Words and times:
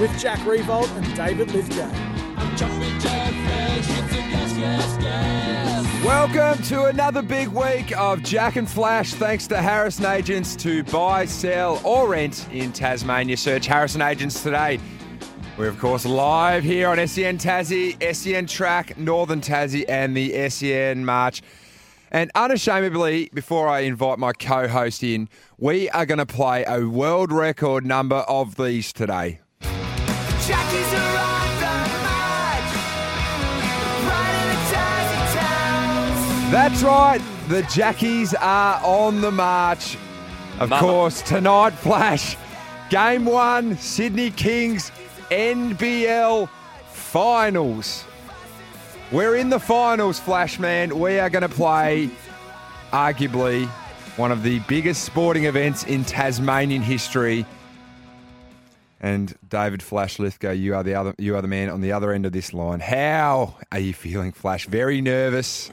with 0.00 0.18
Jack 0.18 0.38
Riewoldt 0.40 0.90
and 0.96 1.16
David 1.16 1.50
Lithgow. 1.52 1.90
Welcome 6.04 6.62
to 6.64 6.84
another 6.84 7.22
big 7.22 7.48
week 7.48 7.96
of 7.96 8.22
Jack 8.22 8.56
and 8.56 8.68
Flash. 8.68 9.14
Thanks 9.14 9.46
to 9.46 9.60
Harrison 9.60 10.04
Agents 10.04 10.54
to 10.56 10.84
buy, 10.84 11.24
sell, 11.24 11.80
or 11.84 12.08
rent 12.08 12.46
in 12.52 12.72
Tasmania. 12.72 13.36
Search 13.36 13.66
Harrison 13.66 14.02
Agents 14.02 14.42
today. 14.42 14.78
We're, 15.56 15.68
of 15.68 15.78
course, 15.78 16.04
live 16.04 16.64
here 16.64 16.88
on 16.88 16.96
SEN 17.06 17.38
Tassie, 17.38 17.96
SEN 18.14 18.46
Track, 18.46 18.98
Northern 18.98 19.40
Tassie, 19.40 19.84
and 19.88 20.16
the 20.16 20.48
SEN 20.50 21.04
March. 21.04 21.42
And 22.10 22.30
unashamedly, 22.34 23.30
before 23.32 23.68
I 23.68 23.80
invite 23.80 24.18
my 24.18 24.32
co 24.32 24.68
host 24.68 25.02
in, 25.02 25.28
we 25.58 25.88
are 25.90 26.06
going 26.06 26.18
to 26.18 26.26
play 26.26 26.64
a 26.66 26.84
world 26.88 27.32
record 27.32 27.86
number 27.86 28.16
of 28.16 28.56
these 28.56 28.92
today. 28.92 29.40
That's 36.54 36.84
right, 36.84 37.20
the 37.48 37.62
Jackies 37.62 38.32
are 38.40 38.80
on 38.84 39.20
the 39.20 39.32
march. 39.32 39.96
Of 40.60 40.70
Mama. 40.70 40.86
course, 40.86 41.20
tonight, 41.20 41.70
Flash, 41.70 42.36
game 42.90 43.24
one, 43.24 43.76
Sydney 43.76 44.30
Kings 44.30 44.92
NBL 45.32 46.48
finals. 46.92 48.04
We're 49.10 49.34
in 49.34 49.50
the 49.50 49.58
finals, 49.58 50.20
Flash 50.20 50.60
Man. 50.60 50.96
We 51.00 51.18
are 51.18 51.28
going 51.28 51.42
to 51.42 51.48
play 51.48 52.08
arguably 52.92 53.66
one 54.16 54.30
of 54.30 54.44
the 54.44 54.60
biggest 54.60 55.02
sporting 55.02 55.46
events 55.46 55.82
in 55.82 56.04
Tasmanian 56.04 56.82
history. 56.82 57.44
And 59.00 59.34
David 59.48 59.82
Flash 59.82 60.20
Lithgow, 60.20 60.52
you 60.52 60.76
are 60.76 60.84
the 60.84 60.94
other 60.94 61.16
you 61.18 61.34
are 61.34 61.42
the 61.42 61.48
man 61.48 61.68
on 61.68 61.80
the 61.80 61.90
other 61.90 62.12
end 62.12 62.26
of 62.26 62.32
this 62.32 62.54
line. 62.54 62.78
How 62.78 63.56
are 63.72 63.80
you 63.80 63.92
feeling, 63.92 64.30
Flash? 64.30 64.66
Very 64.66 65.00
nervous. 65.00 65.72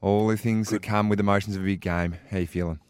All 0.00 0.28
the 0.28 0.36
things 0.36 0.68
that 0.70 0.82
come 0.82 1.08
with 1.08 1.18
the 1.18 1.22
emotions 1.22 1.56
of 1.56 1.62
a 1.62 1.64
big 1.64 1.80
game. 1.80 2.16
How 2.30 2.38
you 2.38 2.46
feeling? 2.46 2.80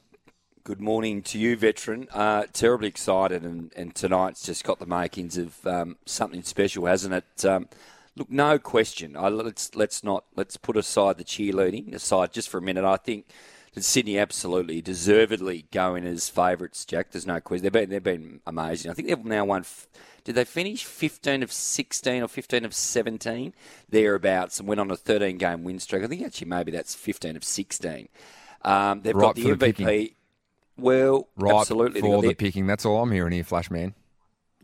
Good 0.64 0.80
morning 0.80 1.22
to 1.22 1.38
you, 1.38 1.56
veteran. 1.56 2.08
Uh, 2.12 2.44
terribly 2.52 2.88
excited, 2.88 3.44
and, 3.44 3.72
and 3.76 3.94
tonight's 3.94 4.42
just 4.42 4.64
got 4.64 4.80
the 4.80 4.86
makings 4.86 5.38
of 5.38 5.64
um, 5.64 5.96
something 6.04 6.42
special, 6.42 6.86
hasn't 6.86 7.14
it? 7.14 7.44
Um, 7.44 7.68
look, 8.16 8.30
no 8.30 8.58
question. 8.58 9.16
I, 9.16 9.28
let's 9.28 9.76
let's 9.76 10.02
not 10.02 10.24
let's 10.34 10.56
put 10.56 10.76
aside 10.76 11.18
the 11.18 11.24
cheerleading 11.24 11.94
aside 11.94 12.32
just 12.32 12.48
for 12.48 12.58
a 12.58 12.62
minute. 12.62 12.84
I 12.84 12.96
think 12.96 13.26
Sydney 13.78 14.18
absolutely 14.18 14.80
deservedly 14.80 15.66
going 15.72 16.04
as 16.06 16.28
favourites. 16.28 16.84
Jack, 16.84 17.10
there's 17.10 17.26
no 17.26 17.40
question. 17.40 17.62
They've 17.64 17.72
been 17.72 17.90
they've 17.90 18.02
been 18.02 18.40
amazing. 18.46 18.90
I 18.90 18.94
think 18.94 19.08
they've 19.08 19.24
now 19.24 19.44
won. 19.44 19.60
F- 19.60 19.86
did 20.24 20.34
they 20.34 20.44
finish 20.44 20.84
15 20.84 21.42
of 21.44 21.52
16 21.52 22.22
or 22.22 22.26
15 22.28 22.64
of 22.64 22.74
17 22.74 23.54
thereabouts 23.88 24.58
and 24.58 24.68
went 24.68 24.80
on 24.80 24.90
a 24.90 24.96
13 24.96 25.38
game 25.38 25.62
win 25.62 25.78
streak? 25.78 26.02
I 26.02 26.06
think 26.08 26.22
actually 26.24 26.48
maybe 26.48 26.72
that's 26.72 26.94
15 26.94 27.36
of 27.36 27.44
16. 27.44 28.08
Um, 28.62 29.02
they've 29.02 29.14
Right 29.14 29.22
got 29.26 29.34
the 29.36 29.42
the 29.42 29.50
MVP. 29.50 29.60
picking. 29.60 30.08
Well, 30.78 31.28
Right 31.36 31.54
absolutely. 31.54 32.00
For 32.00 32.22
the 32.22 32.28
the- 32.28 32.34
picking. 32.34 32.66
That's 32.66 32.84
all 32.84 33.02
I'm 33.02 33.12
hearing 33.12 33.32
here, 33.32 33.44
Flash 33.44 33.70
man. 33.70 33.94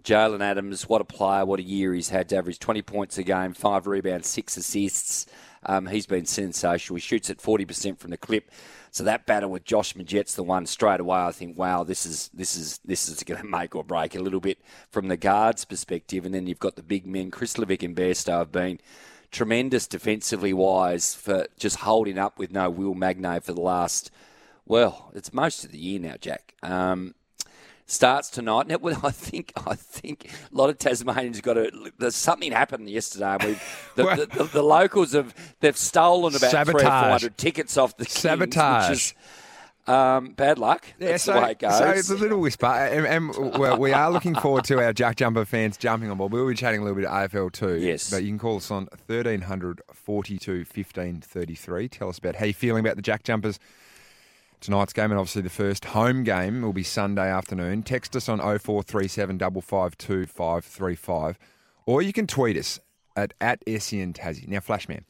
Jaylen 0.05 0.41
Adams, 0.41 0.89
what 0.89 1.00
a 1.00 1.05
player, 1.05 1.44
what 1.47 1.61
a 1.61 1.62
year 1.62 1.94
he's 1.94 2.09
had 2.09 2.29
to 2.31 2.37
average 2.37 2.59
20 2.59 2.83
points 2.83 3.19
a 3.19 3.23
game, 3.23 3.53
five 3.53 3.87
rebounds, 3.87 4.27
six 4.27 4.56
assists. 4.56 5.27
Um, 5.65 5.87
he's 5.87 6.06
been 6.06 6.27
sensational. 6.27 6.97
He 6.97 7.00
shoots 7.00 7.31
at 7.31 7.39
40% 7.39 7.99
from 8.00 8.11
the 8.11 8.17
clip. 8.17 8.50
So 8.92 9.04
that 9.04 9.25
battle 9.25 9.50
with 9.50 9.64
Josh 9.64 9.94
Magette's 9.97 10.34
the 10.34 10.42
one 10.42 10.66
straight 10.66 11.00
away. 11.00 11.19
I 11.19 11.32
think, 11.32 11.56
wow, 11.56 11.82
this 11.82 12.04
is 12.04 12.30
this 12.34 12.54
is 12.56 12.78
this 12.84 13.08
is 13.08 13.22
going 13.22 13.41
to 13.42 13.47
make 13.47 13.75
or 13.75 13.82
break 13.82 14.14
a 14.14 14.20
little 14.20 14.38
bit 14.38 14.58
from 14.91 15.08
the 15.08 15.16
guards' 15.16 15.64
perspective. 15.64 16.26
And 16.26 16.34
then 16.34 16.47
you've 16.47 16.58
got 16.58 16.76
the 16.76 16.82
big 16.82 17.06
men, 17.06 17.31
Chris 17.31 17.54
Levick 17.54 17.82
and 17.82 17.97
Bairstow 17.97 18.41
have 18.41 18.52
been 18.52 18.78
tremendous 19.31 19.86
defensively 19.86 20.52
wise 20.52 21.14
for 21.14 21.47
just 21.58 21.76
holding 21.76 22.19
up 22.19 22.38
with 22.38 22.52
no 22.52 22.69
Will 22.69 22.94
Magnay 22.94 23.42
for 23.42 23.54
the 23.54 23.62
last, 23.62 24.10
well, 24.66 25.10
it's 25.14 25.32
most 25.32 25.64
of 25.64 25.72
the 25.72 25.78
year 25.78 25.98
now, 25.98 26.16
Jack. 26.20 26.54
Um, 26.62 27.14
starts 27.92 28.30
tonight. 28.30 28.80
Well, 28.80 29.00
I 29.04 29.10
think 29.10 29.53
I 29.66 29.75
think 29.75 30.30
a 30.53 30.56
lot 30.56 30.70
of 30.70 30.78
Tasmanians 30.78 31.41
got 31.41 31.54
to. 31.54 31.92
There's 31.98 32.16
something 32.16 32.53
happened 32.53 32.88
yesterday. 32.88 33.36
We, 33.41 33.58
the, 33.97 34.16
the, 34.16 34.38
the, 34.38 34.44
the 34.44 34.62
locals 34.62 35.12
have 35.12 35.34
they've 35.60 35.76
stolen 35.76 36.34
about 36.34 36.50
three 36.50 36.60
or 36.60 36.64
four 36.64 36.81
Sabotage. 36.81 37.10
hundred 37.10 37.38
tickets 37.38 37.76
off 37.76 37.97
the 37.97 38.04
Kings, 38.04 38.19
Sabotage. 38.19 38.91
which 38.91 38.98
is 38.98 39.14
um, 39.86 40.32
bad 40.34 40.58
luck. 40.58 40.86
That's 40.98 41.25
the 41.25 41.32
way 41.32 41.52
it 41.52 41.58
goes. 41.58 41.76
so 41.76 41.91
it's 41.91 42.10
a 42.10 42.14
little 42.14 42.41
whisper. 42.41 42.66
And, 42.66 43.06
and 43.06 43.58
well, 43.58 43.78
we 43.78 43.92
are 43.92 44.10
looking 44.10 44.34
forward 44.34 44.64
to 44.64 44.78
our 44.78 44.92
Jack 44.92 45.16
Jumper 45.16 45.44
fans 45.44 45.76
jumping 45.76 46.10
on 46.10 46.19
board. 46.19 46.32
We'll 46.32 46.47
be 46.47 46.54
chatting 46.54 46.81
a 46.81 46.84
little 46.84 46.97
bit 46.97 47.06
of 47.06 47.31
AFL 47.31 47.52
too. 47.52 47.78
Yes. 47.78 48.10
But 48.10 48.22
you 48.22 48.28
can 48.28 48.38
call 48.38 48.58
us 48.58 48.70
on 48.70 48.88
1300 49.06 49.82
42 49.92 50.64
15 50.64 51.20
33. 51.20 51.88
Tell 51.88 52.08
us 52.08 52.19
about 52.19 52.36
how 52.36 52.44
you're 52.44 52.54
feeling 52.54 52.81
about 52.81 52.97
the 52.97 53.02
Jack 53.02 53.25
Jumpers 53.25 53.58
tonight's 54.62 54.93
game. 54.93 55.11
And 55.11 55.19
obviously, 55.19 55.43
the 55.43 55.50
first 55.50 55.87
home 55.87 56.25
game 56.25 56.62
will 56.62 56.73
be 56.73 56.83
Sunday 56.83 57.31
afternoon. 57.31 57.83
Text 57.83 58.17
us 58.17 58.28
on 58.28 58.39
0437 58.39 59.39
552 59.39 60.27
535. 60.27 61.39
Or 61.84 62.00
you 62.00 62.12
can 62.12 62.27
tweet 62.27 62.56
us 62.56 62.81
at, 63.17 63.34
at 63.41 63.59
SEN 63.67 64.12
Tassie. 64.12 64.49
Now, 64.49 64.61
Flashman. 64.61 65.05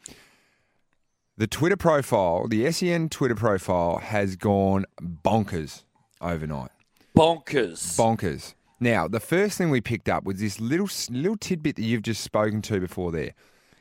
The 1.36 1.46
Twitter 1.46 1.76
profile, 1.76 2.46
the 2.48 2.70
SEN 2.72 3.08
Twitter 3.08 3.34
profile, 3.34 3.98
has 3.98 4.36
gone 4.36 4.84
bonkers 5.00 5.84
overnight. 6.20 6.70
bonkers. 7.16 7.96
Bonkers. 7.96 8.54
Now, 8.80 9.06
the 9.06 9.20
first 9.20 9.58
thing 9.58 9.70
we 9.70 9.80
picked 9.80 10.08
up 10.08 10.24
was 10.24 10.40
this 10.40 10.60
little 10.60 10.88
little 11.10 11.36
tidbit 11.36 11.76
that 11.76 11.82
you've 11.82 12.02
just 12.02 12.22
spoken 12.22 12.62
to 12.62 12.80
before 12.80 13.12
there. 13.12 13.34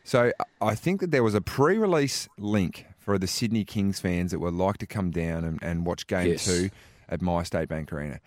So 0.04 0.32
I 0.62 0.76
think 0.76 1.02
that 1.02 1.12
there 1.12 1.24
was 1.24 1.34
a 1.34 1.42
pre-release 1.42 2.28
link 2.38 2.86
for 3.02 3.18
the 3.18 3.28
Sydney 3.28 3.66
Kings 3.66 4.00
fans 4.00 4.32
that 4.32 4.40
would 4.40 4.54
like 4.54 4.78
to 4.78 4.86
come 4.86 5.12
down 5.12 5.44
and, 5.44 5.60
and 5.62 5.86
watch 5.86 6.08
Game 6.08 6.28
Yes. 6.28 6.46
Two 6.46 6.70
at 7.10 7.22
My 7.22 7.44
State 7.44 7.68
Bank 7.68 7.92
Arena. 7.92 8.20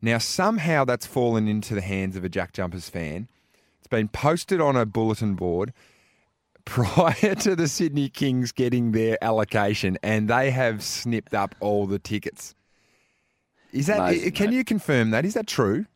Now, 0.00 0.18
somehow 0.18 0.84
that's 0.84 1.06
fallen 1.06 1.46
into 1.46 1.74
the 1.74 1.80
hands 1.80 2.16
of 2.16 2.24
a 2.24 2.28
Jack 2.28 2.52
Jumpers 2.52 2.88
fan. 2.88 3.28
It's 3.78 3.88
been 3.88 4.08
posted 4.08 4.60
on 4.60 4.76
a 4.76 4.86
bulletin 4.86 5.34
board 5.34 5.72
prior 6.64 7.34
to 7.34 7.54
the 7.54 7.68
Sydney 7.68 8.08
Kings 8.08 8.50
getting 8.52 8.92
their 8.92 9.22
allocation, 9.22 9.98
and 10.02 10.28
they 10.28 10.50
have 10.50 10.82
snipped 10.82 11.34
up 11.34 11.54
all 11.60 11.86
the 11.86 11.98
tickets. 11.98 12.54
Is 13.72 13.86
that? 13.86 14.14
Can 14.34 14.50
mate. 14.50 14.56
you 14.56 14.64
confirm 14.64 15.10
that? 15.10 15.24
Is 15.24 15.34
that 15.34 15.46
true? 15.46 15.86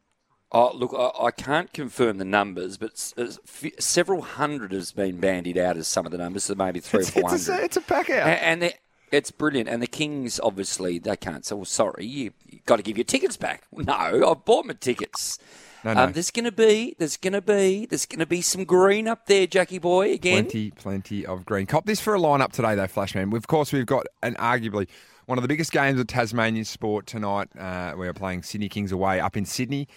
Oh, 0.55 0.71
look, 0.75 0.95
I, 0.97 1.27
I 1.27 1.31
can't 1.31 1.73
confirm 1.73 2.19
the 2.19 2.27
numbers, 2.27 2.77
but 2.77 2.91
f- 3.17 3.73
several 3.79 4.21
hundred 4.21 4.73
has 4.73 4.93
been 4.93 5.19
bandied 5.19 5.57
out 5.57 5.79
as 5.79 5.89
some 5.89 6.05
of 6.05 6.13
the 6.13 6.19
numbers, 6.19 6.45
so 6.45 6.55
maybe 6.55 6.79
three 6.81 7.01
It's, 7.01 7.09
or 7.17 7.21
four 7.23 7.35
it's, 7.35 7.49
a, 7.49 7.65
it's 7.65 7.77
a 7.79 7.81
pack 7.81 8.11
out. 8.11 8.29
A- 8.29 8.45
And 8.45 8.75
it's 9.11 9.31
brilliant. 9.31 9.69
And 9.71 9.83
the 9.83 9.87
Kings, 9.87 10.39
obviously, 10.43 10.99
they 10.99 11.17
can't 11.17 11.45
say, 11.47 11.55
well, 11.55 11.65
sorry, 11.65 12.05
you, 12.05 12.33
you 12.47 12.61
got 12.67 12.77
to 12.77 12.83
give 12.83 12.99
your 12.99 13.05
tickets 13.05 13.37
back. 13.39 13.63
No, 13.73 13.93
I've 13.95 14.45
bought 14.45 14.67
my 14.67 14.75
tickets. 14.75 15.39
No, 15.85 15.95
no. 15.95 16.05
Um, 16.05 16.13
there's 16.13 16.31
going 16.31 16.45
to 16.45 16.53
be, 16.53 16.95
there's 16.99 17.17
going 17.17 17.33
to 17.33 17.41
be, 17.41 17.87
there's 17.87 18.07
going 18.07 18.21
to 18.21 18.27
be 18.27 18.41
some 18.41 18.65
green 18.65 19.09
up 19.09 19.27
there, 19.27 19.47
Jackie 19.47 19.79
boy, 19.79 20.13
again. 20.13 20.45
Plenty, 20.45 20.71
plenty 20.71 21.27
of 21.27 21.45
green. 21.45 21.67
Cop 21.67 21.87
this 21.87 21.99
for 22.01 22.15
a 22.15 22.19
lineup 22.19 22.53
today, 22.53 22.75
though, 22.75 22.87
Flashman. 22.87 23.35
Of 23.35 23.47
course, 23.49 23.73
we've 23.73 23.87
got 23.87 24.07
an 24.23 24.35
arguably 24.37 24.87
one 25.27 25.39
of 25.39 25.43
the 25.43 25.49
biggest 25.49 25.73
games 25.73 25.99
of 25.99 26.07
Tasmanian 26.07 26.65
sport 26.65 27.07
tonight. 27.07 27.49
Uh, 27.59 27.95
we 27.97 28.07
are 28.07 28.13
playing 28.13 28.43
Sydney 28.43 28.69
Kings 28.69 28.93
away 28.93 29.19
up 29.19 29.37
in 29.37 29.45
Sydney. 29.45 29.89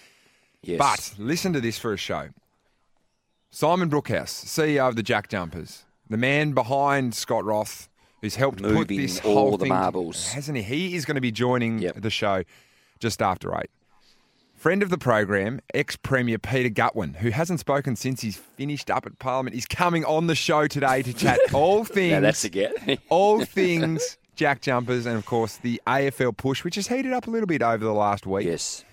Yes. 0.68 0.78
But 0.78 1.14
listen 1.24 1.54
to 1.54 1.62
this 1.62 1.78
for 1.78 1.94
a 1.94 1.98
show. 1.98 2.30
Simon 3.52 3.90
Brookhouse, 3.90 4.46
CEO 4.46 4.88
of 4.90 4.96
the 4.96 5.04
Jack 5.04 5.30
Jumpers, 5.30 5.84
the 6.10 6.18
man 6.18 6.52
behind 6.52 7.16
Scott 7.16 7.46
Roth, 7.46 7.88
who's 8.22 8.36
helped 8.36 8.62
put 8.62 8.72
Moving 8.72 8.98
this 8.98 9.20
all 9.22 9.34
whole 9.34 9.52
the 9.58 9.66
thing, 9.66 9.70
marbles. 9.70 10.32
hasn't 10.34 10.58
he? 10.58 10.64
He 10.64 10.96
is 10.96 11.06
going 11.06 11.16
to 11.16 11.22
be 11.22 11.32
joining 11.32 11.80
Yep. 11.80 12.02
the 12.02 12.10
show 12.10 12.44
just 13.00 13.22
after 13.22 13.56
eight. 13.56 13.70
Friend 14.56 14.82
of 14.82 14.90
the 14.90 14.98
program, 14.98 15.60
ex 15.74 15.96
Premier 15.96 16.40
Peter 16.40 16.70
Gutwein, 16.70 17.18
who 17.18 17.30
hasn't 17.30 17.60
spoken 17.60 17.96
since 17.96 18.22
he's 18.22 18.38
finished 18.38 18.90
up 18.90 19.06
at 19.06 19.20
Parliament, 19.20 19.56
is 19.56 19.66
coming 19.68 20.04
on 20.06 20.28
the 20.28 20.36
show 20.36 20.66
today 20.68 21.02
to 21.04 21.14
chat 21.14 21.40
all 21.54 21.84
things 21.86 22.14
Now 22.14 22.20
that's 22.22 22.44
a 22.46 22.50
get. 22.50 23.00
all 23.10 23.46
things 23.46 24.18
Jack 24.36 24.62
Jumpers, 24.62 25.06
and 25.06 25.16
of 25.18 25.26
course 25.26 25.58
the 25.58 25.80
AFL 25.88 26.36
push, 26.36 26.64
which 26.64 26.76
has 26.76 26.88
heated 26.88 27.14
up 27.14 27.28
a 27.28 27.30
little 27.30 27.48
bit 27.48 27.62
over 27.62 27.86
the 27.86 27.94
last 27.94 28.26
week. 28.26 28.46
yes. 28.48 28.84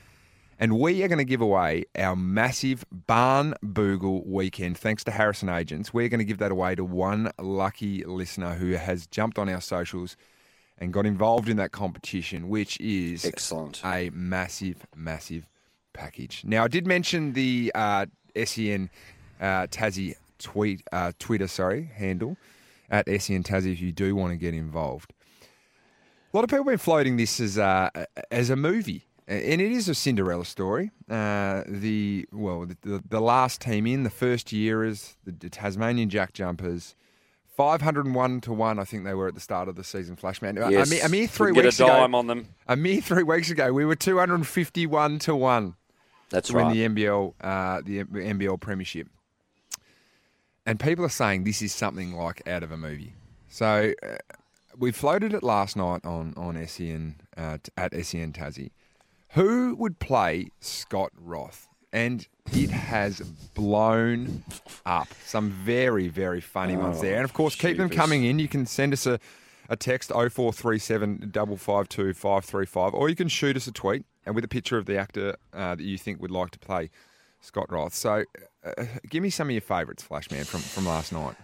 And 0.63 0.79
we 0.79 1.03
are 1.03 1.09
going 1.09 1.19
to 1.19 1.25
give 1.25 1.41
away 1.41 1.87
our 1.99 2.15
massive 2.15 2.85
Barn 2.93 3.53
Boogle 3.65 4.25
weekend. 4.25 4.79
Thanks 4.79 5.03
to 5.03 5.11
Harrison 5.11 5.49
Agents. 5.49 5.93
We're 5.93 6.09
going 6.09 6.21
to 6.21 6.25
give 6.25 6.39
that 6.39 6.53
away 6.53 6.77
to 6.77 6.85
one 6.85 7.33
lucky 7.41 8.05
listener 8.05 8.55
who 8.55 8.75
has 8.75 9.09
jumped 9.09 9.41
on 9.41 9.49
our 9.49 9.61
socials 9.61 10.17
and 10.79 10.93
got 10.93 11.05
involved 11.05 11.49
in 11.49 11.57
that 11.57 11.73
competition, 11.73 12.49
which 12.49 12.79
is 12.81 13.25
Excellent. 13.25 13.85
a 13.85 14.11
massive, 14.11 14.87
massive 14.95 15.49
package. 15.95 16.45
Now, 16.47 16.63
I 16.63 16.69
did 16.69 16.87
mention 16.87 17.33
the 17.33 17.73
uh, 17.75 18.07
SEN 18.45 18.89
uh, 19.41 19.67
Tassie 19.67 20.15
tweet, 20.39 20.85
uh, 20.93 21.11
Twitter 21.19 21.49
sorry, 21.49 21.91
handle 21.93 22.37
at 22.89 23.07
SEN 23.09 23.43
Tassie 23.43 23.73
if 23.73 23.81
you 23.81 23.91
do 23.91 24.15
want 24.15 24.31
to 24.31 24.37
get 24.37 24.55
involved. 24.55 25.13
A 26.33 26.37
lot 26.37 26.45
of 26.45 26.51
people 26.51 26.63
have 26.63 26.71
been 26.71 26.79
floating 26.79 27.17
this 27.17 27.41
as 27.41 27.59
a, 27.59 28.07
as 28.31 28.49
a 28.49 28.55
movie, 28.55 29.09
and 29.29 29.61
it 29.61 29.73
is 29.73 29.89
a 29.89 29.95
Cinderella 29.95 30.45
story. 30.45 30.91
Uh, 31.09 31.63
the 31.67 32.27
well, 32.33 32.67
the, 32.67 33.03
the, 33.09 33.21
last 33.21 33.61
team 33.61 33.87
in 33.87 34.03
the 34.03 34.11
first 34.11 34.53
year 34.53 34.85
is 34.85 35.17
the, 35.25 35.49
Tasmanian 35.49 36.09
Jack 36.11 36.33
Jumpers. 36.33 36.95
501 37.55 38.41
to 38.41 38.53
1, 38.53 38.79
I 38.79 38.85
think 38.85 39.05
they 39.05 39.13
were 39.13 39.29
at 39.29 39.35
the 39.35 39.41
start 39.41 39.69
of 39.69 39.77
the 39.77 39.85
season, 39.85 40.17
Flashman. 40.17 40.57
A- 40.57 40.71
Yes. 40.71 40.89
A, 40.89 40.95
mere, 40.95 41.05
a 41.05 41.09
mere 41.11 41.27
three 41.27 41.51
Couldn't 41.53 41.65
weeks 41.67 41.79
get 41.79 41.85
a 41.85 41.93
ago. 41.93 42.01
dime 42.01 42.15
on 42.15 42.27
them. 42.27 42.49
A 42.67 42.77
mere 42.77 43.01
three 43.03 43.23
weeks 43.23 43.51
ago, 43.51 43.73
we 43.73 43.85
were 43.85 43.95
251 43.95 45.19
to 45.21 45.37
1 45.37 45.75
That's 46.31 46.49
to 46.49 46.55
win 46.57 46.71
the 46.71 46.89
NBL, 46.89 47.35
uh, 47.43 47.83
the 47.85 48.05
NBL 48.05 48.59
Premiership. 48.59 49.09
And 50.65 50.81
people 50.81 51.05
are 51.05 51.11
saying 51.11 51.45
this 51.45 51.61
is 51.61 51.75
something 51.75 52.13
like 52.15 52.47
out 52.49 52.63
of 52.63 52.73
a 52.73 52.77
movie. 52.79 53.15
So 53.49 53.93
uh, 54.03 54.17
we 54.79 54.91
floated 54.91 55.35
it 55.35 55.43
last 55.43 55.77
night 55.77 56.05
on, 56.05 56.33
on 56.37 56.67
SEN, 56.67 57.17
uh, 57.37 57.59
at 57.77 57.93
SEN 57.93 58.33
Tassie. 58.33 58.71
Who 59.33 59.75
would 59.77 59.99
play 59.99 60.49
Scott 60.61 61.11
Roth? 61.19 61.69
And 61.91 62.27
it 62.53 62.71
has 62.71 63.21
blown 63.55 64.45
up. 64.85 65.09
Some 65.25 65.51
very, 65.51 66.09
very 66.09 66.41
funny 66.41 66.77
ones 66.77 67.01
there. 67.01 67.17
And 67.17 67.25
of 67.25 67.33
course, 67.33 67.55
keep 67.55 67.77
them 67.77 67.89
coming 67.89 68.25
in. 68.25 68.39
You 68.39 68.49
can 68.49 68.67
send 68.67 68.93
us 68.93 69.07
a, 69.07 69.19
a 69.69 69.77
text 69.77 70.11
0437 70.11 71.33
552 71.33 72.15
535, 72.15 72.95
or 72.95 73.09
you 73.09 73.17
can 73.17 73.29
shoot 73.29 73.57
us 73.57 73.67
a 73.67 73.73
tweet 73.73 74.05
and 74.25 74.35
with 74.35 74.45
a 74.45 74.49
picture 74.49 74.79
of 74.79 74.87
the 74.87 74.97
actor 74.99 75.37
uh, 75.53 75.75
that 75.75 75.85
you 75.85 75.99
think 75.99 76.21
would 76.21 76.31
like 76.31 76.51
to 76.51 76.59
play 76.59 76.91
Scott 77.41 77.71
Roth. 77.71 77.95
So 77.95 78.25
uh, 78.65 78.85
give 79.09 79.23
me 79.23 79.31
some 79.31 79.49
of 79.49 79.53
your 79.53 79.61
favourites, 79.61 80.03
Flashman, 80.03 80.45
from, 80.45 80.61
from 80.61 80.87
last 80.87 81.13
night. 81.13 81.37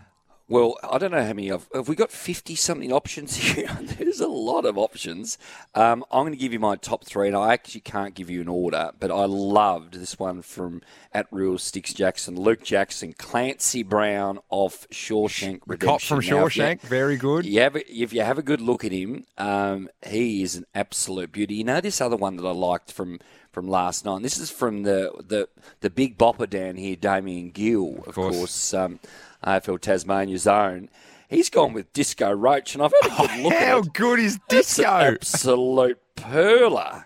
Well, 0.50 0.76
I 0.82 0.96
don't 0.96 1.10
know 1.10 1.20
how 1.22 1.34
many. 1.34 1.48
Have, 1.48 1.68
have 1.74 1.88
we 1.88 1.94
got 1.94 2.10
50 2.10 2.54
something 2.54 2.90
options 2.90 3.36
here? 3.36 3.68
There's 3.82 4.20
a 4.20 4.28
lot 4.28 4.64
of 4.64 4.78
options. 4.78 5.36
Um, 5.74 6.04
I'm 6.10 6.22
going 6.22 6.32
to 6.32 6.38
give 6.38 6.54
you 6.54 6.58
my 6.58 6.76
top 6.76 7.04
three, 7.04 7.26
and 7.28 7.36
I 7.36 7.52
actually 7.52 7.82
can't 7.82 8.14
give 8.14 8.30
you 8.30 8.40
an 8.40 8.48
order, 8.48 8.92
but 8.98 9.10
I 9.10 9.26
loved 9.26 9.94
this 9.94 10.18
one 10.18 10.40
from 10.40 10.80
at 11.12 11.26
Real 11.30 11.58
Sticks 11.58 11.92
Jackson, 11.92 12.34
Luke 12.36 12.62
Jackson, 12.64 13.12
Clancy 13.12 13.82
Brown 13.82 14.38
of 14.50 14.88
Shawshank 14.90 15.60
The 15.66 15.76
cop 15.76 16.00
from 16.00 16.20
Now, 16.20 16.46
if 16.46 16.56
you- 16.56 16.62
Shawshank, 16.62 16.80
very 16.80 17.16
good. 17.18 17.44
Have, 17.44 17.76
a- 17.76 17.94
if 17.94 18.14
you 18.14 18.22
have 18.22 18.38
a 18.38 18.42
good 18.42 18.62
look 18.62 18.84
at 18.86 18.92
him, 18.92 19.26
um, 19.36 19.90
he 20.06 20.42
is 20.42 20.56
an 20.56 20.64
absolute 20.74 21.30
beauty. 21.30 21.56
You 21.56 21.64
know 21.64 21.82
this 21.82 22.00
other 22.00 22.16
one 22.16 22.36
that 22.36 22.46
I 22.46 22.52
liked 22.52 22.90
from, 22.90 23.20
from 23.52 23.68
last 23.68 24.06
night. 24.06 24.22
This 24.22 24.38
is 24.38 24.50
from 24.50 24.84
the 24.84 25.10
the, 25.26 25.48
the 25.80 25.90
big 25.90 26.16
bopper 26.16 26.48
down 26.48 26.76
here, 26.76 26.96
Damien 26.96 27.50
Gill, 27.50 28.02
of, 28.06 28.14
course. 28.14 28.36
course, 28.36 28.74
um, 28.74 28.98
AFL 29.44 29.80
Tasmania 29.80 30.38
zone. 30.38 30.88
He's 31.28 31.50
gone 31.50 31.74
with 31.74 31.92
Disco 31.92 32.32
Roach, 32.32 32.74
and 32.74 32.82
I've 32.82 32.92
had 33.02 33.12
a 33.12 33.16
good 33.16 33.42
look 33.42 33.52
How 33.52 33.58
at 33.58 33.62
it. 33.62 33.68
How 33.68 33.80
good 33.82 34.18
is 34.20 34.38
Disco? 34.48 34.82
absolute 34.84 35.98
perler. 36.16 37.04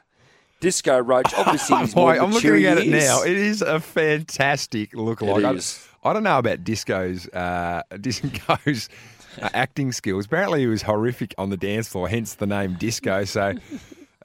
Disco 0.60 1.00
Roach, 1.00 1.34
obviously, 1.36 1.76
he's 1.78 1.96
more 1.96 2.14
I'm 2.14 2.30
looking 2.30 2.64
at 2.66 2.78
it 2.78 2.86
now. 2.88 3.22
It 3.22 3.36
is 3.36 3.62
a 3.62 3.80
fantastic 3.80 4.92
lookalike. 4.92 5.44
I- 5.44 6.08
I, 6.08 6.12
don't 6.12 6.22
know 6.24 6.38
about 6.38 6.64
Disco's 6.64 7.28
uh, 7.28 7.82
Disco's 8.00 8.88
uh, 9.40 9.48
acting 9.54 9.92
skills. 9.92 10.26
Apparently, 10.26 10.60
he 10.60 10.66
was 10.66 10.82
horrific 10.82 11.34
on 11.38 11.50
the 11.50 11.56
dance 11.56 11.88
floor, 11.88 12.08
hence 12.08 12.34
the 12.34 12.46
name 12.46 12.74
Disco. 12.74 13.24
So. 13.24 13.54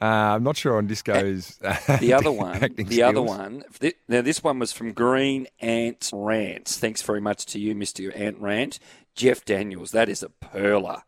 Uh, 0.00 0.04
I'm 0.04 0.44
not 0.44 0.56
sure 0.56 0.76
on 0.78 0.86
Disco's. 0.86 1.58
Uh, 1.64 1.96
The 1.98 2.12
other 2.12 2.30
one, 2.32 2.60
the 2.76 3.02
other 3.02 3.22
one. 3.22 3.64
Now, 4.08 4.22
this 4.22 4.42
one 4.44 4.58
was 4.58 4.72
from 4.72 4.92
Green 4.92 5.46
Ant 5.60 6.10
Rant. 6.12 6.68
Thanks 6.68 7.02
very 7.02 7.20
much 7.20 7.46
to 7.46 7.58
you, 7.58 7.74
Mister 7.74 8.12
Ant 8.12 8.38
Rant. 8.38 8.78
Jeff 9.14 9.44
Daniels, 9.44 9.90
that 9.92 10.08
is 10.08 10.22
a 10.22 10.28
perler. 10.28 11.02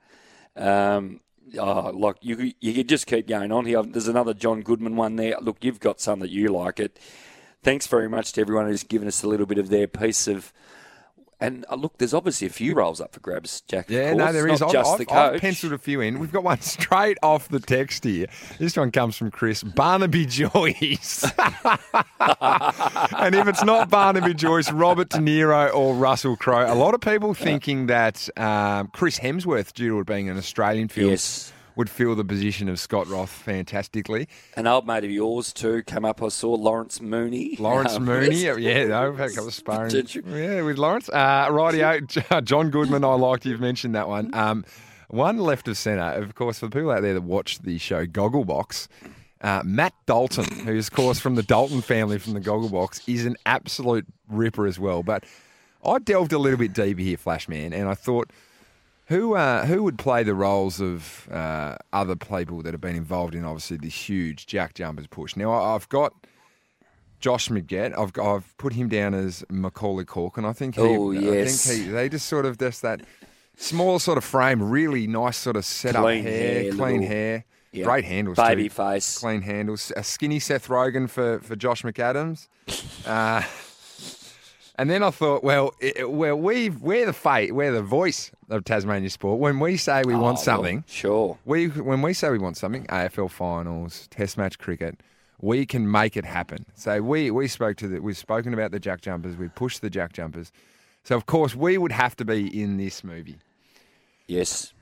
Um, 0.57 1.21
oh, 1.59 1.91
look, 1.91 2.19
you 2.21 2.53
you 2.61 2.75
could 2.75 2.89
just 2.89 3.07
keep 3.07 3.29
going 3.29 3.53
on 3.53 3.65
here. 3.67 3.83
There's 3.83 4.09
another 4.09 4.35
John 4.35 4.63
Goodman 4.63 4.97
one 4.97 5.17
there. 5.17 5.37
Look, 5.41 5.59
you've 5.65 5.81
got 5.81 6.01
some 6.01 6.19
that 6.21 6.31
you 6.31 6.49
like 6.49 6.81
it. 6.81 6.99
Thanks 7.63 7.87
very 7.87 8.09
much 8.09 8.33
to 8.33 8.41
everyone 8.41 8.67
who's 8.67 8.83
given 8.83 9.07
us 9.07 9.23
a 9.23 9.29
little 9.29 9.47
bit 9.47 9.59
of 9.59 9.69
their 9.69 9.87
piece 9.87 10.27
of. 10.27 10.53
And 11.43 11.65
uh, 11.71 11.77
look, 11.77 11.97
there's 11.97 12.13
obviously 12.13 12.47
a 12.47 12.51
few 12.51 12.75
roles 12.75 13.01
up 13.01 13.15
for 13.15 13.21
grabs, 13.21 13.63
Jack. 13.63 13.87
Yeah, 13.89 14.13
no, 14.13 14.25
course, 14.25 14.33
there 14.35 14.47
not 14.47 14.55
is. 14.55 14.63
I've, 14.63 14.73
Just 14.73 14.91
I've, 14.93 14.99
the 14.99 15.07
coach. 15.07 15.17
I've 15.17 15.41
penciled 15.41 15.73
a 15.73 15.79
few 15.79 16.01
in. 16.03 16.19
We've 16.19 16.31
got 16.33 16.45
one 16.45 16.61
straight 16.61 17.17
off 17.23 17.49
the 17.49 17.61
text 17.61 18.05
here. 18.05 18.27
This 18.59 18.77
one 18.77 18.91
comes 18.91 19.17
from 19.17 19.31
Chris 19.31 19.63
Barnaby 19.63 20.27
Joyce. 20.27 21.25
and 22.21 23.35
if 23.35 23.49
it's 23.49 23.65
not 23.65 23.89
Barnaby 23.91 24.35
Joyce, 24.35 24.71
Robert 24.71 25.09
De 25.09 25.19
Niro 25.19 25.75
or 25.75 25.95
Russell 25.95 26.37
Crowe. 26.37 26.73
A 26.73 26.75
lot 26.75 26.95
of 26.95 27.01
people 27.01 27.35
thinking 27.35 27.87
that 27.87 28.29
um, 28.39 28.89
Chris 28.89 29.19
Hemsworth, 29.19 29.73
due 29.73 29.89
to 29.91 30.01
it 30.01 30.07
being 30.07 30.29
an 30.29 30.37
Australian 30.37 30.89
film, 30.89 31.11
Yes. 31.11 31.53
Would 31.81 31.89
fill 31.89 32.15
the 32.15 32.25
position 32.25 32.69
of 32.69 32.79
Scott 32.79 33.09
Roth 33.09 33.31
fantastically. 33.31 34.29
An 34.55 34.67
old 34.67 34.87
mate 34.87 35.03
of 35.03 35.11
yours 35.11 35.51
too 35.51 35.83
came 35.83 36.05
up. 36.05 36.23
I 36.23 36.29
saw 36.29 36.53
Lawrence 36.55 37.01
Mooney. 37.01 37.57
Lawrence 37.59 37.95
Um, 37.95 38.05
Mooney, 38.05 38.37
yeah, 38.37 38.85
no, 38.85 39.11
we've 39.11 39.19
had 39.19 39.31
a 39.31 39.33
couple 39.33 39.49
of 39.49 39.55
sparring. 39.55 39.91
Did 39.91 40.15
you? 40.15 40.23
Yeah, 40.29 40.61
with 40.61 40.77
Lawrence. 40.77 41.09
Uh, 41.09 41.49
rightio, 41.49 42.45
John 42.45 42.69
Goodman, 42.69 43.03
I 43.03 43.15
liked 43.15 43.47
you've 43.47 43.63
mentioned 43.63 43.95
that 43.95 44.09
one. 44.09 44.33
Um, 44.35 44.67
one 45.09 45.39
left 45.39 45.69
of 45.69 45.79
centre, 45.79 46.03
of 46.03 46.35
course, 46.35 46.59
for 46.59 46.67
the 46.67 46.77
people 46.77 46.91
out 46.91 47.01
there 47.01 47.15
that 47.15 47.23
watch 47.23 47.61
the 47.61 47.79
show 47.79 48.05
Gogglebox, 48.05 48.89
uh, 49.41 49.63
Matt 49.65 49.95
Dalton, 50.05 50.45
who's, 50.67 50.89
of 50.89 50.93
course, 50.93 51.19
from 51.19 51.35
the 51.35 51.43
Dalton 51.43 51.81
family 51.81 52.19
from 52.19 52.35
the 52.35 52.41
Gogglebox, 52.41 53.09
is 53.09 53.25
an 53.25 53.37
absolute 53.47 54.07
ripper 54.29 54.67
as 54.67 54.79
well. 54.79 55.03
But 55.03 55.25
I 55.83 55.99
delved 55.99 56.35
a 56.35 56.39
little 56.39 56.59
bit 56.59 56.75
deeper 56.75 57.01
here, 57.01 57.17
Flashman, 57.17 57.73
and 57.73 57.89
I 57.89 57.95
thought, 57.95 58.31
who 59.11 59.35
uh, 59.37 59.67
who 59.67 59.83
would 59.83 59.99
play 59.99 60.23
the 60.23 60.35
roles 60.35 60.81
of 60.81 61.29
uh, 61.31 61.77
other 61.93 62.17
people 62.17 62.63
that 62.63 62.73
have 62.73 62.81
been 62.81 62.97
involved 62.97 63.35
in 63.35 63.45
obviously 63.45 63.77
this 63.77 63.95
huge 64.09 64.47
Jack 64.47 64.73
Jumpers 64.75 65.07
push? 65.09 65.37
Now 65.37 65.53
I- 65.53 65.75
I've 65.75 65.89
got 65.91 66.15
Josh 67.21 67.49
Magette. 67.51 67.93
I've 67.99 68.19
I've 68.19 68.57
put 68.57 68.73
him 68.73 68.89
down 68.89 69.13
as 69.13 69.45
Macaulay 69.51 70.05
Culkin. 70.07 70.47
I 70.47 70.55
think 70.55 70.77
he. 70.77 70.81
Oh, 70.81 71.13
I 71.13 71.17
yes. 71.17 71.67
think 71.67 71.85
he. 71.85 71.91
They 71.91 72.09
just 72.09 72.27
sort 72.27 72.47
of 72.47 72.57
just 72.59 72.81
that 72.83 73.03
small 73.57 73.99
sort 73.99 74.17
of 74.17 74.25
frame, 74.25 74.63
really 74.63 75.07
nice 75.07 75.37
sort 75.37 75.57
of 75.57 75.65
set 75.67 75.95
up 75.97 76.03
Clean 76.05 76.23
hair, 76.25 76.63
hair, 76.63 76.73
clean 76.73 77.01
little- 77.01 77.07
hair, 77.09 77.45
Yeah. 77.73 77.85
great 77.85 78.05
handles, 78.07 78.37
Baby 78.39 78.65
too. 78.65 78.71
face. 78.71 79.19
clean 79.19 79.43
handles. 79.43 79.93
A 79.97 80.03
skinny 80.03 80.39
Seth 80.39 80.69
Rogen 80.69 81.11
for 81.11 81.41
for 81.41 81.57
Josh 81.57 81.83
McAdams. 81.83 82.49
Uh, 83.07 83.43
and 84.81 84.89
then 84.89 85.03
I 85.03 85.11
thought, 85.11 85.45
well, 85.45 85.75
it, 85.79 86.11
well, 86.11 86.37
we 86.37 86.71
we're 86.71 87.05
the 87.05 87.13
fate, 87.13 87.55
we're 87.55 87.71
the 87.73 87.83
voice 87.83 88.31
of 88.49 88.65
Tasmania 88.65 89.11
sport. 89.11 89.39
When 89.39 89.61
we 89.61 89.77
say 89.77 90.03
we 90.07 90.15
Oh, 90.15 90.21
want 90.21 90.37
well, 90.37 90.45
something, 90.45 90.85
sure. 90.89 91.39
we 91.45 91.67
when 91.69 92.01
we 92.01 92.15
say 92.15 92.31
we 92.31 92.39
want 92.39 92.57
something, 92.57 92.87
AFL 92.87 93.31
finals, 93.31 94.09
Test 94.11 94.39
match 94.39 94.59
cricket, 94.59 95.01
we 95.41 95.67
can 95.67 95.91
make 95.91 96.17
it 96.17 96.25
happen. 96.25 96.65
So 96.75 97.03
we 97.03 97.31
we 97.31 97.47
spoke 97.47 97.77
to 97.77 97.89
the 97.89 98.01
we've 98.01 98.17
spoken 98.17 98.55
about 98.55 98.71
the 98.71 98.81
Jack 98.81 99.03
Jumpers, 99.03 99.37
we've 99.37 99.55
pushed 99.55 99.83
the 99.83 99.91
Jack 99.91 100.15
Jumpers. 100.15 100.51
So 101.05 101.15
of 101.15 101.27
course 101.27 101.55
we 101.55 101.77
would 101.77 101.93
have 101.93 102.17
to 102.17 102.25
be 102.25 102.63
in 102.63 102.79
this 102.79 103.05
movie. 103.05 103.37
Yes. 104.27 104.73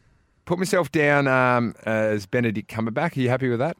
Put 0.44 0.58
myself 0.58 0.92
down 0.92 1.26
um, 1.26 1.74
as 1.84 2.24
Benedict 2.26 2.70
Cumberbatch. 2.70 3.16
Are 3.16 3.20
you 3.20 3.28
happy 3.28 3.48
with 3.48 3.58
that? 3.58 3.76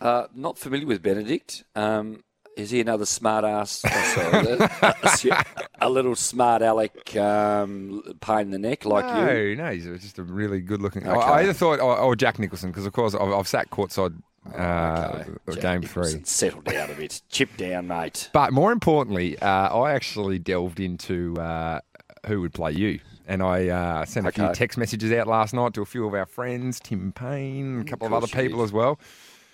Uh, 0.00 0.26
not 0.34 0.58
familiar 0.58 0.86
with 0.86 1.02
Benedict. 1.02 1.64
Um, 1.74 2.22
Is 2.56 2.70
he 2.70 2.80
another 2.80 3.06
smart 3.06 3.44
ass? 3.44 3.84
Oh, 4.18 5.88
a, 5.88 5.90
little 5.90 6.16
smart 6.16 6.62
aleck 6.62 7.14
um, 7.16 8.02
pain 8.20 8.40
in 8.40 8.50
the 8.50 8.58
neck 8.58 8.84
like 8.84 9.04
no, 9.04 9.30
you? 9.30 9.54
no, 9.54 9.64
no, 9.64 9.72
he's 9.72 9.84
just 9.84 10.18
a 10.18 10.22
really 10.22 10.60
good 10.60 10.80
looking. 10.80 11.06
Okay. 11.06 11.20
I 11.20 11.42
either 11.42 11.52
thought, 11.52 11.80
or, 11.80 11.98
or 11.98 12.16
Jack 12.16 12.38
Nicholson, 12.38 12.70
because 12.70 12.86
of 12.86 12.92
course 12.92 13.14
I've, 13.14 13.30
I've 13.30 13.46
sat 13.46 13.70
courtside 13.70 14.14
uh, 14.54 15.22
Okay. 15.22 15.30
Jack 15.52 15.62
game 15.62 15.80
Nicholson, 15.82 16.20
three. 16.20 16.24
Settle 16.24 16.62
down 16.62 16.90
a 16.90 16.94
bit. 16.94 17.20
Chip 17.28 17.56
down, 17.56 17.88
mate. 17.88 18.30
But 18.32 18.52
more 18.52 18.72
importantly, 18.72 19.38
uh, 19.38 19.76
I 19.76 19.92
actually 19.92 20.38
delved 20.38 20.80
into 20.80 21.36
uh, 21.36 21.80
who 22.26 22.40
would 22.40 22.54
play 22.54 22.72
you. 22.72 23.00
And 23.28 23.42
I 23.42 23.68
uh, 23.68 24.04
sent 24.04 24.26
a 24.26 24.32
few 24.32 24.52
text 24.54 24.78
messages 24.78 25.12
out 25.12 25.26
last 25.26 25.52
night 25.52 25.74
to 25.74 25.82
a 25.82 25.86
few 25.86 26.06
of 26.06 26.14
our 26.14 26.26
friends, 26.26 26.78
Tim 26.78 27.12
Paine, 27.12 27.80
a 27.80 27.84
couple 27.84 28.06
of 28.06 28.12
other 28.12 28.28
people 28.28 28.58
did. 28.58 28.64
as 28.64 28.72
well. 28.72 29.00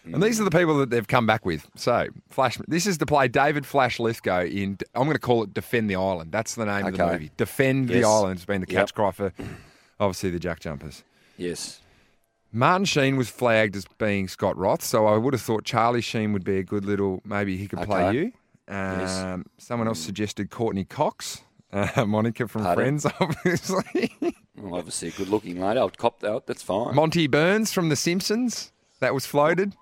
And 0.04 0.21
these 0.23 0.40
are 0.40 0.44
the 0.44 0.50
people 0.50 0.76
that 0.78 0.90
they've 0.90 1.06
come 1.06 1.26
back 1.26 1.44
with. 1.47 1.68
So, 1.76 2.09
Flash, 2.28 2.59
this 2.66 2.87
is 2.87 2.99
to 2.99 3.06
play 3.06 3.28
David 3.28 3.64
Flash 3.64 4.00
Lithgow 4.00 4.44
in, 4.44 4.78
I'm 4.94 5.04
going 5.04 5.12
to 5.14 5.21
call 5.21 5.44
it 5.44 5.54
Defend 5.54 5.88
the 5.88 5.94
Island. 5.97 6.32
That's 6.32 6.56
the 6.56 6.66
name 6.66 6.87
of 6.87 6.97
the 6.97 7.02
Okay. 7.04 7.12
movie. 7.12 7.30
Defend 7.37 7.88
the 7.88 7.94
Yes. 7.99 8.06
Island 8.06 8.38
has 8.40 8.44
been 8.44 8.61
the 8.61 8.66
catch 8.66 8.90
Yep. 8.90 8.94
cry 8.94 9.11
for, 9.12 9.32
obviously, 10.00 10.30
the 10.30 10.40
Jack 10.40 10.59
Jumpers. 10.61 11.04
Yes. 11.37 11.80
Martin 12.52 12.85
Sheen 12.85 13.16
was 13.16 13.28
flagged 13.30 13.76
as 13.76 13.85
being 13.99 14.28
Scott 14.28 14.56
Roth, 14.59 14.82
so 14.82 15.06
I 15.06 15.16
would 15.16 15.32
have 15.35 15.40
thought 15.40 15.64
Charlie 15.64 16.00
Sheen 16.02 16.32
would 16.32 16.44
be 16.44 16.59
a 16.59 16.62
good 16.62 16.85
little. 16.85 17.23
Maybe 17.25 17.56
he 17.56 17.68
could 17.68 17.80
play 17.82 18.04
Okay. 18.09 18.18
you. 18.18 18.25
Um, 18.68 19.00
Yes. 19.00 19.38
Someone 19.59 19.88
else 19.88 20.00
suggested 20.00 20.50
Courteney 20.50 20.85
Cox, 20.85 21.42
uh, 21.73 22.04
Monica 22.06 22.49
from 22.49 22.62
Pardon? 22.64 22.99
Friends, 22.99 23.06
obviously. 23.21 24.35
Well, 24.56 24.75
obviously 24.75 25.09
a 25.09 25.12
good 25.12 25.28
looking 25.28 25.61
lady. 25.61 25.78
I'll 25.78 25.88
cop 25.90 26.21
that. 26.21 26.47
That's 26.47 26.62
fine. 26.62 26.94
Monty 26.94 27.26
Burns 27.28 27.73
from 27.73 27.88
The 27.88 27.97
Simpsons. 27.97 28.73
That 29.00 29.14
was 29.14 29.26
floated. 29.26 29.75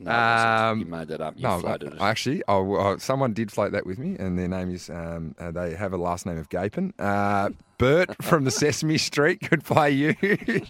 No, 0.00 0.10
um, 0.12 0.80
you 0.80 0.86
made 0.86 1.08
that 1.08 1.20
up. 1.20 1.34
You 1.36 1.42
no, 1.42 1.60
floated. 1.60 1.98
I- 2.00 2.08
actually, 2.10 2.42
oh, 2.48 2.74
uh, 2.76 2.98
someone 2.98 3.32
did 3.32 3.52
float 3.52 3.72
that 3.72 3.84
with 3.86 3.98
me, 3.98 4.16
and 4.18 4.38
their 4.38 4.48
name 4.48 4.70
is. 4.70 4.88
Um, 4.90 5.34
uh, 5.38 5.50
they 5.50 5.74
have 5.74 5.92
a 5.92 5.96
last 5.98 6.26
name 6.26 6.38
of 6.38 6.48
Gapin. 6.48 6.92
Uh, 6.98 7.50
Bert 7.78 8.10
from 8.22 8.44
the 8.44 8.50
Sesame 8.50 8.98
Street 8.98 9.40
could 9.48 9.64
play 9.64 9.90
you. 9.90 10.14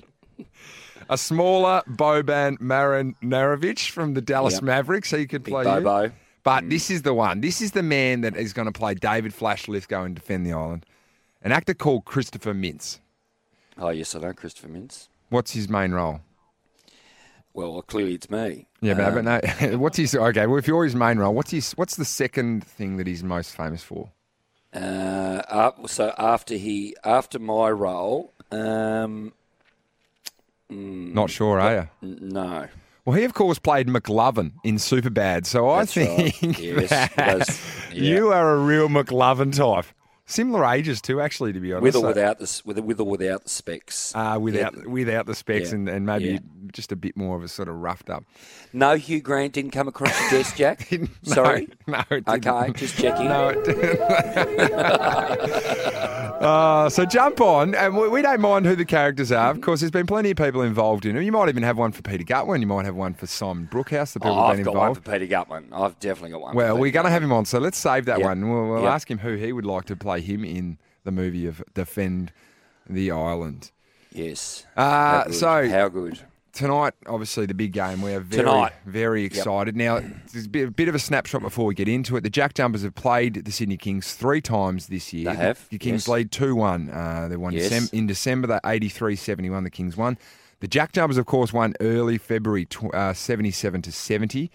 a 1.08 1.16
smaller 1.18 1.82
Boban 1.88 2.58
Marjanović 2.58 3.90
from 3.90 4.14
the 4.14 4.20
Dallas 4.20 4.54
Yep. 4.54 4.62
Mavericks, 4.62 5.10
he 5.10 5.26
could 5.26 5.42
Big 5.44 5.52
play 5.52 5.64
you. 5.64 5.80
Bobo. 5.80 6.12
But 6.42 6.70
this 6.70 6.90
is 6.90 7.02
the 7.02 7.12
one. 7.12 7.40
This 7.42 7.60
is 7.60 7.72
the 7.72 7.82
man 7.82 8.22
that 8.22 8.34
is 8.36 8.52
going 8.52 8.66
to 8.66 8.72
play 8.72 8.94
David 8.94 9.34
Flash 9.34 9.68
Lithgow 9.68 10.04
and 10.04 10.14
defend 10.14 10.46
the 10.46 10.52
island. 10.52 10.86
An 11.42 11.52
actor 11.52 11.74
called 11.74 12.04
Christopher 12.06 12.54
Mintz. 12.54 12.98
Oh, 13.76 13.90
yes, 13.90 14.14
I 14.14 14.20
know 14.20 14.32
Christopher 14.32 14.68
Mintz. 14.68 15.08
What's 15.28 15.52
his 15.52 15.68
main 15.68 15.92
role? 15.92 16.20
Well, 17.52 17.82
clearly 17.82 18.14
it's 18.14 18.30
me. 18.30 18.66
Yeah, 18.80 18.94
but, 18.94 19.04
Um, 19.16 19.24
but 19.24 19.60
no. 19.62 19.78
what's 19.78 19.96
his? 19.96 20.14
Okay, 20.14 20.46
well, 20.46 20.56
if 20.58 20.66
you're 20.68 20.84
his 20.84 20.94
main 20.94 21.18
role, 21.18 21.34
what's 21.34 21.50
his? 21.50 21.72
What's 21.72 21.96
the 21.96 22.04
second 22.04 22.64
thing 22.64 22.96
that 22.96 23.06
he's 23.06 23.24
most 23.24 23.54
famous 23.56 23.82
for? 23.82 24.10
Uh, 24.74 25.42
up- 25.48 25.88
so 25.88 26.14
after 26.16 26.54
he, 26.54 26.94
after 27.04 27.38
my 27.40 27.68
role, 27.70 28.32
um, 28.52 29.32
Not 30.68 31.30
sure, 31.30 31.58
are 31.60 31.88
you? 32.02 32.16
no. 32.20 32.68
Well, 33.04 33.16
he 33.16 33.24
of 33.24 33.34
course 33.34 33.58
played 33.58 33.88
McLovin 33.88 34.52
in 34.62 34.76
Superbad, 34.76 35.46
so 35.46 35.68
I 35.70 35.80
That's 35.84 35.96
right. 35.96 36.32
think 36.34 36.58
Yes, 36.60 36.88
that 37.16 37.60
yeah. 37.92 38.00
you 38.02 38.32
are 38.32 38.54
a 38.54 38.58
real 38.58 38.88
McLovin 38.88 39.52
type. 39.56 39.86
Similar 40.30 40.64
ages 40.66 41.00
too, 41.02 41.20
actually, 41.20 41.52
to 41.52 41.60
be 41.60 41.72
honest. 41.72 41.82
With 41.82 41.96
or 41.96 42.06
without 42.06 42.38
the 42.38 42.62
with, 42.64 42.78
with 42.78 43.00
or 43.00 43.06
without 43.06 43.42
the 43.44 43.50
specs. 43.50 44.12
uh, 44.14 44.38
without 44.40 44.74
Yeah. 44.76 44.84
without 44.86 45.26
the 45.26 45.34
specs 45.34 45.70
Yeah. 45.70 45.74
and, 45.76 45.88
and 45.88 46.06
maybe 46.06 46.24
Yeah. 46.24 46.38
just 46.72 46.92
a 46.92 46.96
bit 46.96 47.16
more 47.16 47.36
of 47.36 47.42
a 47.42 47.48
sort 47.48 47.68
of 47.68 47.74
roughed 47.76 48.08
up. 48.10 48.24
No, 48.72 48.94
Hugh 48.94 49.20
Grant 49.20 49.52
didn't 49.54 49.72
come 49.72 49.88
across 49.88 50.16
the 50.30 50.36
desk, 50.38 50.56
Jack. 50.56 50.88
Sorry. 51.24 51.68
no, 51.88 51.98
it 52.10 52.24
didn't. 52.24 52.46
Okay, 52.46 52.72
just 52.74 52.96
checking. 52.96 53.26
No, 53.26 53.48
it 53.48 53.64
didn't. 53.64 54.00
uh, 56.40 56.88
so 56.88 57.04
jump 57.04 57.40
on, 57.40 57.74
and 57.74 57.96
we, 57.96 58.08
we 58.08 58.22
don't 58.22 58.40
mind 58.40 58.66
who 58.66 58.76
the 58.76 58.84
characters 58.84 59.32
are. 59.32 59.50
Of 59.50 59.60
course, 59.60 59.80
there's 59.80 59.90
been 59.90 60.06
plenty 60.06 60.30
of 60.30 60.36
people 60.36 60.62
involved 60.62 61.04
in 61.06 61.16
it. 61.16 61.24
You 61.24 61.32
might 61.32 61.48
even 61.48 61.62
have 61.62 61.76
one 61.78 61.92
for 61.92 62.02
Peter 62.02 62.24
Gutwein. 62.24 62.60
You 62.60 62.66
might 62.66 62.84
have 62.84 62.94
one 62.94 63.14
for 63.14 63.26
Simon 63.26 63.68
Brookhouse. 63.70 64.12
The 64.12 64.20
people 64.20 64.38
Oh, 64.38 64.44
I've 64.44 64.56
been 64.56 64.64
got 64.64 64.74
one 64.76 64.94
for 64.94 65.00
Peter 65.00 65.26
Gutwein. 65.26 65.64
I've 65.72 65.98
definitely 66.00 66.30
got 66.30 66.40
one. 66.40 66.54
Well, 66.56 66.78
we're 66.78 66.92
going 66.92 67.06
to 67.06 67.10
have 67.10 67.22
him 67.22 67.32
on, 67.32 67.44
so 67.44 67.58
let's 67.58 67.78
save 67.78 68.04
that 68.06 68.18
Yep. 68.18 68.26
one. 68.26 68.48
We'll, 68.50 68.68
we'll 68.68 68.82
Yep. 68.84 68.92
ask 68.92 69.10
him 69.10 69.18
who 69.18 69.34
he 69.34 69.52
would 69.52 69.66
like 69.66 69.84
to 69.86 69.96
play 69.96 70.19
him 70.20 70.44
in 70.44 70.78
the 71.04 71.10
movie 71.12 71.46
of 71.46 71.62
Defend 71.74 72.32
the 72.88 73.10
Island. 73.10 73.70
Yes. 74.12 74.66
Uh, 74.76 75.24
How 75.24 75.30
so 75.30 75.68
how 75.68 75.88
good? 75.88 76.18
tonight, 76.52 76.94
obviously, 77.06 77.46
the 77.46 77.54
big 77.54 77.72
game. 77.72 78.02
We 78.02 78.12
are 78.12 78.20
very, 78.20 78.42
Tonight. 78.44 78.72
very 78.84 79.24
excited. 79.24 79.76
Now, 79.76 80.00
there's 80.32 80.46
a 80.46 80.48
bit, 80.48 80.88
of 80.88 80.94
a 80.94 80.98
snapshot 80.98 81.42
before 81.42 81.64
we 81.64 81.74
get 81.76 81.88
into 81.88 82.16
it. 82.16 82.22
The 82.22 82.28
Jack 82.30 82.54
Jumpers 82.54 82.82
have 82.82 82.94
played 82.96 83.44
the 83.44 83.52
Sydney 83.52 83.76
Kings 83.76 84.14
three 84.14 84.40
times 84.40 84.88
this 84.88 85.12
year. 85.12 85.26
They 85.30 85.36
have, 85.36 85.68
The 85.70 85.78
Kings 85.78 86.02
yes. 86.02 86.08
lead 86.08 86.32
2 86.32 86.56
1. 86.56 86.90
Uh, 86.90 87.28
they 87.28 87.36
won 87.36 87.52
Yes. 87.52 87.70
Decem- 87.72 87.92
in 87.94 88.06
December, 88.08 88.48
they 88.48 88.58
83 88.64 89.14
71. 89.16 89.62
The 89.64 89.70
Kings 89.70 89.96
won. 89.96 90.18
The 90.58 90.68
Jack 90.68 90.92
Jumpers, 90.92 91.16
of 91.16 91.26
course, 91.26 91.52
won 91.52 91.74
early 91.80 92.18
February 92.18 92.66
tw- 92.66 92.92
uh, 92.92 93.14
77 93.14 93.80
to 93.82 93.92
70. 93.92 94.50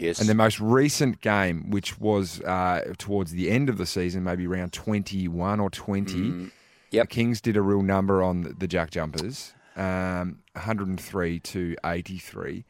Yes. 0.00 0.18
And 0.18 0.28
the 0.28 0.34
most 0.34 0.58
recent 0.60 1.20
game, 1.20 1.70
which 1.70 2.00
was 2.00 2.40
uh, 2.40 2.94
towards 2.98 3.32
the 3.32 3.50
end 3.50 3.68
of 3.68 3.76
the 3.78 3.86
season, 3.86 4.24
maybe 4.24 4.46
around 4.46 4.72
21 4.72 5.60
or 5.60 5.68
20, 5.70 6.12
Mm, 6.14 6.50
yep. 6.90 7.08
the 7.08 7.14
Kings 7.14 7.40
did 7.40 7.56
a 7.56 7.62
real 7.62 7.82
number 7.82 8.22
on 8.22 8.54
the, 8.58 8.66
Jack 8.66 8.90
Jumpers, 8.90 9.52
um, 9.76 10.38
103 10.54 11.38
to 11.40 11.76
83. 11.84 12.64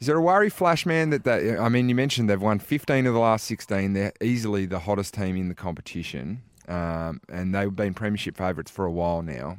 Is 0.00 0.06
there 0.06 0.16
a 0.16 0.20
worry, 0.20 0.50
Flashman, 0.50 1.10
that 1.10 1.24
they, 1.24 1.56
I 1.56 1.68
mean, 1.68 1.88
you 1.88 1.94
mentioned 1.94 2.28
they've 2.28 2.40
won 2.40 2.58
15 2.58 3.06
of 3.06 3.14
the 3.14 3.20
last 3.20 3.46
16. 3.46 3.92
They're 3.94 4.12
easily 4.20 4.66
the 4.66 4.80
hottest 4.80 5.14
team 5.14 5.36
in 5.36 5.48
the 5.48 5.54
competition, 5.54 6.42
um, 6.68 7.20
and 7.28 7.54
they've 7.54 7.74
been 7.74 7.94
premiership 7.94 8.36
favourites 8.36 8.70
for 8.70 8.84
a 8.84 8.92
while 8.92 9.22
now. 9.22 9.58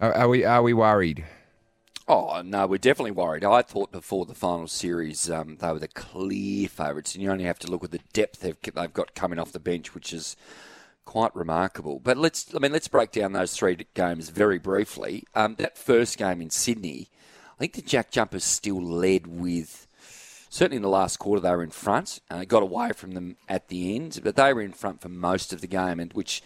Are, 0.00 0.12
are 0.14 0.28
we 0.28 0.44
are 0.44 0.62
we 0.62 0.72
worried? 0.72 1.24
Oh 2.12 2.42
no, 2.44 2.66
we're 2.66 2.78
definitely 2.78 3.12
worried. 3.12 3.44
I 3.44 3.62
thought 3.62 3.92
before 3.92 4.26
the 4.26 4.34
final 4.34 4.66
series 4.66 5.30
um, 5.30 5.58
they 5.60 5.70
were 5.70 5.78
the 5.78 5.86
clear 5.86 6.66
favourites, 6.66 7.14
and 7.14 7.22
you 7.22 7.30
only 7.30 7.44
have 7.44 7.60
to 7.60 7.70
look 7.70 7.84
at 7.84 7.92
the 7.92 8.00
depth 8.12 8.40
they've, 8.40 8.56
they've 8.60 8.92
got 8.92 9.14
coming 9.14 9.38
off 9.38 9.52
the 9.52 9.60
bench, 9.60 9.94
which 9.94 10.12
is 10.12 10.34
quite 11.04 11.32
remarkable. 11.36 12.00
But 12.00 12.16
let's, 12.16 12.52
I 12.52 12.58
mean, 12.58 12.72
let's 12.72 12.88
break 12.88 13.12
down 13.12 13.32
those 13.32 13.54
three 13.54 13.86
games 13.94 14.28
very 14.30 14.58
briefly. 14.58 15.22
Um, 15.36 15.54
that 15.60 15.78
first 15.78 16.18
game 16.18 16.42
in 16.42 16.50
Sydney, 16.50 17.10
I 17.54 17.58
think 17.60 17.74
the 17.74 17.82
Jack 17.82 18.10
Jumpers 18.10 18.42
still 18.42 18.82
led 18.82 19.28
with. 19.28 19.86
Certainly 20.48 20.78
in 20.78 20.82
the 20.82 20.88
last 20.88 21.20
quarter, 21.20 21.40
they 21.40 21.50
were 21.52 21.62
in 21.62 21.70
front. 21.70 22.18
Uh, 22.28 22.42
got 22.42 22.64
away 22.64 22.90
from 22.90 23.12
them 23.12 23.36
at 23.48 23.68
the 23.68 23.94
end, 23.94 24.18
but 24.24 24.34
they 24.34 24.52
were 24.52 24.62
in 24.62 24.72
front 24.72 25.00
for 25.00 25.08
most 25.08 25.52
of 25.52 25.60
the 25.60 25.68
game, 25.68 26.00
and 26.00 26.12
which 26.12 26.42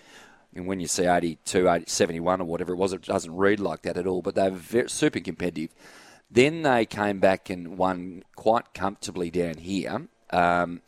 and 0.54 0.66
when 0.66 0.80
you 0.80 0.87
see 0.87 1.06
82, 1.06 1.68
80, 1.68 1.84
71 1.87 2.40
or 2.40 2.44
whatever 2.44 2.73
it 2.73 2.76
was, 2.76 2.92
it 2.92 3.02
doesn't 3.02 3.34
read 3.34 3.61
like 3.61 3.82
that 3.82 3.96
at 3.96 4.06
all. 4.06 4.23
But 4.23 4.34
they 4.34 4.50
were 4.50 4.56
very, 4.56 4.88
super 4.88 5.20
competitive. 5.20 5.75
Then 6.30 6.62
they 6.62 6.87
came 6.87 7.20
back 7.20 7.50
and 7.50 7.76
won 7.76 8.25
quite 8.37 8.73
comfortably 8.73 9.30
down 9.30 9.58
here, 9.58 10.08
um, 10.30 10.82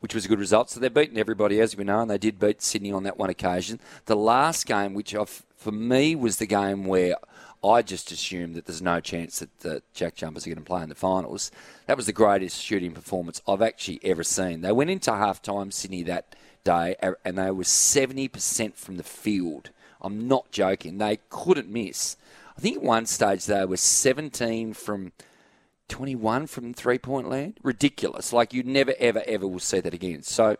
which 0.00 0.14
was 0.14 0.24
a 0.24 0.28
good 0.28 0.38
result. 0.38 0.70
So 0.70 0.80
they've 0.80 0.92
beaten 0.92 1.18
everybody, 1.18 1.60
as 1.60 1.76
we 1.76 1.84
know, 1.84 2.00
and 2.00 2.10
they 2.10 2.18
did 2.18 2.38
beat 2.38 2.62
Sydney 2.62 2.92
on 2.92 3.02
that 3.04 3.18
one 3.18 3.30
occasion. 3.30 3.78
The 4.06 4.16
last 4.16 4.66
game, 4.66 4.94
which 4.94 5.14
I've, 5.14 5.44
for 5.56 5.72
me 5.72 6.14
was 6.14 6.36
the 6.36 6.46
game 6.46 6.84
where 6.84 7.16
I 7.62 7.82
just 7.82 8.10
assumed 8.10 8.54
that 8.54 8.64
there's 8.64 8.80
no 8.80 9.00
chance 9.00 9.40
that 9.40 9.60
the 9.60 9.82
Jack 9.92 10.14
Jumpers 10.14 10.46
are 10.46 10.50
going 10.50 10.58
to 10.58 10.64
play 10.64 10.82
in 10.82 10.88
the 10.88 10.94
finals. 10.94 11.50
That 11.86 11.98
was 11.98 12.06
the 12.06 12.12
greatest 12.12 12.62
shooting 12.62 12.92
performance 12.92 13.42
I've 13.46 13.60
actually 13.60 14.00
ever 14.02 14.24
seen. 14.24 14.62
They 14.62 14.72
went 14.72 14.90
into 14.90 15.12
half 15.12 15.42
time, 15.42 15.70
Sydney, 15.70 16.02
that 16.04 16.34
day, 16.64 16.96
and 17.24 17.38
they 17.38 17.50
were 17.50 17.64
70% 17.64 18.74
from 18.74 18.96
the 18.96 19.02
field. 19.02 19.70
I'm 20.00 20.26
not 20.28 20.50
joking. 20.50 20.98
They 20.98 21.18
couldn't 21.28 21.68
miss. 21.68 22.16
I 22.56 22.60
think 22.60 22.78
at 22.78 22.82
one 22.82 23.06
stage 23.06 23.46
they 23.46 23.64
were 23.64 23.76
17 23.76 24.74
from 24.74 25.12
21 25.88 26.46
from 26.46 26.72
three 26.72 26.98
point 26.98 27.28
land. 27.28 27.58
Ridiculous. 27.62 28.32
Like 28.32 28.54
you 28.54 28.62
never, 28.62 28.94
ever, 28.98 29.22
ever 29.26 29.46
will 29.46 29.58
see 29.58 29.80
that 29.80 29.92
again. 29.94 30.22
So 30.22 30.56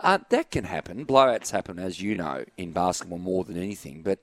uh, 0.00 0.18
that 0.30 0.50
can 0.50 0.64
happen. 0.64 1.06
Blowouts 1.06 1.50
happen, 1.50 1.78
as 1.78 2.00
you 2.00 2.16
know, 2.16 2.44
in 2.56 2.72
basketball 2.72 3.18
more 3.18 3.44
than 3.44 3.56
anything. 3.56 4.02
But 4.02 4.20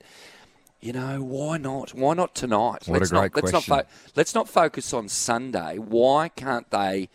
you 0.82 0.94
know, 0.94 1.22
why 1.22 1.58
not? 1.58 1.94
Why 1.94 2.14
not 2.14 2.36
tonight? 2.36 2.88
What 2.88 2.98
a 2.98 3.00
let's 3.00 3.12
great 3.12 3.36
not, 3.36 3.44
let's 3.44 3.52
question. 3.52 3.76
Not 3.76 3.86
fo- 3.86 4.12
let's 4.16 4.36
not 4.36 4.50
focus 4.50 4.94
on 4.94 5.08
Sunday. 5.08 5.78
Why 5.78 6.30
can't 6.30 6.70
they 6.72 7.10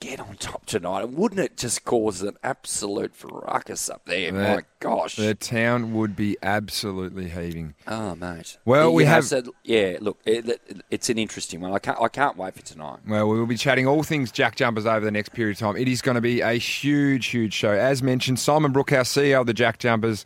get 0.00 0.20
on 0.20 0.36
top 0.36 0.66
tonight? 0.66 1.02
And 1.04 1.14
wouldn't 1.16 1.40
it 1.40 1.56
just 1.56 1.84
cause 1.84 2.22
an 2.22 2.36
absolute 2.42 3.12
ruckus 3.24 3.88
up 3.88 4.04
there? 4.04 4.30
That- 4.32 4.56
My 4.56 4.62
gosh. 4.80 5.16
The 5.16 5.34
town 5.34 5.94
would 5.94 6.14
be 6.14 6.36
absolutely 6.42 7.28
heaving. 7.30 7.74
Oh, 7.86 8.14
mate. 8.14 8.58
Well, 8.64 8.92
we 8.92 9.04
Yeah, 9.04 9.10
have- 9.10 9.24
so- 9.24 9.42
yeah, 9.64 9.96
look, 10.00 10.18
it, 10.26 10.48
it- 10.48 10.82
it's 10.90 11.08
an 11.08 11.18
interesting 11.18 11.60
one. 11.60 11.72
I 11.72 11.78
can't, 11.78 11.98
I 12.00 12.08
can't 12.08 12.36
wait 12.36 12.54
for 12.54 12.62
tonight. 12.62 12.98
Well, 13.08 13.28
we 13.28 13.38
will 13.38 13.46
be 13.46 13.56
chatting 13.56 13.86
all 13.86 14.02
things 14.02 14.30
Jack 14.30 14.56
Jumpers 14.56 14.86
over 14.86 15.04
the 15.04 15.10
next 15.10 15.30
period 15.30 15.56
of 15.56 15.60
time. 15.60 15.76
It 15.76 15.88
is 15.88 16.02
going 16.02 16.16
to 16.16 16.20
be 16.20 16.40
a 16.42 16.52
huge, 16.52 17.26
huge 17.26 17.54
show. 17.54 17.72
As 17.72 18.02
mentioned, 18.02 18.38
Simon 18.38 18.72
Brookhouse, 18.72 19.08
CEO 19.08 19.40
of 19.40 19.46
the 19.46 19.54
Jack 19.54 19.78
Jumpers, 19.78 20.24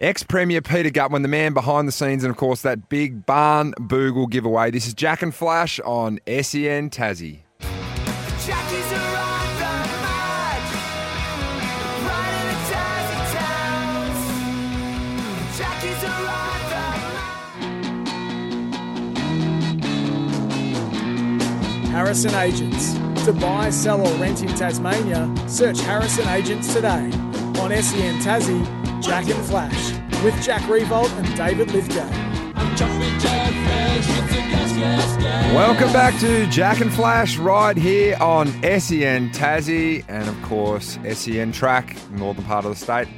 ex 0.00 0.22
Premier 0.22 0.60
Peter 0.62 0.90
Gutwein, 0.90 1.22
the 1.22 1.28
man 1.28 1.52
behind 1.54 1.86
the 1.86 1.92
scenes, 1.92 2.24
and 2.24 2.30
of 2.30 2.36
course 2.36 2.62
that 2.62 2.88
big 2.88 3.26
Barnbougle 3.26 4.30
giveaway. 4.30 4.70
This 4.70 4.86
is 4.86 4.94
Jack 4.94 5.22
and 5.22 5.34
Flash 5.34 5.80
on 5.80 6.18
SEN 6.26 6.90
Tassie. 6.90 7.40
Harrison 22.06 22.36
Agents. 22.36 22.92
To 23.24 23.32
buy, 23.32 23.68
sell, 23.68 24.00
or 24.00 24.20
rent 24.20 24.40
in 24.40 24.48
Tasmania, 24.50 25.28
search 25.48 25.80
Harrison 25.80 26.28
Agents 26.28 26.72
today. 26.72 27.10
On 27.58 27.72
SEN 27.82 28.20
Tassie, 28.20 29.02
Jack 29.02 29.28
and 29.28 29.44
Flash, 29.44 29.90
with 30.22 30.40
Jack 30.40 30.62
Riewoldt 30.68 31.10
and 31.18 31.36
David 31.36 31.72
Lithgow. 31.72 32.08
Welcome 35.52 35.92
back 35.92 36.16
to 36.20 36.46
Jack 36.46 36.80
and 36.80 36.92
Flash 36.92 37.38
right 37.38 37.76
here 37.76 38.16
on 38.20 38.52
SEN 38.62 39.30
Tassie 39.30 40.04
and, 40.06 40.28
of 40.28 40.40
course, 40.42 41.00
SEN 41.12 41.50
Track, 41.50 41.96
northern 42.12 42.44
part 42.44 42.64
of 42.64 42.70
the 42.70 42.76
state. 42.76 43.08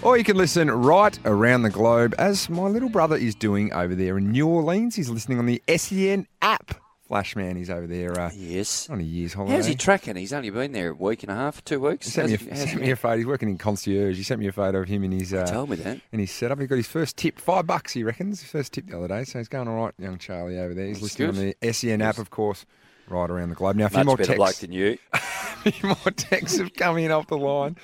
Or 0.00 0.16
you 0.16 0.24
can 0.24 0.38
listen 0.38 0.70
right 0.70 1.18
around 1.26 1.64
the 1.64 1.70
globe, 1.70 2.14
as 2.16 2.48
my 2.48 2.66
little 2.66 2.88
brother 2.88 3.16
is 3.16 3.34
doing 3.34 3.74
over 3.74 3.94
there 3.94 4.16
in 4.16 4.30
New 4.30 4.46
Orleans. 4.46 4.96
He's 4.96 5.10
listening 5.10 5.38
on 5.38 5.44
the 5.44 5.62
SEN 5.76 6.26
app. 6.40 6.81
Flashman, 7.12 7.56
he's 7.56 7.68
over 7.68 7.86
there 7.86 8.18
uh, 8.18 8.30
Yes. 8.34 8.88
on 8.88 8.98
a 8.98 9.02
year's 9.02 9.34
holiday. 9.34 9.56
How's 9.56 9.66
he 9.66 9.74
tracking? 9.74 10.16
He's 10.16 10.32
only 10.32 10.48
been 10.48 10.72
there 10.72 10.88
a 10.92 10.94
week 10.94 11.22
and 11.22 11.30
a 11.30 11.34
half, 11.34 11.62
two 11.62 11.78
weeks. 11.78 12.06
He 12.06 12.10
sent 12.12 12.28
me, 12.28 12.34
a, 12.36 12.38
he- 12.38 12.56
sent 12.66 12.80
me 12.80 12.90
a 12.90 12.96
photo. 12.96 13.18
He's 13.18 13.26
working 13.26 13.50
in 13.50 13.58
concierge. 13.58 14.16
He 14.16 14.22
sent 14.22 14.40
me 14.40 14.46
a 14.46 14.52
photo 14.52 14.80
of 14.80 14.88
him 14.88 15.04
in 15.04 15.12
his 15.12 15.34
uh, 15.34 15.44
told 15.44 15.68
me 15.68 15.76
that. 15.76 16.00
in 16.10 16.20
his 16.20 16.30
setup. 16.30 16.58
He 16.58 16.66
got 16.66 16.76
his 16.76 16.86
first 16.86 17.18
tip, 17.18 17.38
five 17.38 17.66
bucks. 17.66 17.92
He 17.92 18.02
reckons 18.02 18.40
his 18.40 18.50
first 18.50 18.72
tip 18.72 18.86
the 18.86 18.96
other 18.96 19.08
day. 19.08 19.24
So 19.24 19.40
he's 19.40 19.48
going 19.48 19.68
all 19.68 19.84
right, 19.84 19.92
young 19.98 20.16
Charlie 20.16 20.58
over 20.58 20.72
there. 20.72 20.86
He's 20.86 21.02
That's 21.02 21.18
listening 21.18 21.52
on 21.52 21.54
the 21.60 21.72
SEN 21.74 22.00
app, 22.00 22.16
of 22.16 22.30
course, 22.30 22.64
right 23.08 23.28
around 23.28 23.50
the 23.50 23.56
globe. 23.56 23.76
Now, 23.76 23.86
a 23.86 23.88
few 23.90 23.98
Much 23.98 24.06
more 24.06 24.16
better 24.16 24.34
texts. 24.34 24.60
than 24.62 24.72
you. 24.72 24.96
A 25.12 25.70
few 25.70 25.88
more 25.90 25.96
texts 26.16 26.58
have 26.60 26.72
come 26.72 26.96
in 26.96 27.10
off 27.10 27.26
the 27.26 27.36
line. 27.36 27.76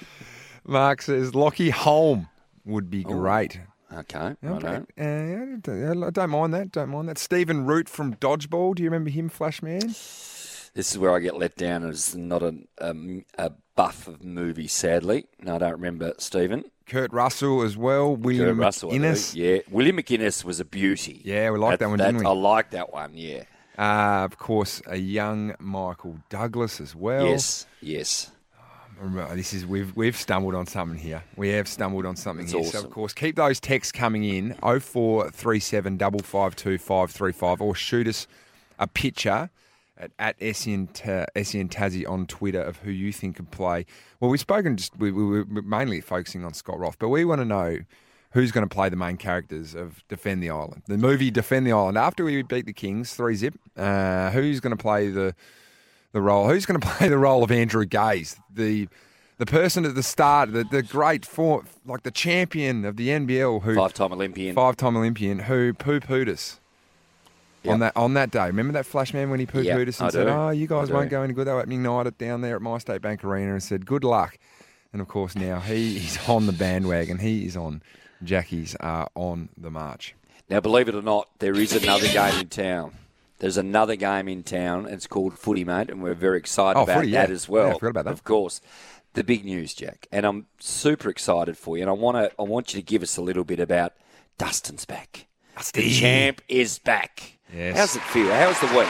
Mark 0.67 1.03
says 1.03 1.35
Lachy 1.35 1.71
Hulme 1.71 2.31
would 2.65 2.89
be 2.89 3.03
great. 3.05 3.61
Okay, 3.93 4.35
Okay. 4.45 4.83
Uh, 4.99 5.03
I 5.03 5.57
don't- 5.63 6.05
I 6.05 6.11
don't 6.11 6.31
mind 6.31 6.53
that. 6.55 6.73
Don't 6.73 6.91
mind 6.91 7.09
that. 7.09 7.19
Stephen 7.19 7.65
Root 7.65 7.89
from 7.89 8.15
Dodgeball. 8.17 8.75
Do 8.75 8.83
you 8.83 8.89
remember 8.91 9.11
him, 9.11 9.29
Flashman? 9.29 9.81
This 10.75 10.93
is 10.93 10.99
where 10.99 11.15
I 11.15 11.19
get 11.21 11.37
let 11.37 11.57
down 11.57 11.89
as 11.89 12.15
not 12.15 12.43
a, 12.43 12.55
a, 12.79 12.95
a 13.39 13.53
buff 13.75 14.07
of 14.07 14.23
movie, 14.23 14.69
sadly. 14.69 15.25
No, 15.41 15.55
I 15.55 15.59
don't 15.59 15.73
remember 15.73 16.13
Stephen. 16.19 16.65
Kurt 16.87 17.13
Russell 17.13 17.63
as 17.63 17.77
well. 17.77 18.15
William 18.15 18.57
Kurt 18.57 18.57
Russell. 18.59 18.91
McInnes. 18.91 19.35
Yeah, 19.35 19.59
William 19.71 19.97
McInnes 19.97 20.45
was 20.45 20.61
a 20.61 20.65
beauty. 20.65 21.21
Yeah, 21.25 21.51
we 21.51 21.59
like 21.59 21.79
that 21.81 21.89
one, 21.89 21.99
That's- 21.99 22.13
didn't 22.15 22.25
we? 22.27 22.31
I 22.31 22.35
like 22.35 22.71
that 22.71 22.93
one. 22.93 23.13
Yeah. 23.15 23.45
Uh, 23.79 24.25
of 24.25 24.39
course, 24.39 24.83
a 24.87 24.97
young 24.97 25.55
Michael 25.59 26.19
Douglas 26.29 26.81
as 26.81 26.95
well. 26.95 27.27
yes. 27.27 27.67
Yes. 27.81 28.31
Remember, 29.01 29.35
This 29.37 29.53
is 29.53 29.67
we've 29.67 29.95
we've 29.97 30.17
stumbled 30.17 30.55
on 30.55 30.67
something 30.67 30.99
here. 30.99 31.23
We 31.37 31.51
have 31.51 31.69
stumbled 31.69 32.07
on 32.07 32.17
something 32.17 32.47
That's 32.47 32.73
here. 32.73 32.81
So 32.81 32.87
of 32.87 32.91
course, 32.91 33.13
keep 33.13 33.37
those 33.37 33.61
texts 33.61 33.93
coming 33.93 34.25
in 34.25 34.55
0437 34.63 35.99
552 35.99 36.79
535 36.79 37.61
or 37.61 37.75
shoot 37.75 38.07
us 38.09 38.27
a 38.79 38.87
picture 38.87 39.51
at, 39.97 40.11
at 40.19 40.57
SEN, 40.57 40.89
Ta- 40.89 41.27
SEN 41.43 41.69
Tassie 41.69 42.09
on 42.09 42.27
Twitter 42.27 42.61
of 42.61 42.79
who 42.79 42.91
you 42.91 43.13
think 43.13 43.37
could 43.37 43.51
play. 43.51 43.85
Well, 44.21 44.31
we've 44.31 44.41
spoken 44.41 44.77
just 44.77 44.97
we, 44.99 45.11
we 45.11 45.25
were 45.25 45.45
mainly 45.63 46.01
focusing 46.01 46.45
on 46.45 46.55
Scott 46.55 46.79
Roth, 46.79 46.99
but 46.99 47.09
we 47.09 47.25
want 47.25 47.41
to 47.41 47.45
know 47.45 47.79
who's 48.33 48.53
going 48.53 48.69
to 48.69 48.73
play 48.73 48.89
the 48.89 48.97
main 48.97 49.17
characters 49.17 49.75
of 49.75 50.07
Defend 50.09 50.43
the 50.43 50.51
Island, 50.51 50.83
the 50.87 50.99
movie 50.99 51.31
Defend 51.31 51.67
the 51.67 51.73
Island. 51.73 51.99
After 51.99 52.25
we 52.25 52.43
beat 52.43 52.67
the 52.67 52.73
Kings 52.73 53.15
three 53.15 53.35
zip, 53.35 53.55
uh, 53.77 54.31
who's 54.31 54.61
going 54.61 54.77
to 54.77 54.83
play 54.83 55.09
the 55.09 55.35
the 56.13 56.21
role. 56.21 56.49
Who's 56.49 56.67
going 56.67 56.81
to 56.81 56.87
play 56.87 57.09
the 57.09 57.19
role 57.19 57.43
of 57.43 57.51
Andrew 57.51 57.85
Gaze, 57.85 58.37
the 58.53 58.89
the 59.39 59.47
person 59.47 59.85
at 59.85 59.95
the 59.95 60.03
start, 60.03 60.53
the, 60.53 60.65
the 60.65 60.83
great 60.83 61.25
for 61.25 61.63
like 61.87 62.03
the 62.03 62.11
champion 62.11 62.85
of 62.85 62.97
the 62.97 63.09
NBL, 63.09 63.63
who 63.63 63.75
Five-time 63.77 64.13
Olympian. 64.13 64.55
five-time 64.55 64.97
Olympian, 64.97 65.39
who 65.41 65.73
poo 65.73 66.01
pooed 66.01 66.29
us 66.29 66.59
on 67.67 67.81
that 67.81 67.97
on 67.97 68.15
that 68.15 68.31
day. 68.31 68.47
Remember 68.47 68.73
that 68.73 68.87
flash 68.87 69.13
man 69.13 69.31
when 69.31 69.39
he 69.41 69.47
poo 69.47 69.63
pooed 69.63 69.65
Yep, 69.65 69.89
us 69.89 70.01
and 70.01 70.07
I 70.09 70.11
said, 70.11 70.25
do. 70.25 70.31
"Oh, 70.31 70.51
you 70.51 70.67
guys 70.67 70.91
won't 70.91 71.11
go 71.11 71.23
any 71.23 71.35
good." 71.35 71.47
They 71.47 71.53
were 71.53 71.61
opening 71.61 71.83
night 71.83 72.07
at 72.07 72.19
down 72.19 72.41
there 72.41 72.57
at 72.57 72.63
My 72.63 72.79
State 72.79 73.03
Bank 73.03 73.23
Arena 73.25 73.53
and 73.53 73.63
said, 73.63 73.87
"Good 73.87 74.05
luck." 74.05 74.39
And 74.93 75.03
of 75.03 75.09
course, 75.09 75.37
now 75.37 75.61
he 75.61 75.97
is 76.05 76.19
on 76.29 76.47
the 76.47 76.53
bandwagon. 76.53 77.19
He 77.19 77.45
is 77.47 77.57
on 77.57 77.83
Jackie's 78.25 78.75
uh, 78.81 79.07
on 79.15 79.51
the 79.57 79.71
march. 79.71 80.15
Now, 80.49 80.61
believe 80.61 80.89
it 80.89 80.95
or 80.95 81.03
not, 81.03 81.29
there 81.41 81.55
is 81.55 81.75
another 81.77 82.09
game 82.09 82.41
in 82.41 82.49
town. 82.49 82.93
There's 83.39 83.57
another 83.57 83.95
game 83.97 84.29
in 84.29 84.43
town. 84.43 84.87
It's 84.87 85.07
called 85.07 85.39
Footy, 85.39 85.65
mate, 85.65 85.91
and 85.91 86.03
we're 86.03 86.15
very 86.15 86.39
excited 86.39 86.79
Oh, 86.79 86.83
about 86.83 86.97
footy, 86.99 87.11
yeah. 87.11 87.27
that 87.27 87.33
as 87.33 87.49
well. 87.49 87.69
Yeah, 87.69 87.75
I 87.75 87.79
forgot 87.79 87.91
about 87.91 88.05
that. 88.07 88.13
Of 88.13 88.25
course, 88.25 88.61
the 89.15 89.23
big 89.25 89.45
news, 89.45 89.75
Jack, 89.75 90.07
and 90.11 90.27
I'm 90.27 90.47
super 90.59 91.09
excited 91.09 91.57
for 91.57 91.77
you. 91.77 91.83
And 91.85 91.91
I 91.91 91.95
want 91.95 92.17
to, 92.17 92.31
I 92.39 92.43
want 92.43 92.75
you 92.75 92.81
to 92.81 92.85
give 92.85 93.03
us 93.03 93.17
a 93.17 93.23
little 93.23 93.45
bit 93.45 93.61
about 93.61 93.93
Dustin's 94.39 94.85
back. 94.85 95.27
The 95.75 95.91
champ 95.91 96.41
is 96.49 96.79
back. 96.79 97.39
Yes. 97.53 97.77
How's 97.77 97.97
it 97.97 98.03
feel? 98.03 98.33
How's 98.33 98.61
the 98.61 98.67
week? 98.79 98.89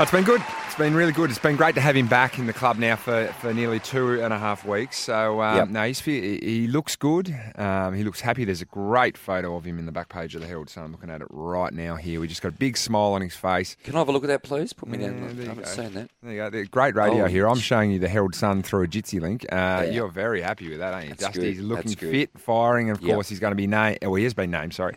It's 0.00 0.10
been 0.10 0.24
good. 0.24 0.42
It's 0.78 0.84
been 0.84 0.94
really 0.94 1.10
good. 1.10 1.28
It's 1.30 1.40
been 1.40 1.56
great 1.56 1.74
to 1.74 1.80
have 1.80 1.96
him 1.96 2.06
back 2.06 2.38
in 2.38 2.46
the 2.46 2.52
club 2.52 2.78
now 2.78 2.94
for, 2.94 3.26
for 3.40 3.52
nearly 3.52 3.80
two 3.80 4.22
and 4.22 4.32
a 4.32 4.38
half 4.38 4.64
weeks. 4.64 4.96
So 4.96 5.42
um, 5.42 5.56
Yep. 5.56 5.68
no, 5.70 5.82
he's 5.88 5.98
he 5.98 6.38
he 6.40 6.66
looks 6.68 6.94
good. 6.94 7.34
Um, 7.56 7.94
he 7.94 8.04
looks 8.04 8.20
happy. 8.20 8.44
There's 8.44 8.62
a 8.62 8.66
great 8.66 9.18
photo 9.18 9.56
of 9.56 9.64
him 9.64 9.80
in 9.80 9.86
the 9.86 9.90
back 9.92 10.08
page 10.08 10.36
of 10.36 10.40
the 10.40 10.46
Herald 10.46 10.70
Sun. 10.70 10.84
I'm 10.84 10.92
looking 10.92 11.10
at 11.10 11.20
it 11.20 11.26
right 11.30 11.72
now 11.72 11.96
here. 11.96 12.20
We 12.20 12.28
just 12.28 12.42
got 12.42 12.50
a 12.50 12.56
big 12.56 12.76
smile 12.76 13.14
on 13.14 13.22
his 13.22 13.34
face. 13.34 13.76
Can 13.82 13.96
I 13.96 13.98
have 13.98 14.08
a 14.08 14.12
look 14.12 14.22
at 14.22 14.28
that, 14.28 14.44
please? 14.44 14.72
Put 14.72 14.88
me 14.88 14.98
Yeah, 14.98 15.08
down. 15.08 15.36
there 15.36 15.46
I 15.46 15.48
haven't 15.48 15.64
go. 15.64 15.70
seen 15.70 15.94
that. 15.94 16.10
There 16.22 16.32
you 16.32 16.48
go. 16.48 16.64
Great 16.70 16.94
radio 16.94 17.24
Oh, 17.24 17.26
here. 17.26 17.48
I'm 17.48 17.58
showing 17.58 17.90
you 17.90 17.98
the 17.98 18.08
Herald 18.08 18.36
Sun 18.36 18.62
through 18.62 18.84
a 18.84 18.86
Jitsi 18.86 19.20
link. 19.20 19.46
Uh, 19.50 19.56
Yeah. 19.56 19.82
You're 19.90 20.08
very 20.12 20.42
happy 20.42 20.68
with 20.68 20.78
that, 20.78 20.94
aren't 20.94 21.08
you? 21.08 21.14
That's 21.14 21.36
looking 21.36 21.96
fit, 21.96 22.30
firing, 22.38 22.88
and 22.88 22.96
of 22.98 23.02
Yep. 23.02 23.14
course 23.16 23.28
he's 23.28 23.40
going 23.40 23.50
to 23.50 23.56
be 23.56 23.66
named. 23.66 23.98
Oh, 24.02 24.14
he 24.14 24.22
has 24.22 24.32
been 24.32 24.52
named. 24.52 24.74
Sorry. 24.74 24.94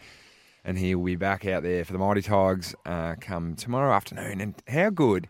And 0.63 0.77
he 0.77 0.93
will 0.93 1.05
be 1.05 1.15
back 1.15 1.43
out 1.47 1.63
there 1.63 1.83
for 1.85 1.91
the 1.93 1.97
Mighty 1.97 2.21
Tigers 2.21 2.75
uh, 2.85 3.15
come 3.19 3.55
tomorrow 3.55 3.91
afternoon. 3.95 4.41
And 4.41 4.53
how 4.67 4.91
good! 4.91 5.27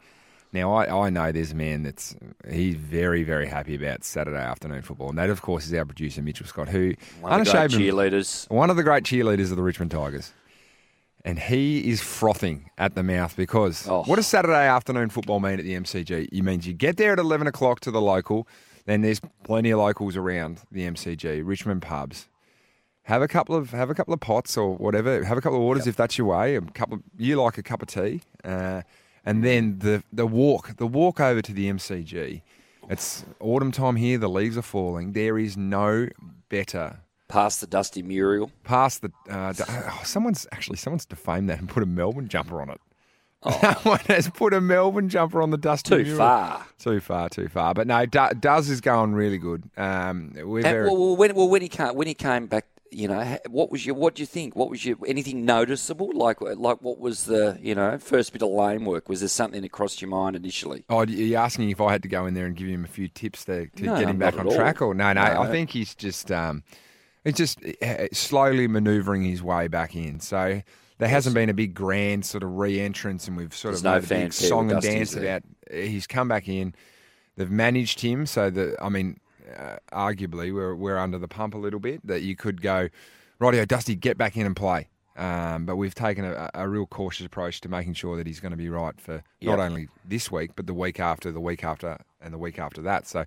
Now 0.53 0.73
I, 0.73 1.07
I 1.07 1.09
know 1.09 1.31
there's 1.31 1.51
a 1.51 1.55
man 1.55 1.83
that's 1.83 2.15
he's 2.49 2.75
very 2.75 3.23
very 3.23 3.47
happy 3.47 3.75
about 3.75 4.03
Saturday 4.03 4.37
afternoon 4.37 4.81
football, 4.81 5.09
and 5.09 5.17
that 5.17 5.29
of 5.29 5.41
course 5.41 5.65
is 5.65 5.73
our 5.73 5.85
producer 5.85 6.21
Mitchell 6.21 6.45
Scott, 6.47 6.67
who 6.69 6.93
One 7.21 7.39
of 7.39 7.45
the 7.45 7.51
great 7.51 7.71
cheerleaders. 7.71 8.49
one 8.49 8.69
of 8.69 8.75
the 8.75 8.83
great 8.83 9.03
cheerleaders 9.03 9.49
of 9.51 9.55
the 9.57 9.63
Richmond 9.63 9.91
Tigers. 9.91 10.33
And 11.23 11.37
he 11.37 11.87
is 11.91 12.01
frothing 12.01 12.71
at 12.79 12.95
the 12.95 13.03
mouth 13.03 13.35
because 13.35 13.87
Oh. 13.87 14.01
what 14.05 14.15
does 14.15 14.25
Saturday 14.25 14.65
afternoon 14.67 15.09
football 15.11 15.39
mean 15.39 15.59
at 15.59 15.63
the 15.65 15.75
MCG? 15.75 16.27
It 16.31 16.41
means 16.41 16.65
you 16.65 16.73
get 16.73 16.97
there 16.97 17.13
at 17.13 17.19
11 17.19 17.45
o'clock 17.45 17.79
to 17.81 17.91
the 17.91 18.01
local, 18.01 18.47
then 18.85 19.01
there's 19.01 19.21
plenty 19.43 19.69
of 19.69 19.77
locals 19.77 20.17
around 20.17 20.61
the 20.71 20.81
MCG, 20.87 21.43
Richmond 21.45 21.83
pubs. 21.83 22.27
Have 23.03 23.21
a 23.21 23.27
couple 23.27 23.55
of 23.55 23.69
have 23.69 23.89
a 23.91 23.93
couple 23.95 24.13
of 24.15 24.19
pots 24.19 24.57
or 24.57 24.75
whatever. 24.75 25.23
Have 25.23 25.37
a 25.37 25.41
couple 25.41 25.57
of 25.59 25.63
waters 25.63 25.85
if 25.87 25.95
that's 25.95 26.17
your 26.17 26.27
way. 26.27 26.55
A 26.55 26.61
couple. 26.61 26.95
Of, 26.97 27.03
you 27.17 27.39
like 27.41 27.57
a 27.59 27.63
cup 27.63 27.81
of 27.83 27.87
tea, 27.87 28.21
uh, 28.43 28.81
and 29.25 29.43
then 29.43 29.79
the 29.79 30.03
the 30.11 30.25
walk 30.27 30.77
the 30.77 30.87
walk 30.87 31.19
over 31.19 31.41
to 31.41 31.53
the 31.53 31.69
MCG. 31.71 32.41
It's 32.89 33.23
autumn 33.39 33.71
time 33.71 33.95
here. 33.95 34.17
The 34.17 34.27
leaves 34.29 34.57
are 34.57 34.61
falling. 34.63 35.13
There 35.13 35.37
is 35.39 35.55
no 35.55 36.07
better 36.49 36.99
Past 37.27 37.61
the 37.61 37.67
Dusty 37.67 38.01
Muriel. 38.01 38.51
past 38.63 39.01
the. 39.01 39.11
Uh, 39.29 39.53
oh, 39.69 40.01
someone's 40.03 40.45
actually 40.51 40.77
someone's 40.77 41.05
defamed 41.05 41.49
that 41.49 41.59
and 41.59 41.69
put 41.69 41.81
a 41.83 41.85
Melbourne 41.85 42.27
jumper 42.27 42.61
on 42.61 42.69
it. 42.69 42.81
Someone 43.61 43.99
has 44.07 44.29
put 44.29 44.53
a 44.53 44.61
Melbourne 44.61 45.09
jumper 45.09 45.41
on 45.41 45.49
the 45.49 45.57
dusty. 45.57 45.95
Oh. 45.95 45.97
Too 45.97 46.03
mural. 46.03 46.17
far. 46.19 46.65
Too 46.77 46.99
far. 46.99 47.27
Too 47.29 47.47
far. 47.47 47.73
But 47.73 47.87
no, 47.87 48.05
Du- 48.05 48.35
Duz 48.39 48.69
is 48.69 48.81
going 48.81 49.15
really 49.15 49.39
good. 49.39 49.63
Um, 49.77 50.33
we're 50.35 50.57
And, 50.59 50.63
very. 50.63 50.85
well, 50.85 50.97
well, 50.97 51.15
when, 51.15 51.33
well, 51.33 51.49
when 51.49 51.63
he 51.63 51.67
came, 51.67 51.95
when 51.95 52.05
he 52.05 52.13
came 52.13 52.45
back, 52.45 52.67
you 52.91 53.07
know, 53.07 53.37
what 53.49 53.71
was 53.71 53.85
your, 53.85 53.95
what 53.95 54.15
do 54.15 54.21
you 54.21 54.25
think? 54.25 54.55
What 54.55 54.69
was 54.69 54.85
your, 54.85 54.97
anything 55.07 55.45
noticeable? 55.45 56.11
Like, 56.13 56.41
like 56.41 56.81
what 56.81 56.99
was 56.99 57.23
the, 57.23 57.57
you 57.61 57.73
know, 57.73 57.97
first 57.97 58.33
bit 58.33 58.41
of 58.41 58.49
lane 58.49 58.83
work? 58.83 59.07
Was 59.07 59.21
there 59.21 59.29
something 59.29 59.61
that 59.61 59.71
crossed 59.71 60.01
your 60.01 60.09
mind 60.09 60.35
initially? 60.35 60.83
Oh, 60.89 61.03
you're 61.03 61.39
asking 61.39 61.69
if 61.69 61.79
I 61.79 61.93
had 61.93 62.03
to 62.03 62.09
go 62.09 62.25
in 62.25 62.33
there 62.33 62.45
and 62.45 62.55
give 62.55 62.67
him 62.67 62.83
a 62.83 62.89
few 62.89 63.07
tips 63.07 63.45
to, 63.45 63.67
to 63.67 63.83
No, 63.83 63.97
get 63.97 64.09
him 64.09 64.19
back 64.19 64.37
on 64.37 64.53
track, 64.53 64.81
or 64.81 64.93
no, 64.93 65.13
no, 65.13 65.23
No. 65.23 65.41
I 65.41 65.49
think 65.49 65.69
he's 65.69 65.95
just 65.95 66.31
um, 66.31 66.63
he's 67.23 67.35
just 67.35 67.59
uh, 67.81 68.07
slowly 68.11 68.67
manoeuvring 68.67 69.23
his 69.23 69.41
way 69.41 69.69
back 69.69 69.95
in. 69.95 70.19
So 70.19 70.61
there 70.97 71.09
hasn't 71.09 71.33
been 71.33 71.49
a 71.49 71.53
big 71.53 71.73
grand 71.73 72.25
sort 72.25 72.43
of 72.43 72.57
re-entrance, 72.57 73.27
and 73.27 73.37
we've 73.37 73.55
sort 73.55 73.71
There's 73.71 73.79
of 73.79 73.85
no 73.85 74.15
made 74.15 74.23
a 74.23 74.25
big 74.25 74.33
song 74.33 74.69
and 74.69 74.81
dance 74.81 75.15
about. 75.15 75.43
He's 75.71 76.07
come 76.07 76.27
back 76.27 76.49
in. 76.49 76.75
They've 77.37 77.49
managed 77.49 78.01
him, 78.01 78.25
so 78.25 78.49
that 78.49 78.75
I 78.81 78.89
mean, 78.89 79.17
uh, 79.57 79.77
arguably 79.91 80.53
we're 80.53 80.75
we're 80.75 80.97
under 80.97 81.17
the 81.17 81.27
pump 81.27 81.53
a 81.53 81.57
little 81.57 81.79
bit. 81.79 82.05
That 82.05 82.21
you 82.21 82.35
could 82.35 82.61
go, 82.61 82.89
rightio, 83.39 83.67
Dusty, 83.67 83.95
get 83.95 84.17
back 84.17 84.37
in 84.37 84.45
and 84.45 84.55
play. 84.55 84.87
Um, 85.17 85.65
but 85.65 85.75
we've 85.75 85.93
taken 85.93 86.23
a, 86.25 86.49
a 86.53 86.67
real 86.69 86.85
cautious 86.85 87.25
approach 87.25 87.59
to 87.61 87.69
making 87.69 87.93
sure 87.95 88.15
that 88.17 88.25
he's 88.25 88.39
going 88.39 88.51
to 88.51 88.57
be 88.57 88.69
right 88.69 88.99
for 88.99 89.23
Yep. 89.41 89.57
not 89.57 89.59
only 89.59 89.89
this 90.05 90.31
week, 90.31 90.51
but 90.55 90.67
the 90.67 90.73
week 90.73 90.99
after, 90.99 91.31
the 91.31 91.39
week 91.41 91.63
after, 91.65 91.97
and 92.21 92.33
the 92.33 92.37
week 92.37 92.57
after 92.57 92.81
that. 92.83 93.07
So 93.07 93.25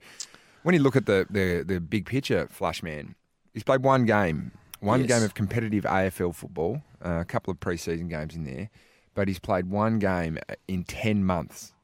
when 0.62 0.74
you 0.74 0.80
look 0.80 0.96
at 0.96 1.04
the, 1.06 1.26
the, 1.28 1.62
the 1.62 1.80
big 1.80 2.06
picture, 2.06 2.48
Flashman, 2.50 3.14
he's 3.52 3.62
played 3.62 3.82
one 3.82 4.06
game, 4.06 4.50
one 4.80 5.00
Yes. 5.00 5.08
game 5.10 5.22
of 5.24 5.34
competitive 5.34 5.84
AFL 5.84 6.34
football, 6.34 6.82
uh, 7.04 7.18
a 7.20 7.24
couple 7.26 7.50
of 7.50 7.60
preseason 7.60 8.08
games 8.08 8.34
in 8.34 8.44
there, 8.44 8.70
but 9.14 9.28
he's 9.28 9.38
played 9.38 9.66
one 9.68 9.98
game 9.98 10.38
in 10.66 10.84
10 10.84 11.22
months 11.22 11.74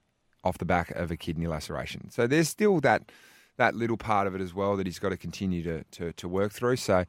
off 0.43 0.57
the 0.57 0.65
back 0.65 0.91
of 0.93 1.11
a 1.11 1.17
kidney 1.17 1.47
laceration. 1.47 2.11
So 2.11 2.27
there's 2.27 2.49
still 2.49 2.81
that 2.81 3.03
that 3.61 3.77
little 3.77 3.97
part 3.97 4.27
of 4.27 4.35
it 4.35 4.41
as 4.41 4.53
well 4.55 4.77
that 4.77 4.87
he's 4.87 4.99
got 4.99 5.11
to 5.11 5.17
continue 5.17 5.63
to, 5.63 5.85
to, 5.93 6.13
to 6.15 6.29
work 6.29 6.51
through. 6.53 6.77
So 6.77 7.05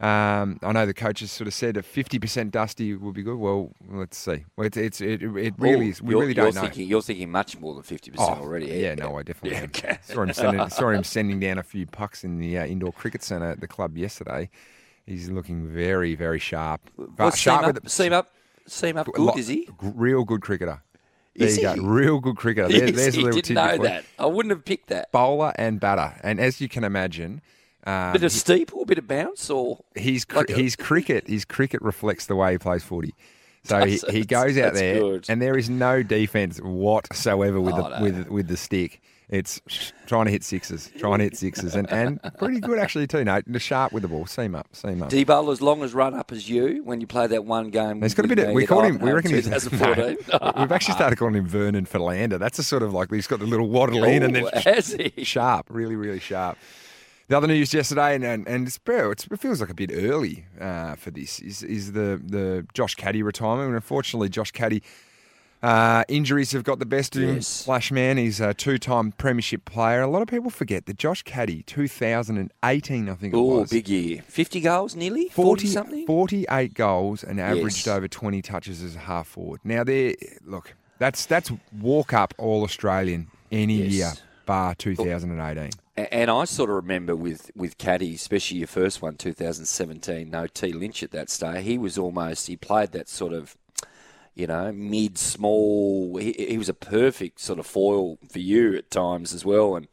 Um, 0.00 0.58
I 0.62 0.72
know 0.72 0.86
the 0.86 0.92
coaches 0.92 1.30
sort 1.30 1.46
of 1.46 1.54
said 1.54 1.76
a 1.76 1.82
50% 1.82 2.50
Dusty 2.50 2.94
would 2.96 3.14
be 3.14 3.22
good. 3.22 3.36
Well, 3.38 3.70
let's 3.90 4.18
see. 4.18 4.44
Well, 4.56 4.66
it's, 4.66 4.76
it's 4.76 5.00
it, 5.00 5.22
it 5.22 5.54
really 5.56 5.90
is. 5.90 6.02
We 6.02 6.10
you're, 6.10 6.20
really 6.20 6.34
don't 6.34 6.46
you're 6.46 6.54
know. 6.54 6.60
Thinking, 6.62 6.88
you're 6.88 7.00
thinking 7.00 7.30
much 7.30 7.58
more 7.60 7.74
than 7.74 7.84
50% 7.84 8.14
Oh, 8.18 8.24
already. 8.42 8.66
Yeah, 8.66 8.96
no, 8.96 9.16
I 9.16 9.22
definitely 9.22 9.52
Yeah, 9.56 9.62
am. 9.62 9.64
okay. 9.66 9.98
saw 10.02 10.22
him 10.22 10.32
sending 10.32 10.68
saw 10.78 10.88
him 10.90 11.04
sending 11.04 11.38
down 11.40 11.58
a 11.58 11.62
few 11.62 11.86
pucks 11.86 12.24
in 12.24 12.38
the 12.38 12.58
uh, 12.58 12.66
indoor 12.66 12.92
cricket 12.92 13.22
centre 13.22 13.46
at 13.50 13.60
the 13.60 13.68
club 13.68 13.96
yesterday. 13.96 14.50
He's 15.06 15.30
looking 15.30 15.68
very, 15.68 16.16
very 16.16 16.40
sharp. 16.40 16.80
What's 16.96 17.36
seam 17.36 17.42
sharp 17.42 17.66
up? 17.68 17.82
the- 17.82 17.88
seam 17.88 18.12
up? 18.12 18.32
Seam 18.66 18.96
up 18.96 19.06
good, 19.06 19.18
lot- 19.20 19.38
is 19.38 19.46
he? 19.46 19.68
Real 19.80 20.24
good 20.24 20.40
cricketer. 20.40 20.82
There 21.36 21.48
Is 21.48 21.58
you 21.58 21.68
he? 21.68 21.76
go. 21.76 21.82
Real 21.82 22.20
good 22.20 22.36
cricketer. 22.36 22.68
There, 22.68 22.84
Is 22.84 22.92
there's 22.96 23.14
a 23.14 23.18
he? 23.18 23.24
little 23.24 23.40
didn't 23.40 23.56
tidbit 23.56 23.64
know 23.64 23.76
for 23.76 23.82
you. 23.82 23.88
that. 23.88 24.04
I 24.18 24.26
wouldn't 24.26 24.50
have 24.50 24.64
picked 24.64 24.88
that. 24.88 25.10
Bowler 25.12 25.52
and 25.56 25.80
batter, 25.80 26.14
and 26.22 26.38
as 26.40 26.60
you 26.60 26.68
can 26.68 26.84
imagine, 26.84 27.40
um, 27.86 28.12
bit 28.12 28.22
of 28.22 28.32
steep 28.32 28.72
or 28.74 28.82
a 28.82 28.86
bit 28.86 28.98
of 28.98 29.06
bounce 29.08 29.50
or 29.50 29.84
He's 29.96 30.24
cr- 30.24 30.38
Like 30.38 30.50
a- 30.50 30.54
his 30.54 30.76
cricket. 30.76 31.26
His 31.28 31.44
cricket 31.44 31.82
reflects 31.82 32.26
the 32.26 32.36
way 32.36 32.52
he 32.52 32.58
plays 32.58 32.82
footy. 32.82 33.14
So 33.66 33.82
he, 33.86 33.96
Does 33.96 34.10
he 34.14 34.24
goes 34.26 34.58
out 34.58 34.74
That's 34.74 34.78
there, 34.80 35.00
good. 35.00 35.24
and 35.30 35.40
there 35.40 35.56
is 35.56 35.70
no 35.70 36.02
defense 36.02 36.58
whatsoever 36.58 37.58
with 37.62 37.72
Oh, 37.74 37.82
the 37.88 37.96
no. 37.98 38.02
with 38.02 38.28
with 38.28 38.46
the 38.48 38.58
stick. 38.58 39.00
It's 39.30 39.60
trying 40.06 40.26
to 40.26 40.30
hit 40.30 40.44
sixes, 40.44 40.90
trying 40.98 41.18
to 41.18 41.24
hit 41.24 41.36
sixes, 41.36 41.74
and, 41.74 41.90
and 41.90 42.20
pretty 42.38 42.60
good 42.60 42.78
actually 42.78 43.06
too. 43.06 43.24
No, 43.24 43.40
the 43.46 43.58
sharp 43.58 43.92
with 43.92 44.02
the 44.02 44.08
ball, 44.08 44.26
seam 44.26 44.54
up, 44.54 44.68
seam 44.72 45.02
up. 45.02 45.10
Bowl 45.26 45.50
as 45.50 45.62
long 45.62 45.82
as 45.82 45.94
run 45.94 46.12
up 46.12 46.30
as 46.30 46.48
you 46.48 46.82
when 46.84 47.00
you 47.00 47.06
play 47.06 47.26
that 47.26 47.44
one 47.46 47.70
game? 47.70 48.02
He's 48.02 48.12
got 48.12 48.26
a 48.26 48.28
bit 48.28 48.38
of. 48.38 48.52
we 48.52 48.66
called 48.66 48.84
him. 48.84 48.98
We 48.98 49.12
reckon 49.12 49.32
he's. 49.32 49.44
No, 49.84 50.52
we've 50.58 50.72
actually 50.72 50.94
started 50.94 51.16
calling 51.16 51.34
him 51.34 51.46
Vernon 51.46 51.84
Philander. 51.84 52.38
That's 52.38 52.58
a 52.58 52.62
sort 52.62 52.82
of 52.82 52.92
like 52.92 53.10
he's 53.10 53.26
got 53.26 53.38
the 53.38 53.46
little 53.46 53.68
waddle 53.68 54.04
in 54.04 54.22
and 54.22 54.34
then 54.34 54.46
has 54.62 54.92
he? 54.92 55.24
sharp, 55.24 55.66
really, 55.68 55.96
really 55.96 56.20
sharp. 56.20 56.58
The 57.28 57.36
other 57.36 57.46
news 57.46 57.72
yesterday, 57.72 58.14
and 58.14 58.24
and, 58.24 58.46
and 58.46 58.66
it's, 58.66 58.78
it's, 58.86 59.26
it 59.26 59.40
feels 59.40 59.60
like 59.60 59.70
a 59.70 59.74
bit 59.74 59.90
early 59.92 60.44
uh, 60.60 60.96
for 60.96 61.10
this, 61.10 61.40
is 61.40 61.62
is 61.62 61.92
the 61.92 62.20
the 62.22 62.66
Josh 62.74 62.94
Caddy 62.94 63.22
retirement. 63.22 63.68
And 63.68 63.76
unfortunately, 63.76 64.28
Josh 64.28 64.50
Caddy 64.50 64.82
uh, 65.64 66.04
injuries 66.08 66.52
have 66.52 66.62
got 66.62 66.78
the 66.78 66.84
best 66.86 67.16
of 67.16 67.22
him. 67.22 67.36
Yes. 67.36 67.64
Flash 67.64 67.90
man, 67.90 68.18
he's 68.18 68.38
a 68.40 68.52
two-time 68.52 69.12
premiership 69.12 69.64
player. 69.64 70.02
A 70.02 70.06
lot 70.06 70.20
of 70.20 70.28
people 70.28 70.50
forget 70.50 70.84
that 70.86 70.98
Josh 70.98 71.22
Caddy, 71.22 71.62
2018, 71.62 73.08
I 73.08 73.14
think 73.14 73.32
it 73.32 73.36
Oh, 73.36 73.60
was. 73.60 73.70
big 73.70 73.88
year. 73.88 74.22
50 74.28 74.60
goals 74.60 74.94
nearly? 74.96 75.28
40, 75.30 75.66
something? 75.66 76.06
48 76.06 76.74
goals 76.74 77.24
and 77.24 77.40
averaged 77.40 77.86
Yes. 77.86 77.88
over 77.96 78.08
20 78.08 78.42
touches 78.42 78.82
as 78.82 78.94
a 78.96 79.00
half 79.00 79.26
forward. 79.28 79.60
Now, 79.64 79.84
there, 79.84 80.14
look, 80.44 80.74
that's 80.98 81.26
that's 81.26 81.50
walk 81.80 82.12
up 82.12 82.34
All 82.38 82.62
Australian 82.62 83.28
any 83.50 83.82
Yes. 83.84 83.92
year, 83.92 84.12
bar 84.46 84.74
2018. 84.74 85.70
A- 85.96 86.12
And 86.14 86.30
I 86.30 86.44
sort 86.44 86.70
of 86.70 86.76
remember 86.76 87.14
with, 87.16 87.50
with 87.56 87.78
Caddy, 87.78 88.14
especially 88.14 88.58
your 88.58 88.66
first 88.66 89.00
one, 89.00 89.14
2017, 89.16 90.28
no 90.28 90.46
T 90.46 90.72
Lynch 90.72 91.02
at 91.02 91.10
that 91.12 91.30
stage, 91.30 91.64
he 91.64 91.78
was 91.78 91.96
almost, 91.96 92.48
he 92.48 92.56
played 92.56 92.92
that 92.92 93.08
sort 93.08 93.32
of, 93.32 93.56
you 94.34 94.46
know, 94.46 94.72
mid 94.72 95.18
small. 95.18 96.16
He, 96.16 96.32
he 96.32 96.58
was 96.58 96.68
a 96.68 96.74
perfect 96.74 97.40
sort 97.40 97.58
of 97.58 97.66
foil 97.66 98.18
for 98.30 98.38
you 98.38 98.76
at 98.76 98.90
times 98.90 99.32
as 99.32 99.44
well. 99.44 99.76
And 99.76 99.88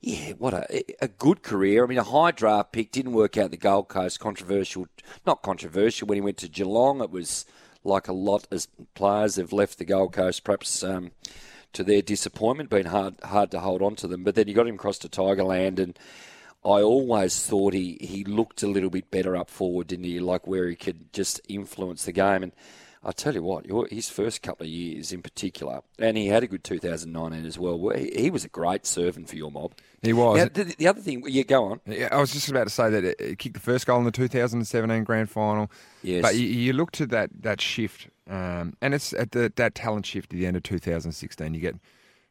yeah, 0.00 0.32
what 0.32 0.54
a, 0.54 0.84
a 1.02 1.08
good 1.08 1.42
career. 1.42 1.84
I 1.84 1.86
mean, 1.86 1.98
a 1.98 2.04
high 2.04 2.30
draft 2.30 2.72
pick 2.72 2.92
didn't 2.92 3.12
work 3.12 3.36
out 3.36 3.50
the 3.50 3.56
Gold 3.56 3.88
Coast. 3.88 4.20
Controversial, 4.20 4.86
not 5.26 5.42
controversial. 5.42 6.06
When 6.06 6.16
he 6.16 6.22
went 6.22 6.38
to 6.38 6.48
Geelong, 6.48 7.00
it 7.00 7.10
was 7.10 7.44
like 7.84 8.08
a 8.08 8.12
lot 8.12 8.46
as 8.50 8.68
players 8.94 9.36
have 9.36 9.52
left 9.52 9.78
the 9.78 9.84
Gold 9.84 10.12
Coast, 10.12 10.44
perhaps. 10.44 10.82
Um, 10.82 11.12
to 11.74 11.84
their 11.84 12.00
disappointment, 12.00 12.70
been 12.70 12.86
hard 12.86 13.16
hard 13.22 13.50
to 13.50 13.60
hold 13.60 13.82
on 13.82 13.94
to 13.96 14.08
them. 14.08 14.24
But 14.24 14.34
then 14.34 14.48
you 14.48 14.54
got 14.54 14.66
him 14.66 14.76
across 14.76 14.98
to 15.00 15.08
Tigerland, 15.08 15.78
and 15.78 15.98
I 16.64 16.82
always 16.82 17.46
thought 17.46 17.74
he, 17.74 17.98
he 18.00 18.24
looked 18.24 18.62
a 18.62 18.68
little 18.68 18.90
bit 18.90 19.10
better 19.10 19.36
up 19.36 19.50
forward, 19.50 19.88
didn't 19.88 20.06
he? 20.06 20.18
Like 20.18 20.46
where 20.46 20.68
he 20.68 20.76
could 20.76 21.12
just 21.12 21.40
influence 21.48 22.04
the 22.04 22.12
game. 22.12 22.42
And 22.42 22.52
I 23.04 23.12
tell 23.12 23.34
you 23.34 23.42
what, 23.42 23.64
your, 23.66 23.86
his 23.88 24.08
first 24.10 24.42
couple 24.42 24.64
of 24.64 24.70
years 24.70 25.12
in 25.12 25.22
particular, 25.22 25.80
and 25.98 26.16
he 26.16 26.26
had 26.26 26.42
a 26.42 26.46
good 26.48 26.64
2019 26.64 27.46
as 27.46 27.58
well. 27.58 27.90
He, 27.90 28.10
he 28.14 28.30
was 28.30 28.44
a 28.44 28.48
great 28.48 28.86
servant 28.86 29.28
for 29.28 29.36
your 29.36 29.50
mob. 29.52 29.72
He 30.02 30.12
was. 30.12 30.38
Now, 30.38 30.48
the, 30.52 30.64
the 30.64 30.88
other 30.88 31.00
thing, 31.00 31.22
yeah, 31.26 31.44
go 31.44 31.64
on. 31.66 31.80
Yeah, 31.86 32.08
I 32.10 32.16
was 32.18 32.32
just 32.32 32.48
about 32.48 32.64
to 32.64 32.70
say 32.70 32.90
that 32.90 33.04
it, 33.04 33.20
it 33.20 33.38
kicked 33.38 33.54
the 33.54 33.60
first 33.60 33.86
goal 33.86 33.98
in 33.98 34.04
the 34.04 34.10
2017 34.10 35.04
grand 35.04 35.30
final. 35.30 35.70
Yes. 36.02 36.22
But 36.22 36.34
you, 36.36 36.46
you 36.46 36.72
look 36.72 36.90
to 36.92 37.06
that 37.06 37.30
that 37.42 37.60
shift, 37.60 38.08
um, 38.28 38.74
and 38.80 38.94
it's 38.94 39.12
at 39.12 39.30
the, 39.32 39.52
that 39.56 39.74
talent 39.74 40.04
shift 40.06 40.32
at 40.32 40.38
the 40.38 40.46
end 40.46 40.56
of 40.56 40.62
2016. 40.64 41.54
You 41.54 41.60
get 41.60 41.76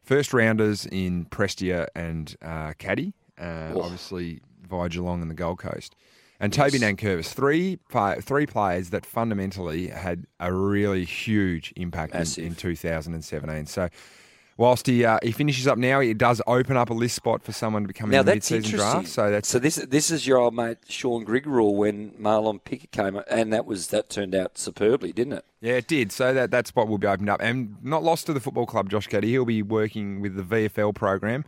first 0.02 0.32
rounders 0.34 0.86
in 0.86 1.24
Prestia 1.26 1.86
and 1.94 2.36
uh, 2.42 2.72
Caddy, 2.78 3.14
uh, 3.38 3.72
Oh. 3.74 3.82
obviously 3.82 4.40
via 4.68 4.88
Geelong 4.90 5.22
and 5.22 5.30
the 5.30 5.34
Gold 5.34 5.58
Coast. 5.58 5.96
And 6.40 6.52
Toby 6.52 6.78
Nankervis, 6.78 7.32
three 7.32 7.80
three 8.20 8.46
players 8.46 8.90
that 8.90 9.04
fundamentally 9.04 9.88
had 9.88 10.26
a 10.38 10.52
really 10.52 11.04
huge 11.04 11.72
impact 11.74 12.14
in, 12.14 12.44
in 12.44 12.54
2017. 12.54 13.66
So, 13.66 13.88
whilst 14.56 14.86
he 14.86 15.04
uh, 15.04 15.18
he 15.20 15.32
finishes 15.32 15.66
up 15.66 15.78
now, 15.78 15.98
it 15.98 16.16
does 16.16 16.40
open 16.46 16.76
up 16.76 16.90
a 16.90 16.94
list 16.94 17.16
spot 17.16 17.42
for 17.42 17.50
someone 17.50 17.82
to 17.82 17.88
become 17.88 18.10
Now 18.10 18.20
in 18.20 18.26
the 18.26 18.32
that's 18.34 18.50
mid-season 18.52 18.78
draft. 18.78 19.08
So 19.08 19.32
that's 19.32 19.48
so 19.48 19.58
this 19.58 19.76
this 19.76 20.12
is 20.12 20.28
your 20.28 20.38
old 20.38 20.54
mate 20.54 20.78
Sean 20.88 21.26
Griggerall 21.26 21.74
when 21.74 22.12
Marlon 22.12 22.62
Pickett 22.62 22.92
came, 22.92 23.20
and 23.28 23.52
that 23.52 23.66
was 23.66 23.88
that 23.88 24.08
turned 24.08 24.36
out 24.36 24.58
superbly, 24.58 25.10
didn't 25.10 25.32
it? 25.32 25.44
Yeah, 25.60 25.74
it 25.74 25.88
did. 25.88 26.12
So 26.12 26.32
that, 26.34 26.52
that 26.52 26.68
spot 26.68 26.86
will 26.86 26.98
be 26.98 27.08
opened 27.08 27.30
up. 27.30 27.40
And 27.42 27.82
not 27.82 28.04
lost 28.04 28.26
to 28.26 28.32
the 28.32 28.38
football 28.38 28.66
club, 28.66 28.90
Josh 28.90 29.08
Caddy. 29.08 29.30
He'll 29.30 29.44
be 29.44 29.62
working 29.62 30.20
with 30.20 30.36
the 30.36 30.42
VFL 30.42 30.94
program. 30.94 31.44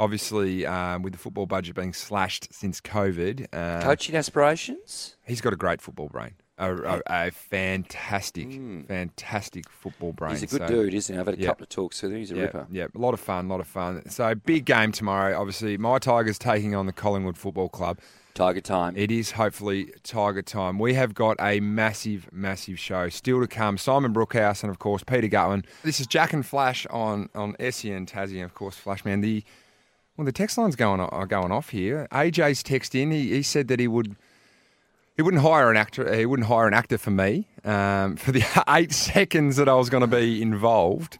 Obviously, 0.00 0.64
um, 0.66 1.02
with 1.02 1.12
the 1.12 1.18
football 1.18 1.44
budget 1.46 1.76
being 1.76 1.92
slashed 1.92 2.48
since 2.52 2.80
COVID, 2.80 3.46
uh, 3.52 3.82
Coaching 3.82 4.16
aspirations. 4.16 5.16
he's 5.26 5.40
got 5.42 5.52
a 5.52 5.56
great 5.56 5.82
football 5.82 6.08
brain. 6.08 6.32
A, 6.56 6.74
a, 6.74 7.00
a 7.06 7.30
fantastic, 7.30 8.48
fantastic 8.88 9.68
football 9.68 10.12
brain. 10.12 10.32
He's 10.32 10.42
a 10.42 10.46
good 10.46 10.68
So- 10.68 10.74
dude, 10.74 10.94
isn't 10.94 11.14
he? 11.14 11.20
I've 11.20 11.26
had 11.26 11.36
a 11.36 11.38
yeah. 11.40 11.46
couple 11.48 11.62
of 11.64 11.68
talks 11.68 12.02
with 12.02 12.12
him. 12.12 12.18
He's 12.18 12.32
a 12.32 12.34
yeah, 12.34 12.42
ripper. 12.42 12.66
yeah, 12.70 12.86
a 12.94 12.98
lot 12.98 13.14
of 13.14 13.20
fun, 13.20 13.46
a 13.46 13.48
lot 13.48 13.60
of 13.60 13.66
fun. 13.66 14.08
So 14.08 14.34
big 14.34 14.64
game 14.64 14.90
tomorrow. 14.92 15.38
Obviously, 15.38 15.76
my 15.78 15.98
Tigers 15.98 16.38
taking 16.38 16.74
on 16.74 16.86
the 16.86 16.92
Collingwood 16.92 17.36
Football 17.38 17.68
Club. 17.68 17.98
Tiger 18.34 18.60
time. 18.60 18.94
It 18.96 19.10
is 19.10 19.32
hopefully 19.32 19.92
Tiger 20.02 20.40
time. 20.42 20.78
We 20.78 20.94
have 20.94 21.14
got 21.14 21.36
a 21.40 21.60
massive, 21.60 22.28
massive 22.32 22.78
show 22.78 23.08
still 23.08 23.40
to 23.40 23.46
come. 23.48 23.76
Simon 23.76 24.14
Brookhouse 24.14 24.62
and 24.62 24.70
of 24.70 24.78
course 24.78 25.02
Peter 25.02 25.28
Gutwein. 25.28 25.64
This 25.82 25.98
is 26.00 26.06
Jack 26.06 26.32
and 26.32 26.46
Flash 26.46 26.86
on 26.90 27.28
on 27.34 27.54
SEN 27.58 28.06
Tassie 28.06 28.36
and 28.36 28.44
of 28.44 28.54
course 28.54 28.76
Flashman. 28.76 29.20
The 29.20 29.44
well, 30.20 30.26
the 30.26 30.32
text 30.32 30.58
line's 30.58 30.76
going 30.76 31.00
are 31.00 31.26
going 31.26 31.50
off 31.50 31.70
here. 31.70 32.06
AJ's 32.12 32.62
text 32.62 32.94
in. 32.94 33.10
He, 33.10 33.30
he 33.30 33.42
said 33.42 33.68
that 33.68 33.80
he 33.80 33.88
would 33.88 34.16
he 35.16 35.22
wouldn't 35.22 35.42
hire 35.42 35.70
an 35.70 35.78
actor. 35.78 36.14
He 36.14 36.26
wouldn't 36.26 36.46
hire 36.46 36.68
an 36.68 36.74
actor 36.74 36.98
for 36.98 37.10
me 37.10 37.48
um, 37.64 38.16
for 38.16 38.30
the 38.30 38.44
eight 38.68 38.92
seconds 38.92 39.56
that 39.56 39.66
I 39.66 39.72
was 39.72 39.88
going 39.88 40.02
to 40.02 40.06
be 40.06 40.42
involved. 40.42 41.18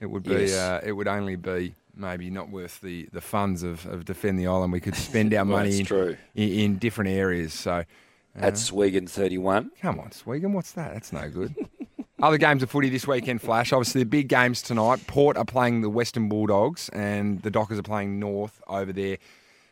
It 0.00 0.06
would 0.06 0.24
be. 0.24 0.32
Yes. 0.32 0.54
Uh, 0.56 0.80
it 0.84 0.90
would 0.90 1.06
only 1.06 1.36
be 1.36 1.76
maybe 1.94 2.28
not 2.28 2.48
worth 2.50 2.80
the, 2.80 3.08
the 3.12 3.20
funds 3.20 3.62
of, 3.62 3.86
of 3.86 4.04
defend 4.04 4.36
the 4.36 4.48
island. 4.48 4.72
We 4.72 4.80
could 4.80 4.96
spend 4.96 5.32
our 5.34 5.44
Well, 5.44 5.58
money 5.58 5.78
in, 5.78 6.16
in 6.34 6.48
in 6.58 6.78
different 6.78 7.10
areas. 7.10 7.54
So 7.54 7.84
At 8.34 8.54
Swegan 8.54 9.08
31. 9.08 9.70
come 9.80 10.00
on, 10.00 10.10
Swegan, 10.10 10.54
what's 10.54 10.72
that? 10.72 10.92
That's 10.92 11.12
no 11.12 11.30
good. 11.30 11.54
Other 12.22 12.38
games 12.38 12.62
of 12.62 12.70
footy 12.70 12.88
this 12.90 13.06
weekend, 13.08 13.42
Flash. 13.42 13.72
Obviously, 13.72 14.02
the 14.02 14.08
big 14.08 14.28
games 14.28 14.62
tonight. 14.62 15.04
Port 15.06 15.36
are 15.36 15.44
playing 15.44 15.80
the 15.80 15.90
Western 15.90 16.28
Bulldogs, 16.28 16.88
and 16.90 17.42
the 17.42 17.50
Dockers 17.50 17.78
are 17.78 17.82
playing 17.82 18.20
North 18.20 18.62
over 18.68 18.92
there 18.92 19.18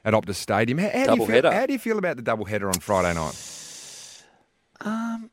at 0.05 0.13
Optus 0.13 0.35
Stadium. 0.35 0.79
How, 0.79 0.89
how 0.89 0.93
do 0.93 0.99
you 0.99 1.07
Double 1.07 1.27
feel, 1.27 1.35
header. 1.37 1.53
How 1.53 1.67
do 1.67 1.73
you 1.73 1.79
feel 1.79 1.99
about 1.99 2.17
the 2.17 2.23
double 2.23 2.45
header 2.45 2.67
on 2.69 2.75
Friday 2.75 3.15
night? 3.15 4.25
Um, 4.81 5.31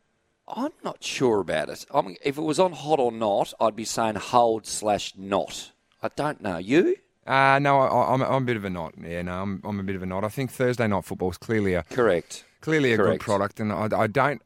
I'm 0.48 0.72
not 0.84 1.04
sure 1.04 1.40
about 1.40 1.70
it. 1.70 1.86
I 1.92 2.02
mean, 2.02 2.18
if 2.24 2.38
it 2.38 2.42
was 2.42 2.60
on 2.60 2.74
hot 2.74 3.00
or 3.00 3.12
not, 3.12 3.54
I'd 3.60 3.76
be 3.76 3.86
saying 3.86 4.16
hold 4.16 4.68
slash 4.68 5.14
not. 5.18 5.72
I 6.04 6.10
don't 6.16 6.42
know. 6.42 6.58
You? 6.58 6.96
Uh, 7.26 7.60
no, 7.60 7.80
I, 7.80 8.14
I'm, 8.14 8.22
I'm 8.22 8.44
a 8.44 8.46
bit 8.46 8.58
of 8.58 8.66
a 8.66 8.70
not. 8.70 8.94
Yeah, 9.02 9.24
no, 9.24 9.42
I'm, 9.42 9.62
I'm 9.64 9.80
a 9.80 9.84
bit 9.84 9.96
of 9.96 10.04
a 10.04 10.06
not. 10.06 10.24
I 10.24 10.30
think 10.30 10.52
Thursday 10.52 10.88
night 10.88 11.06
football 11.06 11.32
is 11.32 11.38
clearly 11.38 11.74
a 11.74 11.84
Correct. 11.84 12.46
clearly 12.62 12.94
a 12.94 12.98
good 12.98 13.20
product, 13.20 13.60
and 13.60 13.72
I, 13.74 13.88
I 13.96 14.08
don't. 14.08 14.42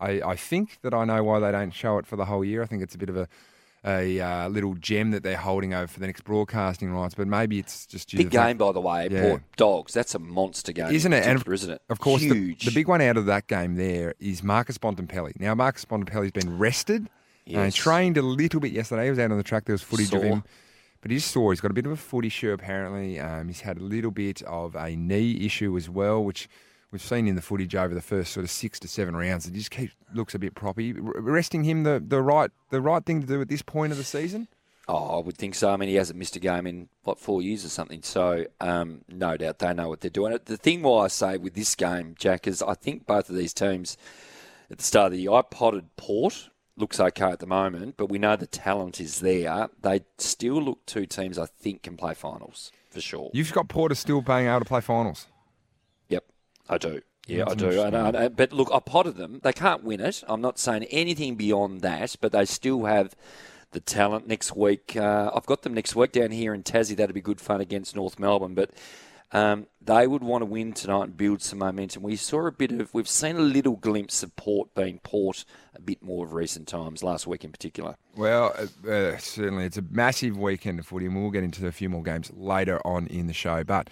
I, 0.00 0.20
I 0.22 0.36
think 0.36 0.78
that 0.82 0.92
I 0.94 1.04
know 1.04 1.22
why 1.22 1.38
they 1.40 1.52
don't 1.52 1.70
show 1.72 1.98
it 1.98 2.06
for 2.06 2.16
the 2.16 2.24
whole 2.24 2.44
year. 2.44 2.62
I 2.62 2.66
think 2.66 2.82
it's 2.82 2.94
a 2.94 2.98
bit 2.98 3.08
of 3.08 3.16
a 3.16 3.28
a 3.86 4.18
uh, 4.18 4.48
little 4.48 4.74
gem 4.76 5.10
that 5.10 5.22
they're 5.22 5.36
holding 5.36 5.74
over 5.74 5.86
for 5.86 6.00
the 6.00 6.06
next 6.06 6.24
broadcasting 6.24 6.90
rights, 6.90 7.14
but 7.14 7.28
maybe 7.28 7.58
it's 7.58 7.84
just 7.84 8.08
due 8.08 8.16
Big 8.16 8.26
to 8.26 8.30
the 8.30 8.36
fact- 8.38 8.48
game, 8.48 8.56
by 8.56 8.72
the 8.72 8.80
way. 8.80 9.08
Yeah. 9.10 9.22
Port 9.28 9.42
Dogs. 9.56 9.92
That's 9.92 10.14
a 10.14 10.18
monster 10.18 10.72
game. 10.72 10.90
isn't 10.90 11.12
it? 11.12 11.26
And 11.26 11.46
isn't 11.46 11.70
it? 11.70 11.82
Of 11.90 11.98
course, 12.00 12.22
the, 12.22 12.28
Huge. 12.34 12.64
the 12.64 12.70
big 12.70 12.88
one 12.88 13.02
out 13.02 13.18
of 13.18 13.26
that 13.26 13.46
game 13.46 13.74
there 13.74 14.14
is 14.18 14.42
Marcus 14.42 14.78
Bontempelli. 14.78 15.38
Now, 15.38 15.54
Marcus 15.54 15.84
Bontempelli's 15.84 16.32
been 16.32 16.56
rested. 16.58 17.10
Yes. 17.44 17.74
trained 17.74 18.16
a 18.16 18.22
little 18.22 18.58
bit 18.58 18.72
yesterday. 18.72 19.04
He 19.04 19.10
was 19.10 19.18
out 19.18 19.30
on 19.30 19.36
the 19.36 19.42
track. 19.42 19.66
There 19.66 19.74
was 19.74 19.82
footage 19.82 20.14
of 20.14 20.22
him. 20.22 20.44
But 21.02 21.10
he's 21.10 21.26
sore. 21.26 21.52
He's 21.52 21.60
got 21.60 21.70
a 21.70 21.74
bit 21.74 21.84
of 21.84 21.92
a 21.92 21.96
footy 21.96 22.28
issue, 22.28 22.52
apparently. 22.52 23.20
Um, 23.20 23.48
he's 23.48 23.60
had 23.60 23.76
a 23.76 23.82
little 23.82 24.10
bit 24.10 24.40
of 24.44 24.74
a 24.74 24.96
knee 24.96 25.44
issue 25.44 25.76
as 25.76 25.90
well, 25.90 26.24
which 26.24 26.48
we've 26.94 27.02
seen 27.02 27.26
in 27.26 27.34
the 27.34 27.42
footage 27.42 27.74
over 27.74 27.92
the 27.92 28.00
first 28.00 28.32
sort 28.32 28.44
of 28.44 28.50
six 28.50 28.78
to 28.78 28.88
seven 28.88 29.16
rounds. 29.16 29.46
It 29.46 29.52
just 29.52 29.72
keeps, 29.72 29.94
looks 30.14 30.34
a 30.34 30.38
bit 30.38 30.54
proppy. 30.54 30.94
Resting 30.96 31.64
him 31.64 31.82
the, 31.82 32.02
the 32.06 32.22
right 32.22 32.52
the 32.70 32.80
right 32.80 33.04
thing 33.04 33.20
to 33.20 33.26
do 33.26 33.40
at 33.40 33.48
this 33.48 33.62
point 33.62 33.90
of 33.90 33.98
the 33.98 34.04
season? 34.04 34.46
Oh, 34.86 35.18
I 35.18 35.22
would 35.22 35.36
think 35.36 35.56
so. 35.56 35.72
I 35.72 35.76
mean, 35.76 35.88
he 35.88 35.96
hasn't 35.96 36.18
missed 36.18 36.36
a 36.36 36.40
game 36.40 36.66
in 36.66 36.88
what 37.02 37.18
four 37.18 37.42
years 37.42 37.64
or 37.64 37.68
something. 37.68 38.02
So, 38.02 38.46
um, 38.60 39.00
no 39.08 39.36
doubt 39.36 39.58
they 39.58 39.74
know 39.74 39.88
what 39.88 40.02
they're 40.02 40.10
doing. 40.10 40.38
The 40.44 40.56
thing 40.56 40.82
why 40.82 41.04
I 41.04 41.08
say 41.08 41.36
with 41.36 41.54
this 41.54 41.74
game, 41.74 42.14
Jack, 42.18 42.46
is 42.46 42.62
I 42.62 42.74
think 42.74 43.06
both 43.06 43.28
of 43.28 43.34
these 43.34 43.54
teams 43.54 43.96
at 44.70 44.78
the 44.78 44.84
start 44.84 45.06
of 45.06 45.12
the 45.12 45.22
year, 45.22 45.32
I 45.32 45.42
potted 45.42 45.96
Port. 45.96 46.50
Looks 46.76 46.98
okay 46.98 47.30
at 47.30 47.38
the 47.38 47.46
moment, 47.46 47.96
but 47.96 48.08
we 48.08 48.18
know 48.18 48.34
the 48.34 48.48
talent 48.48 49.00
is 49.00 49.20
there. 49.20 49.68
They 49.82 50.04
still 50.18 50.60
look 50.60 50.84
two 50.86 51.06
teams 51.06 51.38
I 51.38 51.46
think 51.46 51.84
can 51.84 51.96
play 51.96 52.14
finals 52.14 52.72
for 52.90 53.00
sure. 53.00 53.30
You've 53.32 53.52
got 53.52 53.68
Porter 53.68 53.94
still 53.94 54.22
being 54.22 54.48
able 54.48 54.60
to 54.60 54.64
play 54.64 54.80
finals. 54.80 55.28
I 56.68 56.78
do. 56.78 57.00
Yeah, 57.26 57.44
I 57.48 57.54
do. 57.54 57.80
And, 57.80 57.94
and, 57.94 58.36
but 58.36 58.52
look, 58.52 58.70
I 58.72 58.80
potted 58.80 59.16
them. 59.16 59.40
They 59.42 59.52
can't 59.52 59.82
win 59.82 60.00
it. 60.00 60.22
I'm 60.28 60.40
not 60.40 60.58
saying 60.58 60.84
anything 60.84 61.36
beyond 61.36 61.80
that, 61.80 62.16
but 62.20 62.32
they 62.32 62.44
still 62.44 62.84
have 62.84 63.14
the 63.70 63.80
talent 63.80 64.26
next 64.26 64.54
week. 64.54 64.96
Uh, 64.96 65.30
I've 65.34 65.46
got 65.46 65.62
them 65.62 65.74
next 65.74 65.96
week 65.96 66.12
down 66.12 66.30
here 66.30 66.54
in 66.54 66.62
Tassie. 66.62 66.96
That'd 66.96 67.14
be 67.14 67.20
good 67.20 67.40
fun 67.40 67.60
against 67.60 67.96
North 67.96 68.18
Melbourne. 68.18 68.54
But 68.54 68.70
um, 69.32 69.66
they 69.80 70.06
would 70.06 70.22
want 70.22 70.42
to 70.42 70.46
win 70.46 70.74
tonight 70.74 71.04
and 71.04 71.16
build 71.16 71.42
some 71.42 71.58
momentum. 71.58 72.02
We 72.02 72.16
saw 72.16 72.46
a 72.46 72.52
bit 72.52 72.70
of, 72.72 72.92
we've 72.94 73.08
seen 73.08 73.36
a 73.36 73.40
little 73.40 73.76
glimpse 73.76 74.22
of 74.22 74.36
Port 74.36 74.74
being 74.74 75.00
Port 75.02 75.44
a 75.74 75.80
bit 75.80 76.02
more 76.02 76.24
of 76.24 76.34
recent 76.34 76.68
times, 76.68 77.02
last 77.02 77.26
week 77.26 77.42
in 77.42 77.50
particular. 77.50 77.96
Well, 78.16 78.54
uh, 78.56 78.88
uh, 78.88 79.16
certainly 79.18 79.64
it's 79.64 79.78
a 79.78 79.84
massive 79.90 80.38
weekend 80.38 80.78
of 80.78 80.86
footy, 80.86 81.06
and 81.06 81.16
we'll 81.16 81.30
get 81.30 81.42
into 81.42 81.66
a 81.66 81.72
few 81.72 81.88
more 81.88 82.02
games 82.02 82.30
later 82.34 82.80
on 82.86 83.06
in 83.08 83.26
the 83.26 83.32
show. 83.32 83.64
But 83.64 83.90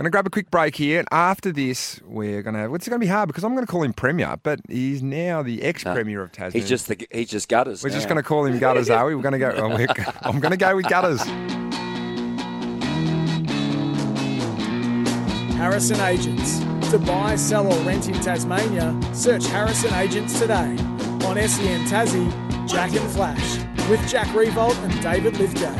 going 0.00 0.10
to 0.10 0.10
grab 0.10 0.26
a 0.26 0.30
quick 0.30 0.50
break 0.50 0.76
here. 0.76 1.00
And 1.00 1.08
after 1.12 1.52
this, 1.52 2.00
we're 2.04 2.42
going 2.42 2.54
to. 2.54 2.74
It's 2.74 2.88
going 2.88 2.98
to 2.98 3.04
be 3.04 3.10
hard 3.10 3.26
because 3.28 3.44
I'm 3.44 3.52
going 3.52 3.66
to 3.66 3.70
call 3.70 3.82
him 3.82 3.92
Premier, 3.92 4.36
but 4.42 4.60
he's 4.66 5.02
now 5.02 5.42
the 5.42 5.62
ex-Premier 5.62 6.22
of 6.22 6.32
Tasmania. 6.32 6.58
He's 6.58 6.68
just 6.68 6.88
the, 6.88 7.06
he's 7.10 7.28
just 7.28 7.50
gutters. 7.50 7.82
We're 7.82 7.90
now. 7.90 7.96
just 7.96 8.08
going 8.08 8.16
to 8.16 8.22
call 8.22 8.46
him 8.46 8.58
Gutters, 8.58 8.88
are 8.88 9.06
we? 9.06 9.14
We're 9.14 9.22
going 9.22 9.32
to 9.32 9.38
go. 9.38 9.52
Oh, 9.54 10.12
I'm 10.22 10.40
going 10.40 10.52
to 10.52 10.56
go 10.56 10.74
with 10.74 10.88
Gutters. 10.88 11.20
Harrison 15.56 16.00
Agents. 16.00 16.60
To 16.90 16.98
buy, 16.98 17.36
sell, 17.36 17.72
or 17.72 17.78
rent 17.84 18.08
in 18.08 18.14
Tasmania, 18.14 18.98
search 19.12 19.46
Harrison 19.46 19.94
Agents 19.94 20.40
today 20.40 20.76
on 21.24 21.36
SEN 21.36 21.86
Tassie, 21.86 22.68
Jack 22.68 22.94
and 22.94 23.10
Flash, 23.12 23.58
with 23.88 24.00
Jack 24.08 24.26
Riewoldt 24.28 24.82
and 24.82 25.00
David 25.02 25.36
Lithgow. 25.36 25.76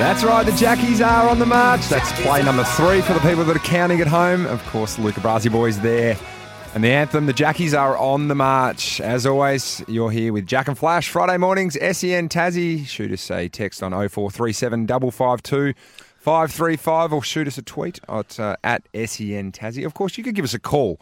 That's 0.00 0.24
right, 0.24 0.46
the 0.46 0.52
Jackies 0.52 1.06
are 1.06 1.28
on 1.28 1.38
the 1.38 1.44
march. 1.44 1.86
That's 1.90 2.10
play 2.22 2.42
number 2.42 2.64
three 2.64 3.02
for 3.02 3.12
the 3.12 3.20
people 3.20 3.44
that 3.44 3.54
are 3.54 3.60
counting 3.60 4.00
at 4.00 4.06
home. 4.06 4.46
Of 4.46 4.64
course, 4.68 4.96
the 4.96 5.02
Luca 5.02 5.20
Brasi 5.20 5.52
boys 5.52 5.78
there. 5.80 6.16
And 6.74 6.82
the 6.82 6.88
anthem, 6.88 7.26
the 7.26 7.34
Jackies 7.34 7.78
are 7.78 7.98
on 7.98 8.28
the 8.28 8.34
march. 8.34 9.02
As 9.02 9.26
always, 9.26 9.84
you're 9.88 10.10
here 10.10 10.32
with 10.32 10.46
Jack 10.46 10.68
and 10.68 10.78
Flash. 10.78 11.10
Friday 11.10 11.36
mornings, 11.36 11.74
SEN 11.74 12.30
Tassie. 12.30 12.86
Shoot 12.86 13.12
us 13.12 13.30
a 13.30 13.50
text 13.50 13.82
on 13.82 13.92
0437 13.92 14.86
552 14.86 15.78
535 16.16 17.12
or 17.12 17.22
shoot 17.22 17.46
us 17.46 17.58
a 17.58 17.62
tweet 17.62 18.00
at, 18.08 18.40
uh, 18.40 18.56
at 18.64 18.88
SEN 18.94 19.52
Tassie. 19.52 19.84
Of 19.84 19.92
course, 19.92 20.16
you 20.16 20.24
could 20.24 20.34
give 20.34 20.46
us 20.46 20.54
a 20.54 20.58
call 20.58 20.98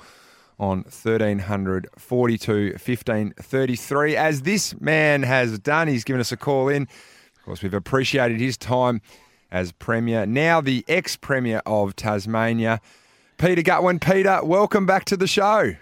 on 0.59 0.79
1300 0.79 1.87
42 1.97 2.79
15 2.79 3.35
33. 3.41 4.17
As 4.17 4.43
this 4.43 4.79
man 4.81 5.23
has 5.23 5.61
done, 5.61 5.87
he's 5.87 6.03
given 6.03 6.19
us 6.19 6.33
a 6.33 6.37
call 6.37 6.69
in 6.69 6.89
course, 7.49 7.63
we've 7.63 7.75
appreciated 7.75 8.39
his 8.41 8.57
time 8.59 9.01
as 9.51 9.73
Premier, 9.73 10.27
now 10.27 10.61
the 10.61 10.85
ex 10.87 11.17
Premier 11.17 11.63
of 11.65 11.97
Tasmania. 11.97 12.81
Peter 13.39 13.63
Gutwein. 13.63 14.01
Peter, 14.01 14.45
welcome 14.45 14.85
back 14.85 15.07
to 15.07 15.17
the 15.17 15.27
show. 15.27 15.75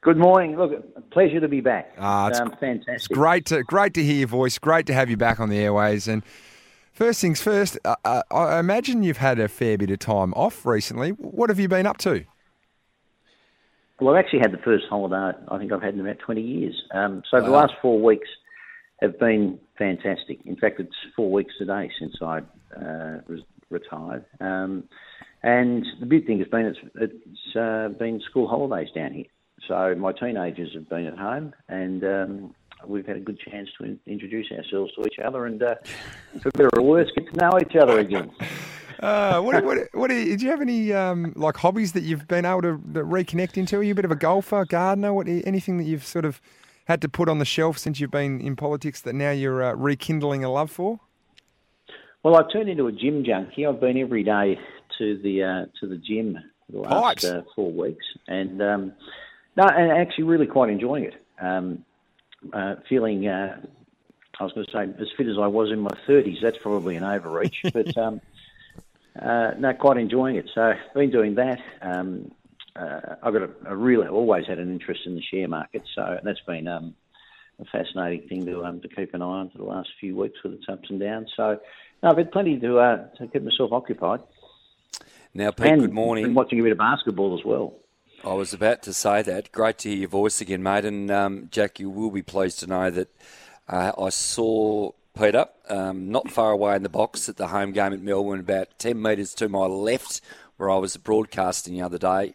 Good 0.00 0.16
morning. 0.16 0.56
Look, 0.56 1.10
pleasure 1.10 1.40
to 1.40 1.48
be 1.48 1.60
back. 1.60 1.92
Ah, 1.98 2.28
it's, 2.28 2.40
um, 2.40 2.50
fantastic. 2.58 2.94
It's 2.94 3.08
great 3.08 3.44
to 3.46 3.62
great 3.64 3.92
to 3.94 4.02
hear 4.02 4.14
your 4.14 4.28
voice. 4.28 4.58
Great 4.58 4.86
to 4.86 4.94
have 4.94 5.10
you 5.10 5.18
back 5.18 5.38
on 5.38 5.50
the 5.50 5.58
airways. 5.58 6.08
And 6.08 6.22
first 6.92 7.20
things 7.20 7.42
first, 7.42 7.78
uh, 7.84 7.96
uh, 8.04 8.22
I 8.30 8.58
imagine 8.58 9.02
you've 9.02 9.18
had 9.18 9.38
a 9.38 9.48
fair 9.48 9.76
bit 9.76 9.90
of 9.90 9.98
time 9.98 10.32
off 10.34 10.64
recently. 10.64 11.10
What 11.10 11.50
have 11.50 11.58
you 11.58 11.68
been 11.68 11.86
up 11.86 11.98
to? 11.98 12.24
Well, 14.00 14.14
I've 14.14 14.24
actually 14.24 14.40
had 14.40 14.52
the 14.52 14.62
first 14.64 14.84
holiday 14.88 15.36
I 15.48 15.58
think 15.58 15.72
I've 15.72 15.82
had 15.82 15.94
in 15.94 16.00
about 16.00 16.18
20 16.20 16.40
years. 16.40 16.82
Um, 16.94 17.22
so 17.30 17.38
wow. 17.38 17.44
the 17.44 17.50
last 17.50 17.74
four 17.82 18.00
weeks 18.00 18.28
have 19.02 19.18
been 19.18 19.58
fantastic. 19.78 20.40
In 20.44 20.56
fact, 20.56 20.80
it's 20.80 20.94
four 21.16 21.30
weeks 21.30 21.54
today 21.58 21.90
since 21.98 22.14
I 22.22 22.40
uh, 22.76 23.20
retired. 23.70 24.24
Um, 24.40 24.84
and 25.42 25.84
the 26.00 26.06
big 26.06 26.26
thing 26.26 26.38
has 26.38 26.48
been 26.48 26.66
it's, 26.66 26.78
it's 26.94 27.56
uh, 27.56 27.88
been 27.98 28.20
school 28.30 28.48
holidays 28.48 28.88
down 28.94 29.12
here. 29.12 29.26
So 29.68 29.94
my 29.96 30.12
teenagers 30.12 30.70
have 30.74 30.88
been 30.88 31.06
at 31.06 31.18
home, 31.18 31.54
and 31.68 32.04
um, 32.04 32.54
we've 32.86 33.06
had 33.06 33.16
a 33.16 33.20
good 33.20 33.38
chance 33.38 33.68
to 33.78 33.84
in- 33.84 34.00
introduce 34.06 34.50
ourselves 34.52 34.92
to 34.94 35.06
each 35.06 35.18
other, 35.18 35.46
and 35.46 35.62
uh, 35.62 35.74
for 36.42 36.50
better 36.52 36.70
or 36.76 36.82
worse, 36.82 37.10
get 37.16 37.32
to 37.32 37.40
know 37.40 37.58
each 37.60 37.76
other 37.76 37.98
again. 37.98 38.30
Uh, 39.00 39.40
what, 39.40 39.62
what, 39.64 39.78
what, 39.92 40.08
did 40.08 40.40
you 40.40 40.48
have 40.48 40.60
any 40.60 40.92
um, 40.92 41.32
like 41.36 41.56
hobbies 41.56 41.92
that 41.92 42.04
you've 42.04 42.26
been 42.28 42.46
able 42.46 42.62
to 42.62 42.78
reconnect 42.78 43.56
into? 43.56 43.76
Are 43.76 43.82
you 43.82 43.92
a 43.92 43.94
bit 43.94 44.04
of 44.04 44.12
a 44.12 44.16
golfer, 44.16 44.64
gardener? 44.64 45.12
What 45.12 45.26
anything 45.26 45.76
that 45.78 45.84
you've 45.84 46.04
sort 46.04 46.24
of 46.24 46.40
had 46.84 47.00
to 47.02 47.08
put 47.08 47.28
on 47.28 47.38
the 47.38 47.44
shelf 47.44 47.78
since 47.78 48.00
you've 48.00 48.10
been 48.10 48.40
in 48.40 48.56
politics 48.56 49.00
that 49.02 49.14
now 49.14 49.30
you're 49.30 49.62
uh, 49.62 49.74
rekindling 49.74 50.44
a 50.44 50.50
love 50.50 50.70
for? 50.70 51.00
Well, 52.22 52.36
I've 52.36 52.50
turned 52.52 52.68
into 52.68 52.86
a 52.86 52.92
gym 52.92 53.24
junkie. 53.24 53.66
I've 53.66 53.80
been 53.80 53.98
every 53.98 54.22
day 54.22 54.58
to 54.98 55.18
the 55.18 55.42
uh, 55.42 55.66
to 55.80 55.86
the 55.86 55.96
gym 55.96 56.38
for 56.66 56.72
the 56.72 56.78
last 56.80 57.24
uh, 57.24 57.42
four 57.54 57.70
weeks, 57.70 58.04
and 58.26 58.62
um, 58.62 58.92
no, 59.56 59.64
and 59.64 59.92
actually 59.92 60.24
really 60.24 60.46
quite 60.46 60.70
enjoying 60.70 61.04
it. 61.04 61.14
Um, 61.40 61.84
uh, 62.52 62.76
feeling, 62.88 63.26
uh, 63.26 63.60
I 64.38 64.44
was 64.44 64.52
going 64.52 64.66
to 64.66 64.72
say, 64.72 65.02
as 65.02 65.08
fit 65.16 65.26
as 65.28 65.38
I 65.38 65.46
was 65.46 65.70
in 65.70 65.80
my 65.80 65.96
thirties. 66.06 66.38
That's 66.42 66.58
probably 66.58 66.96
an 66.96 67.04
overreach, 67.04 67.62
but 67.74 67.96
um, 67.98 68.20
uh, 69.20 69.52
no, 69.58 69.74
quite 69.74 69.98
enjoying 69.98 70.36
it. 70.36 70.50
So 70.54 70.62
I've 70.62 70.94
been 70.94 71.10
doing 71.10 71.34
that. 71.34 71.60
Um, 71.82 72.30
uh, 72.76 73.16
I've 73.22 73.32
got 73.32 73.42
a, 73.66 73.76
really 73.76 74.08
always 74.08 74.46
had 74.46 74.58
an 74.58 74.70
interest 74.70 75.02
in 75.06 75.14
the 75.14 75.22
share 75.22 75.48
market, 75.48 75.82
so 75.94 76.18
that's 76.22 76.40
been 76.40 76.66
um, 76.66 76.94
a 77.60 77.64
fascinating 77.66 78.28
thing 78.28 78.46
to 78.46 78.64
um, 78.64 78.80
to 78.80 78.88
keep 78.88 79.14
an 79.14 79.22
eye 79.22 79.24
on 79.24 79.50
for 79.50 79.58
the 79.58 79.64
last 79.64 79.90
few 80.00 80.16
weeks 80.16 80.42
with 80.42 80.54
its 80.54 80.64
ups 80.68 80.90
and 80.90 81.00
downs. 81.00 81.32
So 81.36 81.60
no, 82.02 82.10
I've 82.10 82.18
had 82.18 82.32
plenty 82.32 82.58
to 82.58 82.78
uh, 82.78 83.08
to 83.18 83.26
keep 83.28 83.42
myself 83.42 83.72
occupied. 83.72 84.20
Now, 85.32 85.50
Pete, 85.50 85.66
and 85.66 85.80
good 85.80 85.92
morning. 85.92 86.24
Been 86.24 86.34
watching 86.34 86.60
a 86.60 86.62
bit 86.62 86.72
of 86.72 86.78
basketball 86.78 87.38
as 87.38 87.44
well. 87.44 87.74
I 88.24 88.32
was 88.32 88.54
about 88.54 88.82
to 88.84 88.94
say 88.94 89.22
that. 89.22 89.52
Great 89.52 89.78
to 89.78 89.90
hear 89.90 89.98
your 89.98 90.08
voice 90.08 90.40
again, 90.40 90.62
mate. 90.62 90.84
And 90.84 91.10
um, 91.10 91.48
Jack, 91.50 91.78
you 91.78 91.90
will 91.90 92.10
be 92.10 92.22
pleased 92.22 92.60
to 92.60 92.66
know 92.66 92.90
that 92.90 93.08
uh, 93.68 93.92
I 93.98 94.08
saw 94.08 94.92
Peter 95.18 95.46
um, 95.68 96.10
not 96.10 96.30
far 96.30 96.52
away 96.52 96.74
in 96.76 96.82
the 96.82 96.88
box 96.88 97.28
at 97.28 97.36
the 97.36 97.48
home 97.48 97.72
game 97.72 97.92
at 97.92 98.00
Melbourne, 98.00 98.40
about 98.40 98.78
10 98.78 99.00
metres 99.00 99.34
to 99.34 99.48
my 99.48 99.66
left, 99.66 100.20
where 100.56 100.70
I 100.70 100.76
was 100.78 100.96
broadcasting 100.96 101.74
the 101.74 101.82
other 101.82 101.98
day. 101.98 102.34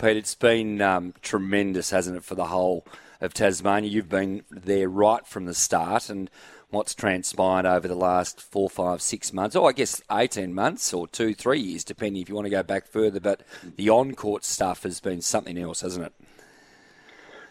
Pete, 0.00 0.16
it's 0.16 0.34
been 0.34 0.80
um, 0.80 1.12
tremendous, 1.20 1.90
hasn't 1.90 2.16
it, 2.16 2.24
for 2.24 2.34
the 2.34 2.46
whole 2.46 2.86
of 3.20 3.34
Tasmania? 3.34 3.90
You've 3.90 4.08
been 4.08 4.44
there 4.50 4.88
right 4.88 5.26
from 5.26 5.44
the 5.44 5.52
start, 5.52 6.08
and 6.08 6.30
what's 6.70 6.94
transpired 6.94 7.66
over 7.66 7.86
the 7.86 7.94
last 7.94 8.40
four, 8.40 8.70
five, 8.70 9.02
six 9.02 9.30
months, 9.34 9.54
or 9.54 9.68
I 9.68 9.72
guess 9.72 10.00
18 10.10 10.54
months 10.54 10.94
or 10.94 11.06
two, 11.06 11.34
three 11.34 11.60
years, 11.60 11.84
depending 11.84 12.22
if 12.22 12.30
you 12.30 12.34
want 12.34 12.46
to 12.46 12.50
go 12.50 12.62
back 12.62 12.86
further. 12.86 13.20
But 13.20 13.42
the 13.76 13.90
on 13.90 14.14
court 14.14 14.42
stuff 14.42 14.84
has 14.84 15.00
been 15.00 15.20
something 15.20 15.58
else, 15.58 15.82
hasn't 15.82 16.06
it? 16.06 16.14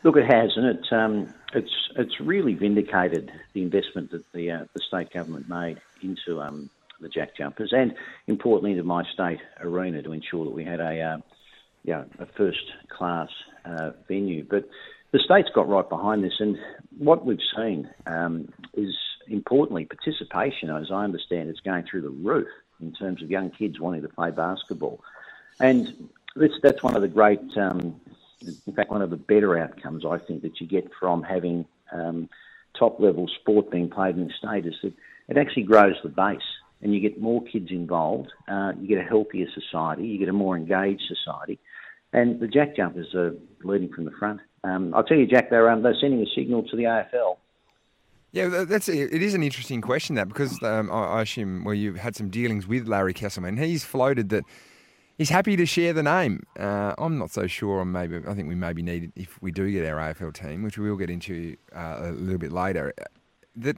Look, 0.04 0.18
it 0.18 0.26
has, 0.26 0.50
and 0.56 0.66
it, 0.66 0.92
um, 0.92 1.32
it's 1.54 1.90
it's 1.98 2.20
really 2.20 2.56
vindicated 2.56 3.32
the 3.54 3.62
investment 3.62 4.10
that 4.10 4.24
the 4.34 4.50
uh, 4.50 4.66
the 4.74 4.82
state 4.88 5.14
government 5.14 5.48
made 5.48 5.80
into 6.02 6.42
um, 6.42 6.72
the 7.00 7.10
Jack 7.10 7.38
Jumpers, 7.38 7.74
and 7.74 7.94
importantly, 8.26 8.72
into 8.72 8.84
my 8.84 9.04
state 9.14 9.40
arena 9.60 10.02
to 10.02 10.14
ensure 10.14 10.46
that 10.46 10.52
we 10.52 10.64
had 10.64 10.80
a 10.80 11.00
uh, 11.00 11.18
you 11.84 11.94
know, 11.94 12.06
a 12.20 12.26
first 12.26 12.72
class 12.90 13.30
uh, 13.66 13.92
venue. 14.08 14.46
But 14.48 14.68
the 15.12 15.20
state's 15.20 15.50
got 15.54 15.68
right 15.68 15.88
behind 15.88 16.24
this, 16.24 16.40
and 16.40 16.58
what 16.98 17.26
we've 17.26 17.40
seen 17.56 17.90
um, 18.06 18.50
is 18.74 18.96
importantly 19.28 19.86
participation, 19.86 20.70
as 20.70 20.92
I 20.92 21.04
understand, 21.04 21.50
it's 21.50 21.60
going 21.62 21.86
through 21.90 22.02
the 22.02 22.10
roof 22.10 22.48
in 22.82 22.94
terms 22.94 23.22
of 23.22 23.30
young 23.30 23.50
kids 23.52 23.80
wanting 23.80 24.02
to 24.02 24.10
play 24.10 24.32
basketball, 24.32 25.04
and 25.60 26.10
that's 26.36 26.54
that's 26.62 26.84
one 26.84 26.96
of 26.96 27.02
the 27.02 27.08
great, 27.08 27.42
um, 27.58 28.00
in 28.42 28.74
fact, 28.74 28.92
one 28.92 29.02
of 29.02 29.10
the 29.10 29.18
better 29.18 29.58
outcomes 29.58 30.06
I 30.06 30.18
think 30.18 30.44
that 30.44 30.62
you 30.62 30.68
get 30.68 30.90
from 31.00 31.24
having 31.24 31.66
um, 31.92 32.30
top 32.78 33.00
level 33.00 33.28
sport 33.28 33.72
being 33.72 33.90
played 33.90 34.16
in 34.16 34.28
the 34.28 34.34
state 34.34 34.66
is 34.66 34.76
that 34.84 34.94
it 35.28 35.38
actually 35.38 35.64
grows 35.64 35.96
the 36.04 36.10
base 36.10 36.42
and 36.82 36.94
you 36.94 37.02
get 37.02 37.20
more 37.20 37.44
kids 37.44 37.72
involved, 37.72 38.32
uh, 38.48 38.72
you 38.80 38.88
get 38.88 39.00
a 39.00 39.08
healthier 39.08 39.48
society, 39.54 40.08
you 40.08 40.18
get 40.18 40.30
a 40.30 40.34
more 40.34 40.56
engaged 40.56 41.04
society, 41.08 41.60
and 42.14 42.40
the 42.40 42.48
jack 42.48 42.76
jumpers 42.76 43.14
are 43.14 43.34
leading 43.64 43.92
from 43.94 44.06
the 44.06 44.12
front. 44.12 44.42
Um, 44.64 44.94
I'll 44.94 45.04
tell 45.04 45.18
you, 45.18 45.26
Jack, 45.26 45.50
they're, 45.50 45.70
um, 45.70 45.84
they're 45.84 45.96
sending 46.00 46.22
a 46.22 46.26
signal 46.36 46.64
to 46.64 46.76
the 46.76 46.84
AFL. 46.84 47.38
Yeah, 48.32 48.64
that's 48.68 48.88
it. 48.88 49.12
Is 49.12 49.34
an 49.34 49.42
interesting 49.42 49.82
question 49.82 50.16
that 50.16 50.28
because 50.28 50.62
um, 50.62 50.92
I 50.92 51.22
assume 51.22 51.64
well 51.64 51.74
you've 51.74 51.98
had 51.98 52.16
some 52.16 52.30
dealings 52.30 52.68
with 52.68 52.88
Larry 52.88 53.14
Kestelman. 53.14 53.58
He's 53.58 53.84
floated 53.84 54.30
that 54.30 54.44
he's 55.18 55.30
happy 55.30 55.56
to 55.56 55.66
share 55.66 55.94
the 55.94 56.04
name. 56.04 56.44
Uh, 56.60 56.94
I'm 57.00 57.18
not 57.18 57.32
so 57.32 57.48
sure. 57.48 57.84
Maybe 57.86 58.18
I 58.28 58.36
think 58.36 58.48
we 58.48 58.54
maybe 58.54 58.84
need 58.84 59.12
if 59.16 59.42
we 59.42 59.52
do 59.52 59.72
get 59.72 59.84
our 59.88 60.14
AFL 60.14 60.34
team, 60.34 60.62
which 60.62 60.78
we 60.78 60.90
will 60.90 60.98
get 60.98 61.10
into 61.10 61.58
uh, 61.76 62.02
a 62.02 62.12
little 62.12 62.38
bit 62.38 62.52
later. 62.52 62.94
That 63.56 63.78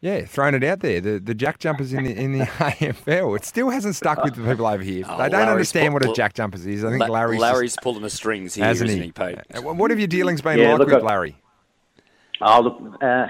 yeah, 0.00 0.24
throwing 0.24 0.54
it 0.54 0.64
out 0.64 0.80
there. 0.80 1.00
The 1.00 1.18
the 1.18 1.34
jack 1.34 1.58
jumpers 1.58 1.92
in 1.92 2.04
the 2.04 2.12
in 2.16 2.38
the 2.38 2.44
AFL. 2.44 3.36
It 3.36 3.44
still 3.44 3.70
hasn't 3.70 3.96
stuck 3.96 4.22
with 4.22 4.34
the 4.34 4.42
people 4.42 4.66
over 4.66 4.82
here. 4.82 5.04
Oh, 5.08 5.16
they 5.18 5.24
don't 5.28 5.32
Larry's 5.40 5.50
understand 5.50 5.86
pull- 5.92 5.94
what 5.94 6.08
a 6.08 6.12
jack 6.12 6.34
jumpers 6.34 6.66
is. 6.66 6.84
I 6.84 6.90
think 6.90 7.00
La- 7.02 7.08
Larry's 7.08 7.40
Larry's 7.40 7.72
just, 7.74 7.82
pulling 7.82 8.02
the 8.02 8.10
strings 8.10 8.54
here, 8.54 8.64
hasn't 8.64 8.90
isn't 8.90 9.00
he? 9.00 9.06
he, 9.06 9.12
Pete? 9.12 9.38
Uh, 9.54 9.62
What 9.74 9.90
have 9.90 9.98
your 9.98 10.08
dealings 10.08 10.40
been 10.40 10.58
Yeah, 10.58 10.70
like 10.72 10.78
look, 10.80 10.88
with 10.90 11.02
Larry? 11.02 11.36
Oh, 12.40 12.60
look, 12.60 13.02
uh, 13.02 13.26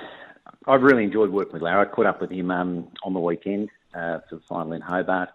I've 0.66 0.82
really 0.82 1.04
enjoyed 1.04 1.30
working 1.30 1.54
with 1.54 1.62
Larry. 1.62 1.80
I 1.86 1.90
caught 1.90 2.06
up 2.06 2.20
with 2.20 2.30
him 2.30 2.50
um, 2.50 2.88
on 3.02 3.14
the 3.14 3.20
weekend 3.20 3.70
uh, 3.94 4.18
for 4.28 4.36
the 4.36 4.42
final 4.48 4.72
in 4.74 4.82
Hobart. 4.82 5.30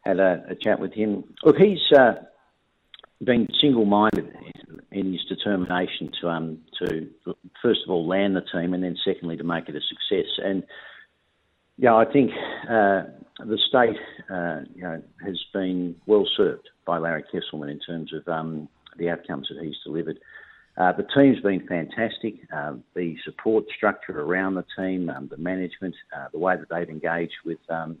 Had 0.00 0.18
a, 0.18 0.42
a 0.48 0.54
chat 0.54 0.80
with 0.80 0.94
him. 0.94 1.24
Look, 1.44 1.58
he's 1.58 1.78
uh, 1.96 2.14
been 3.24 3.46
single-minded 3.60 4.34
in 4.90 5.12
his 5.12 5.24
determination 5.24 6.10
to 6.20 6.28
um, 6.28 6.58
to 6.80 7.08
first 7.62 7.80
of 7.84 7.90
all 7.90 8.06
land 8.06 8.36
the 8.36 8.42
team, 8.52 8.74
and 8.74 8.82
then 8.82 8.96
secondly 9.04 9.36
to 9.36 9.44
make 9.44 9.68
it 9.68 9.76
a 9.76 9.80
success. 9.80 10.30
And 10.44 10.62
yeah, 11.78 11.94
I 11.94 12.04
think 12.04 12.30
uh, 12.64 13.04
the 13.38 13.58
state, 13.68 13.96
uh, 14.30 14.60
you 14.74 14.82
know, 14.82 15.02
has 15.24 15.38
been 15.52 15.96
well 16.06 16.26
served 16.36 16.68
by 16.84 16.98
Larry 16.98 17.24
Kesselman 17.32 17.70
in 17.70 17.80
terms 17.80 18.12
of 18.12 18.26
um, 18.28 18.68
the 18.98 19.08
outcomes 19.08 19.48
that 19.48 19.64
he's 19.64 19.76
delivered. 19.84 20.18
Uh, 20.76 20.92
the 20.92 21.06
team's 21.14 21.40
been 21.40 21.66
fantastic. 21.66 22.34
Uh, 22.54 22.74
the 22.94 23.16
support 23.24 23.64
structure 23.76 24.20
around 24.20 24.54
the 24.54 24.64
team, 24.76 25.10
um, 25.10 25.28
the 25.28 25.36
management, 25.36 25.94
uh, 26.16 26.26
the 26.32 26.38
way 26.38 26.56
that 26.56 26.68
they've 26.70 26.88
engaged 26.88 27.34
with 27.44 27.58
um, 27.68 27.98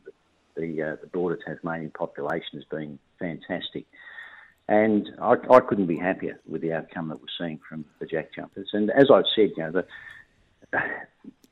the 0.56 0.82
uh, 0.82 0.96
the 1.00 1.06
broader 1.06 1.38
Tasmanian 1.46 1.90
population 1.90 2.54
has 2.54 2.64
been 2.64 2.98
fantastic. 3.18 3.86
And 4.72 5.10
I, 5.20 5.34
I 5.50 5.60
couldn't 5.60 5.84
be 5.84 5.98
happier 5.98 6.40
with 6.48 6.62
the 6.62 6.72
outcome 6.72 7.08
that 7.08 7.20
we're 7.20 7.26
seeing 7.38 7.60
from 7.68 7.84
the 8.00 8.06
Jack 8.06 8.34
Jumpers. 8.34 8.70
And 8.72 8.90
as 8.90 9.10
I've 9.12 9.26
said, 9.36 9.50
you 9.54 9.64
know, 9.64 9.70
the, 9.70 9.84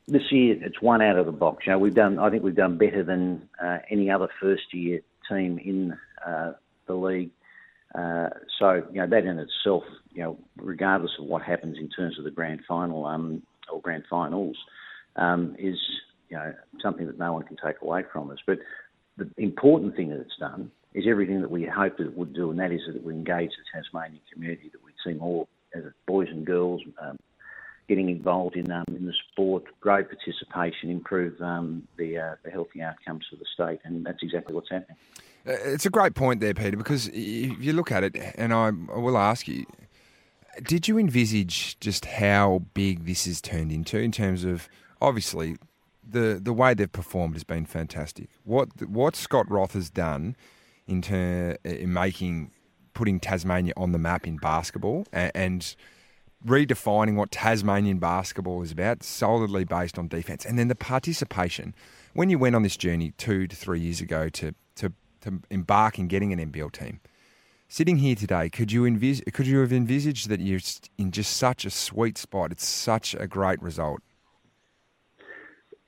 this 0.09 0.23
year 0.33 0.57
it's 0.59 0.81
one 0.81 1.03
out 1.03 1.19
of 1.19 1.27
the 1.27 1.33
box. 1.33 1.67
You 1.67 1.73
know, 1.73 1.79
we've 1.79 1.95
done. 1.95 2.19
I 2.19 2.31
think 2.31 2.43
we've 2.43 2.55
done 2.55 2.79
better 2.79 3.05
than 3.05 3.47
uh, 3.63 3.81
any 3.91 4.11
other 4.11 4.29
first 4.41 4.73
year 4.73 5.03
team 5.29 5.59
in 5.59 5.99
uh, 6.27 6.53
the 6.87 6.95
league. 6.95 7.31
Uh, 7.95 8.31
so 8.59 8.87
you 8.91 9.03
know 9.03 9.07
that 9.07 9.27
in 9.27 9.39
itself, 9.39 9.85
you 10.13 10.23
know, 10.23 10.39
regardless 10.57 11.13
of 11.19 11.27
what 11.27 11.43
happens 11.43 11.77
in 11.77 11.91
terms 11.91 12.17
of 12.19 12.25
the 12.25 12.31
grand 12.31 12.63
final 12.67 13.05
um, 13.05 13.43
or 13.71 13.83
grand 13.83 14.05
finals, 14.09 14.57
um, 15.17 15.55
is 15.59 15.77
you 16.31 16.39
know 16.39 16.55
something 16.83 17.07
that 17.07 17.19
no 17.19 17.35
one 17.35 17.43
can 17.43 17.59
take 17.63 17.83
away 17.83 18.03
from 18.11 18.31
us. 18.31 18.39
But 18.47 18.61
the 19.19 19.29
important 19.37 19.95
thing 19.95 20.09
that 20.09 20.21
it's 20.21 20.39
done 20.39 20.71
is 20.95 21.05
everything 21.09 21.41
that 21.41 21.51
we 21.51 21.65
hoped 21.65 21.99
that 21.99 22.07
it 22.07 22.17
would 22.17 22.33
do, 22.33 22.51
and 22.51 22.59
that 22.59 22.73
is 22.73 22.81
that 22.87 22.97
it 22.97 23.05
would 23.05 23.15
engage 23.15 23.51
the 23.51 23.65
Tasmanian 23.73 24.21
community, 24.33 24.71
that 24.73 24.85
we'd 24.85 24.95
see 25.05 25.19
more 25.19 25.47
boys 26.07 26.29
and 26.29 26.45
girls 26.45 26.83
um, 27.01 27.17
getting 27.89 28.09
involved 28.09 28.57
in 28.57 28.71
um, 28.71 28.85
in 28.89 29.07
the 29.07 29.15
sport, 29.31 29.65
great 29.81 30.07
participation, 30.09 30.91
improve 30.91 31.41
um, 31.41 31.87
the 31.97 32.19
uh, 32.19 32.35
the 32.45 32.51
healthy 32.51 32.83
outcomes 32.83 33.25
for 33.31 33.37
the 33.37 33.45
state, 33.55 33.81
and 33.85 34.05
that's 34.05 34.23
exactly 34.23 34.55
what's 34.55 34.71
happening. 34.71 34.97
Uh, 35.47 35.53
It's 35.65 35.87
a 35.87 35.91
great 35.91 36.15
point 36.15 36.41
there, 36.41 36.55
Peter, 36.55 36.77
because 36.77 37.09
if 37.09 37.63
you 37.65 37.73
look 37.73 37.93
at 37.93 38.05
it, 38.05 38.17
and 38.37 38.53
I, 38.53 38.69
I 38.69 38.99
will 38.99 39.17
ask 39.17 39.49
you, 39.49 39.67
did 40.63 40.89
you 40.89 40.99
envisage 40.99 41.79
just 41.81 42.05
how 42.05 42.63
big 42.75 43.07
this 43.07 43.27
has 43.27 43.41
turned 43.41 43.73
into 43.73 43.99
in 43.99 44.13
terms 44.13 44.45
of 44.45 44.69
obviously 45.01 45.57
the 46.09 46.41
the 46.43 46.53
way 46.53 46.75
they've 46.75 46.91
performed 46.91 47.35
has 47.35 47.45
been 47.45 47.67
fantastic. 47.67 48.29
What 48.45 48.69
what 48.89 49.17
Scott 49.17 49.51
Roth 49.51 49.75
has 49.75 49.91
done 49.91 50.37
in 50.87 51.03
ter- 51.03 51.57
uh, 51.65 51.69
in 51.69 51.93
making 51.93 52.51
putting 52.95 53.21
Tasmania 53.21 53.73
on 53.77 53.93
the 53.93 53.99
map 53.99 54.27
in 54.27 54.37
basketball 54.37 55.07
and, 55.13 55.31
and 55.35 55.77
redefining 56.45 57.17
what 57.17 57.31
Tasmanian 57.31 57.99
basketball 57.99 58.63
is 58.63 58.73
about, 58.73 59.03
solidly 59.03 59.65
based 59.65 59.99
on 59.99 60.09
defence, 60.09 60.45
and 60.45 60.59
then 60.59 60.69
the 60.69 60.75
participation. 60.75 61.75
When 62.15 62.31
you 62.31 62.39
went 62.39 62.57
on 62.57 62.63
this 62.63 62.77
journey 62.77 63.13
two 63.19 63.47
to 63.47 63.55
three 63.55 63.81
years 63.81 64.01
ago 64.01 64.29
to 64.31 64.55
to, 64.77 64.93
to 65.23 65.41
embark 65.51 65.99
in 65.99 66.09
getting 66.09 66.33
an 66.33 66.53
NBL 66.53 66.73
team, 66.73 67.01
sitting 67.69 67.99
here 67.99 68.17
today, 68.17 68.51
could 68.51 68.73
you 68.73 68.83
envis- 68.83 69.33
could 69.33 69.47
you 69.47 69.61
have 69.61 69.73
envisaged 69.73 70.29
that 70.29 70.41
you're 70.41 70.61
in 70.99 71.11
just 71.11 71.37
such 71.37 71.65
a 71.65 71.71
sweet 71.71 72.19
spot? 72.19 72.53
It's 72.53 72.67
such 72.67 73.15
a 73.15 73.27
great 73.27 73.63
result. 73.63 74.01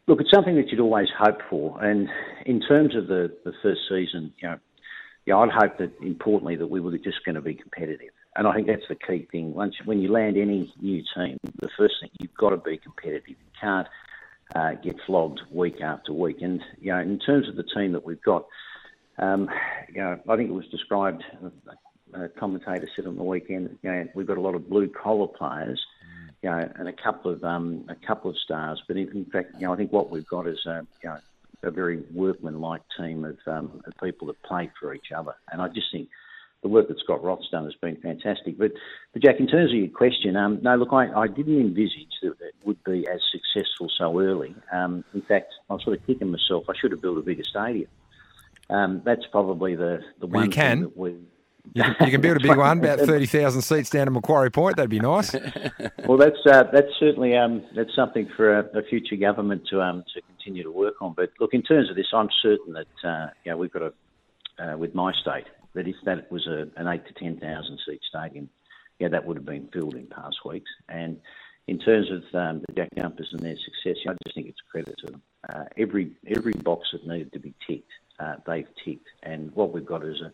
Look, 0.06 0.20
it's 0.20 0.30
something 0.30 0.56
that 0.56 0.68
you'd 0.68 0.80
always 0.80 1.08
hope 1.16 1.38
for, 1.48 1.82
and 1.82 2.08
in 2.44 2.60
terms 2.60 2.96
of 2.96 3.06
the, 3.06 3.34
the 3.44 3.52
first 3.62 3.82
season, 3.88 4.32
you 4.38 4.48
know, 4.48 4.58
yeah, 5.26 5.36
I'd 5.36 5.50
hope 5.50 5.78
that 5.78 5.92
importantly 6.00 6.56
that 6.56 6.66
we 6.68 6.80
were 6.80 6.96
just 6.98 7.24
going 7.24 7.36
to 7.36 7.40
be 7.40 7.54
competitive, 7.54 8.10
and 8.36 8.46
I 8.46 8.54
think 8.54 8.66
that's 8.66 8.88
the 8.88 8.96
key 8.96 9.28
thing. 9.30 9.54
Once 9.54 9.74
when 9.84 10.00
you 10.00 10.10
land 10.10 10.36
any 10.36 10.72
new 10.80 11.02
team, 11.14 11.38
the 11.60 11.68
first 11.76 11.94
thing 12.00 12.10
you've 12.18 12.34
got 12.34 12.50
to 12.50 12.56
be 12.56 12.78
competitive. 12.78 13.28
You 13.28 13.36
can't 13.60 13.86
uh, 14.54 14.72
get 14.74 14.96
flogged 15.06 15.40
week 15.50 15.80
after 15.80 16.12
week. 16.12 16.42
And 16.42 16.60
you 16.80 16.92
know, 16.92 16.98
in 16.98 17.18
terms 17.18 17.48
of 17.48 17.56
the 17.56 17.62
team 17.62 17.92
that 17.92 18.04
we've 18.04 18.22
got, 18.22 18.46
um, 19.18 19.48
you 19.92 20.00
know, 20.00 20.18
I 20.28 20.36
think 20.36 20.50
it 20.50 20.54
was 20.54 20.66
described. 20.68 21.24
A 22.14 22.28
commentator 22.28 22.88
said 22.94 23.06
on 23.06 23.16
the 23.16 23.22
weekend, 23.22 23.78
you 23.82 23.90
know, 23.90 24.06
we've 24.14 24.26
got 24.26 24.36
a 24.36 24.40
lot 24.40 24.54
of 24.54 24.68
blue 24.68 24.88
collar 24.88 25.28
players, 25.28 25.82
you 26.42 26.50
know, 26.50 26.70
and 26.76 26.86
a 26.86 26.92
couple 26.92 27.30
of 27.30 27.42
um, 27.42 27.86
a 27.88 27.94
couple 28.06 28.30
of 28.30 28.36
stars. 28.38 28.82
But 28.86 28.96
in, 28.98 29.08
in 29.16 29.24
fact, 29.26 29.54
you 29.58 29.66
know, 29.66 29.72
I 29.72 29.76
think 29.76 29.92
what 29.92 30.10
we've 30.10 30.26
got 30.26 30.46
is 30.46 30.58
a, 30.66 30.86
you 31.02 31.08
know, 31.08 31.18
a 31.62 31.70
very 31.70 32.02
workmanlike 32.12 32.82
team 32.98 33.24
of, 33.24 33.38
um, 33.46 33.80
of 33.86 33.92
people 34.02 34.26
that 34.28 34.42
play 34.42 34.70
for 34.80 34.94
each 34.94 35.12
other. 35.16 35.34
And 35.50 35.62
I 35.62 35.68
just 35.68 35.86
think 35.92 36.08
the 36.62 36.68
work 36.68 36.88
that 36.88 36.98
Scott 37.00 37.22
Roth's 37.22 37.48
done 37.50 37.64
has 37.64 37.74
been 37.80 37.96
fantastic. 37.96 38.56
But, 38.58 38.72
but 39.12 39.22
Jack, 39.22 39.40
in 39.40 39.46
terms 39.46 39.70
of 39.70 39.76
your 39.76 39.88
question, 39.88 40.36
um, 40.36 40.60
no, 40.62 40.76
look, 40.76 40.92
I, 40.92 41.10
I 41.12 41.26
didn't 41.26 41.60
envisage 41.60 42.14
that 42.22 42.34
it 42.40 42.54
would 42.64 42.82
be 42.84 43.06
as 43.08 43.20
successful 43.32 43.88
so 43.98 44.20
early. 44.20 44.54
Um, 44.72 45.04
in 45.14 45.22
fact, 45.22 45.52
I'm 45.68 45.80
sort 45.80 45.98
of 45.98 46.06
kicking 46.06 46.30
myself. 46.30 46.64
I 46.68 46.72
should 46.80 46.92
have 46.92 47.02
built 47.02 47.18
a 47.18 47.22
bigger 47.22 47.44
stadium. 47.44 47.90
Um, 48.70 49.02
that's 49.04 49.26
probably 49.30 49.74
the, 49.74 50.00
the 50.20 50.26
Well, 50.26 50.42
one 50.42 50.50
thing 50.52 50.80
that 50.82 50.96
we. 50.96 51.16
You 51.74 51.82
can, 51.84 51.96
you 52.00 52.10
can 52.10 52.20
build 52.20 52.36
a 52.38 52.40
big 52.40 52.56
one, 52.56 52.78
about 52.80 52.98
thirty 53.06 53.26
thousand 53.26 53.62
seats 53.62 53.90
down 53.90 54.08
at 54.08 54.12
Macquarie 54.12 54.50
Point. 54.50 54.76
That'd 54.76 54.90
be 54.90 55.00
nice. 55.00 55.34
Well, 56.06 56.18
that's 56.18 56.44
uh, 56.50 56.64
that's 56.72 56.88
certainly 56.98 57.36
um, 57.36 57.62
that's 57.76 57.94
something 57.94 58.28
for 58.36 58.58
a, 58.58 58.78
a 58.78 58.82
future 58.82 59.14
government 59.14 59.62
to 59.70 59.80
um, 59.80 60.04
to 60.14 60.20
continue 60.22 60.64
to 60.64 60.70
work 60.70 61.00
on. 61.00 61.14
But 61.14 61.30
look, 61.38 61.54
in 61.54 61.62
terms 61.62 61.88
of 61.88 61.96
this, 61.96 62.08
I'm 62.12 62.28
certain 62.42 62.74
that 62.74 63.08
uh, 63.08 63.28
you 63.44 63.52
know, 63.52 63.56
we've 63.56 63.72
got 63.72 63.82
a 63.82 63.92
uh, 64.62 64.76
with 64.76 64.94
my 64.94 65.12
state 65.12 65.46
that 65.74 65.86
if 65.86 65.96
that 66.04 66.30
was 66.30 66.46
a, 66.46 66.66
an 66.76 66.88
eight 66.88 67.06
to 67.06 67.14
ten 67.14 67.38
thousand 67.38 67.78
seat 67.86 68.00
stadium, 68.08 68.50
yeah, 68.98 69.08
that 69.08 69.24
would 69.24 69.36
have 69.36 69.46
been 69.46 69.68
filled 69.72 69.94
in 69.94 70.06
past 70.06 70.44
weeks. 70.44 70.70
And 70.88 71.20
in 71.68 71.78
terms 71.78 72.08
of 72.10 72.22
um, 72.34 72.62
the 72.66 72.72
Jack 72.74 72.90
Jumpers 72.96 73.28
and 73.32 73.40
their 73.40 73.56
success, 73.56 73.96
I 74.08 74.14
just 74.24 74.34
think 74.34 74.48
it's 74.48 74.60
a 74.66 74.70
credit 74.70 74.94
to 74.98 75.12
them. 75.12 75.22
Uh, 75.48 75.64
every 75.76 76.12
every 76.26 76.52
box 76.52 76.88
that 76.92 77.06
needed 77.06 77.32
to 77.32 77.38
be 77.38 77.54
ticked, 77.66 77.92
uh, 78.18 78.34
they've 78.46 78.68
ticked, 78.84 79.08
and 79.22 79.52
what 79.54 79.72
we've 79.72 79.86
got 79.86 80.04
is 80.04 80.20
a 80.20 80.32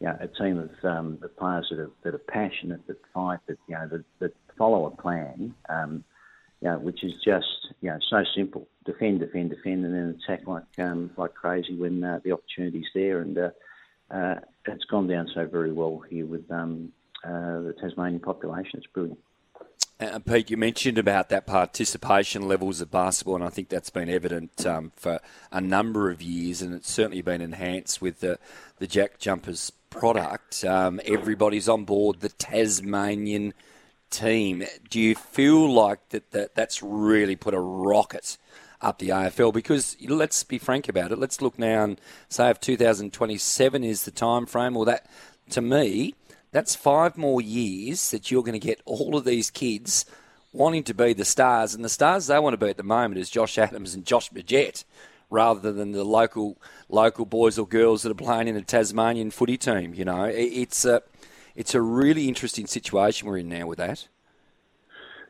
you 0.00 0.06
know, 0.06 0.16
a 0.20 0.28
team 0.28 0.58
of, 0.58 0.70
um, 0.84 1.18
of 1.22 1.36
players 1.36 1.66
that 1.70 1.78
are 1.78 1.90
that 2.02 2.14
are 2.14 2.18
passionate, 2.18 2.86
that 2.86 2.96
fight, 3.12 3.40
that 3.46 3.58
you 3.68 3.74
know, 3.74 3.86
that, 3.88 4.04
that 4.18 4.34
follow 4.56 4.86
a 4.86 4.90
plan, 4.90 5.54
um, 5.68 6.04
you 6.60 6.68
know, 6.68 6.78
which 6.78 7.04
is 7.04 7.12
just 7.24 7.74
you 7.80 7.90
know 7.90 7.98
so 8.08 8.24
simple: 8.34 8.66
defend, 8.84 9.20
defend, 9.20 9.50
defend, 9.50 9.84
and 9.84 9.94
then 9.94 10.18
attack 10.24 10.46
like 10.46 10.64
um, 10.78 11.10
like 11.16 11.34
crazy 11.34 11.76
when 11.76 12.02
uh, 12.02 12.20
the 12.24 12.32
opportunity's 12.32 12.88
there. 12.94 13.20
And 13.20 13.38
uh, 13.38 13.50
uh, 14.10 14.36
it's 14.66 14.84
gone 14.84 15.06
down 15.06 15.28
so 15.34 15.46
very 15.46 15.72
well 15.72 16.02
here 16.08 16.26
with 16.26 16.50
um, 16.50 16.92
uh, 17.24 17.60
the 17.60 17.74
Tasmanian 17.80 18.20
population. 18.20 18.78
It's 18.78 18.86
brilliant. 18.86 19.18
Uh, 20.00 20.18
Pete, 20.18 20.50
you 20.50 20.56
mentioned 20.56 20.96
about 20.96 21.28
that 21.28 21.46
participation 21.46 22.48
levels 22.48 22.80
of 22.80 22.90
basketball, 22.90 23.34
and 23.34 23.44
I 23.44 23.50
think 23.50 23.68
that's 23.68 23.90
been 23.90 24.08
evident 24.08 24.64
um, 24.64 24.92
for 24.96 25.20
a 25.52 25.60
number 25.60 26.10
of 26.10 26.22
years, 26.22 26.62
and 26.62 26.72
it's 26.72 26.90
certainly 26.90 27.20
been 27.20 27.42
enhanced 27.42 28.00
with 28.00 28.20
the, 28.20 28.38
the 28.78 28.86
Jack 28.86 29.18
Jumpers 29.18 29.70
product. 29.90 30.64
Um, 30.64 31.02
everybody's 31.04 31.68
on 31.68 31.84
board 31.84 32.20
the 32.20 32.30
Tasmanian 32.30 33.52
team. 34.08 34.64
Do 34.88 34.98
you 34.98 35.14
feel 35.14 35.70
like 35.70 36.08
that, 36.08 36.30
that 36.30 36.54
that's 36.54 36.82
really 36.82 37.36
put 37.36 37.52
a 37.52 37.60
rocket 37.60 38.38
up 38.80 39.00
the 39.00 39.10
AFL? 39.10 39.52
Because 39.52 39.98
let's 40.08 40.44
be 40.44 40.56
frank 40.56 40.88
about 40.88 41.12
it. 41.12 41.18
Let's 41.18 41.42
look 41.42 41.58
now 41.58 41.84
and 41.84 42.00
say 42.30 42.48
if 42.48 42.58
2027 42.58 43.84
is 43.84 44.04
the 44.04 44.10
time 44.10 44.46
frame, 44.46 44.78
or 44.78 44.86
that 44.86 45.10
to 45.50 45.60
me, 45.60 46.14
that's 46.52 46.74
five 46.74 47.16
more 47.16 47.40
years 47.40 48.10
that 48.10 48.30
you're 48.30 48.42
going 48.42 48.58
to 48.58 48.66
get 48.66 48.80
all 48.84 49.16
of 49.16 49.24
these 49.24 49.50
kids 49.50 50.04
wanting 50.52 50.82
to 50.84 50.94
be 50.94 51.12
the 51.12 51.24
stars, 51.24 51.74
and 51.74 51.84
the 51.84 51.88
stars 51.88 52.26
they 52.26 52.38
want 52.38 52.54
to 52.54 52.64
be 52.64 52.70
at 52.70 52.76
the 52.76 52.82
moment 52.82 53.20
is 53.20 53.30
Josh 53.30 53.56
Adams 53.58 53.94
and 53.94 54.04
Josh 54.04 54.30
Magette, 54.30 54.84
rather 55.30 55.72
than 55.72 55.92
the 55.92 56.04
local 56.04 56.58
local 56.88 57.24
boys 57.24 57.58
or 57.58 57.66
girls 57.66 58.02
that 58.02 58.10
are 58.10 58.14
playing 58.14 58.48
in 58.48 58.56
a 58.56 58.62
Tasmanian 58.62 59.30
footy 59.30 59.56
team. 59.56 59.94
You 59.94 60.04
know, 60.04 60.24
it's 60.24 60.84
a 60.84 61.02
it's 61.54 61.74
a 61.74 61.80
really 61.80 62.28
interesting 62.28 62.66
situation 62.66 63.28
we're 63.28 63.38
in 63.38 63.48
now 63.48 63.66
with 63.66 63.78
that. 63.78 64.08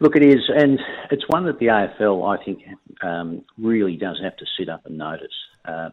Look, 0.00 0.16
it 0.16 0.24
is, 0.24 0.40
and 0.48 0.80
it's 1.10 1.28
one 1.28 1.44
that 1.44 1.58
the 1.58 1.66
AFL, 1.66 2.26
I 2.26 2.42
think, 2.42 2.62
um, 3.02 3.44
really 3.58 3.96
does 3.96 4.18
have 4.22 4.34
to 4.38 4.46
sit 4.58 4.70
up 4.70 4.86
and 4.86 4.96
notice. 4.96 5.28
Uh, 5.66 5.90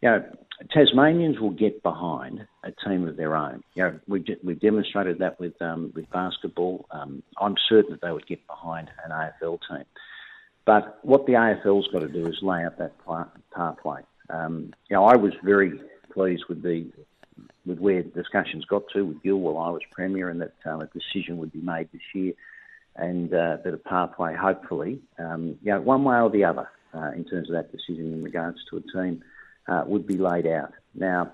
you 0.00 0.08
know, 0.08 0.24
Tasmanians 0.70 1.38
will 1.38 1.50
get 1.50 1.82
behind 1.82 2.46
a 2.64 2.72
team 2.86 3.06
of 3.06 3.16
their 3.16 3.36
own. 3.36 3.62
You 3.74 3.82
know, 3.82 4.00
we've, 4.26 4.38
we've 4.42 4.60
demonstrated 4.60 5.18
that 5.18 5.38
with 5.40 5.60
um, 5.60 5.92
with 5.94 6.10
basketball. 6.10 6.86
Um, 6.90 7.22
I'm 7.40 7.56
certain 7.68 7.92
that 7.92 8.00
they 8.00 8.12
would 8.12 8.26
get 8.26 8.46
behind 8.46 8.90
an 9.04 9.10
AFL 9.10 9.58
team. 9.68 9.84
But 10.64 10.98
what 11.02 11.26
the 11.26 11.32
AFL's 11.32 11.88
got 11.92 12.00
to 12.00 12.08
do 12.08 12.26
is 12.26 12.38
lay 12.42 12.64
out 12.64 12.78
that 12.78 12.92
pathway. 13.54 14.02
Um, 14.30 14.72
you 14.88 14.96
know, 14.96 15.04
I 15.04 15.16
was 15.16 15.32
very 15.42 15.80
pleased 16.12 16.44
with 16.48 16.62
the 16.62 16.86
with 17.66 17.78
where 17.78 18.02
the 18.02 18.10
discussions 18.10 18.64
got 18.64 18.82
to 18.92 19.04
with 19.04 19.22
Gil 19.22 19.36
while 19.36 19.58
I 19.58 19.70
was 19.70 19.82
premier, 19.90 20.28
and 20.28 20.40
that 20.40 20.54
um, 20.64 20.80
a 20.80 20.86
decision 20.86 21.38
would 21.38 21.52
be 21.52 21.60
made 21.60 21.88
this 21.92 22.02
year, 22.14 22.32
and 22.96 23.32
uh, 23.32 23.58
that 23.64 23.74
a 23.74 23.78
pathway, 23.78 24.34
hopefully, 24.34 25.00
um, 25.18 25.58
you 25.62 25.72
know, 25.72 25.80
one 25.80 26.04
way 26.04 26.16
or 26.16 26.30
the 26.30 26.44
other, 26.44 26.68
uh, 26.94 27.12
in 27.12 27.24
terms 27.24 27.48
of 27.48 27.54
that 27.54 27.72
decision 27.72 28.12
in 28.12 28.22
regards 28.22 28.58
to 28.70 28.76
a 28.76 28.80
team, 28.80 29.22
uh, 29.68 29.84
would 29.86 30.06
be 30.06 30.18
laid 30.18 30.46
out. 30.46 30.72
Now, 30.94 31.32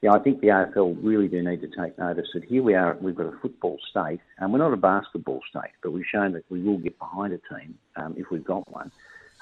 yeah, 0.00 0.12
I 0.12 0.20
think 0.20 0.40
the 0.40 0.48
AFL 0.48 0.98
really 1.02 1.26
do 1.26 1.42
need 1.42 1.60
to 1.60 1.68
take 1.68 1.98
notice 1.98 2.28
that 2.34 2.44
here 2.44 2.62
we 2.62 2.74
are, 2.74 2.96
we've 3.00 3.16
got 3.16 3.26
a 3.26 3.38
football 3.38 3.78
state, 3.90 4.20
and 4.38 4.52
we're 4.52 4.60
not 4.60 4.72
a 4.72 4.76
basketball 4.76 5.40
state, 5.50 5.72
but 5.82 5.90
we've 5.90 6.06
shown 6.06 6.32
that 6.32 6.44
we 6.50 6.62
will 6.62 6.78
get 6.78 6.98
behind 6.98 7.32
a 7.32 7.40
team 7.52 7.76
um, 7.96 8.14
if 8.16 8.30
we've 8.30 8.44
got 8.44 8.70
one. 8.70 8.92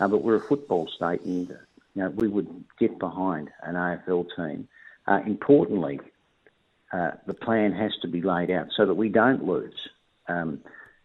Uh, 0.01 0.09
but 0.09 0.23
we're 0.23 0.37
a 0.37 0.41
football 0.41 0.89
state, 0.89 1.21
and 1.23 1.49
you 1.49 2.03
know, 2.03 2.09
we 2.11 2.29
would 2.29 2.65
get 2.79 2.99
behind 2.99 3.51
an 3.63 3.75
AFL 3.75 4.27
team. 4.35 4.67
Uh, 5.07 5.21
importantly, 5.27 6.01
uh, 6.93 7.13
the 7.27 7.35
plan 7.35 7.73
has 7.73 7.93
to 8.01 8.09
be 8.09 8.23
laid 8.23 8.51
out 8.51 8.69
so 8.75 8.87
that 8.87 8.95
we 8.95 9.09
don't 9.09 9.45
lose 9.45 9.89
um, 10.29 10.61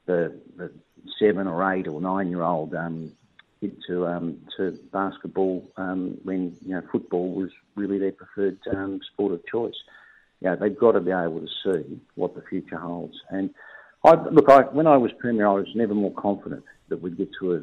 the, 0.06 0.34
the, 0.56 0.72
seven 1.18 1.48
or 1.48 1.74
eight 1.74 1.88
or 1.88 2.00
nine 2.00 2.30
year 2.30 2.44
old 2.44 2.74
um, 2.76 3.12
to 3.88 4.08
um, 4.08 4.38
to 4.58 4.72
basketball 4.92 5.64
um, 5.78 6.18
when 6.24 6.56
you 6.66 6.74
know 6.74 6.82
football 6.92 7.32
was 7.32 7.52
really 7.76 8.00
their 8.00 8.12
preferred 8.12 8.58
um, 8.74 9.00
sport 9.14 9.34
of 9.34 9.46
choice. 9.46 9.76
Know, 10.42 10.56
they've 10.56 10.78
got 10.78 10.94
to 10.94 11.02
be 11.02 11.12
able 11.12 11.42
to 11.42 11.48
see 11.64 12.02
what 12.16 12.34
the 12.34 12.42
future 12.42 12.78
holds. 12.78 13.16
And 13.30 13.54
I, 14.04 14.16
look, 14.16 14.50
I, 14.50 14.62
when 14.62 14.88
I 14.88 14.98
was 14.98 15.12
premier, 15.20 15.48
I 15.48 15.54
was 15.54 15.68
never 15.76 15.94
more 15.94 16.14
confident 16.14 16.64
that 16.90 17.00
we'd 17.00 17.16
get 17.18 17.30
to 17.40 17.54
a, 17.54 17.58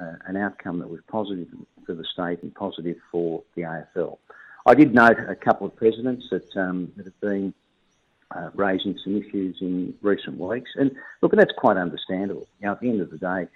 uh, 0.00 0.16
an 0.26 0.36
outcome 0.36 0.80
that 0.80 0.90
was 0.90 1.00
positive 1.06 1.46
for 1.86 1.94
the 1.94 2.04
state 2.04 2.42
and 2.42 2.52
positive 2.52 2.96
for 3.12 3.44
the 3.54 3.62
AFL. 3.62 4.18
I 4.66 4.74
did 4.74 4.94
note 4.94 5.18
a 5.28 5.36
couple 5.36 5.68
of 5.68 5.76
presidents 5.76 6.28
that, 6.30 6.56
um, 6.56 6.92
that 6.96 7.06
have 7.06 7.20
been 7.20 7.54
uh, 8.32 8.50
raising 8.54 8.98
some 9.04 9.16
issues 9.16 9.56
in 9.60 9.94
recent 10.02 10.38
weeks, 10.38 10.72
and 10.74 10.90
look, 11.22 11.32
that's 11.32 11.54
quite 11.56 11.76
understandable. 11.76 12.48
You 12.60 12.72
at 12.72 12.80
the 12.80 12.88
end 12.88 13.00
of 13.00 13.10
the 13.10 13.18
day, 13.18 13.46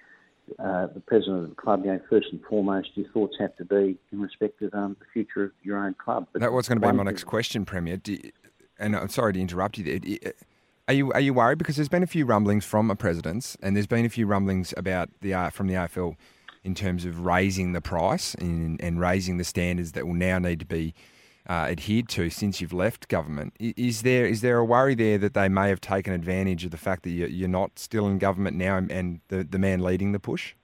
uh, 0.59 0.87
the 0.93 1.01
president 1.01 1.45
of 1.45 1.49
the 1.51 1.55
club, 1.57 1.85
you 1.85 1.93
know, 1.93 2.01
first 2.09 2.29
and 2.33 2.41
foremost, 2.49 2.91
your 2.95 3.09
thoughts 3.09 3.37
have 3.39 3.57
to 3.57 3.65
be 3.65 3.99
in 4.13 4.21
respect 4.21 4.63
of 4.63 4.73
um, 4.75 4.97
the 4.99 5.07
future 5.13 5.45
of 5.45 5.53
your 5.63 5.79
own 5.79 5.95
club. 5.95 6.27
But 6.33 6.43
that 6.43 6.53
was 6.53 6.69
going 6.69 6.81
to 6.81 6.87
be 6.87 6.93
my 6.93 7.03
next 7.03 7.25
question, 7.25 7.65
Premier. 7.65 8.01
You, 8.05 8.31
and 8.79 8.97
I'm 8.97 9.09
sorry 9.09 9.33
to 9.35 9.41
interrupt 9.41 9.79
you 9.79 9.85
there. 9.85 10.33
Are 10.89 10.95
you 10.95 11.13
are 11.13 11.21
you 11.21 11.33
worried 11.33 11.59
because 11.59 11.77
there's 11.77 11.89
been 11.89 12.03
a 12.03 12.09
few 12.09 12.27
rumblings 12.27 12.65
from 12.65 12.91
a 12.91 12.97
presidents, 12.97 13.57
and 13.63 13.77
there's 13.77 13.87
been 13.87 14.05
a 14.05 14.11
few 14.11 14.27
rumblings 14.27 14.75
about 14.77 15.11
the 15.21 15.35
uh, 15.35 15.51
from 15.51 15.69
the 15.69 15.75
AFL 15.75 16.17
in 16.65 16.75
terms 16.75 17.05
of 17.05 17.25
raising 17.25 17.73
the 17.73 17.81
price 17.81 18.35
and, 18.35 18.81
and 18.81 19.01
raising 19.01 19.37
the 19.37 19.45
standards 19.45 19.93
that 19.93 20.07
will 20.07 20.15
now 20.15 20.39
need 20.39 20.61
to 20.61 20.67
be 20.67 20.95
uh, 21.49 21.67
adhered 21.71 22.09
to 22.11 22.31
since 22.31 22.61
you've 22.61 22.73
left 22.73 23.09
government. 23.09 23.55
Is 23.59 24.03
there 24.03 24.27
is 24.27 24.41
there 24.41 24.59
a 24.59 24.65
worry 24.65 24.95
there 24.95 25.19
that 25.19 25.35
they 25.35 25.49
may 25.49 25.69
have 25.69 25.81
taken 25.81 26.13
advantage 26.13 26.65
of 26.65 26.71
the 26.71 26.77
fact 26.77 27.03
that 27.03 27.11
you're 27.11 27.49
not 27.49 27.79
still 27.79 28.07
in 28.07 28.19
government 28.19 28.57
now 28.57 28.77
and 28.77 29.21
the, 29.29 29.45
the 29.45 29.59
man 29.59 29.81
leading 29.81 30.13
the 30.13 30.21
push? 30.21 30.55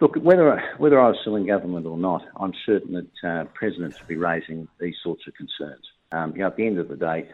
Look, 0.00 0.16
whether 0.16 0.60
whether 0.78 1.00
I 1.00 1.08
was 1.08 1.18
still 1.20 1.36
in 1.36 1.46
government 1.46 1.86
or 1.86 1.96
not, 1.96 2.22
I'm 2.36 2.52
certain 2.66 2.92
that 2.94 3.28
uh, 3.28 3.44
presidents 3.54 4.00
will 4.00 4.08
be 4.08 4.16
raising 4.16 4.66
these 4.80 4.96
sorts 5.02 5.22
of 5.28 5.34
concerns. 5.34 5.84
Um, 6.10 6.32
you 6.32 6.40
know, 6.40 6.48
at 6.48 6.56
the 6.56 6.66
end 6.66 6.78
of 6.78 6.88
the 6.88 6.96
day, 6.96 7.28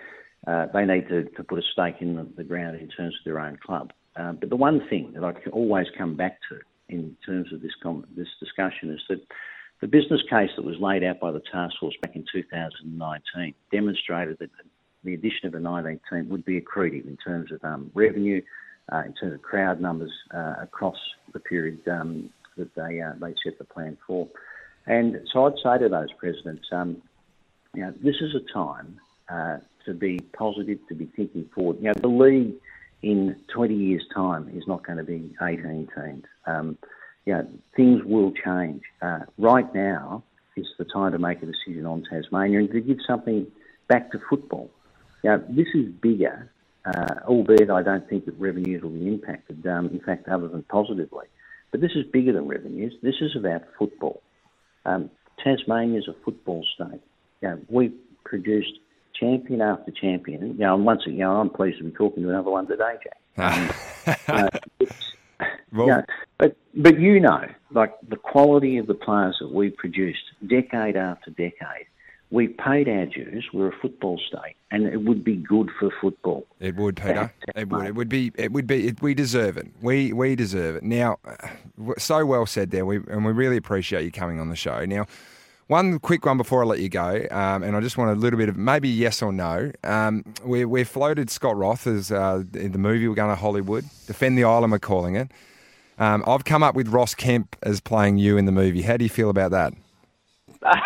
uh, 0.46 0.66
they 0.72 0.84
need 0.84 1.08
to, 1.08 1.24
to, 1.24 1.42
put 1.42 1.58
a 1.58 1.62
stake 1.72 1.96
in 2.00 2.14
the, 2.14 2.26
the, 2.36 2.44
ground 2.44 2.78
in 2.78 2.88
terms 2.88 3.14
of 3.18 3.24
their 3.24 3.40
own 3.40 3.56
club. 3.56 3.92
Um, 4.14 4.36
but 4.40 4.50
the 4.50 4.56
one 4.56 4.86
thing 4.88 5.12
that 5.14 5.24
I 5.24 5.32
always 5.50 5.86
come 5.96 6.14
back 6.14 6.38
to 6.48 6.60
in 6.88 7.16
terms 7.26 7.52
of 7.52 7.60
this 7.60 7.72
com- 7.82 8.06
this 8.16 8.28
discussion 8.38 8.92
is 8.92 9.00
that 9.08 9.20
the 9.80 9.86
business 9.86 10.20
case 10.28 10.50
that 10.56 10.64
was 10.64 10.76
laid 10.80 11.04
out 11.04 11.20
by 11.20 11.30
the 11.30 11.42
task 11.52 11.74
force 11.78 11.94
back 12.02 12.16
in 12.16 12.24
2019 12.32 13.54
demonstrated 13.70 14.36
that 14.40 14.50
the 15.04 15.14
addition 15.14 15.46
of 15.46 15.54
a 15.54 15.58
19th 15.58 16.00
team 16.10 16.28
would 16.28 16.44
be 16.44 16.60
accretive 16.60 17.06
in 17.06 17.16
terms 17.16 17.52
of 17.52 17.62
um, 17.64 17.90
revenue, 17.94 18.42
uh, 18.92 19.02
in 19.06 19.14
terms 19.14 19.34
of 19.34 19.42
crowd 19.42 19.80
numbers 19.80 20.12
uh, 20.34 20.54
across 20.60 20.96
the 21.32 21.38
period 21.38 21.78
um, 21.88 22.30
that 22.56 22.74
they 22.74 23.00
uh, 23.00 23.12
they 23.20 23.34
set 23.44 23.56
the 23.58 23.64
plan 23.64 23.96
for. 24.06 24.28
And 24.86 25.20
so 25.32 25.46
I'd 25.46 25.52
say 25.62 25.78
to 25.78 25.88
those 25.88 26.12
presidents, 26.18 26.66
um, 26.72 27.00
you 27.74 27.82
know, 27.82 27.94
this 28.02 28.16
is 28.20 28.34
a 28.34 28.52
time 28.52 28.98
uh, 29.28 29.58
to 29.84 29.94
be 29.94 30.18
positive, 30.36 30.78
to 30.88 30.94
be 30.94 31.06
thinking 31.14 31.48
forward. 31.54 31.76
You 31.80 31.88
know, 31.88 31.94
the 32.00 32.08
league 32.08 32.54
in 33.02 33.36
20 33.54 33.74
years' 33.74 34.06
time 34.12 34.50
is 34.54 34.64
not 34.66 34.84
going 34.84 34.98
to 34.98 35.04
be 35.04 35.30
18 35.40 35.88
teams. 35.94 36.24
You 37.28 37.34
know, 37.34 37.46
things 37.76 38.00
will 38.06 38.32
change. 38.32 38.80
Uh, 39.02 39.18
right 39.36 39.74
now 39.74 40.24
is 40.56 40.64
the 40.78 40.86
time 40.86 41.12
to 41.12 41.18
make 41.18 41.42
a 41.42 41.46
decision 41.46 41.84
on 41.84 42.02
Tasmania 42.10 42.60
and 42.60 42.70
to 42.70 42.80
give 42.80 42.96
something 43.06 43.46
back 43.86 44.10
to 44.12 44.18
football. 44.30 44.70
You 45.22 45.30
know, 45.32 45.44
this 45.50 45.66
is 45.74 45.92
bigger, 46.00 46.50
uh, 46.86 47.16
albeit 47.26 47.68
I 47.68 47.82
don't 47.82 48.08
think 48.08 48.24
that 48.24 48.40
revenues 48.40 48.82
will 48.82 48.92
be 48.92 49.06
impacted, 49.06 49.66
um, 49.66 49.88
in 49.88 50.00
fact, 50.00 50.26
other 50.26 50.48
than 50.48 50.62
positively. 50.62 51.26
But 51.70 51.82
this 51.82 51.90
is 51.94 52.06
bigger 52.10 52.32
than 52.32 52.48
revenues. 52.48 52.94
This 53.02 53.16
is 53.20 53.36
about 53.36 53.60
football. 53.78 54.22
Um, 54.86 55.10
Tasmania 55.44 55.98
is 55.98 56.08
a 56.08 56.14
football 56.24 56.64
state. 56.74 57.02
You 57.42 57.48
know, 57.48 57.60
we've 57.68 57.92
produced 58.24 58.72
champion 59.20 59.60
after 59.60 59.90
champion. 59.90 60.46
You 60.52 60.54
know, 60.54 60.76
and 60.76 60.86
once 60.86 61.02
again, 61.02 61.18
you 61.18 61.24
know, 61.24 61.36
I'm 61.36 61.50
pleased 61.50 61.76
to 61.76 61.84
be 61.84 61.90
talking 61.90 62.22
to 62.22 62.30
another 62.30 62.50
one 62.50 62.66
today, 62.66 62.94
Jack. 63.04 63.20
Um, 63.38 63.70
uh, 64.26 64.48
yeah, 65.72 66.02
but 66.38 66.56
but 66.74 66.98
you 66.98 67.20
know, 67.20 67.44
like 67.70 67.94
the 68.08 68.16
quality 68.16 68.78
of 68.78 68.86
the 68.86 68.94
players 68.94 69.36
that 69.40 69.52
we've 69.52 69.76
produced 69.76 70.22
decade 70.46 70.96
after 70.96 71.30
decade. 71.30 71.86
We 72.30 72.48
paid 72.48 72.90
our 72.90 73.06
dues. 73.06 73.48
We're 73.54 73.68
a 73.68 73.76
football 73.80 74.20
state, 74.28 74.54
and 74.70 74.84
it 74.84 74.98
would 74.98 75.24
be 75.24 75.36
good 75.36 75.70
for 75.80 75.88
football. 75.98 76.46
It 76.60 76.76
would, 76.76 76.96
Peter. 76.96 77.32
It 77.56 77.70
would. 77.70 77.86
It 77.86 77.94
would 77.94 78.10
be. 78.10 78.32
It 78.34 78.52
would 78.52 78.66
be. 78.66 78.88
It, 78.88 79.00
we 79.00 79.14
deserve 79.14 79.56
it. 79.56 79.66
We 79.80 80.12
we 80.12 80.36
deserve 80.36 80.76
it. 80.76 80.82
Now, 80.82 81.18
so 81.96 82.26
well 82.26 82.44
said 82.44 82.70
there. 82.70 82.84
We 82.84 82.96
and 82.96 83.24
we 83.24 83.32
really 83.32 83.56
appreciate 83.56 84.04
you 84.04 84.12
coming 84.12 84.40
on 84.40 84.50
the 84.50 84.56
show. 84.56 84.84
Now, 84.84 85.06
one 85.68 85.98
quick 86.00 86.26
one 86.26 86.36
before 86.36 86.64
I 86.64 86.66
let 86.66 86.80
you 86.80 86.88
go, 86.88 87.26
um, 87.30 87.62
and 87.62 87.76
I 87.76 87.80
just 87.80 87.96
want 87.96 88.10
a 88.10 88.14
little 88.14 88.38
bit 88.38 88.48
of 88.48 88.56
maybe 88.56 88.88
yes 88.88 89.22
or 89.22 89.32
no. 89.32 89.70
Um, 89.84 90.24
we 90.44 90.64
we 90.64 90.82
floated 90.82 91.30
Scott 91.30 91.56
Roth 91.56 91.86
as 91.86 92.10
uh, 92.10 92.42
in 92.54 92.72
the 92.72 92.78
movie. 92.78 93.06
We're 93.06 93.14
going 93.14 93.30
to 93.30 93.36
Hollywood. 93.36 93.84
Defend 94.06 94.36
the 94.36 94.44
Island. 94.44 94.72
We're 94.72 94.78
calling 94.78 95.14
it. 95.14 95.30
Um, 95.98 96.24
I've 96.26 96.44
come 96.44 96.62
up 96.62 96.74
with 96.74 96.88
Ross 96.88 97.14
Kemp 97.14 97.56
as 97.62 97.80
playing 97.80 98.18
you 98.18 98.36
in 98.36 98.46
the 98.46 98.52
movie. 98.52 98.82
How 98.82 98.96
do 98.96 99.04
you 99.04 99.10
feel 99.10 99.30
about 99.30 99.50
that? 99.50 99.74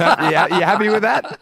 yeah, 0.00 0.46
you 0.48 0.62
happy 0.62 0.88
with 0.88 1.02
that? 1.02 1.40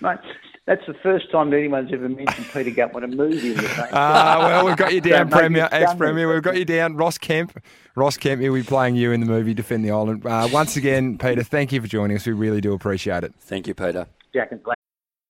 Mate, 0.00 0.18
that's 0.64 0.86
the 0.86 0.94
first 0.94 1.30
time 1.30 1.50
that 1.50 1.58
anyone's 1.58 1.92
ever 1.92 2.08
mentioned 2.08 2.46
Peter 2.52 2.70
Gutwein 2.70 3.04
a 3.04 3.08
movie 3.08 3.52
in. 3.52 3.60
Ah, 3.92 4.36
uh, 4.36 4.38
well, 4.38 4.66
we've 4.66 4.76
got 4.76 4.94
you 4.94 5.00
down, 5.00 5.28
Premier, 5.28 5.68
ex-Premier. 5.70 6.32
We've 6.32 6.42
got 6.42 6.56
you 6.56 6.64
down, 6.64 6.96
Ross 6.96 7.18
Kemp. 7.18 7.60
Ross 7.96 8.18
Kemp, 8.18 8.42
he'll 8.42 8.52
be 8.52 8.62
playing 8.62 8.94
you 8.94 9.12
in 9.12 9.20
the 9.20 9.26
movie 9.26 9.54
Defend 9.54 9.82
the 9.82 9.90
Island. 9.90 10.24
Uh, 10.26 10.46
once 10.52 10.76
again, 10.76 11.16
Peter, 11.16 11.42
thank 11.42 11.72
you 11.72 11.80
for 11.80 11.88
joining 11.88 12.14
us. 12.16 12.26
We 12.26 12.34
really 12.34 12.60
do 12.60 12.74
appreciate 12.74 13.24
it. 13.24 13.32
Thank 13.40 13.66
you, 13.66 13.74
Peter. 13.74 14.06
Jack 14.34 14.52
and 14.52 14.62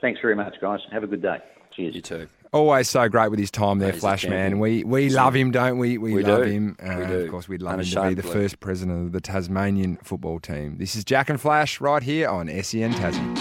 Thanks 0.00 0.20
very 0.20 0.34
much, 0.34 0.54
guys. 0.60 0.80
Have 0.92 1.02
a 1.02 1.06
good 1.06 1.22
day. 1.22 1.38
Cheers. 1.74 1.94
You 1.94 2.02
too. 2.02 2.28
Always 2.52 2.88
so 2.88 3.08
great 3.08 3.30
with 3.30 3.38
his 3.38 3.50
time 3.50 3.78
there, 3.78 3.92
Flash 3.92 4.26
man. 4.26 4.58
We 4.58 4.82
we 4.82 5.08
love 5.08 5.36
him, 5.36 5.52
don't 5.52 5.78
we? 5.78 5.98
We, 5.98 6.14
we 6.14 6.24
love 6.24 6.44
do. 6.44 6.50
him. 6.50 6.76
Uh, 6.82 6.96
we 6.98 7.06
do. 7.06 7.20
Of 7.20 7.30
course, 7.30 7.48
we'd 7.48 7.62
love 7.62 7.78
him 7.78 7.86
to 7.86 8.08
be 8.08 8.14
the 8.14 8.24
first 8.24 8.58
president 8.58 9.06
of 9.06 9.12
the 9.12 9.20
Tasmanian 9.20 9.98
football 10.02 10.40
team. 10.40 10.76
This 10.78 10.96
is 10.96 11.04
Jack 11.04 11.30
and 11.30 11.40
Flash 11.40 11.80
right 11.80 12.02
here 12.02 12.28
on 12.28 12.48
SEN 12.48 12.92
Tassie. 12.94 13.38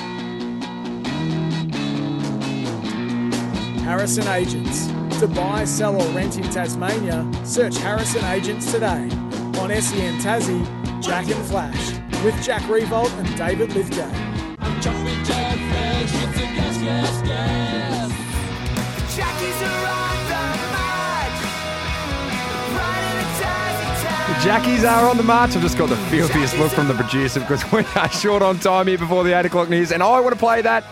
Harrison 3.82 4.28
Agents. 4.28 4.88
To 5.20 5.28
buy, 5.28 5.66
sell, 5.66 6.01
or 6.01 6.07
rent 6.14 6.38
in 6.38 6.43
Tasmania, 6.43 7.30
search 7.43 7.78
Harrison 7.78 8.24
Agents 8.26 8.72
today. 8.72 9.10
On 9.60 9.70
SEN 9.70 10.20
Tassie, 10.20 11.01
Jack 11.01 11.28
and 11.28 11.45
Flash. 11.47 11.93
with 12.24 12.41
Jack 12.43 12.62
Riewoldt 12.64 13.12
and 13.18 13.38
David 13.38 13.74
Lithgow. 13.74 14.29
The 24.30 24.36
Jackies 24.45 24.84
are 24.89 25.10
on 25.10 25.18
the 25.18 25.24
march. 25.24 25.55
I've 25.55 25.62
just 25.62 25.78
got 25.78 25.89
the 25.89 25.97
filthiest 25.97 26.57
look 26.57 26.72
from 26.72 26.88
the 26.88 26.93
producer 26.93 27.39
because 27.39 27.70
we 27.72 27.84
are 27.95 28.10
short 28.12 28.41
on 28.41 28.60
time 28.60 28.88
here 28.88 28.97
before 28.97 29.24
the 29.24 29.38
8 29.38 29.45
o'clock 29.47 29.70
news, 29.70 29.91
and 29.91 30.01
I 30.03 30.20
want 30.20 30.34
to 30.34 30.39
play 30.39 30.62
that 30.62 30.84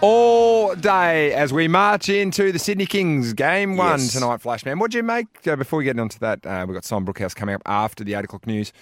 all 0.00 0.74
day 0.74 1.32
as 1.34 1.52
we 1.52 1.68
march 1.68 2.08
into 2.08 2.52
the 2.52 2.58
Sydney 2.58 2.86
Kings 2.86 3.32
game 3.34 3.76
one 3.76 4.00
Yes. 4.00 4.12
tonight, 4.14 4.40
Flashman. 4.40 4.78
What 4.78 4.90
do 4.90 4.96
you 4.96 5.02
make, 5.02 5.26
uh, 5.46 5.56
before 5.56 5.78
we 5.78 5.84
get 5.84 5.98
into 5.98 6.18
that, 6.20 6.44
uh, 6.46 6.64
we've 6.66 6.74
got 6.74 6.84
Simon 6.84 7.04
Brookhouse 7.12 7.34
coming 7.34 7.54
up 7.54 7.62
after 7.66 8.02
the 8.02 8.14
8 8.14 8.24
o'clock 8.24 8.46
news. 8.46 8.72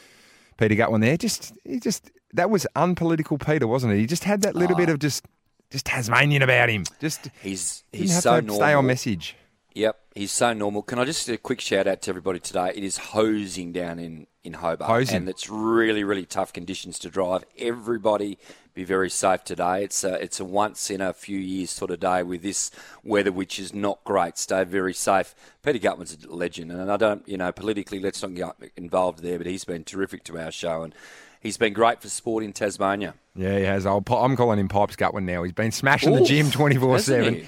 Peter 0.59 0.75
Gutwein 0.77 1.01
there. 1.01 1.17
Just, 1.17 1.53
he 1.65 1.81
just, 1.81 2.11
that 2.35 2.51
was 2.51 2.67
unpolitical 2.77 3.37
Peter, 3.39 3.67
wasn't 3.67 3.93
it? 3.93 3.99
He 3.99 4.07
just 4.07 4.25
had 4.25 4.43
that 4.43 4.55
little 4.55 4.77
bit 4.77 4.89
of 4.89 4.99
just, 5.01 5.25
just 5.71 5.87
Tasmanian 5.87 6.43
about 6.43 6.69
him. 6.71 6.85
Just 7.01 7.29
He's 7.43 7.83
didn't 7.93 8.03
he's 8.03 8.15
have 8.15 8.23
so 8.23 8.41
to 8.41 8.47
normal. 8.47 8.57
stay 8.67 8.75
on 8.75 8.87
message. 8.87 9.37
Yep, 9.75 9.97
he's 10.15 10.33
so 10.33 10.53
normal. 10.55 10.83
Can 10.83 10.99
I 10.99 11.05
just 11.05 11.27
do 11.27 11.35
a 11.35 11.39
quick 11.39 11.61
shout 11.61 11.87
out 11.87 12.03
to 12.03 12.11
everybody 12.11 12.41
today? 12.41 12.73
It 12.75 12.83
is 12.83 12.97
hosing 12.97 13.73
down 13.73 14.01
in, 14.01 14.27
in 14.43 14.55
Hobart. 14.55 14.91
Hosing. 14.91 15.17
And 15.19 15.29
it's 15.29 15.49
really, 15.49 16.03
really 16.03 16.27
tough 16.27 16.53
conditions 16.53 16.99
to 17.01 17.11
drive. 17.11 17.45
Everybody 17.57 18.39
be 18.75 18.83
very 18.83 19.09
safe 19.11 19.45
today. 19.45 19.85
It's 19.85 20.03
a, 20.03 20.15
it's 20.15 20.41
a 20.41 20.45
once 20.45 20.91
in 20.91 21.01
a 21.01 21.13
few 21.13 21.39
years 21.39 21.71
sort 21.71 21.93
of 21.93 22.01
day 22.01 22.25
with 22.25 22.43
this 22.43 22.73
weather, 23.05 23.31
which 23.31 23.61
is 23.61 23.73
not 23.73 24.03
great. 24.03 24.37
Stay 24.37 24.65
very 24.65 24.95
safe. 24.95 25.35
Peter 25.63 25.79
Gutwein's 25.79 26.17
a 26.25 26.35
legend. 26.35 26.73
And 26.73 26.91
I 26.91 26.97
don't, 26.97 27.29
you 27.29 27.37
know, 27.37 27.53
politically, 27.53 28.01
let's 28.01 28.21
not 28.23 28.35
get 28.35 28.73
involved 28.77 29.23
there, 29.23 29.39
but 29.39 29.47
he's 29.47 29.65
been 29.65 29.85
terrific 29.85 30.25
to 30.25 30.39
our 30.41 30.51
show. 30.51 30.83
And 30.83 30.93
he's 31.41 31.57
been 31.57 31.73
great 31.73 32.01
for 32.03 32.09
sport 32.09 32.43
in 32.43 32.53
Tasmania. 32.53 33.15
Yeah, 33.39 33.57
he 33.57 33.65
has. 33.65 33.85
Pi- 33.85 34.01
I'm 34.25 34.37
calling 34.37 34.59
him 34.59 34.67
Pipes 34.69 34.97
Gutwein 34.97 35.23
now. 35.25 35.45
He's 35.45 35.53
been 35.53 35.71
smashing 35.71 36.13
the 36.13 36.23
gym 36.25 36.51
24 36.51 36.99
7. 36.99 37.47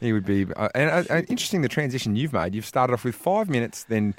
he? 0.00 0.12
Would 0.12 0.24
be. 0.24 0.46
Uh, 0.54 0.68
and 0.74 0.90
uh, 0.90 1.14
uh, 1.14 1.18
interesting 1.28 1.62
the 1.62 1.68
transition 1.68 2.14
you've 2.16 2.32
made. 2.32 2.54
You've 2.54 2.64
started 2.66 2.92
off 2.92 3.04
with 3.04 3.16
five 3.16 3.48
minutes, 3.48 3.84
then 3.84 4.14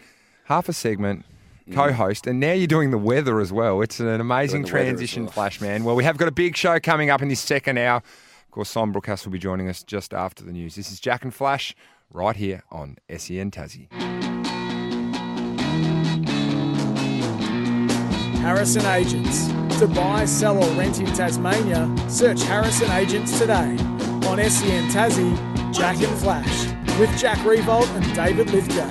half 0.45 0.67
a 0.69 0.73
segment, 0.73 1.25
Mm. 1.69 1.75
co 1.75 1.93
host, 1.93 2.27
and 2.27 2.41
now 2.41 2.51
you're 2.51 2.67
doing 2.67 2.91
the 2.91 2.97
weather 2.97 3.39
as 3.39 3.53
well. 3.53 3.81
It's 3.81 4.01
an 4.01 4.19
amazing 4.19 4.63
Doing 4.63 4.71
the 4.71 4.73
weather 4.73 4.79
as 4.81 4.87
transition, 4.89 5.23
well. 5.23 5.31
Flash 5.31 5.61
man. 5.61 5.85
Well, 5.85 5.95
we 5.95 6.03
have 6.03 6.17
got 6.17 6.27
a 6.27 6.31
big 6.31 6.57
show 6.57 6.77
coming 6.81 7.09
up 7.09 7.21
in 7.21 7.29
this 7.29 7.39
second 7.39 7.77
hour. 7.77 7.97
Of 7.97 8.51
course, 8.51 8.69
Simon 8.69 8.93
Brookhouse 8.93 9.23
will 9.23 9.31
be 9.31 9.39
joining 9.39 9.69
us 9.69 9.81
just 9.81 10.13
after 10.13 10.43
the 10.43 10.51
news. 10.51 10.75
This 10.75 10.91
is 10.91 10.99
Jack 10.99 11.23
and 11.23 11.33
Flash 11.33 11.73
right 12.11 12.35
here 12.35 12.63
on 12.69 12.97
SEN 13.17 13.49
Tassie. 13.49 13.87
Harrison 18.43 18.85
Agents. 18.87 19.47
To 19.79 19.87
buy, 19.87 20.25
sell, 20.25 20.61
or 20.61 20.69
rent 20.77 20.99
in 20.99 21.05
Tasmania, 21.05 21.89
search 22.09 22.43
Harrison 22.43 22.91
Agents 22.91 23.39
today. 23.39 23.77
On 24.27 24.37
SEN 24.37 24.89
Tassie, 24.89 25.33
Jack 25.73 25.95
and 26.01 26.19
Flash, 26.19 26.65
with 26.99 27.09
Jack 27.17 27.37
Riewoldt 27.45 27.87
and 27.95 28.13
David 28.13 28.49
Lithgow. 28.49 28.89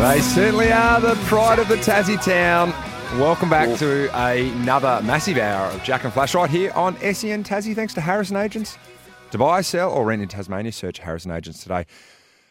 They 0.00 0.20
certainly 0.22 0.72
are 0.72 1.00
the 1.02 1.14
pride 1.26 1.58
of 1.58 1.68
the 1.68 1.76
Tassie 1.76 2.24
town. 2.24 2.72
Welcome 3.14 3.48
back 3.48 3.78
to 3.78 4.14
another 4.14 5.00
massive 5.02 5.38
hour 5.38 5.68
of 5.68 5.82
Jack 5.82 6.04
and 6.04 6.12
Flash 6.12 6.34
right 6.34 6.48
here 6.48 6.70
on 6.72 6.94
SEN 6.98 7.42
Tassie. 7.42 7.74
Thanks 7.74 7.94
to 7.94 8.02
Harrison 8.02 8.36
Agents. 8.36 8.76
To 9.30 9.38
buy, 9.38 9.62
sell, 9.62 9.90
or 9.90 10.04
rent 10.04 10.20
in 10.20 10.28
Tasmania, 10.28 10.72
search 10.72 10.98
Harrison 10.98 11.30
Agents 11.30 11.62
today. 11.62 11.86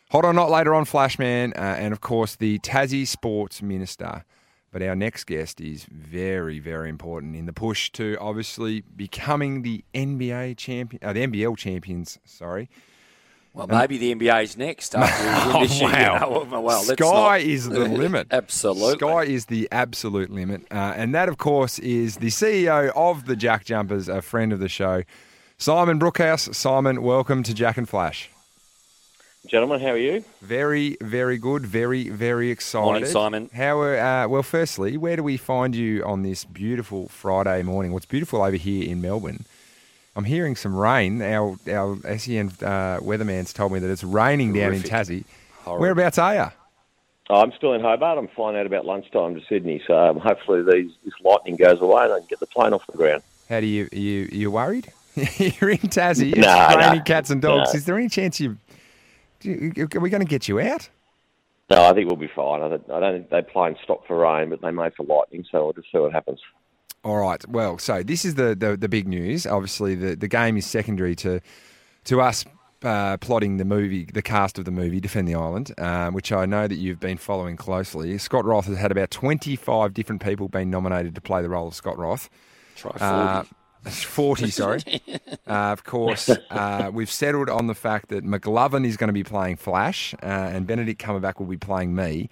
Hot 0.10 0.26
or 0.26 0.34
not 0.34 0.50
later 0.50 0.74
on, 0.74 0.86
Flashman, 0.86 1.54
uh, 1.54 1.60
and 1.60 1.94
of 1.94 2.02
course 2.02 2.36
the 2.36 2.58
Tassie 2.60 3.06
Sports 3.06 3.62
Minister. 3.62 4.26
But 4.72 4.82
our 4.82 4.96
next 4.96 5.26
guest 5.26 5.62
is 5.62 5.86
very, 5.86 6.58
very 6.58 6.90
important 6.90 7.36
in 7.36 7.46
the 7.46 7.54
push 7.54 7.92
to 7.92 8.18
obviously 8.20 8.82
becoming 8.82 9.62
the 9.62 9.86
NBA 9.94 10.58
champion, 10.58 11.04
uh, 11.04 11.14
the 11.14 11.28
NBL 11.28 11.56
champions. 11.56 12.18
Sorry, 12.26 12.68
Well, 13.58 13.66
maybe 13.68 13.98
the 13.98 14.14
NBA's 14.14 14.56
next 14.56 14.96
after 14.96 15.24
we 15.48 15.54
win 15.54 15.64
this 15.64 15.82
year. 15.82 15.90
you 15.90 15.96
know. 16.20 16.48
Well, 16.50 16.62
let's 16.64 16.88
Sky 16.90 17.06
not- 17.08 17.42
is 17.42 17.68
the 17.68 17.80
limit. 17.88 18.28
Absolutely. 18.30 18.98
Sky 19.00 19.24
is 19.24 19.48
the 19.48 19.68
absolute 19.72 20.30
limit. 20.30 20.62
Uh, 20.70 20.94
and 20.96 21.16
that, 21.16 21.28
of 21.28 21.38
course, 21.40 21.80
is 21.80 22.18
the 22.18 22.28
CEO 22.28 22.92
of 22.96 23.26
the 23.26 23.36
Jack 23.36 23.66
Jumpers, 23.66 24.08
a 24.08 24.22
friend 24.22 24.54
of 24.54 24.60
the 24.60 24.70
show, 24.70 25.02
Simon 25.58 26.00
Brookhouse. 26.00 26.54
Simon, 26.54 27.02
welcome 27.02 27.42
to 27.42 27.54
Jack 27.54 27.78
and 27.78 27.90
Flash. 27.90 28.30
Gentlemen, 29.48 29.80
how 29.80 29.88
are 29.92 29.98
you? 29.98 30.24
Very, 30.42 30.98
very 31.00 31.38
good. 31.38 31.66
Very, 31.66 32.10
very 32.10 32.52
excited. 32.52 32.86
Morning, 32.86 33.06
Simon. 33.06 33.50
How 33.56 33.80
are, 33.80 33.98
uh, 33.98 34.28
well, 34.28 34.44
firstly, 34.44 34.98
where 34.98 35.16
do 35.16 35.24
we 35.24 35.38
find 35.38 35.74
you 35.74 36.04
on 36.04 36.22
this 36.22 36.44
beautiful 36.44 37.08
Friday 37.08 37.64
morning? 37.64 37.94
What's 37.94 38.06
beautiful 38.06 38.42
over 38.44 38.58
here 38.58 38.88
in 38.88 39.02
Melbourne? 39.02 39.46
I'm 40.18 40.24
hearing 40.26 40.56
some 40.56 40.76
rain. 40.76 41.22
Our 41.22 41.56
our 41.72 41.96
SEN 42.18 42.48
uh, 42.62 43.00
weatherman's 43.02 43.54
told 43.54 43.72
me 43.72 43.80
that 43.80 43.90
it's 43.90 44.04
raining 44.04 44.52
down 44.52 44.74
in. 44.74 44.82
Tassie. 44.82 45.24
Horrible. 45.64 45.82
Whereabouts 45.82 46.18
are 46.18 46.34
you? 46.34 46.46
Oh, 47.30 47.42
I'm 47.42 47.52
still 47.56 47.74
in 47.74 47.82
Hobart. 47.82 48.18
I'm 48.18 48.28
flying 48.30 48.58
out 48.58 48.66
about 48.66 48.86
lunchtime 48.86 49.36
to 49.36 49.42
Sydney, 49.48 49.82
so 49.86 49.96
um, 49.96 50.18
hopefully 50.18 50.64
these, 50.64 50.92
this 51.04 51.14
lightning 51.24 51.56
goes 51.58 51.82
away 51.82 52.06
and 52.06 52.14
I 52.14 52.20
can 52.20 52.28
get 52.30 52.40
the 52.40 52.48
plane 52.48 52.74
off 52.74 52.88
the 52.88 52.98
ground. 52.98 53.22
How 53.48 53.60
do 53.60 53.68
you 53.68 53.88
are 53.92 53.96
you 53.96 54.28
you 54.32 54.50
worried? 54.50 54.92
You're 55.16 55.70
in 55.72 55.78
Tassie. 55.80 56.30
It's 56.32 56.38
No, 56.40 56.70
no, 56.70 56.78
raining 56.78 57.04
cats 57.04 57.30
and 57.30 57.42
dogs. 57.42 57.74
no. 57.74 57.78
Is 57.78 57.86
there 57.86 57.98
any 57.98 58.10
chance 58.10 58.40
you? 58.40 58.58
do 59.40 59.72
you- 59.76 59.88
Are 59.96 60.00
we 60.00 60.10
going 60.10 60.24
to 60.24 60.30
get 60.30 60.48
you 60.48 60.60
out? 60.60 60.90
No, 61.70 61.84
I 61.84 61.94
think 61.94 62.08
we'll 62.08 62.16
be 62.16 62.32
fine. 62.34 62.62
I 62.62 62.70
don't, 62.70 62.90
I 62.90 63.00
don't 63.02 63.14
think 63.14 63.30
they 63.30 63.42
play 63.42 63.68
and 63.68 63.78
stop 63.84 64.08
for 64.08 64.18
rain, 64.18 64.50
but 64.50 64.62
they 64.62 64.72
may 64.72 64.90
for 64.92 65.04
lightning, 65.06 65.46
so 65.52 65.66
we'll 65.66 65.74
just 65.74 65.92
see 65.92 65.98
what 66.00 66.14
happens. 66.14 66.40
All 67.04 67.18
right. 67.18 67.48
Well, 67.48 67.78
so 67.78 68.04
this 68.04 68.26
is 68.26 68.36
the 68.36 68.56
the, 68.56 68.78
the 68.78 68.90
big 68.90 69.08
news. 69.08 69.46
Obviously, 69.46 69.96
the, 69.96 70.16
the 70.16 70.28
game 70.28 70.58
is 70.58 70.66
secondary 70.66 71.16
to 71.18 71.40
to 72.06 72.22
us 72.22 72.46
uh, 72.84 73.18
plotting 73.18 73.58
the 73.58 73.66
movie, 73.66 74.06
the 74.06 74.22
cast 74.22 74.58
of 74.60 74.66
the 74.66 74.72
movie, 74.72 75.00
Defend 75.00 75.28
the 75.28 75.36
Island, 75.36 75.74
um, 75.80 76.14
which 76.14 76.32
I 76.32 76.46
know 76.46 76.68
that 76.68 76.76
you've 76.76 77.00
been 77.00 77.18
following 77.18 77.58
closely. 77.58 78.18
Scott 78.18 78.46
Roth 78.46 78.66
has 78.66 78.78
had 78.78 78.92
about 78.92 79.12
twenty 79.12 79.56
five 79.56 79.94
different 79.94 80.22
people 80.22 80.48
being 80.48 80.70
nominated 80.70 81.16
to 81.16 81.22
play 81.22 81.42
the 81.42 81.50
role 81.50 81.68
of 81.68 81.76
Scott 81.76 81.98
Roth. 81.98 82.30
Try 82.76 82.92
40. 82.92 83.04
Uh, 83.04 83.44
40, 83.90 84.50
sorry. 84.52 84.82
uh, 85.48 85.52
of 85.52 85.84
course, 85.84 86.30
uh, 86.30 86.92
we've 86.94 87.12
settled 87.12 87.50
on 87.50 87.68
the 87.68 87.76
fact 87.76 88.10
that 88.10 88.24
McLovin 88.24 88.86
is 88.86 88.98
going 88.98 89.08
to 89.08 89.14
be 89.14 89.24
playing 89.24 89.56
Flash 89.56 90.14
uh, 90.16 90.26
and 90.26 90.68
Benedict 90.68 91.02
Cumberbatch 91.02 91.40
will 91.40 91.48
be 91.48 91.58
playing 91.58 91.96
me. 91.96 92.30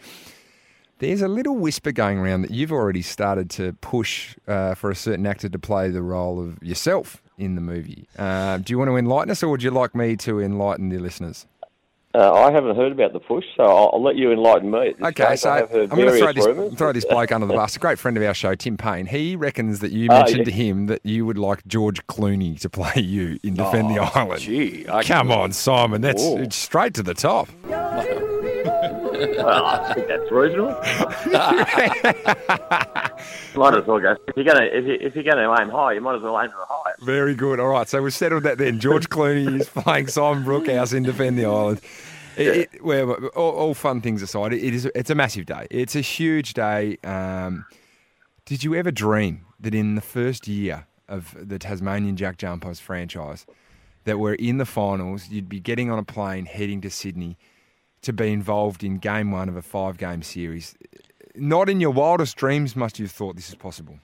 There's 1.07 1.21
a 1.21 1.27
little 1.27 1.55
whisper 1.55 1.91
going 1.91 2.17
around 2.17 2.41
that 2.43 2.51
you've 2.51 2.71
already 2.71 3.01
started 3.03 3.49
to 3.51 3.73
push 3.81 4.35
uh, 4.47 4.73
for 4.75 4.89
a 4.89 4.95
certain 4.95 5.25
actor 5.27 5.49
to 5.49 5.59
play 5.59 5.89
the 5.89 6.01
role 6.01 6.39
of 6.39 6.61
yourself 6.63 7.21
in 7.37 7.55
the 7.55 7.61
movie. 7.61 8.07
Uh, 8.17 8.57
do 8.57 8.71
you 8.73 8.77
want 8.79 8.89
to 8.89 8.97
enlighten 8.97 9.29
us 9.29 9.43
or 9.43 9.49
would 9.49 9.61
you 9.61 9.69
like 9.71 9.93
me 9.93 10.15
to 10.17 10.39
enlighten 10.41 10.89
the 10.89 10.97
listeners? 10.97 11.45
Uh, 12.15 12.31
I 12.33 12.49
haven't 12.51 12.77
heard 12.77 12.93
about 12.93 13.11
the 13.11 13.19
push, 13.19 13.43
so 13.57 13.63
I'll, 13.63 13.89
I'll 13.93 14.01
let 14.01 14.15
you 14.15 14.31
enlighten 14.31 14.71
me. 14.71 14.87
At 14.91 14.97
this 14.99 15.07
Okay, 15.09 15.35
stage. 15.35 15.39
so 15.41 15.49
I 15.49 15.59
I'm 15.83 15.89
going 15.89 16.07
to 16.13 16.17
throw 16.17 16.31
this, 16.31 16.45
rumours. 16.45 16.73
throw 16.75 16.93
this 16.93 17.03
bloke 17.03 17.31
under 17.33 17.45
the 17.45 17.53
bus. 17.53 17.75
A 17.75 17.79
great 17.79 17.99
friend 17.99 18.15
of 18.15 18.23
our 18.23 18.33
show, 18.33 18.55
Tim 18.55 18.77
Paine. 18.77 19.05
He 19.05 19.35
reckons 19.35 19.79
that 19.81 19.91
you 19.91 20.07
Oh, 20.09 20.19
mentioned 20.19 20.39
yeah. 20.39 20.43
to 20.45 20.51
him 20.51 20.85
that 20.87 21.01
you 21.05 21.25
would 21.25 21.37
like 21.37 21.67
George 21.67 22.07
Clooney 22.07 22.57
to 22.61 22.69
play 22.69 23.01
you 23.01 23.37
in 23.43 23.55
Defend 23.55 23.89
the 23.93 23.99
Oh, 23.99 24.09
Island. 24.15 24.39
Gee, 24.41 24.87
I- 24.87 25.03
Come 25.03 25.29
on, 25.29 25.51
Simon. 25.51 25.99
That's 26.01 26.23
it's 26.23 26.55
straight 26.55 26.93
to 26.93 27.03
the 27.03 27.13
top. 27.13 27.49
Well, 29.19 29.65
I 29.65 29.93
think 29.93 30.07
that's 30.07 30.31
reasonable. 30.31 30.71
might 33.55 33.77
as 33.77 33.85
well 33.85 33.99
go. 33.99 34.15
If 34.27 34.35
you're 34.35 34.45
gonna, 34.45 34.65
if, 34.65 34.85
you, 34.85 34.97
if 34.99 35.15
you're 35.15 35.23
gonna 35.23 35.55
aim 35.59 35.69
high, 35.69 35.93
you 35.93 36.01
might 36.01 36.15
as 36.15 36.21
well 36.21 36.39
aim 36.39 36.49
for 36.49 36.57
the 36.57 36.65
highest. 36.67 37.01
Very 37.01 37.35
good. 37.35 37.59
All 37.59 37.69
right, 37.69 37.87
so 37.87 38.01
we've 38.01 38.13
settled 38.13 38.43
that 38.43 38.57
then. 38.57 38.79
George 38.79 39.09
Clooney 39.09 39.61
is 39.61 39.69
playing 39.75 40.07
Simon 40.07 40.43
Brookhouse 40.43 40.93
in 40.93 41.03
Defend 41.03 41.37
the 41.37 41.45
Island. 41.45 41.81
It, 42.37 42.69
it, 42.73 42.83
well, 42.83 43.13
all, 43.35 43.51
all 43.51 43.73
fun 43.73 44.01
things 44.01 44.21
aside, 44.21 44.53
it 44.53 44.73
is 44.73 44.85
it's 44.93 45.09
a 45.09 45.15
massive 45.15 45.45
day. 45.45 45.67
It's 45.71 45.95
a 45.95 46.01
huge 46.01 46.53
day. 46.53 46.97
Um, 47.03 47.65
did 48.45 48.63
you 48.63 48.75
ever 48.75 48.91
dream 48.91 49.45
that 49.59 49.73
in 49.73 49.95
the 49.95 50.01
first 50.01 50.47
year 50.47 50.85
of 51.07 51.35
the 51.39 51.57
Tasmanian 51.57 52.17
Jack 52.17 52.37
Jumpers 52.37 52.79
franchise, 52.79 53.45
that 54.03 54.19
we're 54.19 54.35
in 54.35 54.57
the 54.57 54.65
finals, 54.65 55.29
you'd 55.29 55.49
be 55.49 55.59
getting 55.59 55.91
on 55.91 55.99
a 55.99 56.03
plane 56.03 56.45
heading 56.45 56.81
to 56.81 56.89
Sydney 56.89 57.37
to 58.05 58.13
be 58.13 58.31
involved 58.31 58.83
in 58.83 58.97
game 58.97 59.31
one 59.31 59.49
of 59.49 59.55
a 59.55 59.61
five 59.61 59.97
game 59.97 60.21
series? 60.21 60.75
Not 61.35 61.69
in 61.69 61.81
your 61.81 61.91
wildest 61.91 62.37
dreams 62.37 62.75
must 62.75 62.99
you 62.99 63.05
have 63.05 63.11
thought 63.11 63.35
this 63.35 63.49
is 63.49 63.55
possible. 63.55 63.99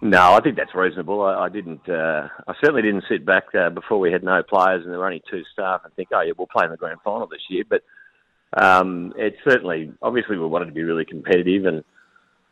No, 0.00 0.34
I 0.34 0.40
think 0.40 0.56
that's 0.56 0.74
reasonable. 0.74 1.22
I, 1.22 1.44
I 1.44 1.48
didn't. 1.48 1.88
Uh, 1.88 2.28
I 2.46 2.54
certainly 2.60 2.82
didn't 2.82 3.04
sit 3.08 3.24
back 3.24 3.44
uh, 3.54 3.70
before 3.70 3.98
we 3.98 4.12
had 4.12 4.22
no 4.22 4.42
players 4.42 4.82
and 4.82 4.92
there 4.92 4.98
were 4.98 5.06
only 5.06 5.22
two 5.30 5.42
staff 5.52 5.82
and 5.84 5.94
think, 5.94 6.08
oh 6.12 6.20
yeah, 6.20 6.32
we'll 6.36 6.46
play 6.46 6.64
in 6.64 6.70
the 6.70 6.76
grand 6.76 6.98
final 7.02 7.26
this 7.26 7.40
year. 7.48 7.64
But 7.68 7.82
um, 8.52 9.14
it's 9.16 9.38
certainly, 9.48 9.92
obviously, 10.02 10.36
we 10.36 10.46
wanted 10.46 10.66
to 10.66 10.72
be 10.72 10.82
really 10.82 11.04
competitive 11.04 11.64
and 11.64 11.84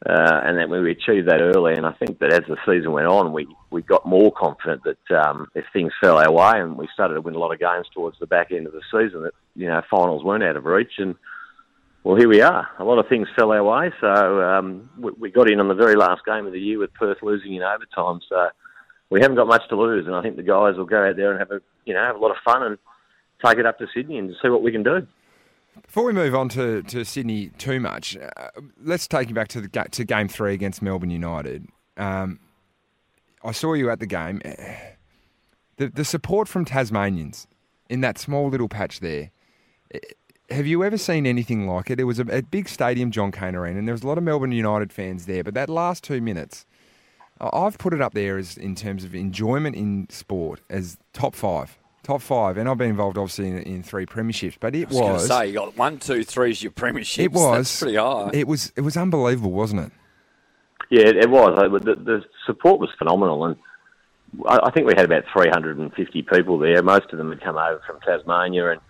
Uh, 0.05 0.41
and 0.45 0.59
then 0.59 0.69
we 0.69 0.91
achieved 0.91 1.29
that 1.29 1.41
early, 1.41 1.75
and 1.75 1.87
I 1.87 1.93
think 1.93 2.19
that 2.19 2.33
as 2.33 2.43
the 2.49 2.57
season 2.67 2.91
went 2.91 3.07
on, 3.07 3.33
we, 3.33 3.47
we 3.71 3.83
got 3.83 4.05
more 4.05 4.33
confident 4.33 4.83
that 4.83 5.17
um, 5.17 5.47
if 5.55 5.65
things 5.73 5.93
fell 6.01 6.19
our 6.19 6.33
way 6.33 6.61
and 6.61 6.77
we 6.77 6.89
started 6.93 7.15
to 7.15 7.21
win 7.21 7.37
a 7.37 7.39
lot 7.39 7.53
of 7.53 7.61
games 7.61 7.87
towards 7.95 8.19
the 8.19 8.27
back 8.27 8.51
end 8.51 8.67
of 8.67 8.73
the 8.73 8.83
season, 8.91 9.23
that 9.23 9.35
you 9.55 9.69
know 9.69 9.81
finals 9.89 10.25
weren't 10.25 10.43
out 10.43 10.57
of 10.57 10.65
reach. 10.65 10.95
And 10.99 11.15
well, 12.03 12.17
here 12.17 12.29
we 12.29 12.41
are. 12.41 12.69
A 12.81 12.85
lot 12.85 12.99
of 12.99 13.09
things 13.09 13.29
fell 13.37 13.53
our 13.53 13.63
way, 13.63 13.93
so 14.01 14.43
um, 14.43 14.91
we, 14.99 15.13
we 15.13 15.31
got 15.31 15.49
in 15.49 15.61
on 15.61 15.69
the 15.69 15.75
very 15.75 15.95
last 15.95 16.23
game 16.27 16.47
of 16.47 16.53
the 16.53 16.61
year 16.61 16.81
with 16.81 16.93
Perth 16.95 17.19
losing 17.23 17.55
in 17.55 17.63
overtime. 17.63 18.21
So 18.29 18.49
we 19.09 19.21
haven't 19.21 19.37
got 19.37 19.47
much 19.47 19.63
to 19.69 19.77
lose, 19.77 20.07
and 20.07 20.17
I 20.17 20.23
think 20.23 20.35
the 20.35 20.43
guys 20.43 20.77
will 20.77 20.85
go 20.85 21.09
out 21.09 21.15
there 21.15 21.31
and 21.31 21.39
have 21.39 21.53
a 21.53 21.61
you 21.85 21.95
know 21.95 22.03
have 22.05 22.17
a 22.17 22.19
lot 22.19 22.33
of 22.33 22.39
fun 22.45 22.65
and 22.65 22.79
take 23.45 23.59
it 23.59 23.67
up 23.67 23.79
to 23.79 23.87
Sydney 23.95 24.19
and 24.19 24.35
see 24.43 24.49
what 24.49 24.65
we 24.65 24.73
can 24.73 24.83
do. 24.83 25.07
Before 25.81 26.05
we 26.05 26.13
move 26.13 26.35
on 26.35 26.49
to, 26.51 26.83
to 26.83 27.05
Sydney 27.05 27.49
too 27.59 27.81
much, 27.81 28.17
uh, 28.17 28.49
let's 28.83 29.09
take 29.09 29.29
you 29.29 29.35
back 29.35 29.49
to 29.49 29.61
the 29.61 29.69
to 29.69 30.05
game 30.05 30.29
three 30.29 30.53
against 30.55 30.83
Melbourne 30.83 31.11
United. 31.11 31.67
Um, 31.97 32.41
I 33.43 33.53
saw 33.53 33.75
you 33.75 33.91
at 33.91 34.01
the 34.01 34.07
game. 34.07 34.41
The 35.79 35.89
the 35.89 36.05
support 36.05 36.49
from 36.49 36.67
Tasmanians 36.67 37.47
in 37.89 38.03
that 38.03 38.19
small 38.19 38.51
little 38.51 38.69
patch 38.69 39.01
there. 39.01 39.31
Eh, 39.95 39.99
have 40.51 40.67
you 40.67 40.85
ever 40.85 40.99
seen 40.99 41.27
anything 41.27 41.67
like 41.67 41.91
it? 41.91 41.99
It 41.99 42.05
was 42.05 42.19
a, 42.19 42.27
a 42.27 42.43
big 42.43 42.69
stadium, 42.69 43.11
John 43.11 43.33
Cain 43.33 43.55
Arena, 43.55 43.79
and 43.79 43.89
there 43.89 43.95
was 43.95 44.03
a 44.03 44.07
lot 44.07 44.19
of 44.19 44.23
Melbourne 44.23 44.53
United 44.53 44.93
fans 44.93 45.25
there. 45.25 45.43
But 45.43 45.55
that 45.55 45.71
last 45.71 46.05
two 46.05 46.21
minutes, 46.21 46.67
I've 47.41 47.79
put 47.79 47.95
it 47.95 48.03
up 48.03 48.13
there 48.13 48.37
as 48.37 48.59
in 48.59 48.75
terms 48.75 49.03
of 49.03 49.15
enjoyment 49.15 49.75
in 49.75 50.07
sport 50.11 50.61
as 50.69 50.99
top 51.15 51.35
five 51.35 51.79
Top 52.03 52.21
five, 52.21 52.57
and 52.57 52.69
I've 52.69 52.79
been 52.79 52.91
involved 52.91 53.17
obviously 53.17 53.49
in, 53.49 53.59
in 53.59 53.83
three 53.85 54.07
premierships, 54.07 54.57
but 54.59 54.75
it 54.75 54.89
was. 54.89 54.99
I 54.99 55.03
was. 55.03 55.13
was 55.13 55.27
say 55.29 55.47
you 55.47 55.55
got 55.55 55.77
one, 55.77 55.99
two, 55.99 56.25
three 56.25 56.51
is 56.51 56.61
your 56.61 56.73
premierships. 56.73 57.25
it 57.25 57.33
was 57.33 57.57
That's 57.57 57.81
pretty 57.81 57.97
high. 57.97 58.31
It 58.33 58.49
was 58.49 58.73
it 58.77 58.81
was 58.81 58.97
unbelievable, 58.97 59.53
wasn't 59.53 59.83
it? 59.83 59.93
Yeah, 60.91 61.09
it 61.09 61.31
was. 61.31 61.57
The, 61.85 61.95
the 61.95 62.25
support 62.45 62.81
was 62.81 62.91
phenomenal, 62.99 63.45
and 63.45 63.57
I 64.47 64.71
think 64.71 64.87
we 64.87 64.95
had 64.97 65.05
about 65.05 65.25
350 65.33 66.23
people 66.23 66.59
there. 66.59 66.83
Most 66.83 67.13
of 67.13 67.19
them 67.19 67.31
had 67.31 67.41
come 67.41 67.57
over 67.57 67.81
from 67.87 68.01
Tasmania, 68.01 68.73
and 68.73 68.81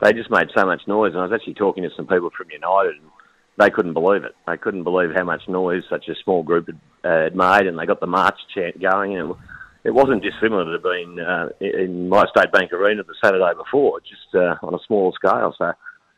they 0.00 0.12
just 0.12 0.30
made 0.30 0.48
so 0.56 0.64
much 0.64 0.82
noise. 0.86 1.12
And 1.12 1.20
I 1.20 1.24
was 1.24 1.32
actually 1.32 1.54
talking 1.54 1.82
to 1.82 1.90
some 1.96 2.06
people 2.06 2.30
from 2.36 2.50
United, 2.50 2.94
and 2.94 3.10
they 3.58 3.70
couldn't 3.70 3.92
believe 3.92 4.24
it. 4.24 4.34
They 4.46 4.56
couldn't 4.56 4.84
believe 4.84 5.10
how 5.14 5.24
much 5.24 5.48
noise 5.48 5.82
such 5.90 6.08
a 6.08 6.14
small 6.22 6.42
group 6.42 6.66
had, 6.66 6.80
uh, 7.04 7.22
had 7.24 7.36
made, 7.36 7.66
and 7.66 7.78
they 7.78 7.86
got 7.86 8.00
the 8.00 8.06
march 8.06 8.38
chant 8.54 8.80
going, 8.80 9.16
and 9.16 9.30
it, 9.30 9.36
it 9.84 9.92
wasn't 9.92 10.22
dissimilar 10.22 10.76
to 10.76 10.82
being 10.82 11.20
uh, 11.20 11.48
in 11.60 12.08
MyState 12.08 12.50
Bank 12.52 12.72
Arena 12.72 13.02
the 13.02 13.14
Saturday 13.22 13.52
before, 13.56 14.00
just 14.00 14.34
uh, 14.34 14.56
on 14.62 14.74
a 14.74 14.78
smaller 14.86 15.12
scale. 15.14 15.54
So 15.56 15.72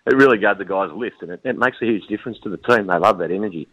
it 0.06 0.14
really 0.14 0.38
gave 0.38 0.58
the 0.58 0.64
guys 0.64 0.90
a 0.90 0.94
lift, 0.94 1.22
and 1.22 1.32
it, 1.32 1.40
it 1.44 1.58
makes 1.58 1.76
a 1.82 1.84
huge 1.84 2.06
difference 2.06 2.38
to 2.44 2.48
the 2.48 2.58
team. 2.58 2.86
They 2.86 2.98
love 2.98 3.18
that 3.18 3.32
energy. 3.32 3.68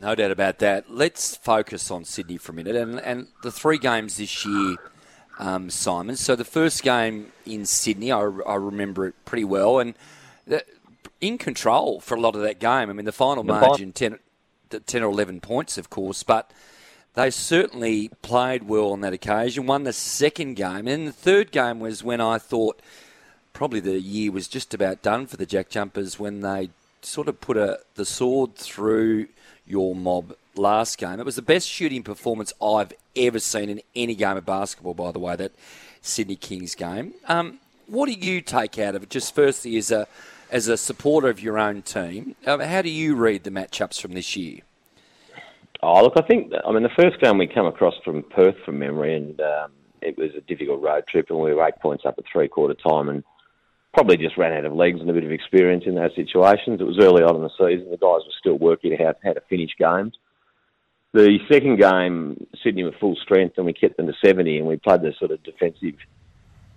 No 0.00 0.14
doubt 0.14 0.30
about 0.30 0.60
that. 0.60 0.90
Let's 0.90 1.36
focus 1.36 1.90
on 1.90 2.04
Sydney 2.04 2.38
for 2.38 2.52
a 2.52 2.54
minute 2.54 2.76
and, 2.76 3.00
and 3.00 3.26
the 3.42 3.50
three 3.50 3.78
games 3.78 4.16
this 4.16 4.46
year, 4.46 4.76
um, 5.40 5.70
Simon. 5.70 6.14
So 6.16 6.36
the 6.36 6.44
first 6.44 6.84
game 6.84 7.32
in 7.44 7.66
Sydney, 7.66 8.12
I, 8.12 8.20
I 8.20 8.54
remember 8.54 9.06
it 9.06 9.14
pretty 9.24 9.44
well, 9.44 9.80
and 9.80 9.94
the, 10.46 10.64
in 11.20 11.36
control 11.36 12.00
for 12.00 12.14
a 12.14 12.20
lot 12.20 12.36
of 12.36 12.42
that 12.42 12.60
game. 12.60 12.88
I 12.88 12.92
mean, 12.92 13.06
the 13.06 13.12
final 13.12 13.42
the 13.42 13.52
margin, 13.52 13.92
10, 13.92 14.18
10 14.86 15.02
or 15.02 15.10
11 15.10 15.40
points, 15.40 15.76
of 15.76 15.90
course, 15.90 16.22
but 16.22 16.52
they 17.18 17.30
certainly 17.30 18.10
played 18.22 18.68
well 18.68 18.92
on 18.92 19.00
that 19.00 19.12
occasion. 19.12 19.66
Won 19.66 19.82
the 19.82 19.92
second 19.92 20.54
game, 20.54 20.86
and 20.86 21.08
the 21.08 21.12
third 21.12 21.50
game 21.50 21.80
was 21.80 22.04
when 22.04 22.20
I 22.20 22.38
thought 22.38 22.80
probably 23.52 23.80
the 23.80 23.98
year 23.98 24.30
was 24.30 24.46
just 24.46 24.72
about 24.72 25.02
done 25.02 25.26
for 25.26 25.36
the 25.36 25.44
Jack 25.44 25.68
Jumpers 25.68 26.20
when 26.20 26.42
they 26.42 26.70
sort 27.02 27.26
of 27.26 27.40
put 27.40 27.56
a 27.56 27.80
the 27.96 28.04
sword 28.04 28.54
through 28.54 29.26
your 29.66 29.96
mob 29.96 30.36
last 30.54 30.96
game. 30.96 31.18
It 31.18 31.26
was 31.26 31.34
the 31.34 31.42
best 31.42 31.68
shooting 31.68 32.04
performance 32.04 32.52
I've 32.62 32.92
ever 33.16 33.40
seen 33.40 33.68
in 33.68 33.82
any 33.96 34.14
game 34.14 34.36
of 34.36 34.46
basketball, 34.46 34.94
by 34.94 35.10
the 35.10 35.18
way, 35.18 35.34
that 35.34 35.50
Sydney 36.00 36.36
Kings 36.36 36.76
game. 36.76 37.14
Um, 37.26 37.58
what 37.88 38.06
do 38.06 38.12
you 38.12 38.40
take 38.40 38.78
out 38.78 38.94
of 38.94 39.02
it? 39.02 39.10
Just 39.10 39.34
firstly, 39.34 39.76
as 39.76 39.90
a 39.90 40.06
as 40.52 40.68
a 40.68 40.76
supporter 40.76 41.28
of 41.28 41.40
your 41.40 41.58
own 41.58 41.82
team, 41.82 42.36
uh, 42.46 42.58
how 42.58 42.80
do 42.80 42.90
you 42.90 43.16
read 43.16 43.42
the 43.42 43.50
matchups 43.50 44.00
from 44.00 44.12
this 44.12 44.36
year? 44.36 44.60
Oh, 45.82 46.02
look, 46.02 46.14
I 46.16 46.22
think, 46.22 46.52
I 46.66 46.72
mean, 46.72 46.82
the 46.82 46.88
first 47.00 47.20
game 47.20 47.38
we 47.38 47.46
come 47.46 47.66
across 47.66 47.94
from 48.04 48.24
Perth 48.24 48.56
from 48.64 48.80
memory, 48.80 49.16
and 49.16 49.40
um, 49.40 49.72
it 50.02 50.18
was 50.18 50.30
a 50.36 50.40
difficult 50.40 50.82
road 50.82 51.04
trip, 51.06 51.26
and 51.30 51.38
we 51.38 51.54
were 51.54 51.66
eight 51.66 51.78
points 51.80 52.04
up 52.04 52.16
at 52.18 52.24
three 52.32 52.48
quarter 52.48 52.74
time, 52.74 53.08
and 53.08 53.22
probably 53.94 54.16
just 54.16 54.36
ran 54.36 54.52
out 54.52 54.64
of 54.64 54.72
legs 54.72 55.00
and 55.00 55.08
a 55.08 55.12
bit 55.12 55.24
of 55.24 55.30
experience 55.30 55.84
in 55.86 55.94
those 55.94 56.14
situations. 56.16 56.80
It 56.80 56.84
was 56.84 56.98
early 56.98 57.22
on 57.22 57.36
in 57.36 57.42
the 57.42 57.50
season. 57.50 57.90
The 57.90 57.96
guys 57.96 58.26
were 58.26 58.38
still 58.38 58.58
working 58.58 59.00
out 59.00 59.16
how 59.22 59.32
to 59.32 59.40
finish 59.48 59.70
games. 59.78 60.14
The 61.14 61.38
second 61.50 61.78
game, 61.78 62.46
Sydney 62.62 62.84
were 62.84 62.92
full 63.00 63.16
strength, 63.16 63.56
and 63.56 63.64
we 63.64 63.72
kept 63.72 63.96
them 63.96 64.08
to 64.08 64.12
70, 64.24 64.58
and 64.58 64.66
we 64.66 64.76
played 64.76 65.02
the 65.02 65.14
sort 65.18 65.30
of 65.30 65.42
defensive, 65.42 65.94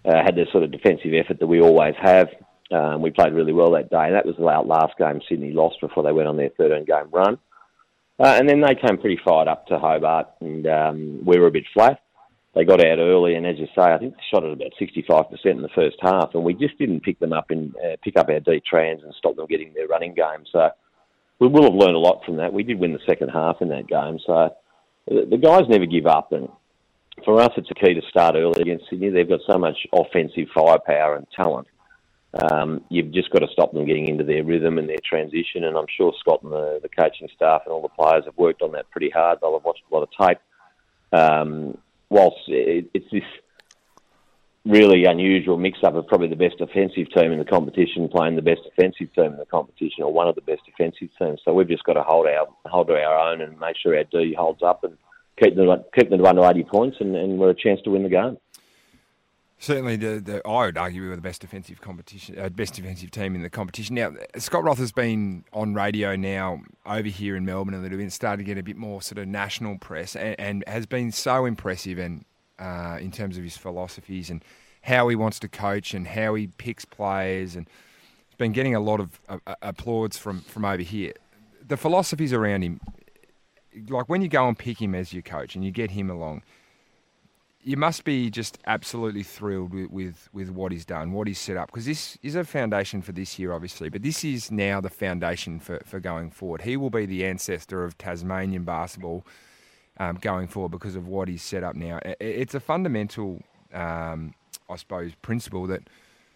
uh, 0.05 0.23
had 0.23 0.35
the 0.35 0.45
sort 0.51 0.63
of 0.63 0.71
defensive 0.71 1.13
effort 1.13 1.39
that 1.39 1.47
we 1.47 1.59
always 1.59 1.95
have. 2.01 2.29
Um, 2.71 3.01
we 3.01 3.11
played 3.11 3.33
really 3.33 3.51
well 3.51 3.71
that 3.71 3.89
day, 3.89 4.05
and 4.05 4.15
that 4.15 4.25
was 4.25 4.37
the 4.37 4.43
last 4.43 4.97
game 4.97 5.21
Sydney 5.27 5.51
lost 5.51 5.81
before 5.81 6.03
they 6.03 6.13
went 6.13 6.29
on 6.29 6.37
their 6.37 6.49
13 6.49 6.85
game 6.85 7.09
run. 7.11 7.37
Uh, 8.21 8.35
and 8.37 8.47
then 8.47 8.61
they 8.61 8.75
came 8.75 8.99
pretty 8.99 9.19
fired 9.25 9.47
up 9.47 9.65
to 9.65 9.79
Hobart, 9.79 10.27
and 10.41 10.67
um, 10.67 11.25
we 11.25 11.39
were 11.39 11.47
a 11.47 11.51
bit 11.51 11.63
flat. 11.73 12.01
They 12.53 12.65
got 12.65 12.85
out 12.85 12.99
early, 12.99 13.33
and 13.33 13.47
as 13.47 13.57
you 13.57 13.65
say, 13.75 13.81
I 13.81 13.97
think 13.97 14.13
they 14.13 14.21
shot 14.31 14.45
at 14.45 14.51
about 14.51 14.73
65% 14.79 15.45
in 15.45 15.63
the 15.63 15.69
first 15.73 15.95
half, 16.01 16.35
and 16.35 16.43
we 16.43 16.53
just 16.53 16.77
didn't 16.77 17.01
pick 17.01 17.17
them 17.19 17.33
up 17.33 17.49
and 17.49 17.73
uh, 17.77 17.95
pick 18.03 18.17
up 18.17 18.29
our 18.29 18.39
D 18.39 18.61
trans 18.69 19.01
and 19.01 19.13
stop 19.17 19.37
them 19.37 19.47
getting 19.47 19.73
their 19.73 19.87
running 19.87 20.13
game. 20.13 20.45
So 20.51 20.69
we 21.39 21.47
will 21.47 21.63
have 21.63 21.73
learned 21.73 21.95
a 21.95 21.99
lot 21.99 22.23
from 22.23 22.37
that. 22.37 22.53
We 22.53 22.61
did 22.61 22.77
win 22.77 22.93
the 22.93 22.99
second 23.09 23.29
half 23.29 23.55
in 23.61 23.69
that 23.69 23.87
game, 23.87 24.19
so 24.23 24.55
the 25.07 25.39
guys 25.41 25.63
never 25.67 25.87
give 25.87 26.05
up, 26.05 26.31
and 26.31 26.47
for 27.25 27.41
us, 27.41 27.51
it's 27.57 27.71
a 27.71 27.73
key 27.73 27.95
to 27.95 28.01
start 28.07 28.35
early 28.35 28.61
against 28.61 28.85
Sydney. 28.89 29.09
They've 29.09 29.27
got 29.27 29.39
so 29.47 29.57
much 29.57 29.77
offensive 29.93 30.47
firepower 30.53 31.15
and 31.15 31.25
talent 31.35 31.67
um, 32.33 32.83
you've 32.89 33.11
just 33.11 33.29
got 33.31 33.39
to 33.39 33.47
stop 33.51 33.73
them 33.73 33.85
getting 33.85 34.07
into 34.07 34.23
their 34.23 34.43
rhythm 34.43 34.77
and 34.77 34.87
their 34.87 35.01
transition. 35.03 35.65
And 35.65 35.77
I'm 35.77 35.87
sure 35.95 36.13
Scott 36.19 36.43
and 36.43 36.51
the, 36.51 36.79
the 36.81 36.89
coaching 36.89 37.27
staff 37.35 37.63
and 37.65 37.73
all 37.73 37.81
the 37.81 37.89
players 37.89 38.25
have 38.25 38.37
worked 38.37 38.61
on 38.61 38.71
that 38.71 38.89
pretty 38.89 39.09
hard. 39.09 39.39
They'll 39.41 39.53
have 39.53 39.65
watched 39.65 39.83
a 39.91 39.93
lot 39.93 40.03
of 40.03 40.27
tape. 40.27 40.37
Um, 41.11 41.77
whilst 42.09 42.37
it, 42.47 42.89
it's 42.93 43.11
this 43.11 43.23
really 44.65 45.05
unusual 45.05 45.57
mix-up 45.57 45.95
of 45.95 46.07
probably 46.07 46.27
the 46.27 46.35
best 46.35 46.61
offensive 46.61 47.11
team 47.13 47.31
in 47.31 47.39
the 47.39 47.45
competition 47.45 48.07
playing 48.07 48.35
the 48.35 48.41
best 48.41 48.61
defensive 48.63 49.13
team 49.13 49.33
in 49.33 49.37
the 49.37 49.45
competition, 49.45 50.03
or 50.03 50.13
one 50.13 50.27
of 50.27 50.35
the 50.35 50.41
best 50.41 50.61
defensive 50.65 51.09
teams. 51.17 51.41
So 51.43 51.53
we've 51.53 51.67
just 51.67 51.83
got 51.83 51.93
to 51.93 52.03
hold 52.03 52.27
our 52.27 52.47
hold 52.65 52.87
to 52.87 52.93
our 52.93 53.31
own 53.31 53.41
and 53.41 53.59
make 53.59 53.75
sure 53.77 53.97
our 53.97 54.03
D 54.03 54.35
holds 54.37 54.61
up 54.61 54.83
and 54.83 54.97
keep 55.41 55.55
them 55.55 55.83
keep 55.97 56.09
them 56.09 56.23
under 56.25 56.45
80 56.45 56.63
points, 56.63 56.97
and, 56.99 57.15
and 57.15 57.39
we're 57.39 57.49
a 57.49 57.55
chance 57.55 57.81
to 57.83 57.89
win 57.89 58.03
the 58.03 58.09
game. 58.09 58.37
Certainly, 59.61 59.97
the, 59.97 60.19
the, 60.19 60.47
I 60.47 60.65
would 60.65 60.77
argue 60.79 61.03
we 61.03 61.09
were 61.09 61.15
the 61.15 61.21
best 61.21 61.39
defensive 61.39 61.81
competition, 61.81 62.39
uh, 62.39 62.49
best 62.49 62.73
defensive 62.73 63.11
team 63.11 63.35
in 63.35 63.43
the 63.43 63.49
competition. 63.49 63.93
Now, 63.93 64.11
Scott 64.37 64.63
Roth 64.63 64.79
has 64.79 64.91
been 64.91 65.45
on 65.53 65.75
radio 65.75 66.15
now 66.15 66.61
over 66.83 67.07
here 67.07 67.35
in 67.35 67.45
Melbourne 67.45 67.75
a 67.75 67.77
little 67.77 67.99
bit, 67.99 68.11
started 68.11 68.37
to 68.37 68.43
get 68.43 68.57
a 68.57 68.63
bit 68.63 68.75
more 68.75 69.03
sort 69.03 69.19
of 69.19 69.27
national 69.27 69.77
press, 69.77 70.15
and, 70.15 70.35
and 70.39 70.63
has 70.65 70.87
been 70.87 71.11
so 71.11 71.45
impressive 71.45 71.99
and 71.99 72.25
uh, 72.57 72.97
in 72.99 73.11
terms 73.11 73.37
of 73.37 73.43
his 73.43 73.55
philosophies 73.55 74.31
and 74.31 74.43
how 74.81 75.07
he 75.09 75.15
wants 75.15 75.37
to 75.41 75.47
coach 75.47 75.93
and 75.93 76.07
how 76.07 76.33
he 76.33 76.47
picks 76.47 76.83
players, 76.83 77.55
and 77.55 77.69
he's 78.29 78.37
been 78.37 78.53
getting 78.53 78.73
a 78.73 78.79
lot 78.79 78.99
of 78.99 79.21
uh, 79.29 79.37
uh 79.45 79.53
applause 79.61 80.17
from 80.17 80.41
from 80.41 80.65
over 80.65 80.81
here. 80.81 81.13
The 81.63 81.77
philosophies 81.77 82.33
around 82.33 82.63
him, 82.63 82.81
like 83.89 84.09
when 84.09 84.23
you 84.23 84.27
go 84.27 84.47
and 84.47 84.57
pick 84.57 84.81
him 84.81 84.95
as 84.95 85.13
your 85.13 85.21
coach 85.21 85.53
and 85.53 85.63
you 85.63 85.69
get 85.69 85.91
him 85.91 86.09
along 86.09 86.41
you 87.63 87.77
must 87.77 88.03
be 88.03 88.29
just 88.29 88.57
absolutely 88.65 89.23
thrilled 89.23 89.73
with, 89.73 89.91
with, 89.91 90.29
with 90.33 90.49
what 90.49 90.71
he's 90.71 90.85
done, 90.85 91.11
what 91.11 91.27
he's 91.27 91.39
set 91.39 91.57
up, 91.57 91.67
because 91.67 91.85
this 91.85 92.17
is 92.23 92.35
a 92.35 92.43
foundation 92.43 93.01
for 93.01 93.11
this 93.11 93.37
year, 93.37 93.53
obviously, 93.53 93.89
but 93.89 94.01
this 94.01 94.23
is 94.23 94.51
now 94.51 94.81
the 94.81 94.89
foundation 94.89 95.59
for, 95.59 95.81
for 95.85 95.99
going 95.99 96.31
forward. 96.31 96.61
He 96.61 96.75
will 96.75 96.89
be 96.89 97.05
the 97.05 97.25
ancestor 97.25 97.83
of 97.83 97.97
Tasmanian 97.97 98.63
basketball 98.63 99.25
um, 99.97 100.17
going 100.21 100.47
forward 100.47 100.69
because 100.69 100.95
of 100.95 101.07
what 101.07 101.27
he's 101.27 101.43
set 101.43 101.63
up 101.63 101.75
now. 101.75 101.99
It's 102.19 102.55
a 102.55 102.59
fundamental, 102.59 103.41
um, 103.73 104.33
I 104.69 104.75
suppose, 104.75 105.11
principle 105.21 105.67
that 105.67 105.83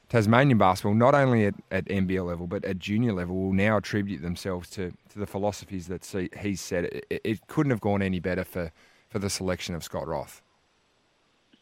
Tasmanian 0.09 0.59
basketball, 0.59 0.93
not 0.93 1.15
only 1.15 1.47
at, 1.47 1.55
at 1.71 1.85
NBL 1.85 2.27
level, 2.27 2.45
but 2.45 2.63
at 2.65 2.77
junior 2.77 3.13
level, 3.13 3.35
will 3.35 3.53
now 3.53 3.77
attribute 3.77 4.21
themselves 4.21 4.69
to, 4.71 4.91
to 5.09 5.19
the 5.19 5.25
philosophies 5.25 5.87
that 5.87 6.05
he's 6.39 6.61
set. 6.61 6.85
It, 6.85 7.21
it 7.23 7.47
couldn't 7.47 7.71
have 7.71 7.81
gone 7.81 8.03
any 8.03 8.19
better 8.19 8.43
for, 8.43 8.71
for 9.09 9.17
the 9.17 9.29
selection 9.29 9.73
of 9.73 9.83
Scott 9.83 10.07
Roth. 10.07 10.43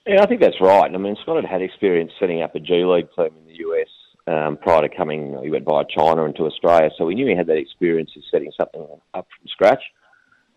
Yeah, 0.06 0.22
I 0.22 0.26
think 0.26 0.42
that's 0.42 0.60
right. 0.60 0.94
I 0.94 0.98
mean, 0.98 1.16
Scott 1.22 1.38
had 1.38 1.46
had 1.46 1.62
experience 1.62 2.12
setting 2.20 2.42
up 2.42 2.56
a 2.56 2.60
G 2.60 2.84
League 2.84 3.08
team 3.16 3.30
in 3.38 3.46
the 3.48 3.56
US 3.60 3.88
um, 4.28 4.58
prior 4.58 4.82
to 4.82 4.96
coming. 4.96 5.38
He 5.42 5.50
went 5.50 5.66
via 5.66 5.86
China 5.90 6.26
into 6.26 6.46
Australia, 6.46 6.90
so 6.98 7.06
we 7.06 7.16
knew 7.16 7.28
he 7.28 7.36
had 7.36 7.48
that 7.48 7.58
experience 7.58 8.12
of 8.18 8.24
setting 8.30 8.52
something 8.58 8.86
up 9.14 9.28
from 9.38 9.48
scratch. 9.48 9.82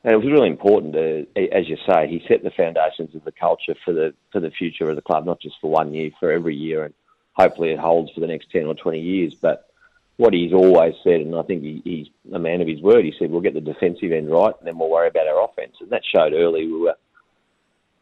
And 0.02 0.12
it 0.12 0.16
was 0.16 0.26
really 0.26 0.48
important 0.48 0.94
to, 0.94 1.26
as 1.52 1.68
you 1.68 1.76
say, 1.88 2.06
he 2.08 2.24
set 2.28 2.42
the 2.42 2.50
foundations 2.50 3.14
of 3.14 3.24
the 3.24 3.32
culture 3.32 3.74
for 3.84 3.92
the 3.92 4.14
for 4.32 4.40
the 4.40 4.50
future 4.50 4.88
of 4.90 4.96
the 4.96 5.02
club, 5.02 5.26
not 5.26 5.40
just 5.40 5.56
for 5.60 5.70
one 5.70 5.94
year, 5.94 6.10
for 6.18 6.30
every 6.30 6.54
year, 6.56 6.84
and 6.84 6.94
hopefully 7.32 7.70
it 7.70 7.78
holds 7.78 8.12
for 8.12 8.20
the 8.20 8.26
next 8.26 8.50
ten 8.50 8.66
or 8.66 8.74
twenty 8.74 9.00
years. 9.00 9.34
But 9.34 9.68
what 10.16 10.32
he's 10.32 10.52
always 10.52 10.94
said, 11.04 11.20
and 11.20 11.36
I 11.36 11.42
think 11.42 11.62
he, 11.62 11.82
he's 11.84 12.08
a 12.32 12.38
man 12.38 12.60
of 12.60 12.68
his 12.68 12.80
word. 12.80 13.04
He 13.04 13.14
said, 13.18 13.30
"We'll 13.30 13.40
get 13.40 13.54
the 13.54 13.60
defensive 13.60 14.12
end 14.12 14.30
right, 14.30 14.54
and 14.58 14.66
then 14.66 14.78
we'll 14.78 14.90
worry 14.90 15.08
about 15.08 15.28
our 15.28 15.44
offense." 15.44 15.76
And 15.80 15.90
that 15.90 16.02
showed 16.04 16.32
early. 16.32 16.66
We 16.66 16.80
were 16.80 16.96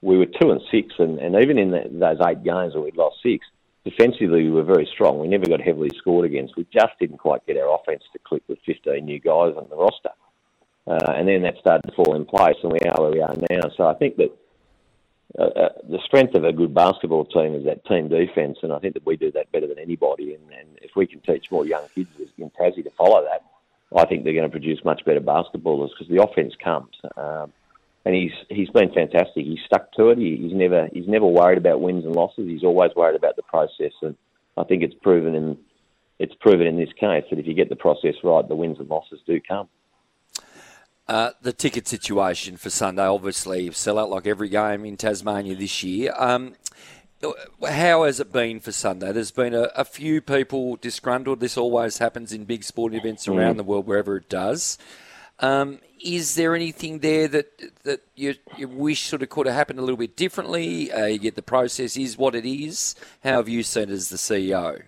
we 0.05 0.19
were 0.19 0.27
two 0.27 0.51
and 0.51 0.61
six, 0.71 0.95
and, 0.99 1.19
and 1.19 1.35
even 1.37 1.59
in 1.59 1.71
the, 1.71 1.89
those 1.91 2.19
eight 2.29 2.45
games 2.45 2.75
where 2.75 2.83
we'd 2.83 2.97
lost 2.97 3.17
six, 3.23 3.47
defensively 3.85 4.45
we 4.45 4.51
were 4.51 4.63
very 4.63 4.89
strong. 4.93 5.19
We 5.19 5.29
never 5.29 5.47
got 5.47 5.61
heavily 5.61 5.91
scored 5.97 6.27
against. 6.27 6.57
We 6.57 6.67
just 6.73 6.93
didn't 7.01 7.19
quite 7.19 7.47
get 7.47 7.57
our 7.57 7.75
offense 7.75 8.03
to 8.13 8.19
click 8.19 8.43
with 8.47 8.59
15 8.67 9.05
new 9.05 9.19
guys 9.19 9.55
on 9.57 9.67
the 9.71 9.77
roster, 9.77 10.11
uh, 10.87 11.13
and 11.17 11.27
then 11.27 11.43
that 11.43 11.59
started 11.59 11.89
to 11.89 11.95
fall 11.95 12.15
in 12.15 12.27
place, 12.27 12.57
and 12.63 12.71
we 12.71 12.81
are 12.81 13.01
where 13.01 13.13
we 13.13 13.23
are 13.23 13.35
now. 13.51 13.71
So 13.77 13.87
I 13.87 13.95
think 13.95 14.17
that 14.19 14.31
uh, 15.39 15.43
uh, 15.43 15.69
the 15.89 15.99
strength 16.05 16.35
of 16.35 16.45
a 16.45 16.53
good 16.53 16.75
basketball 16.75 17.25
team 17.25 17.55
is 17.55 17.65
that 17.65 17.85
team 17.87 18.09
defence, 18.09 18.59
and 18.63 18.73
I 18.73 18.79
think 18.79 18.95
that 18.95 19.07
we 19.07 19.17
do 19.17 19.33
that 19.33 19.51
better 19.53 19.67
than 19.67 19.79
anybody. 19.79 20.35
And, 20.35 20.45
and 20.53 20.69
if 20.83 20.91
we 20.95 21.07
can 21.07 21.21
teach 21.21 21.51
more 21.51 21.67
young 21.67 21.87
kids 21.95 22.11
in 22.37 22.51
Tassie 22.51 22.85
to 22.85 22.91
follow 22.91 23.25
that, 23.25 23.43
I 23.97 24.05
think 24.07 24.25
they're 24.25 24.35
going 24.35 24.45
to 24.45 24.51
produce 24.51 24.85
much 24.85 25.05
better 25.05 25.21
basketballers 25.21 25.91
because 25.91 26.09
the 26.09 26.23
offence 26.23 26.55
comes. 26.63 26.95
Um, 27.17 27.53
and 28.05 28.15
he's 28.15 28.33
he's 28.49 28.71
been 28.71 28.93
fantastic. 28.93 29.45
He's 29.45 29.61
stuck 29.65 29.93
to 29.93 30.11
it. 30.11 30.19
He, 30.19 30.37
he's 30.37 30.53
never 30.53 30.89
he's 30.93 31.09
never 31.09 31.27
worried 31.27 31.59
about 31.59 31.81
wins 31.81 32.05
and 32.05 32.15
losses. 32.15 32.47
He's 32.47 32.65
always 32.65 32.91
worried 32.95 33.17
about 33.17 33.37
the 33.37 33.43
process, 33.43 33.93
and 34.03 34.17
I 34.57 34.65
think 34.65 34.83
it's 34.83 34.95
proven 35.03 35.35
in 35.35 35.59
it's 36.19 36.35
proven 36.41 36.67
in 36.67 36.77
this 36.77 36.93
case 36.99 37.25
that 37.31 37.39
if 37.39 37.47
you 37.47 37.55
get 37.55 37.69
the 37.69 37.77
process 37.77 38.15
right, 38.23 38.47
the 38.47 38.55
wins 38.55 38.79
and 38.79 38.89
losses 38.89 39.21
do 39.27 39.41
come. 39.41 39.69
Uh, 41.07 41.31
the 41.43 41.53
ticket 41.53 41.87
situation 41.87 42.57
for 42.57 42.71
Sunday, 42.71 43.05
obviously, 43.05 43.71
sell 43.73 43.99
out 43.99 44.09
like 44.09 44.27
every 44.27 44.49
game 44.49 44.87
in 44.87 44.97
Tasmania 44.97 45.55
this 45.55 45.83
year. 45.83 46.15
Um, 46.17 46.55
how 47.69 48.05
has 48.05 48.21
it 48.21 48.33
been 48.33 48.61
for 48.61 48.73
Sunday? 48.73 49.13
There's 49.13 49.31
been 49.31 49.55
a, 49.55 49.69
a, 49.77 49.85
few 49.85 50.23
people 50.23 50.77
disgruntled. 50.77 51.41
This 51.41 51.59
always 51.59 51.99
happens 51.99 52.33
in 52.33 52.45
big 52.45 52.65
sporting 52.65 52.99
events 52.99 53.29
around 53.29 53.55
mm. 53.55 53.59
the 53.59 53.65
world, 53.65 53.87
wherever 53.87 54.17
it 54.17 54.29
does. 54.29 54.79
Um, 55.41 55.81
is 56.05 56.35
there 56.35 56.55
anything 56.55 56.99
there 56.99 57.27
that 57.29 57.83
that 57.85 58.03
you, 58.15 58.35
you 58.57 58.69
wish 58.69 59.09
sort 59.09 59.23
of 59.23 59.31
could 59.31 59.47
have 59.47 59.57
happened 59.57 59.79
a 59.79 59.83
little 59.83 59.97
bit 59.97 60.17
differently? 60.17 60.93
Uh, 60.93 61.07
yet 61.07 61.35
the 61.35 61.43
process 61.43 61.97
is 61.97 62.17
what 62.19 62.35
it 62.35 62.45
is. 62.45 62.95
How 63.25 63.37
have 63.37 63.49
you 63.49 63.63
seen 63.63 63.85
it 63.85 63.91
as 63.91 64.11
the 64.11 64.17
CEO? 64.17 64.83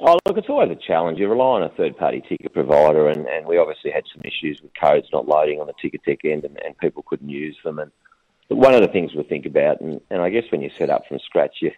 Oh, 0.00 0.18
look, 0.26 0.36
it's 0.36 0.48
always 0.48 0.70
a 0.70 0.74
challenge. 0.74 1.18
You 1.18 1.28
rely 1.28 1.60
on 1.60 1.62
a 1.62 1.68
third 1.70 1.96
party 1.96 2.22
ticket 2.28 2.52
provider, 2.52 3.08
and, 3.08 3.26
and 3.26 3.46
we 3.46 3.58
obviously 3.58 3.90
had 3.90 4.04
some 4.12 4.22
issues 4.24 4.60
with 4.60 4.72
codes 4.80 5.06
not 5.12 5.28
loading 5.28 5.60
on 5.60 5.68
the 5.68 5.74
Ticketek 5.74 6.24
end, 6.24 6.44
and, 6.44 6.60
and 6.64 6.76
people 6.78 7.04
couldn't 7.06 7.28
use 7.28 7.56
them. 7.64 7.78
And 7.78 7.92
one 8.48 8.74
of 8.74 8.80
the 8.80 8.88
things 8.88 9.14
we 9.14 9.22
think 9.22 9.46
about, 9.46 9.80
and, 9.80 10.00
and 10.10 10.20
I 10.20 10.30
guess 10.30 10.44
when 10.50 10.60
you 10.62 10.70
set 10.76 10.90
up 10.90 11.06
from 11.06 11.18
scratch, 11.20 11.56
you 11.60 11.72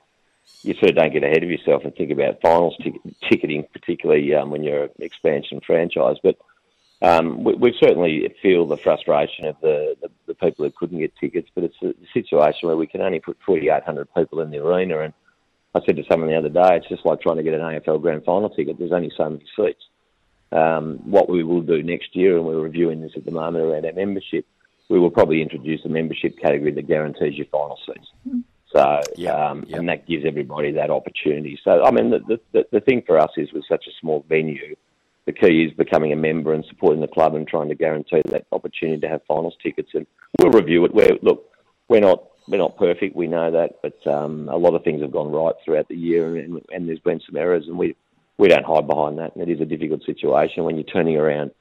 you 0.62 0.74
sort 0.74 0.90
of 0.90 0.96
don't 0.96 1.12
get 1.12 1.24
ahead 1.24 1.42
of 1.42 1.50
yourself 1.50 1.84
and 1.84 1.94
think 1.94 2.10
about 2.10 2.40
finals 2.42 2.76
ticketing, 3.30 3.64
particularly 3.72 4.34
um, 4.34 4.50
when 4.50 4.62
you're 4.62 4.84
an 4.84 4.90
expansion 4.98 5.60
franchise. 5.66 6.16
But 6.22 6.36
um, 7.04 7.44
we, 7.44 7.54
we, 7.54 7.76
certainly 7.78 8.34
feel 8.40 8.66
the 8.66 8.76
frustration 8.76 9.46
of 9.46 9.56
the, 9.60 9.96
the, 10.00 10.10
the, 10.26 10.34
people 10.34 10.64
who 10.64 10.70
couldn't 10.70 10.98
get 10.98 11.12
tickets, 11.16 11.48
but 11.54 11.64
it's 11.64 11.76
a, 11.82 11.88
a 11.88 12.12
situation 12.12 12.68
where 12.68 12.76
we 12.76 12.86
can 12.86 13.00
only 13.00 13.20
put 13.20 13.36
4,800 13.44 14.08
people 14.14 14.40
in 14.40 14.50
the 14.50 14.58
arena, 14.58 15.00
and 15.00 15.12
I 15.74 15.80
said 15.84 15.96
to 15.96 16.04
someone 16.10 16.30
the 16.30 16.36
other 16.36 16.48
day, 16.48 16.76
it's 16.76 16.88
just 16.88 17.04
like 17.04 17.20
trying 17.20 17.36
to 17.36 17.42
get 17.42 17.54
an 17.54 17.60
AFL 17.60 18.00
Grand 18.00 18.24
Final 18.24 18.48
ticket. 18.48 18.78
There's 18.78 18.92
only 18.92 19.12
so 19.16 19.28
many 19.28 19.44
seats. 19.56 19.82
Um, 20.52 20.98
what 21.04 21.28
we 21.28 21.42
will 21.42 21.62
do 21.62 21.82
next 21.82 22.14
year, 22.14 22.36
and 22.36 22.46
we're 22.46 22.60
reviewing 22.60 23.00
this 23.00 23.12
at 23.16 23.24
the 23.24 23.32
moment 23.32 23.64
around 23.64 23.84
our 23.84 23.92
membership, 23.92 24.46
we 24.88 24.98
will 24.98 25.10
probably 25.10 25.42
introduce 25.42 25.84
a 25.84 25.88
membership 25.88 26.38
category 26.38 26.72
that 26.72 26.86
guarantees 26.86 27.36
your 27.36 27.46
final 27.46 27.78
seats. 27.86 28.08
So, 28.74 29.00
yep, 29.16 29.34
um, 29.34 29.64
yep. 29.66 29.78
and 29.78 29.88
that 29.88 30.06
gives 30.06 30.24
everybody 30.24 30.72
that 30.72 30.90
opportunity. 30.90 31.58
So, 31.64 31.84
I 31.84 31.90
mean, 31.90 32.10
the, 32.10 32.40
the, 32.52 32.66
the 32.70 32.80
thing 32.80 33.02
for 33.06 33.18
us 33.18 33.30
is 33.36 33.52
with 33.52 33.64
such 33.68 33.86
a 33.86 33.90
small 34.00 34.24
venue, 34.28 34.76
the 35.26 35.32
key 35.32 35.64
is 35.64 35.72
becoming 35.72 36.12
a 36.12 36.16
member 36.16 36.52
and 36.52 36.64
supporting 36.66 37.00
the 37.00 37.08
club 37.08 37.34
and 37.34 37.48
trying 37.48 37.68
to 37.68 37.74
guarantee 37.74 38.22
that 38.26 38.46
opportunity 38.52 39.00
to 39.00 39.08
have 39.08 39.22
finals 39.26 39.56
tickets. 39.62 39.90
And 39.94 40.06
we'll 40.38 40.52
review 40.52 40.84
it. 40.84 40.94
We're, 40.94 41.18
look, 41.22 41.50
we're 41.88 42.00
not 42.00 42.24
we're 42.46 42.58
not 42.58 42.76
perfect, 42.76 43.16
we 43.16 43.26
know 43.26 43.50
that, 43.50 43.76
but 43.82 44.06
um, 44.06 44.48
a 44.50 44.56
lot 44.56 44.74
of 44.74 44.84
things 44.84 45.00
have 45.00 45.12
gone 45.12 45.32
right 45.32 45.54
throughout 45.64 45.88
the 45.88 45.96
year, 45.96 46.36
and, 46.36 46.60
and 46.70 46.86
there's 46.86 46.98
been 46.98 47.20
some 47.26 47.36
errors, 47.36 47.66
and 47.66 47.78
we 47.78 47.96
we 48.36 48.48
don't 48.48 48.66
hide 48.66 48.86
behind 48.86 49.18
that. 49.18 49.34
And 49.34 49.48
it 49.48 49.52
is 49.52 49.60
a 49.60 49.64
difficult 49.64 50.02
situation 50.04 50.64
when 50.64 50.76
you're 50.76 50.84
turning 50.84 51.16
around 51.16 51.52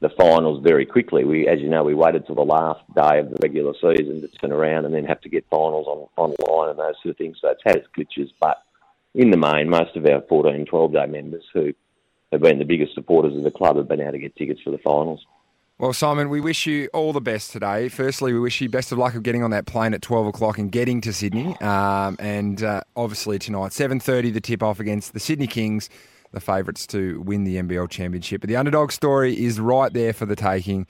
the 0.00 0.10
finals 0.10 0.62
very 0.62 0.84
quickly. 0.84 1.24
We, 1.24 1.48
as 1.48 1.60
you 1.60 1.68
know, 1.68 1.84
we 1.84 1.94
waited 1.94 2.26
till 2.26 2.34
the 2.34 2.42
last 2.42 2.82
day 2.94 3.18
of 3.18 3.30
the 3.30 3.38
regular 3.42 3.72
season 3.74 4.20
to 4.20 4.28
turn 4.28 4.52
around 4.52 4.84
and 4.84 4.94
then 4.94 5.04
have 5.06 5.20
to 5.22 5.28
get 5.28 5.46
finals 5.48 5.86
on 5.86 6.08
online 6.16 6.70
and 6.70 6.78
those 6.78 6.94
sort 7.02 7.12
of 7.12 7.16
things. 7.16 7.38
So 7.40 7.48
it's 7.48 7.62
had 7.64 7.76
its 7.76 7.88
glitches, 7.96 8.30
but 8.40 8.62
in 9.14 9.30
the 9.30 9.36
main, 9.36 9.70
most 9.70 9.96
of 9.96 10.04
our 10.06 10.22
14, 10.28 10.66
12 10.66 10.92
day 10.92 11.06
members 11.06 11.44
who 11.54 11.72
have 12.32 12.40
been 12.40 12.58
the 12.58 12.64
biggest 12.64 12.94
supporters 12.94 13.36
of 13.36 13.42
the 13.42 13.50
club 13.50 13.76
have 13.76 13.88
been 13.88 14.00
able 14.00 14.12
to 14.12 14.18
get 14.18 14.34
tickets 14.34 14.60
for 14.62 14.70
the 14.70 14.78
finals. 14.78 15.24
Well, 15.78 15.92
Simon, 15.92 16.28
we 16.28 16.40
wish 16.40 16.66
you 16.66 16.88
all 16.92 17.12
the 17.12 17.20
best 17.20 17.50
today. 17.50 17.88
Firstly, 17.88 18.32
we 18.32 18.38
wish 18.38 18.60
you 18.60 18.68
best 18.68 18.92
of 18.92 18.98
luck 18.98 19.14
of 19.14 19.22
getting 19.22 19.42
on 19.42 19.50
that 19.50 19.66
plane 19.66 19.94
at 19.94 20.02
twelve 20.02 20.26
o'clock 20.26 20.58
and 20.58 20.70
getting 20.70 21.00
to 21.00 21.12
Sydney. 21.12 21.56
Um, 21.60 22.16
and 22.20 22.62
uh, 22.62 22.82
obviously 22.94 23.38
tonight, 23.38 23.72
seven 23.72 23.98
thirty, 23.98 24.30
the 24.30 24.40
tip 24.40 24.62
off 24.62 24.78
against 24.78 25.12
the 25.12 25.20
Sydney 25.20 25.46
Kings, 25.46 25.90
the 26.30 26.40
favourites 26.40 26.86
to 26.88 27.20
win 27.22 27.44
the 27.44 27.56
NBL 27.56 27.90
championship. 27.90 28.42
But 28.42 28.48
the 28.48 28.56
underdog 28.56 28.92
story 28.92 29.44
is 29.44 29.58
right 29.58 29.92
there 29.92 30.12
for 30.12 30.24
the 30.24 30.36
taking. 30.36 30.86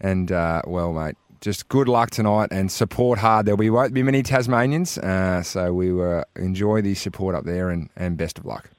And 0.00 0.32
uh, 0.32 0.62
well, 0.66 0.92
mate, 0.94 1.16
just 1.42 1.68
good 1.68 1.88
luck 1.88 2.10
tonight 2.10 2.48
and 2.52 2.72
support 2.72 3.18
hard. 3.18 3.44
There 3.46 3.56
won't 3.56 3.92
be 3.92 4.02
many 4.02 4.22
Tasmanians, 4.22 4.96
uh, 4.96 5.42
so 5.42 5.74
we 5.74 5.92
will 5.92 6.24
enjoy 6.36 6.80
the 6.80 6.94
support 6.94 7.34
up 7.34 7.44
there 7.44 7.68
and, 7.68 7.90
and 7.96 8.16
best 8.16 8.38
of 8.38 8.46
luck. 8.46 8.70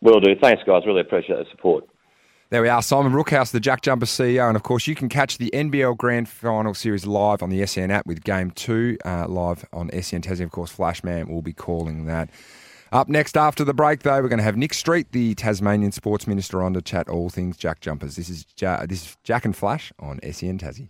Will 0.00 0.20
do. 0.20 0.34
Thanks, 0.40 0.62
guys. 0.64 0.82
Really 0.86 1.00
appreciate 1.00 1.36
the 1.36 1.46
support. 1.50 1.84
There 2.50 2.62
we 2.62 2.70
are, 2.70 2.80
Simon 2.80 3.12
Brookhouse, 3.12 3.50
the 3.50 3.60
Jack 3.60 3.82
Jumper 3.82 4.06
CEO. 4.06 4.48
And 4.48 4.56
of 4.56 4.62
course, 4.62 4.86
you 4.86 4.94
can 4.94 5.10
catch 5.10 5.36
the 5.36 5.50
NBL 5.52 5.98
Grand 5.98 6.30
Final 6.30 6.72
Series 6.72 7.04
live 7.04 7.42
on 7.42 7.50
the 7.50 7.66
SEN 7.66 7.90
app 7.90 8.06
with 8.06 8.24
Game 8.24 8.52
2 8.52 8.96
uh, 9.04 9.28
live 9.28 9.66
on 9.70 9.90
SEN 9.90 10.22
Tassie. 10.22 10.44
Of 10.44 10.50
course, 10.50 10.70
Flashman 10.70 11.28
will 11.28 11.42
be 11.42 11.52
calling 11.52 12.06
that. 12.06 12.30
Up 12.90 13.10
next 13.10 13.36
after 13.36 13.64
the 13.64 13.74
break, 13.74 14.00
though, 14.00 14.22
we're 14.22 14.30
going 14.30 14.38
to 14.38 14.44
have 14.44 14.56
Nick 14.56 14.72
Street, 14.72 15.12
the 15.12 15.34
Tasmanian 15.34 15.92
Sports 15.92 16.26
Minister, 16.26 16.62
on 16.62 16.72
to 16.72 16.80
chat 16.80 17.06
all 17.10 17.28
things 17.28 17.58
Jack 17.58 17.80
Jumpers. 17.80 18.16
This 18.16 18.30
is, 18.30 18.46
ja- 18.58 18.86
this 18.86 19.02
is 19.02 19.16
Jack 19.24 19.44
and 19.44 19.54
Flash 19.54 19.92
on 19.98 20.18
SEN 20.32 20.58
Tassie. 20.58 20.88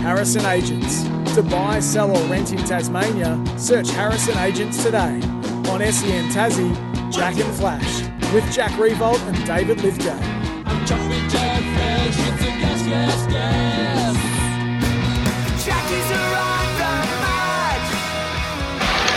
Harrison 0.00 0.46
Agents. 0.46 1.25
To 1.36 1.42
buy, 1.42 1.80
sell, 1.80 2.16
or 2.16 2.30
rent 2.30 2.54
in 2.54 2.64
Tasmania, 2.64 3.38
search 3.58 3.90
Harrison 3.90 4.38
Agents 4.38 4.82
today 4.82 5.20
on 5.68 5.84
SEN 5.84 6.30
Tassie, 6.32 6.72
Jack 7.12 7.36
and 7.36 7.54
Flash, 7.54 8.00
with 8.32 8.50
Jack 8.50 8.70
Riewoldt 8.80 9.20
and 9.28 9.36
David 9.44 9.82
Lithgow. 9.82 10.16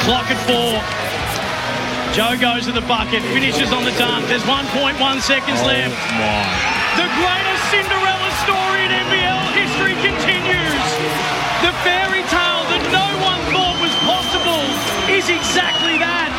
Clock 0.03 0.27
at 0.27 0.39
four. 0.43 0.75
Joe 2.13 2.35
goes 2.37 2.65
to 2.65 2.73
the 2.73 2.85
bucket, 2.85 3.23
finishes 3.31 3.71
on 3.71 3.85
the 3.85 3.91
dunk. 3.91 4.27
There's 4.27 4.43
1.1 4.43 5.21
seconds 5.21 5.61
oh 5.61 5.67
left. 5.67 5.95
My. 6.19 6.79
The 6.99 7.07
greatest 7.15 7.63
Cinderella 7.71 8.18
exactly 15.39 15.97
that 15.97 16.29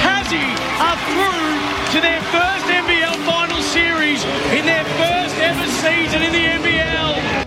Tassie 0.00 0.56
are 0.80 0.96
through 1.12 1.60
to 1.92 2.00
their 2.00 2.20
first 2.32 2.64
NBL 2.66 3.16
final 3.26 3.62
series 3.62 4.24
in 4.56 4.64
their 4.64 4.84
first 4.96 5.36
ever 5.36 5.66
season 5.66 6.22
in 6.22 6.32
the 6.32 6.44
NBL. 6.58 7.46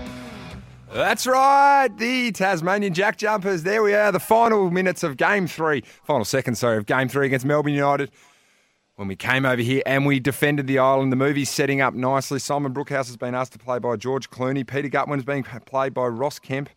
That's 0.93 1.25
right, 1.25 1.89
the 1.97 2.31
Tasmanian 2.31 2.93
Jack 2.93 3.17
Jumpers. 3.17 3.63
There 3.63 3.81
we 3.81 3.95
are, 3.95 4.11
the 4.11 4.19
final 4.19 4.69
minutes 4.69 5.01
of 5.01 5.17
Game 5.17 5.47
Three, 5.47 5.83
final 6.03 6.25
seconds, 6.25 6.59
sorry, 6.59 6.77
of 6.77 6.85
Game 6.85 7.09
Three 7.09 7.25
against 7.25 7.45
Melbourne 7.45 7.73
United. 7.73 8.11
When 8.95 9.07
we 9.07 9.15
came 9.15 9.43
over 9.43 9.61
here 9.63 9.81
and 9.87 10.05
we 10.05 10.19
defended 10.19 10.67
the 10.67 10.77
island, 10.77 11.11
the 11.11 11.15
movie's 11.15 11.49
setting 11.49 11.81
up 11.81 11.95
nicely. 11.95 12.37
Simon 12.37 12.71
Brookhouse 12.75 13.07
has 13.07 13.17
been 13.17 13.33
asked 13.33 13.53
to 13.53 13.59
play 13.59 13.79
by 13.79 13.95
George 13.95 14.29
Clooney. 14.29 14.67
Peter 14.67 14.87
Gutwein's 14.87 15.23
being 15.25 15.41
played 15.41 15.95
by 15.95 16.05
Ross 16.05 16.37
Kemp. 16.37 16.69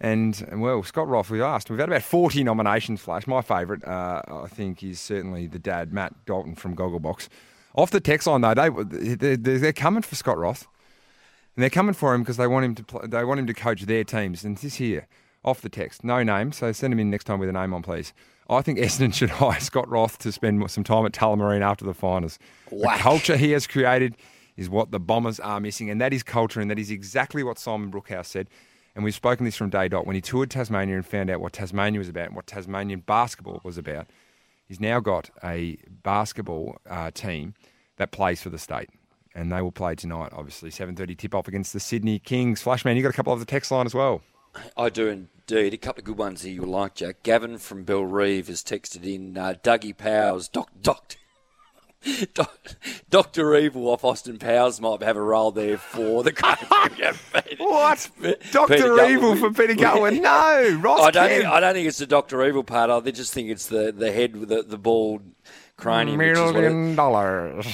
And, 0.00 0.46
well, 0.52 0.82
Scott 0.84 1.08
Roth, 1.08 1.30
we 1.30 1.42
asked. 1.42 1.70
We've 1.70 1.78
had 1.78 1.88
about 1.88 2.02
40 2.02 2.44
nominations, 2.44 3.00
Flash. 3.00 3.26
My 3.26 3.42
favourite, 3.42 3.84
uh, 3.84 4.22
I 4.28 4.46
think, 4.46 4.82
is 4.82 5.00
certainly 5.00 5.46
the 5.46 5.58
dad, 5.58 5.92
Matt 5.92 6.24
Dalton 6.24 6.54
from 6.54 6.76
Gogglebox. 6.76 7.28
Off 7.74 7.90
the 7.90 8.00
text 8.00 8.26
line, 8.26 8.40
though, 8.42 8.54
they, 8.54 9.14
they're, 9.14 9.36
they're 9.36 9.72
coming 9.72 10.02
for 10.02 10.14
Scott 10.14 10.38
Roth. 10.38 10.68
And 11.56 11.62
they're 11.64 11.70
coming 11.70 11.94
for 11.94 12.14
him 12.14 12.22
because 12.22 12.36
they 12.36 12.46
want 12.46 12.64
him 12.64 12.74
to 12.76 12.84
play, 12.84 13.06
they 13.08 13.24
want 13.24 13.40
him 13.40 13.48
to 13.48 13.54
coach 13.54 13.82
their 13.82 14.04
teams. 14.04 14.44
And 14.44 14.56
this 14.56 14.76
here, 14.76 15.08
off 15.44 15.60
the 15.60 15.68
text, 15.68 16.04
no 16.04 16.22
name, 16.22 16.52
so 16.52 16.70
send 16.70 16.92
him 16.92 17.00
in 17.00 17.10
next 17.10 17.24
time 17.24 17.40
with 17.40 17.48
a 17.48 17.52
name 17.52 17.74
on, 17.74 17.82
please. 17.82 18.12
I 18.48 18.62
think 18.62 18.78
Essendon 18.78 19.12
should 19.14 19.30
hire 19.30 19.58
Scott 19.58 19.88
Roth 19.88 20.18
to 20.18 20.30
spend 20.30 20.70
some 20.70 20.84
time 20.84 21.04
at 21.06 21.12
Tullamarine 21.12 21.62
after 21.62 21.84
the 21.84 21.94
finals. 21.94 22.38
Whack. 22.70 22.98
The 22.98 23.02
culture 23.02 23.36
he 23.36 23.50
has 23.50 23.66
created 23.66 24.16
is 24.56 24.70
what 24.70 24.92
the 24.92 25.00
Bombers 25.00 25.40
are 25.40 25.58
missing, 25.58 25.90
and 25.90 26.00
that 26.00 26.12
is 26.12 26.22
culture, 26.22 26.60
and 26.60 26.70
that 26.70 26.78
is 26.78 26.92
exactly 26.92 27.42
what 27.42 27.58
Simon 27.58 27.90
Brookhouse 27.90 28.26
said 28.26 28.48
and 28.98 29.04
we've 29.04 29.14
spoken 29.14 29.44
this 29.44 29.54
from 29.54 29.70
day 29.70 29.86
dot 29.86 30.08
when 30.08 30.16
he 30.16 30.20
toured 30.20 30.50
Tasmania 30.50 30.96
and 30.96 31.06
found 31.06 31.30
out 31.30 31.40
what 31.40 31.52
Tasmania 31.52 32.00
was 32.00 32.08
about 32.08 32.26
and 32.26 32.34
what 32.34 32.48
Tasmanian 32.48 32.98
basketball 32.98 33.60
was 33.62 33.78
about. 33.78 34.08
He's 34.66 34.80
now 34.80 34.98
got 34.98 35.30
a 35.44 35.78
basketball 36.02 36.78
uh, 36.90 37.12
team 37.12 37.54
that 37.98 38.10
plays 38.10 38.42
for 38.42 38.50
the 38.50 38.58
state. 38.58 38.90
And 39.36 39.52
they 39.52 39.62
will 39.62 39.70
play 39.70 39.94
tonight, 39.94 40.32
obviously. 40.32 40.70
7.30 40.70 41.16
tip-off 41.16 41.46
against 41.46 41.72
the 41.72 41.78
Sydney 41.78 42.18
Kings. 42.18 42.60
Flashman, 42.60 42.96
you 42.96 43.04
got 43.04 43.10
a 43.10 43.12
couple 43.12 43.32
of 43.32 43.38
the 43.38 43.46
text 43.46 43.70
line 43.70 43.86
as 43.86 43.94
well. 43.94 44.20
I 44.76 44.88
do 44.88 45.06
indeed. 45.06 45.74
A 45.74 45.78
couple 45.78 46.00
of 46.00 46.04
good 46.04 46.18
ones 46.18 46.42
here 46.42 46.54
you'll 46.54 46.66
like, 46.66 46.96
Jack. 46.96 47.22
Gavin 47.22 47.58
from 47.58 47.84
Bellerive 47.84 48.48
has 48.48 48.64
texted 48.64 49.04
in 49.04 49.38
uh, 49.38 49.54
Dougie 49.62 49.96
Powers, 49.96 50.48
Doc, 50.48 50.70
Doc, 50.82 51.14
Doc, 52.34 52.76
Dr. 53.10 53.56
Evil 53.56 53.88
off 53.88 54.04
Austin 54.04 54.38
Powers 54.38 54.80
might 54.80 55.02
have 55.02 55.16
a 55.16 55.22
role 55.22 55.50
there 55.50 55.78
for 55.78 56.22
the 56.22 56.30
What? 57.58 58.10
Dr. 58.52 59.04
Evil 59.10 59.36
for 59.36 59.50
Peter 59.52 59.74
Gutwein? 59.74 60.20
No, 60.22 60.78
Ross 60.80 61.00
I 61.00 61.10
don't, 61.10 61.28
think, 61.28 61.44
I 61.44 61.60
don't 61.60 61.74
think 61.74 61.88
it's 61.88 61.98
the 61.98 62.06
Dr. 62.06 62.44
Evil 62.46 62.62
part. 62.64 62.90
I 62.90 63.00
just 63.10 63.32
think 63.32 63.50
it's 63.50 63.66
the, 63.66 63.92
the 63.92 64.12
head 64.12 64.36
with 64.36 64.48
the, 64.48 64.62
the 64.62 64.78
bald 64.78 65.22
cranium. 65.76 66.18
which 66.18 66.30
is 66.30 66.38
what 66.38 66.56
it- 66.56 66.70
Million 66.70 66.94
dollars. 66.96 67.66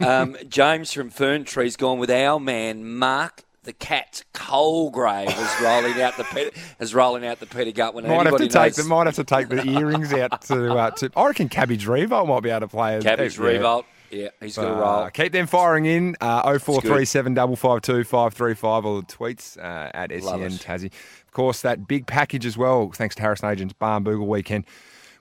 um, 0.00 0.36
James 0.48 0.92
from 0.92 1.10
Fern 1.10 1.44
Tree's 1.44 1.76
gone 1.76 1.98
with 1.98 2.10
our 2.10 2.40
man 2.40 2.84
Mark 2.98 3.44
the 3.66 3.72
Cat 3.74 4.22
Colgrave 4.32 5.28
is 5.28 5.62
rolling 5.62 6.00
out 6.00 6.16
the 6.16 6.52
is 6.80 6.94
rolling 6.94 7.26
out 7.26 7.40
the 7.40 7.46
Peter 7.46 7.70
Gutwein. 7.72 8.04
might 8.06 8.26
have 8.26 8.36
to 8.36 8.44
Anybody 8.44 8.48
take 8.48 8.74
the, 8.74 8.84
might 8.84 9.06
have 9.06 9.16
to 9.16 9.24
take 9.24 9.48
the 9.48 9.68
earrings 9.68 10.12
out 10.14 10.40
to, 10.42 10.72
uh, 10.74 10.90
to. 10.92 11.10
I 11.16 11.26
reckon 11.26 11.48
Cabbage 11.48 11.86
Riewoldt 11.86 12.26
might 12.28 12.40
be 12.42 12.50
able 12.50 12.60
to 12.60 12.68
play. 12.68 12.96
as- 12.96 13.02
Cabbage 13.04 13.38
yeah. 13.38 13.44
Riewoldt. 13.44 13.84
Yeah, 14.10 14.28
he's 14.40 14.54
got 14.54 14.66
a 14.66 14.72
Uh, 14.74 15.00
roll. 15.00 15.10
keep 15.10 15.32
them 15.32 15.48
firing 15.48 15.84
in. 15.84 16.16
Uh, 16.20 16.42
0437 16.58 17.34
552 17.34 18.04
535 18.04 18.84
or 18.86 19.00
the 19.02 19.06
tweets 19.08 19.58
uh, 19.58 19.90
at 19.92 20.10
SEN. 20.12 20.52
Tassie. 20.52 20.92
Of 21.26 21.32
course, 21.32 21.60
that 21.62 21.88
big 21.88 22.06
package 22.06 22.46
as 22.46 22.56
well, 22.56 22.90
thanks 22.94 23.16
to 23.16 23.22
Harrison 23.22 23.50
Agents 23.50 23.74
Barnbougle 23.78 24.26
Weekend. 24.26 24.64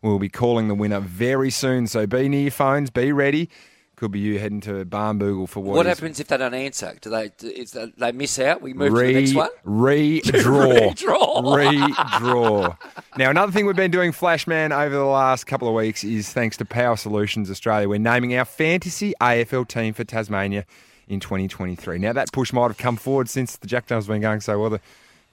We'll 0.04 0.20
be 0.20 0.30
calling 0.30 0.68
the 0.68 0.76
winner 0.76 1.00
very 1.00 1.50
soon. 1.50 1.88
So 1.88 2.06
be 2.06 2.30
near 2.30 2.42
your 2.44 2.52
phones, 2.52 2.92
be 2.92 3.12
ready. 3.12 3.50
Could 3.96 4.12
be 4.12 4.20
you 4.20 4.40
heading 4.40 4.60
to 4.62 4.84
Barnbougle 4.86 5.48
for 5.48 5.62
what 5.62 5.78
What 5.78 5.86
is 5.86 5.98
happens 5.98 6.20
if 6.20 6.28
they 6.28 6.36
don't 6.38 6.54
answer? 6.54 6.98
Do 7.00 7.10
they? 7.10 7.32
Is 7.48 7.72
that, 7.72 7.98
they 7.98 8.12
miss 8.12 8.38
out? 8.40 8.62
We 8.62 8.74
move 8.74 8.94
to 8.94 9.00
the 9.00 9.14
next 9.14 9.34
one. 9.34 9.50
Redraw. 9.66 10.94
Redraw. 10.96 11.96
Redraw. 11.96 12.78
Now, 13.18 13.30
another 13.30 13.52
thing 13.52 13.66
we've 13.66 13.76
been 13.76 13.92
doing, 13.92 14.12
Flashman, 14.12 14.72
over 14.72 14.94
the 14.96 15.06
last 15.06 15.46
couple 15.48 15.68
of 15.68 15.74
weeks 15.74 16.04
is 16.04 16.32
thanks 16.34 16.58
to 16.58 16.66
Power 16.66 16.98
Solutions 16.98 17.50
Australia. 17.50 17.88
We're 17.88 18.00
naming 18.00 18.36
our 18.36 18.46
fantasy 18.46 19.14
AFL 19.22 19.68
team 19.68 19.94
for 19.94 20.04
Tasmania 20.04 20.66
in 21.08 21.20
2023. 21.20 21.98
Now, 21.98 22.14
that 22.14 22.32
push 22.34 22.52
might 22.52 22.68
have 22.68 22.78
come 22.78 22.98
forward 22.98 23.30
since 23.30 23.56
the 23.56 23.68
Jack 23.68 23.88
Jones 23.88 24.06
have 24.08 24.14
been 24.14 24.22
going 24.22 24.42
so 24.42 24.60
well. 24.60 24.72
that 24.72 24.82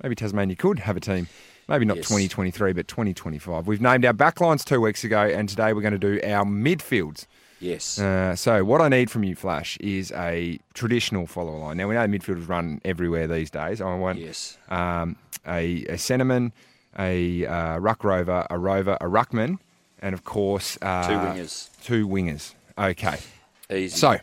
Maybe 0.02 0.14
Tasmania 0.14 0.56
could 0.56 0.80
have 0.80 0.96
a 0.96 1.00
team. 1.00 1.28
Maybe 1.68 1.84
not 1.84 1.96
Yes. 1.98 2.08
2023, 2.08 2.72
but 2.72 2.88
2025. 2.88 3.66
We've 3.66 3.80
named 3.80 4.04
our 4.04 4.12
backlines 4.12 4.64
two 4.64 4.80
weeks 4.80 5.04
ago, 5.04 5.22
and 5.22 5.48
today 5.48 5.72
we're 5.72 5.80
going 5.80 5.92
to 5.92 5.98
do 5.98 6.20
our 6.24 6.44
midfields. 6.44 7.26
Yes. 7.62 7.98
Uh, 7.98 8.34
so 8.34 8.64
what 8.64 8.80
I 8.80 8.88
need 8.88 9.08
from 9.10 9.22
you, 9.22 9.36
Flash, 9.36 9.76
is 9.78 10.10
a 10.12 10.58
traditional 10.74 11.26
follow 11.26 11.56
line. 11.58 11.76
Now 11.76 11.88
we 11.88 11.94
know 11.94 12.06
midfielders 12.06 12.48
run 12.48 12.80
everywhere 12.84 13.28
these 13.28 13.50
days. 13.50 13.80
I 13.80 13.94
want 13.94 14.18
yes. 14.18 14.58
um, 14.68 15.16
a, 15.46 15.84
a 15.84 15.94
centreman, 15.94 16.50
a 16.98 17.46
uh, 17.46 17.78
ruck 17.78 18.02
rover, 18.02 18.46
a 18.50 18.58
rover, 18.58 18.98
a 19.00 19.06
ruckman, 19.06 19.58
and 20.00 20.12
of 20.12 20.24
course 20.24 20.76
uh, 20.82 21.06
Two 21.06 21.14
wingers. 21.14 21.68
Two 21.84 22.08
wingers. 22.08 22.54
Okay. 22.76 23.18
Easy. 23.70 23.96
So 23.96 24.16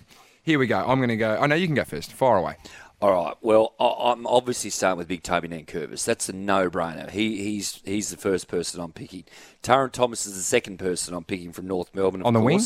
here 0.44 0.60
we 0.60 0.68
go. 0.68 0.80
I'm 0.80 1.00
going 1.00 1.10
to 1.10 1.18
go. 1.18 1.38
I 1.40 1.48
know 1.48 1.56
you 1.56 1.66
can 1.66 1.76
go 1.76 1.86
first. 1.86 2.12
Far 2.12 2.38
away. 2.38 2.58
All 3.02 3.12
right. 3.12 3.36
Well, 3.42 3.74
I- 3.80 4.12
I'm 4.12 4.28
obviously 4.28 4.70
starting 4.70 4.98
with 4.98 5.08
Big 5.08 5.24
Toby 5.24 5.48
Nankervis. 5.48 6.04
That's 6.04 6.28
a 6.28 6.34
no-brainer. 6.34 7.10
He, 7.10 7.42
he's 7.42 7.82
he's 7.86 8.10
the 8.10 8.18
first 8.18 8.50
person 8.50 8.82
I'm 8.82 8.92
picking. 8.92 9.24
Tarryn 9.64 9.94
Thomas 9.94 10.28
is 10.28 10.36
the 10.36 10.44
second 10.44 10.80
person 10.80 11.14
I'm 11.14 11.24
picking 11.24 11.54
from 11.54 11.68
North 11.68 11.96
Melbourne. 11.96 12.22
Of 12.22 12.28
On 12.28 12.34
the 12.34 12.42
wing? 12.42 12.60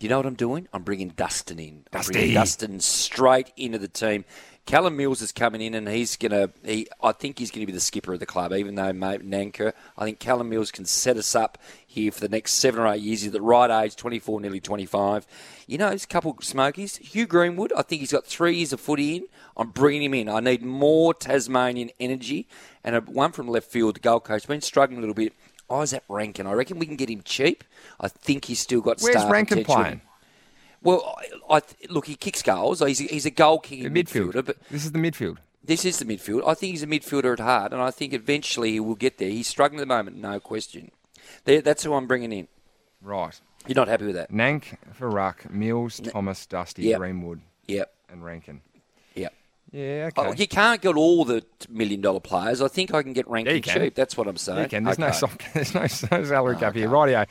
You 0.00 0.08
know 0.08 0.18
what 0.18 0.26
I'm 0.26 0.34
doing? 0.34 0.68
I'm 0.72 0.82
bringing 0.82 1.08
Dustin 1.10 1.58
in. 1.58 1.84
I'm 1.92 2.00
Dusty. 2.00 2.12
bringing 2.12 2.34
Dustin 2.34 2.80
straight 2.80 3.52
into 3.56 3.78
the 3.78 3.88
team. 3.88 4.24
Callum 4.66 4.96
Mills 4.96 5.20
is 5.20 5.30
coming 5.30 5.60
in, 5.60 5.74
and 5.74 5.86
he's 5.86 6.16
gonna. 6.16 6.48
He, 6.64 6.88
I 7.02 7.12
think 7.12 7.38
he's 7.38 7.50
going 7.50 7.60
to 7.60 7.66
be 7.66 7.76
the 7.76 7.80
skipper 7.80 8.14
of 8.14 8.20
the 8.20 8.26
club, 8.26 8.52
even 8.54 8.76
though 8.76 8.94
mate 8.94 9.20
Nanker. 9.20 9.74
I 9.98 10.04
think 10.04 10.18
Callum 10.18 10.48
Mills 10.48 10.70
can 10.70 10.86
set 10.86 11.18
us 11.18 11.34
up 11.34 11.58
here 11.86 12.10
for 12.10 12.20
the 12.20 12.30
next 12.30 12.52
seven 12.54 12.80
or 12.80 12.86
eight 12.88 13.02
years. 13.02 13.20
He's 13.20 13.28
at 13.28 13.34
the 13.34 13.42
right 13.42 13.84
age, 13.84 13.94
24, 13.94 14.40
nearly 14.40 14.60
25. 14.60 15.26
You 15.66 15.76
know, 15.76 15.90
there's 15.90 16.04
a 16.04 16.08
couple 16.08 16.34
of 16.38 16.44
smokies. 16.44 16.96
Hugh 16.96 17.26
Greenwood, 17.26 17.74
I 17.76 17.82
think 17.82 18.00
he's 18.00 18.12
got 18.12 18.24
three 18.24 18.56
years 18.56 18.72
of 18.72 18.80
footy 18.80 19.16
in. 19.16 19.26
I'm 19.54 19.68
bringing 19.68 20.02
him 20.02 20.14
in. 20.14 20.28
I 20.30 20.40
need 20.40 20.62
more 20.62 21.12
Tasmanian 21.12 21.90
energy, 22.00 22.48
and 22.82 23.06
one 23.06 23.32
from 23.32 23.48
left 23.48 23.70
field, 23.70 23.96
the 23.96 24.00
Gold 24.00 24.24
Coast. 24.24 24.48
Been 24.48 24.62
struggling 24.62 24.96
a 24.98 25.00
little 25.00 25.14
bit. 25.14 25.34
Isaac 25.70 26.02
Rankine, 26.08 26.46
I 26.46 26.52
reckon 26.52 26.78
we 26.78 26.86
can 26.86 26.96
get 26.96 27.08
him 27.10 27.22
cheap. 27.24 27.64
I 28.00 28.08
think 28.08 28.44
he's 28.46 28.60
still 28.60 28.80
got 28.80 29.00
Where's 29.00 29.16
Rankine 29.24 29.58
potential. 29.64 29.74
playing? 29.74 30.00
Well, 30.82 31.16
I, 31.48 31.56
I, 31.56 31.60
look, 31.88 32.06
he 32.06 32.14
kicks 32.14 32.42
goals. 32.42 32.80
He's 32.80 33.00
a, 33.00 33.04
he's 33.04 33.24
a 33.26 33.30
goal 33.30 33.58
kicking 33.58 33.86
Midfield. 33.90 34.32
midfielder, 34.32 34.44
but 34.44 34.56
This 34.70 34.84
is 34.84 34.92
the 34.92 34.98
midfield. 34.98 35.38
this 35.64 35.84
is 35.86 35.98
the 35.98 36.04
midfield. 36.04 36.42
I 36.46 36.52
think 36.54 36.72
he's 36.72 36.82
a 36.82 36.86
midfielder 36.86 37.32
at 37.32 37.40
heart, 37.40 37.72
and 37.72 37.80
I 37.80 37.90
think 37.90 38.12
eventually 38.12 38.72
he 38.72 38.80
will 38.80 38.94
get 38.94 39.16
there. 39.18 39.30
He's 39.30 39.46
struggling 39.46 39.80
at 39.80 39.88
the 39.88 39.94
moment, 39.94 40.16
no 40.18 40.38
question. 40.40 40.90
There, 41.44 41.62
that's 41.62 41.82
who 41.84 41.94
I'm 41.94 42.06
bringing 42.06 42.32
in. 42.32 42.48
Right. 43.00 43.40
You're 43.66 43.76
not 43.76 43.88
happy 43.88 44.04
with 44.04 44.14
that? 44.16 44.30
Nank 44.30 44.76
ruck. 45.00 45.50
Mills, 45.50 46.00
Thomas, 46.00 46.44
Dusty, 46.44 46.82
Yep. 46.82 46.98
Greenwood, 46.98 47.40
Yep, 47.66 47.90
and 48.10 48.22
Rankin. 48.22 48.60
Yeah. 49.74 50.10
Okay. 50.16 50.28
Oh, 50.28 50.32
you 50.32 50.46
can't 50.46 50.80
get 50.80 50.94
all 50.94 51.24
the 51.24 51.44
million 51.68 52.00
dollar 52.00 52.20
players. 52.20 52.62
I 52.62 52.68
think 52.68 52.94
I 52.94 53.02
can 53.02 53.12
get 53.12 53.28
ranked 53.28 53.50
Yeah, 53.50 53.58
cheap. 53.58 53.94
That's 53.96 54.16
what 54.16 54.28
I'm 54.28 54.36
saying. 54.36 54.62
You 54.62 54.68
can. 54.68 54.84
There's 54.84 54.98
no 55.00 55.06
Okay. 55.08 55.16
soft, 55.16 55.42
there's 55.54 55.74
no, 55.74 55.80
no 55.82 56.24
salary 56.24 56.56
cap 56.56 56.74
here. 56.76 56.88
Rightio. 56.88 57.26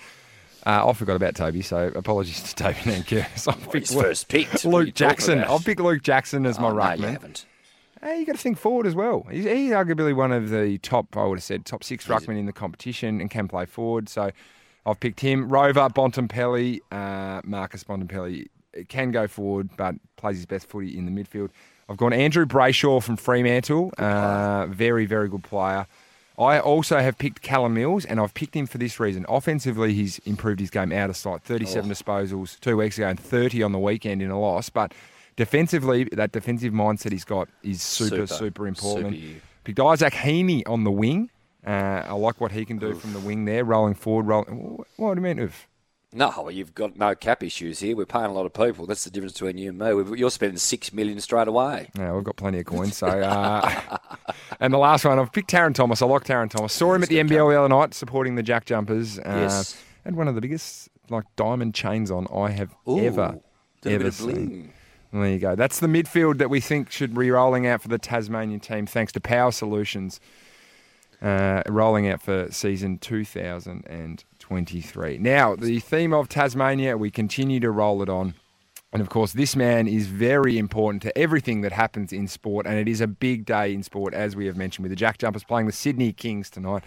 Uh, 0.66 0.88
I 0.90 0.94
forgot 0.94 1.16
about 1.16 1.36
Toby, 1.36 1.62
so 1.62 1.92
apologies 1.96 2.42
to 2.44 2.56
Toby 2.56 2.80
Nankervis. 2.80 3.48
I'll 3.48 3.56
pick 3.72 3.88
he's 3.88 3.94
first 3.94 4.28
picked. 4.28 4.64
What 4.64 4.80
are 4.80 4.82
you 4.82 4.86
Luke 4.88 4.96
Jackson. 4.96 5.44
I'll 5.44 5.60
pick 5.60 5.80
Luke 5.80 6.04
Jackson 6.04 6.46
as 6.46 6.60
my 6.60 6.68
Oh, 6.70 6.74
no, 6.74 6.76
you 6.76 6.98
ruckman. 7.02 7.12
haven't. 7.12 7.46
Hey, 8.02 8.20
you 8.20 8.26
got 8.26 8.34
to 8.36 8.42
think 8.42 8.58
forward 8.58 8.86
as 8.86 8.96
well. 8.96 9.26
He's, 9.32 9.46
he's 9.46 9.72
arguably 9.72 10.14
one 10.14 10.32
of 10.34 10.50
the 10.50 10.78
top, 10.80 11.16
I 11.16 11.24
would 11.26 11.38
have 11.40 11.44
said, 11.44 11.66
top 11.66 11.84
six 11.86 12.08
ruckmen 12.08 12.38
in 12.38 12.46
the 12.46 12.52
competition 12.54 13.22
and 13.22 13.30
can 13.30 13.48
play 13.48 13.66
forward. 13.66 14.10
So 14.10 14.32
I've 14.86 15.00
picked 15.00 15.22
him. 15.22 15.48
Rover, 15.48 15.88
Bontempelli, 15.90 16.80
uh, 16.92 17.42
Marcus 17.46 17.84
Bontempelli 17.86 18.48
can 18.90 19.12
go 19.12 19.28
forward, 19.28 19.70
but 19.78 19.96
plays 20.18 20.38
his 20.38 20.46
best 20.46 20.68
footy 20.68 20.98
in 20.98 21.06
the 21.06 21.12
midfield. 21.12 21.50
I've 21.90 21.98
gone 21.98 22.14
Andrew 22.14 22.46
Brayshaw 22.46 23.04
from 23.04 23.18
Fremantle. 23.18 23.92
Uh, 23.98 24.68
very, 24.68 25.06
very 25.06 25.28
good 25.30 25.44
player. 25.44 25.86
I 26.40 26.60
also 26.60 26.98
have 26.98 27.18
picked 27.20 27.42
Callum 27.42 27.76
Mills, 27.76 28.06
and 28.06 28.20
I've 28.20 28.34
picked 28.34 28.56
him 28.56 28.66
for 28.66 28.80
this 28.80 29.00
reason. 29.00 29.26
Offensively, 29.30 29.94
he's 29.94 30.18
improved 30.20 30.60
his 30.60 30.72
game 30.72 30.92
out 30.92 31.10
of 31.10 31.18
sight. 31.18 31.42
37 31.44 31.90
disposals 31.90 32.60
two 32.60 32.78
weeks 32.78 32.98
ago 32.98 33.08
and 33.08 33.20
30 33.20 33.62
on 33.62 33.72
the 33.72 33.80
weekend 33.80 34.22
in 34.22 34.32
a 34.32 34.40
loss. 34.40 34.70
But 34.70 34.94
defensively, 35.36 36.06
that 36.06 36.32
defensive 36.32 36.74
mindset 36.74 37.12
he's 37.12 37.24
got 37.26 37.50
is 37.62 37.82
super, 37.84 38.26
super, 38.26 38.28
Super. 38.28 38.68
important. 38.68 39.16
Super. 39.16 39.40
Picked 39.64 39.80
Isaac 39.80 40.14
Heaney 40.14 40.64
on 40.68 40.84
the 40.84 40.92
wing. 40.92 41.30
Uh, 41.66 42.04
I 42.08 42.14
like 42.14 42.42
what 42.42 42.52
he 42.52 42.66
can 42.66 42.78
do 42.80 42.96
from 42.96 43.14
the 43.14 43.20
wing 43.20 43.46
there, 43.46 43.64
rolling 43.64 43.94
forward. 43.94 44.26
Rolling. 44.26 44.84
What 44.98 45.14
do 45.14 45.22
you 45.22 45.24
mean, 45.24 45.40
oof? 45.40 45.68
No, 46.14 46.32
well, 46.38 46.52
you've 46.52 46.76
got 46.76 46.96
no 46.96 47.16
cap 47.16 47.42
issues 47.44 47.80
here. 47.80 47.96
We're 47.96 48.06
paying 48.06 48.26
a 48.26 48.34
lot 48.34 48.46
of 48.46 48.54
people. 48.54 48.86
That's 48.86 49.04
the 49.04 49.10
difference 49.10 49.34
between 49.34 49.58
you 49.58 49.70
and 49.70 49.80
me. 49.80 49.94
We've- 49.94 50.18
You're 50.20 50.30
spending 50.30 50.58
six 50.58 50.94
million 50.94 51.20
straight 51.20 51.48
away. 51.48 51.90
Yeah, 51.98 52.14
we've 52.14 52.24
got 52.24 52.36
plenty 52.36 52.60
of 52.60 52.66
coins. 52.66 52.98
So, 52.98 53.08
uh, 53.08 53.98
and 54.60 54.74
the 54.74 54.78
last 54.78 55.06
one, 55.06 55.18
I've 55.20 55.32
picked 55.32 55.50
Tarryn 55.52 55.74
Thomas. 55.74 56.02
I 56.02 56.06
like 56.06 56.24
Tarryn 56.26 56.50
Thomas. 56.50 56.72
Saw 56.74 56.94
him 56.94 57.04
at 57.04 57.10
the 57.10 57.18
NBL 57.18 57.50
the 57.52 57.60
other 57.60 57.70
night 57.70 57.94
supporting 57.94 58.36
the 58.36 58.44
Jack 58.44 58.66
Jumpers. 58.66 59.18
Uh, 59.20 59.24
Yes. 59.26 59.82
Had 60.06 60.16
one 60.16 60.28
of 60.28 60.36
the 60.36 60.42
biggest 60.42 60.90
like 61.10 61.24
diamond 61.36 61.74
chains 61.74 62.12
on 62.12 62.28
I 62.34 62.52
have 62.52 62.76
Ooh, 62.88 63.00
ever 63.00 63.40
did 63.82 63.94
a 63.94 63.98
bit 63.98 64.02
ever 64.02 64.12
seen. 64.12 64.34
bling. 64.34 64.74
There 65.14 65.30
you 65.30 65.40
go. 65.40 65.56
That's 65.56 65.80
the 65.80 65.88
midfield 65.88 66.40
that 66.40 66.50
we 66.50 66.60
think 66.60 66.92
should 66.92 67.14
be 67.16 67.32
rolling 67.32 67.66
out 67.68 67.82
for 67.82 67.88
the 67.88 67.98
Tasmanian 68.00 68.60
team, 68.60 68.86
thanks 68.86 69.12
to 69.14 69.20
Power 69.22 69.52
Solutions, 69.52 70.20
uh, 71.22 71.64
rolling 71.70 72.08
out 72.08 72.22
for 72.22 72.52
season 72.52 72.98
2023. 74.54 75.18
Now, 75.18 75.56
the 75.56 75.80
theme 75.80 76.14
of 76.14 76.30
Tasmania, 76.30 76.96
we 76.96 77.10
continue 77.10 77.60
to 77.60 77.72
roll 77.72 78.04
it 78.04 78.10
on. 78.10 78.36
And 78.92 79.02
of 79.02 79.10
course, 79.10 79.34
this 79.34 79.56
man 79.56 79.88
is 79.88 80.06
very 80.06 80.60
important 80.60 81.02
to 81.02 81.18
everything 81.18 81.62
that 81.62 81.72
happens 81.72 82.14
in 82.14 82.28
sport, 82.28 82.68
and 82.68 82.78
it 82.78 82.88
is 82.88 83.02
a 83.02 83.08
big 83.08 83.46
day 83.46 83.74
in 83.74 83.82
sport, 83.82 84.14
as 84.14 84.36
we 84.36 84.46
have 84.46 84.56
mentioned, 84.56 84.84
with 84.84 84.92
the 84.92 84.96
Jack 84.96 85.18
Jumpers 85.18 85.44
playing 85.44 85.66
the 85.66 85.72
Sydney 85.72 86.14
Kings 86.14 86.52
tonight. 86.52 86.84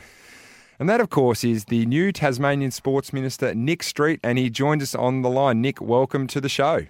And 0.79 0.89
that, 0.89 1.01
of 1.01 1.11
course, 1.11 1.43
is 1.43 1.65
the 1.65 1.85
new 1.87 2.13
Tasmanian 2.13 2.71
Sports 2.71 3.13
Minister, 3.13 3.53
Nick 3.55 3.83
Street, 3.83 4.21
and 4.23 4.39
he 4.39 4.49
joins 4.49 4.85
us 4.85 4.95
on 4.95 5.23
the 5.23 5.31
line. 5.31 5.61
Nick, 5.61 5.81
welcome 5.81 6.29
to 6.29 6.41
the 6.41 6.49
show. 6.49 6.87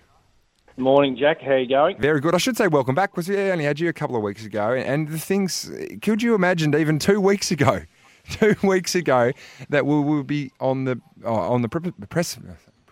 Morning, 0.77 1.17
Jack. 1.17 1.41
How 1.41 1.53
are 1.53 1.59
you 1.61 1.69
going? 1.69 1.99
Very 1.99 2.21
good. 2.21 2.35
I 2.35 2.39
should 2.39 2.59
say 2.59 2.69
welcome 2.69 2.95
back 2.95 3.13
because 3.13 3.31
we 3.31 3.39
only 3.51 3.65
had 3.65 3.81
you 3.81 3.89
a 3.89 3.95
couple 3.95 4.17
of 4.17 4.23
weeks 4.23 4.45
ago. 4.45 4.75
And 4.75 5.09
the 5.09 5.19
things, 5.19 5.71
could 6.03 6.23
you 6.23 6.35
imagine 6.35 6.75
even 6.75 6.99
two 6.99 7.19
weeks 7.19 7.51
ago, 7.51 7.81
two 8.31 8.57
weeks 8.63 8.95
ago, 8.95 9.33
that 9.69 9.87
we 9.87 10.01
will 10.01 10.23
be 10.23 10.53
on 10.61 10.85
the 10.85 11.01
oh, 11.25 11.35
on 11.35 11.63
the 11.63 11.69
pre- 11.69 11.93
press. 12.09 12.39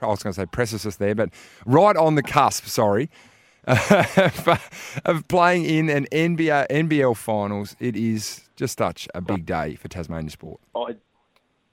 I 0.00 0.06
was 0.06 0.22
going 0.22 0.34
to 0.34 0.40
say 0.40 0.46
precipice 0.46 0.96
there, 0.96 1.14
but 1.14 1.30
right 1.64 1.96
on 1.96 2.14
the 2.14 2.22
cusp. 2.22 2.66
Sorry. 2.66 3.10
of 3.66 5.26
playing 5.28 5.64
in 5.64 5.88
an 5.88 6.06
NBA, 6.12 6.68
NBL 6.68 7.16
finals, 7.16 7.74
it 7.80 7.96
is 7.96 8.50
just 8.56 8.76
such 8.76 9.08
a 9.14 9.22
big 9.22 9.46
day 9.46 9.74
for 9.74 9.88
Tasmanian 9.88 10.28
sport. 10.28 10.60
I, 10.76 10.94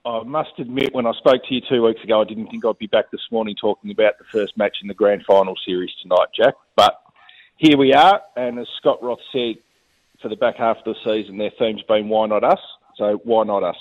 I 0.05 0.23
must 0.23 0.51
admit, 0.57 0.93
when 0.93 1.05
I 1.05 1.11
spoke 1.17 1.43
to 1.49 1.53
you 1.53 1.59
two 1.69 1.83
weeks 1.83 2.01
ago, 2.01 2.21
I 2.21 2.23
didn't 2.23 2.47
think 2.47 2.63
I'd 2.63 2.77
be 2.77 2.87
back 2.87 3.11
this 3.11 3.27
morning 3.29 3.55
talking 3.59 3.91
about 3.91 4.17
the 4.19 4.23
first 4.31 4.55
match 4.55 4.77
in 4.81 4.87
the 4.87 4.93
grand 4.93 5.25
final 5.25 5.53
series 5.65 5.91
tonight, 6.01 6.27
Jack. 6.33 6.53
But 6.77 6.97
here 7.57 7.77
we 7.77 7.93
are, 7.93 8.21
and 8.37 8.57
as 8.57 8.67
Scott 8.77 9.03
Roth 9.03 9.19
said, 9.33 9.55
for 10.21 10.29
the 10.29 10.35
back 10.35 10.55
half 10.55 10.77
of 10.77 10.83
the 10.85 10.95
season, 11.03 11.37
their 11.37 11.51
theme's 11.59 11.81
been 11.83 12.07
"Why 12.07 12.27
not 12.27 12.43
us?" 12.43 12.59
So 12.97 13.19
why 13.23 13.43
not 13.43 13.63
us? 13.63 13.75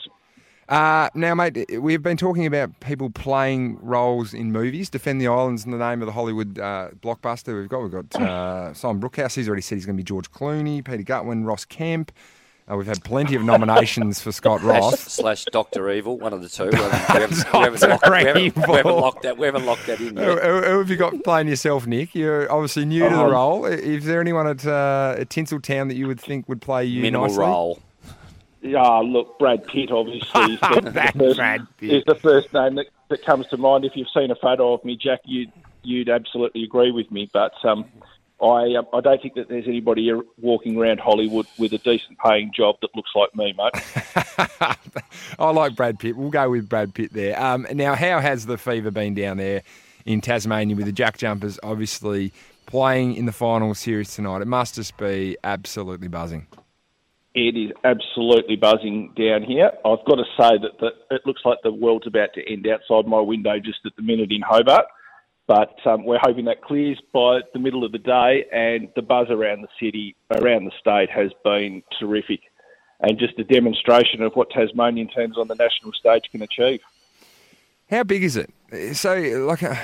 Uh, 0.68 1.08
now, 1.14 1.34
mate, 1.34 1.66
we've 1.80 2.02
been 2.02 2.16
talking 2.16 2.46
about 2.46 2.78
people 2.78 3.10
playing 3.10 3.76
roles 3.82 4.32
in 4.32 4.52
movies. 4.52 4.88
Defend 4.88 5.20
the 5.20 5.26
Islands 5.26 5.64
in 5.64 5.72
the 5.72 5.78
name 5.78 6.00
of 6.00 6.06
the 6.06 6.12
Hollywood 6.12 6.60
uh, 6.60 6.90
blockbuster 7.02 7.58
we've 7.58 7.68
got. 7.68 7.80
We've 7.82 7.90
got 7.90 8.14
uh, 8.22 8.72
Simon 8.74 9.02
Brookhouse. 9.02 9.34
He's 9.34 9.48
already 9.48 9.62
said 9.62 9.74
he's 9.76 9.86
going 9.86 9.96
to 9.96 10.00
be 10.00 10.04
George 10.04 10.30
Clooney, 10.30 10.84
Peter 10.84 11.02
Gutwein, 11.02 11.44
Ross 11.44 11.64
Kemp. 11.64 12.12
Uh, 12.70 12.76
we've 12.76 12.86
had 12.86 13.02
plenty 13.02 13.34
of 13.34 13.42
nominations 13.42 14.20
for 14.20 14.30
Scott 14.30 14.62
Roth. 14.62 15.08
slash 15.08 15.44
Doctor 15.46 15.90
Evil, 15.90 16.18
one 16.20 16.32
of 16.32 16.40
the 16.40 16.48
two. 16.48 16.66
We 16.66 16.76
haven't, 16.76 17.52
locked, 17.52 18.08
we 18.08 18.16
haven't, 18.16 18.56
we 18.68 18.74
haven't 18.76 18.96
locked 18.96 19.22
that. 19.22 19.36
We 19.38 19.46
haven't 19.46 19.66
locked 19.66 19.86
that 19.88 19.98
in 20.00 20.16
yet. 20.16 20.24
Who, 20.24 20.60
who 20.62 20.78
have 20.78 20.88
you 20.88 20.94
got 20.96 21.24
playing 21.24 21.48
yourself, 21.48 21.88
Nick? 21.88 22.14
You're 22.14 22.48
obviously 22.52 22.84
new 22.84 23.02
to 23.08 23.08
the 23.16 23.24
Um, 23.24 23.32
role. 23.32 23.64
Is 23.66 24.04
there 24.04 24.20
anyone 24.20 24.46
at, 24.46 24.64
uh, 24.64 25.16
at 25.18 25.30
Tinseltown 25.30 25.88
that 25.88 25.96
you 25.96 26.06
would 26.06 26.20
think 26.20 26.48
would 26.48 26.60
play 26.60 26.84
you 26.84 27.02
Minimal 27.02 27.26
nicely? 27.26 27.40
role. 27.40 27.80
Yeah, 28.62 28.98
look, 28.98 29.38
Brad 29.38 29.66
Pitt 29.66 29.90
obviously 29.90 30.42
is 30.54 30.60
the, 30.60 30.90
That 30.92 31.14
the 31.14 31.18
first, 31.24 31.36
Brad 31.36 31.66
Pitt. 31.78 31.92
is 31.92 32.04
the 32.06 32.14
first 32.14 32.52
name 32.52 32.74
that, 32.76 32.86
that 33.08 33.24
comes 33.24 33.46
to 33.48 33.56
mind. 33.56 33.84
If 33.84 33.96
you've 33.96 34.08
seen 34.14 34.30
a 34.30 34.36
photo 34.36 34.74
of 34.74 34.84
me, 34.84 34.96
Jack, 34.96 35.20
you'd 35.24 35.52
you'd 35.82 36.08
absolutely 36.10 36.64
agree 36.64 36.90
with 36.90 37.10
me. 37.10 37.28
But 37.32 37.52
um, 37.64 37.86
I 38.42 38.74
um, 38.74 38.86
I 38.92 39.00
don't 39.00 39.20
think 39.20 39.34
that 39.34 39.48
there's 39.48 39.66
anybody 39.66 40.12
walking 40.38 40.76
around 40.76 41.00
Hollywood 41.00 41.46
with 41.58 41.72
a 41.72 41.78
decent 41.78 42.18
paying 42.18 42.52
job 42.54 42.76
that 42.82 42.94
looks 42.94 43.10
like 43.14 43.34
me, 43.34 43.54
mate. 43.56 44.76
I 45.38 45.50
like 45.50 45.74
Brad 45.74 45.98
Pitt. 45.98 46.16
We'll 46.16 46.30
go 46.30 46.50
with 46.50 46.68
Brad 46.68 46.94
Pitt 46.94 47.12
there. 47.12 47.40
Um, 47.42 47.66
now, 47.72 47.94
how 47.94 48.20
has 48.20 48.46
the 48.46 48.58
fever 48.58 48.90
been 48.90 49.14
down 49.14 49.38
there 49.38 49.62
in 50.04 50.20
Tasmania 50.20 50.76
with 50.76 50.86
the 50.86 50.92
Jack 50.92 51.16
Jumpers 51.18 51.58
obviously 51.62 52.32
playing 52.66 53.14
in 53.14 53.24
the 53.26 53.32
final 53.32 53.74
series 53.74 54.14
tonight? 54.14 54.42
It 54.42 54.48
must 54.48 54.74
just 54.74 54.96
be 54.98 55.36
absolutely 55.44 56.08
buzzing. 56.08 56.46
It 57.34 57.56
is 57.56 57.70
absolutely 57.84 58.56
buzzing 58.56 59.12
down 59.16 59.44
here. 59.44 59.70
I've 59.84 60.04
got 60.04 60.16
to 60.16 60.24
say 60.36 60.58
that 60.58 60.78
the, 60.80 60.88
it 61.14 61.22
looks 61.24 61.42
like 61.44 61.58
the 61.62 61.72
world's 61.72 62.06
about 62.08 62.30
to 62.34 62.52
end 62.52 62.66
outside 62.66 63.06
my 63.06 63.20
window 63.20 63.58
just 63.60 63.78
at 63.86 63.92
the 63.96 64.02
minute 64.02 64.32
in 64.32 64.40
Hobart. 64.42 64.86
But 65.46 65.74
um, 65.86 66.04
we're 66.04 66.18
hoping 66.20 66.44
that 66.46 66.62
clears 66.62 67.00
by 67.12 67.40
the 67.52 67.58
middle 67.58 67.84
of 67.84 67.92
the 67.92 67.98
day, 67.98 68.44
and 68.52 68.88
the 68.94 69.02
buzz 69.02 69.26
around 69.30 69.62
the 69.62 69.68
city, 69.80 70.14
around 70.30 70.64
the 70.64 70.72
state, 70.78 71.10
has 71.10 71.30
been 71.42 71.82
terrific, 71.98 72.40
and 73.00 73.18
just 73.18 73.36
a 73.38 73.44
demonstration 73.44 74.22
of 74.22 74.32
what 74.34 74.50
Tasmanian 74.50 75.08
teams 75.08 75.36
on 75.36 75.48
the 75.48 75.56
national 75.56 75.92
stage 75.92 76.24
can 76.30 76.42
achieve. 76.42 76.80
How 77.90 78.04
big 78.04 78.22
is 78.22 78.36
it? 78.36 78.52
So, 78.96 79.14
like, 79.48 79.64
uh, 79.64 79.74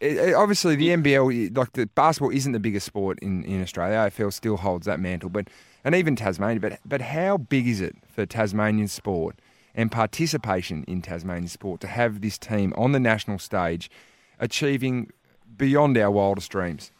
it- 0.00 0.34
obviously 0.34 0.76
the 0.76 0.88
NBL, 0.90 1.56
like 1.56 1.72
the 1.72 1.86
basketball, 1.86 2.30
isn't 2.30 2.52
the 2.52 2.60
biggest 2.60 2.84
sport 2.86 3.18
in, 3.20 3.44
in 3.44 3.62
Australia. 3.62 3.96
AFL 4.10 4.30
still 4.32 4.58
holds 4.58 4.84
that 4.86 5.00
mantle, 5.00 5.30
but 5.30 5.48
and 5.84 5.94
even 5.94 6.16
Tasmania. 6.16 6.60
But 6.60 6.80
but 6.84 7.00
how 7.00 7.36
big 7.36 7.66
is 7.66 7.80
it 7.80 7.96
for 8.08 8.26
Tasmanian 8.26 8.88
sport 8.88 9.36
and 9.74 9.90
participation 9.90 10.84
in 10.84 11.02
Tasmanian 11.02 11.48
sport 11.48 11.80
to 11.80 11.86
have 11.86 12.20
this 12.20 12.38
team 12.38 12.72
on 12.76 12.92
the 12.92 13.00
national 13.00 13.38
stage, 13.38 13.90
achieving 14.38 15.10
beyond 15.56 15.96
our 15.98 16.10
wildest 16.10 16.50
dreams? 16.50 16.92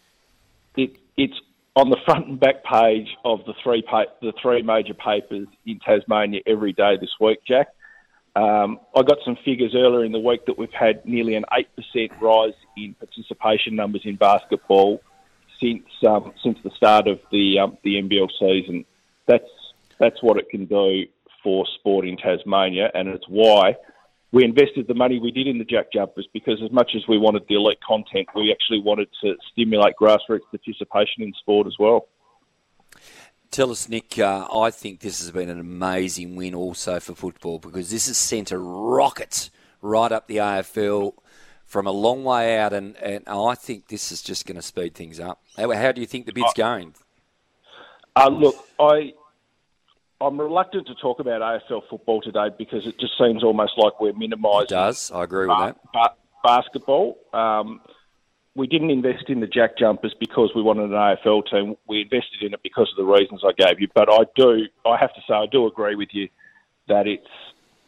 It, 0.76 0.96
it's 1.16 1.40
on 1.76 1.90
the 1.90 1.98
front 2.04 2.26
and 2.26 2.40
back 2.40 2.64
page 2.64 3.08
of 3.24 3.44
the 3.46 3.54
three 3.62 3.82
pa- 3.82 4.04
the 4.20 4.32
three 4.40 4.62
major 4.62 4.94
papers 4.94 5.48
in 5.66 5.78
Tasmania 5.80 6.40
every 6.46 6.72
day 6.72 6.96
this 7.00 7.10
week, 7.20 7.38
Jack. 7.46 7.68
Um, 8.36 8.78
I 8.94 9.02
got 9.02 9.18
some 9.24 9.36
figures 9.44 9.74
earlier 9.74 10.04
in 10.04 10.12
the 10.12 10.20
week 10.20 10.46
that 10.46 10.56
we've 10.56 10.72
had 10.72 11.04
nearly 11.04 11.34
an 11.34 11.44
eight 11.52 11.68
percent 11.74 12.12
rise 12.20 12.54
in 12.76 12.94
participation 12.94 13.74
numbers 13.74 14.02
in 14.04 14.16
basketball 14.16 15.00
since 15.60 15.84
um, 16.06 16.32
since 16.42 16.58
the 16.64 16.70
start 16.76 17.08
of 17.08 17.20
the 17.30 17.58
um, 17.58 17.78
the 17.84 17.94
NBL 17.94 18.28
season. 18.38 18.84
That's 19.26 19.44
that's 19.98 20.22
what 20.22 20.38
it 20.38 20.48
can 20.50 20.66
do 20.66 21.04
for 21.42 21.66
sport 21.78 22.06
in 22.06 22.16
Tasmania, 22.16 22.90
and 22.94 23.08
it's 23.08 23.28
why 23.28 23.76
we 24.32 24.44
invested 24.44 24.86
the 24.86 24.94
money 24.94 25.18
we 25.18 25.30
did 25.30 25.46
in 25.46 25.58
the 25.58 25.64
Jack 25.64 25.92
Jumpers 25.92 26.28
because 26.32 26.60
as 26.64 26.70
much 26.70 26.92
as 26.94 27.02
we 27.08 27.18
wanted 27.18 27.42
the 27.48 27.56
elite 27.56 27.78
content, 27.86 28.28
we 28.34 28.52
actually 28.52 28.80
wanted 28.80 29.08
to 29.22 29.34
stimulate 29.52 29.94
grassroots 30.00 30.46
participation 30.50 31.22
in 31.22 31.32
sport 31.40 31.66
as 31.66 31.74
well. 31.78 32.08
Tell 33.50 33.72
us, 33.72 33.88
Nick. 33.88 34.18
Uh, 34.18 34.46
I 34.54 34.70
think 34.70 35.00
this 35.00 35.18
has 35.20 35.32
been 35.32 35.48
an 35.48 35.58
amazing 35.58 36.36
win 36.36 36.54
also 36.54 37.00
for 37.00 37.14
football 37.14 37.58
because 37.58 37.90
this 37.90 38.06
has 38.06 38.16
sent 38.16 38.52
a 38.52 38.58
rocket 38.58 39.50
right 39.82 40.12
up 40.12 40.28
the 40.28 40.36
AFL 40.36 41.14
from 41.70 41.86
a 41.86 41.92
long 41.92 42.24
way 42.24 42.58
out, 42.58 42.72
and, 42.72 42.96
and 42.96 43.22
I 43.28 43.54
think 43.54 43.86
this 43.86 44.10
is 44.10 44.22
just 44.22 44.44
going 44.44 44.56
to 44.56 44.62
speed 44.62 44.92
things 44.92 45.20
up. 45.20 45.40
How, 45.56 45.70
how 45.70 45.92
do 45.92 46.00
you 46.00 46.06
think 46.06 46.26
the 46.26 46.32
bid's 46.32 46.52
going? 46.54 46.94
Uh, 48.16 48.28
look, 48.28 48.56
I 48.80 49.12
I'm 50.20 50.38
reluctant 50.38 50.88
to 50.88 50.96
talk 50.96 51.20
about 51.20 51.40
AFL 51.40 51.82
football 51.88 52.22
today 52.22 52.48
because 52.58 52.88
it 52.88 52.98
just 52.98 53.12
seems 53.16 53.44
almost 53.44 53.74
like 53.76 54.00
we're 54.00 54.12
minimising. 54.12 54.62
It 54.62 54.68
does. 54.68 55.12
I 55.12 55.22
agree 55.22 55.46
with 55.46 55.56
ba- 55.56 55.76
that. 55.76 55.92
ba- 55.92 56.14
basketball. 56.42 57.16
Um, 57.32 57.80
we 58.56 58.66
didn't 58.66 58.90
invest 58.90 59.28
in 59.28 59.38
the 59.38 59.46
Jack 59.46 59.78
Jumpers 59.78 60.12
because 60.18 60.50
we 60.56 60.62
wanted 60.62 60.90
an 60.90 60.90
AFL 60.90 61.48
team. 61.48 61.76
We 61.86 62.02
invested 62.02 62.42
in 62.42 62.52
it 62.52 62.64
because 62.64 62.88
of 62.90 62.96
the 62.96 63.10
reasons 63.10 63.42
I 63.46 63.52
gave 63.56 63.78
you. 63.78 63.86
But 63.94 64.10
I 64.10 64.24
do, 64.34 64.64
I 64.84 64.96
have 64.96 65.14
to 65.14 65.20
say, 65.20 65.34
I 65.34 65.46
do 65.46 65.68
agree 65.68 65.94
with 65.94 66.08
you 66.10 66.28
that 66.88 67.06
it's 67.06 67.28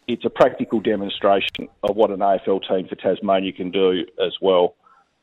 it's 0.07 0.25
a 0.25 0.31
practical 0.31 0.81
demonstration 0.81 1.69
of 1.83 1.97
what 1.97 2.11
an 2.11 2.19
AFL 2.19 2.61
team 2.69 2.89
for 2.89 2.97
Tasmania 2.97 3.53
can 3.53 3.71
do 3.71 4.05
as 4.25 4.33
well. 4.41 4.75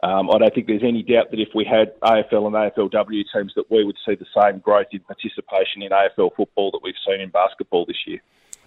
Um, 0.02 0.30
I 0.30 0.38
don't 0.38 0.54
think 0.54 0.68
there's 0.68 0.84
any 0.84 1.04
doubt 1.04 1.32
that 1.32 1.40
if 1.40 1.50
we 1.54 1.66
had 1.66 2.00
AFL 2.00 2.48
and 2.48 2.56
AFLW 2.56 3.24
teams, 3.34 3.54
that 3.56 3.70
we 3.70 3.84
would 3.84 3.98
see 4.08 4.16
the 4.16 4.26
same 4.42 4.60
growth 4.60 4.88
in 4.92 5.02
participation 5.02 5.82
in 5.82 5.90
AFL 5.90 6.36
football 6.36 6.72
that 6.72 6.80
we've 6.82 6.96
seen 7.06 7.20
in 7.20 7.30
basketball 7.30 7.86
this 7.86 7.98
year. 8.08 8.20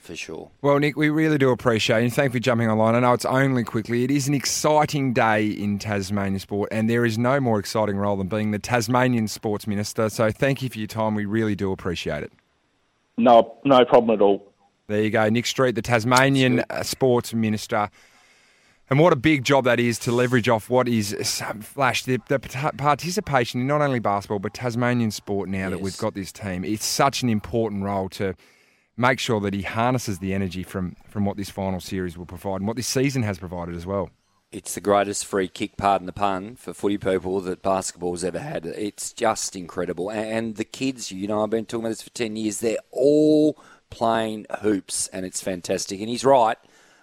For 0.03 0.17
sure. 0.17 0.51
Well, 0.61 0.79
Nick, 0.81 0.97
we 0.97 1.11
really 1.11 1.39
do 1.39 1.51
appreciate 1.51 2.03
you. 2.03 2.11
Thank 2.11 2.35
you 2.35 2.41
for 2.41 2.43
jumping 2.43 2.69
online. 2.69 2.97
I 2.97 3.01
know 3.01 3.13
it's 3.13 3.25
only 3.25 3.63
quickly. 3.63 4.03
It 4.03 4.11
is 4.11 4.27
an 4.27 4.35
exciting 4.35 5.13
day 5.13 5.47
in 5.47 5.79
Tasmanian 5.79 6.41
sport, 6.41 6.71
and 6.73 6.91
there 6.91 7.05
is 7.05 7.19
no 7.19 7.39
more 7.39 7.61
exciting 7.61 7.97
role 7.97 8.17
than 8.17 8.27
being 8.27 8.51
the 8.51 8.59
Tasmanian 8.59 9.29
Sports 9.29 9.67
Minister. 9.67 10.11
So 10.11 10.33
thank 10.33 10.61
you 10.61 10.69
for 10.69 10.79
your 10.79 10.89
time. 10.89 11.15
We 11.15 11.25
really 11.25 11.55
do 11.55 11.71
appreciate 11.71 12.25
it. 12.25 12.33
No, 13.17 13.57
no 13.65 13.85
problem 13.85 14.13
at 14.15 14.21
all. 14.21 14.52
There 14.89 15.03
you 15.03 15.11
go, 15.11 15.29
Nic 15.29 15.47
Street, 15.47 15.75
the 15.75 15.83
Tasmanian 15.83 16.65
Sports 16.83 17.33
Minister. 17.33 17.89
And 18.91 18.99
what 18.99 19.13
a 19.13 19.17
big 19.17 19.45
job 19.45 19.65
that 19.65 19.81
is 19.81 19.99
to 20.01 20.13
leverage 20.13 20.49
off 20.49 20.69
what 20.69 20.87
is 20.89 21.15
Flash 21.61 22.03
the, 22.05 22.19
the 22.29 22.39
participation 22.77 23.61
in 23.61 23.67
not 23.67 23.81
only 23.81 24.01
basketball 24.01 24.39
but 24.41 24.53
Tasmanian 24.55 25.11
sport. 25.11 25.49
Now 25.49 25.71
that 25.71 25.81
we've 25.81 25.97
got 25.97 26.15
this 26.15 26.33
team, 26.33 26.65
it's 26.65 26.85
such 26.85 27.23
an 27.23 27.29
important 27.31 27.85
role 27.85 28.09
to 28.11 28.35
make 28.97 29.19
sure 29.19 29.41
that 29.41 29.55
he 29.55 29.63
harnesses 29.63 30.19
the 30.19 30.35
energy 30.35 30.63
from 30.63 30.97
from 31.09 31.25
what 31.25 31.37
this 31.39 31.49
final 31.49 31.81
series 31.81 32.19
will 32.19 32.27
provide 32.27 32.57
and 32.57 32.67
what 32.67 32.77
this 32.77 32.89
season 32.89 33.23
has 33.23 33.39
provided 33.39 33.75
as 33.77 33.87
well. 33.87 34.11
It's 34.51 34.75
the 34.75 34.83
greatest 34.83 35.25
free 35.25 35.49
kick, 35.49 35.79
pardon 35.79 36.05
the 36.05 36.13
pun, 36.13 36.57
for 36.57 36.75
footy 36.75 36.99
people 36.99 37.41
that 37.41 37.63
basketball's 37.63 38.23
ever 38.23 38.39
had. 38.41 38.67
It's 38.67 39.15
just 39.15 39.57
incredible. 39.57 40.11
And- 40.11 40.29
And 40.29 40.57
the 40.57 40.65
kids, 40.65 41.11
you 41.11 41.27
know, 41.27 41.43
I've 41.43 41.49
been 41.49 41.65
talking 41.65 41.85
about 41.87 41.89
this 41.91 42.03
for 42.03 42.11
10 42.11 42.37
years, 42.37 42.59
they're 42.61 42.77
all 42.91 43.57
playing 43.93 44.47
hoops, 44.61 45.09
and 45.09 45.25
it's 45.25 45.41
fantastic. 45.41 46.01
And 46.01 46.09
he's 46.09 46.25
right. 46.25 46.57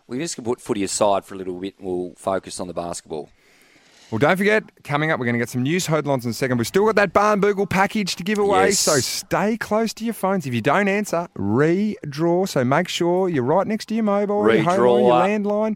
We 0.08 0.18
just 0.18 0.36
can 0.36 0.44
put 0.44 0.60
footy 0.60 0.84
aside 0.84 1.24
for 1.24 1.36
a 1.36 1.38
little 1.38 1.60
bit 1.60 1.76
and 1.78 1.88
we'll 1.88 2.14
focus 2.18 2.60
on 2.60 2.68
the 2.68 2.74
basketball. 2.74 3.30
Well, 4.10 4.18
don't 4.18 4.38
forget, 4.38 4.64
coming 4.84 5.12
up, 5.12 5.20
we're 5.20 5.28
going 5.28 5.36
to 5.36 5.40
get 5.40 5.50
some 5.50 5.62
news 5.62 5.86
headlines 5.86 6.26
in 6.26 6.32
a 6.32 6.34
second. 6.34 6.58
We've 6.58 6.66
still 6.66 6.84
got 6.88 6.96
that 6.96 7.14
Barnbougle 7.14 7.70
package 7.70 8.16
to 8.16 8.24
give 8.24 8.40
away, 8.40 8.70
Yes. 8.70 8.80
so 8.80 8.96
stay 9.02 9.56
close 9.56 9.94
to 9.94 10.04
your 10.04 10.16
phones. 10.16 10.48
If 10.48 10.54
you 10.56 10.62
don't 10.62 10.88
answer, 10.88 11.28
redraw. 11.38 12.50
So 12.50 12.64
make 12.66 12.88
sure 12.88 13.30
you're 13.30 13.44
right 13.44 13.68
next 13.68 13.86
to 13.90 13.94
your 13.94 14.04
mobile, 14.04 14.52
your 14.52 14.64
home 14.64 15.04
line, 15.04 15.44
your 15.44 15.52
Redraw. 15.52 15.76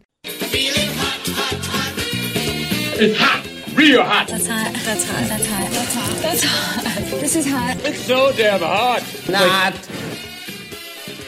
It's 2.96 3.18
hot, 3.18 3.76
real 3.76 4.02
hot. 4.02 4.28
That's 4.28 4.46
hot. 4.46 4.72
That's 4.84 5.08
hot. 5.08 5.28
That's 5.28 5.46
hot. 5.46 5.70
That's 5.70 5.94
hot. 5.94 6.22
That's 6.22 6.42
hot. 6.42 7.20
This 7.20 7.36
is 7.36 7.46
hot. 7.46 7.76
It's 7.84 8.00
so 8.00 8.32
damn 8.32 8.60
hot. 8.60 9.02
Not. 9.28 9.74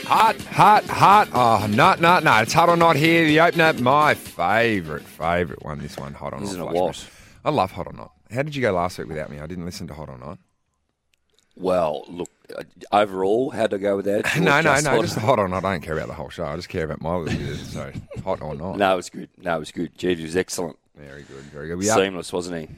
Hot, 0.07 0.41
hot, 0.41 0.85
hot. 0.85 1.29
Oh, 1.33 1.67
not, 1.67 2.01
not, 2.01 2.23
not. 2.23 2.45
It's 2.45 2.53
hot 2.53 2.69
or 2.69 2.77
not 2.77 2.95
here. 2.95 3.27
The 3.27 3.41
opener, 3.41 3.73
my 3.73 4.15
favourite, 4.15 5.03
favourite 5.03 5.65
one. 5.65 5.81
This 5.81 5.97
one, 5.97 6.15
hot 6.15 6.33
or 6.33 6.37
not. 6.39 6.45
Isn't 6.45 6.63
it 6.63 6.71
what? 6.71 7.11
I 7.45 7.51
love 7.51 7.73
hot 7.73 7.89
or 7.89 7.93
not. 7.93 8.13
How 8.31 8.43
did 8.43 8.55
you 8.55 8.63
go 8.63 8.71
last 8.71 8.99
week 8.99 9.09
without 9.09 9.31
me? 9.31 9.41
I 9.41 9.49
didn't 9.49 9.65
listen 9.65 9.89
to 9.89 9.95
hot 9.95 10.09
or 10.09 10.17
not. 10.17 10.39
Well, 11.57 12.05
look, 12.07 12.31
uh, 12.57 12.63
overall, 12.93 13.51
how'd 13.51 13.75
I 13.75 13.79
go 13.79 13.97
with 13.97 14.05
that? 14.05 14.37
No, 14.37 14.61
no, 14.61 14.63
just 14.63 14.85
no. 14.85 14.91
hot? 14.93 15.01
Just 15.01 15.19
hot 15.19 15.39
or 15.41 15.49
not. 15.49 15.65
I 15.65 15.73
don't 15.73 15.81
care 15.81 15.97
about 15.97 16.07
the 16.07 16.15
whole 16.15 16.29
show. 16.29 16.45
I 16.45 16.55
just 16.55 16.69
care 16.69 16.85
about 16.85 17.01
my 17.01 17.17
little 17.17 17.37
bit. 17.37 17.57
So 17.57 17.93
hot 18.25 18.41
or 18.43 18.55
not. 18.55 18.79
No, 18.79 18.93
it 18.93 18.97
was 18.97 19.11
good. 19.11 19.29
No, 19.39 19.57
it 19.57 19.59
was 19.59 19.73
good. 19.73 19.99
Geeves 19.99 20.23
was 20.23 20.37
excellent. 20.37 20.79
Very 20.97 21.23
good, 21.23 21.43
very 21.53 21.67
good. 21.67 21.79
We 21.79 21.87
Seamless, 21.87 22.33
wasn't 22.33 22.61
he? 22.61 22.77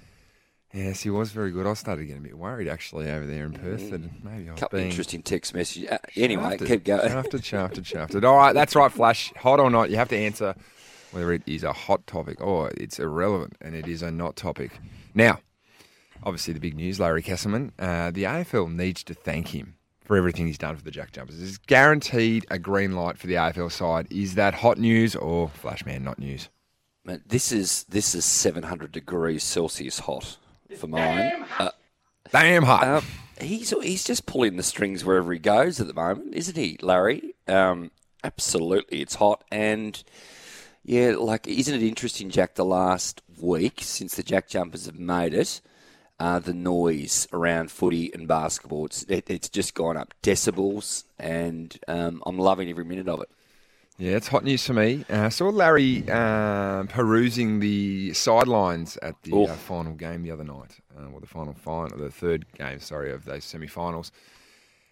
Yes, 0.73 1.01
he 1.01 1.09
was 1.09 1.31
very 1.33 1.51
good. 1.51 1.67
I 1.67 1.73
started 1.75 2.05
getting 2.05 2.23
a 2.23 2.29
bit 2.29 2.37
worried 2.37 2.69
actually 2.69 3.11
over 3.11 3.27
there 3.27 3.47
in 3.47 3.53
Perth 3.53 3.91
that 3.91 4.03
maybe 4.23 4.49
I 4.49 4.53
was 4.53 4.61
Couple 4.61 4.79
being 4.79 4.91
interesting 4.91 5.23
text 5.23 5.55
messages. 5.55 5.91
Uh, 5.91 5.99
anyway, 6.15 6.51
shafted, 6.51 6.69
keep 6.69 6.85
going. 6.85 7.09
Shafted, 7.09 7.45
shafted, 7.45 7.87
shafted. 7.87 8.25
All 8.25 8.37
right, 8.37 8.53
that's 8.53 8.75
right, 8.75 8.93
Flash. 8.93 9.33
Hot 9.37 9.61
or 9.61 9.71
not, 9.71 9.89
you 9.89 9.97
have 9.97 10.11
to 10.11 10.17
answer 10.17 10.55
whether 11.13 11.33
it 11.33 11.43
is 11.47 11.65
a 11.65 11.73
hot 11.73 12.07
topic 12.07 12.41
or 12.43 12.71
it's 12.77 12.99
irrelevant, 12.99 13.57
and 13.63 13.75
it 13.75 13.89
is 13.89 14.03
a 14.03 14.11
not 14.11 14.37
topic. 14.37 14.79
Now, 15.15 15.41
obviously, 16.23 16.53
the 16.53 16.61
big 16.61 16.75
news: 16.75 17.01
Larry 17.01 17.23
Kestelman. 17.23 17.71
Uh, 17.79 18.11
the 18.11 18.25
AFL 18.25 18.71
needs 18.71 19.03
to 19.05 19.15
thank 19.15 19.49
him 19.49 19.77
for 20.05 20.19
everything 20.19 20.47
he's 20.47 20.59
done 20.59 20.77
for 20.77 20.83
the 20.83 20.91
Jack 20.91 21.13
Jumpers. 21.13 21.41
Is 21.41 21.57
guaranteed 21.57 22.45
a 22.51 22.59
green 22.59 22.93
light 22.93 23.17
for 23.17 23.27
the 23.27 23.35
AFL 23.35 23.73
side. 23.73 24.07
Is 24.11 24.35
that 24.35 24.53
hot 24.53 24.77
news 24.77 25.17
or 25.17 25.49
Flashman 25.49 26.05
not 26.05 26.19
news? 26.19 26.51
Man, 27.07 27.23
this 27.27 27.53
is 27.53 27.85
this 27.85 28.15
is 28.15 28.27
700 28.27 28.93
degrees 28.93 29.43
Celsius 29.43 30.01
hot 30.01 30.37
for 30.77 30.87
mine. 30.87 31.45
Uh, 31.59 31.71
Damn 32.31 32.63
hot. 32.65 32.87
um, 32.87 33.05
he's 33.41 33.71
he's 33.71 34.05
just 34.05 34.27
pulling 34.27 34.57
the 34.57 34.63
strings 34.63 35.05
wherever 35.05 35.33
he 35.33 35.39
goes 35.39 35.81
at 35.81 35.87
the 35.87 35.95
moment, 35.95 36.35
isn't 36.35 36.57
he, 36.57 36.79
Larry? 36.83 37.35
Um, 37.47 37.91
absolutely, 38.23 39.01
it's 39.01 39.17
hot 39.17 39.45
and. 39.51 40.03
Yeah, 40.85 41.17
like, 41.19 41.47
isn't 41.47 41.75
it 41.75 41.87
interesting, 41.87 42.31
Jack? 42.31 42.55
The 42.55 42.65
last 42.65 43.21
week 43.39 43.81
since 43.83 44.15
the 44.15 44.23
Jack 44.23 44.49
Jumpers 44.49 44.87
have 44.87 44.99
made 44.99 45.35
it, 45.35 45.61
uh, 46.19 46.39
the 46.39 46.55
noise 46.55 47.29
around 47.31 47.71
footy 47.71 48.11
and 48.15 48.27
basketball, 48.27 48.87
it's, 48.87 49.03
it, 49.03 49.29
it's 49.29 49.51
just 49.51 49.75
gone 49.75 49.99
up 49.99 50.15
decibels, 50.23 51.05
and 51.19 51.79
um, 51.89 52.23
I'm 52.25 52.39
loving 52.39 52.71
every 52.71 52.85
minute 52.87 53.07
of 53.07 53.21
it. 53.21 53.29
Yeah, 53.99 54.13
it's 54.13 54.29
hot 54.29 54.45
news 54.45 54.65
for 54.65 54.75
me. 54.75 55.05
Uh, 55.11 55.23
I 55.23 55.29
saw 55.29 55.49
Larry 55.49 56.05
uh, 56.09 56.85
perusing 56.85 57.59
the 57.59 58.13
sidelines 58.15 58.97
at 58.99 59.21
the 59.25 59.33
uh, 59.35 59.55
final 59.55 59.95
game 59.95 60.23
the 60.23 60.31
other 60.31 60.45
night, 60.45 60.79
uh, 60.97 61.11
or 61.13 61.21
the 61.21 61.27
final 61.27 61.53
final, 61.53 61.99
the 61.99 62.09
third 62.09 62.47
game, 62.57 62.79
sorry, 62.79 63.11
of 63.11 63.25
those 63.25 63.45
semi-finals. 63.45 64.13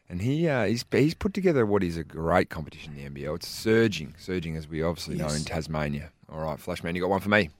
And 0.08 0.22
he 0.22 0.48
uh, 0.48 0.64
he's 0.64 0.84
he's 0.90 1.14
put 1.14 1.34
together 1.34 1.64
what 1.64 1.84
is 1.84 1.96
a 1.96 2.02
great 2.02 2.50
competition 2.50 2.96
in 2.96 3.14
the 3.14 3.22
NBL. 3.22 3.36
It's 3.36 3.48
surging, 3.48 4.14
surging 4.18 4.56
as 4.56 4.66
we 4.66 4.82
obviously 4.82 5.14
know 5.16 5.28
in 5.28 5.44
Tasmania. 5.44 6.10
All 6.28 6.40
right, 6.40 6.58
Flashman, 6.58 6.96
you 6.96 7.00
got 7.02 7.10
one 7.10 7.20
for 7.20 7.28
me. 7.28 7.50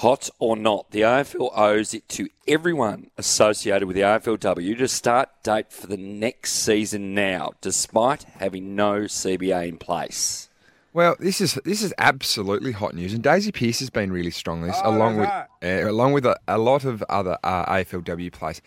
Hot 0.00 0.28
or 0.38 0.58
not, 0.58 0.90
the 0.90 1.00
AFL 1.00 1.56
owes 1.56 1.94
it 1.94 2.06
to 2.10 2.28
everyone 2.46 3.10
associated 3.16 3.86
with 3.86 3.96
the 3.96 4.02
AFLW 4.02 4.76
to 4.76 4.88
start 4.88 5.30
date 5.42 5.72
for 5.72 5.86
the 5.86 5.96
next 5.96 6.52
season 6.52 7.14
now, 7.14 7.52
despite 7.62 8.24
having 8.24 8.76
no 8.76 9.04
CBA 9.04 9.66
in 9.68 9.78
place. 9.78 10.50
Well, 10.92 11.16
this 11.18 11.40
is 11.40 11.54
this 11.64 11.82
is 11.82 11.94
absolutely 11.96 12.72
hot 12.72 12.94
news, 12.94 13.14
and 13.14 13.22
Daisy 13.22 13.50
Pearce 13.50 13.78
has 13.80 13.88
been 13.88 14.12
really 14.12 14.30
strong 14.30 14.60
this, 14.60 14.76
Oh, 14.84 14.94
along 14.94 15.16
with 15.16 15.30
uh, 15.30 15.46
along 15.62 16.12
with 16.12 16.26
a, 16.26 16.38
a 16.46 16.58
lot 16.58 16.84
of 16.84 17.02
other 17.08 17.38
uh, 17.42 17.64
AFLW 17.64 18.30
players. 18.32 18.60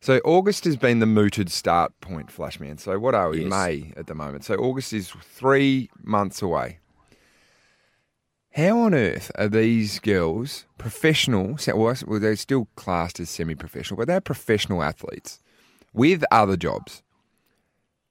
So 0.00 0.22
August 0.24 0.64
has 0.64 0.76
been 0.76 1.00
the 1.00 1.06
mooted 1.06 1.50
start 1.50 1.92
point, 2.00 2.30
Flashman. 2.30 2.78
So 2.78 2.98
what 2.98 3.14
are 3.14 3.28
we? 3.28 3.42
Yes. 3.42 3.50
May 3.50 3.92
at 3.94 4.06
the 4.06 4.14
moment. 4.14 4.44
So 4.46 4.54
August 4.54 4.94
is 4.94 5.10
three 5.10 5.90
months 6.02 6.40
away. 6.40 6.78
How 8.56 8.78
on 8.78 8.94
earth 8.94 9.30
are 9.34 9.48
these 9.48 9.98
girls 9.98 10.64
professional? 10.78 11.58
Well, 11.74 11.94
they're 12.18 12.36
still 12.36 12.68
classed 12.74 13.20
as 13.20 13.28
semi-professional, 13.28 13.98
but 13.98 14.06
they're 14.06 14.22
professional 14.22 14.82
athletes 14.82 15.40
with 15.92 16.24
other 16.30 16.56
jobs, 16.56 17.02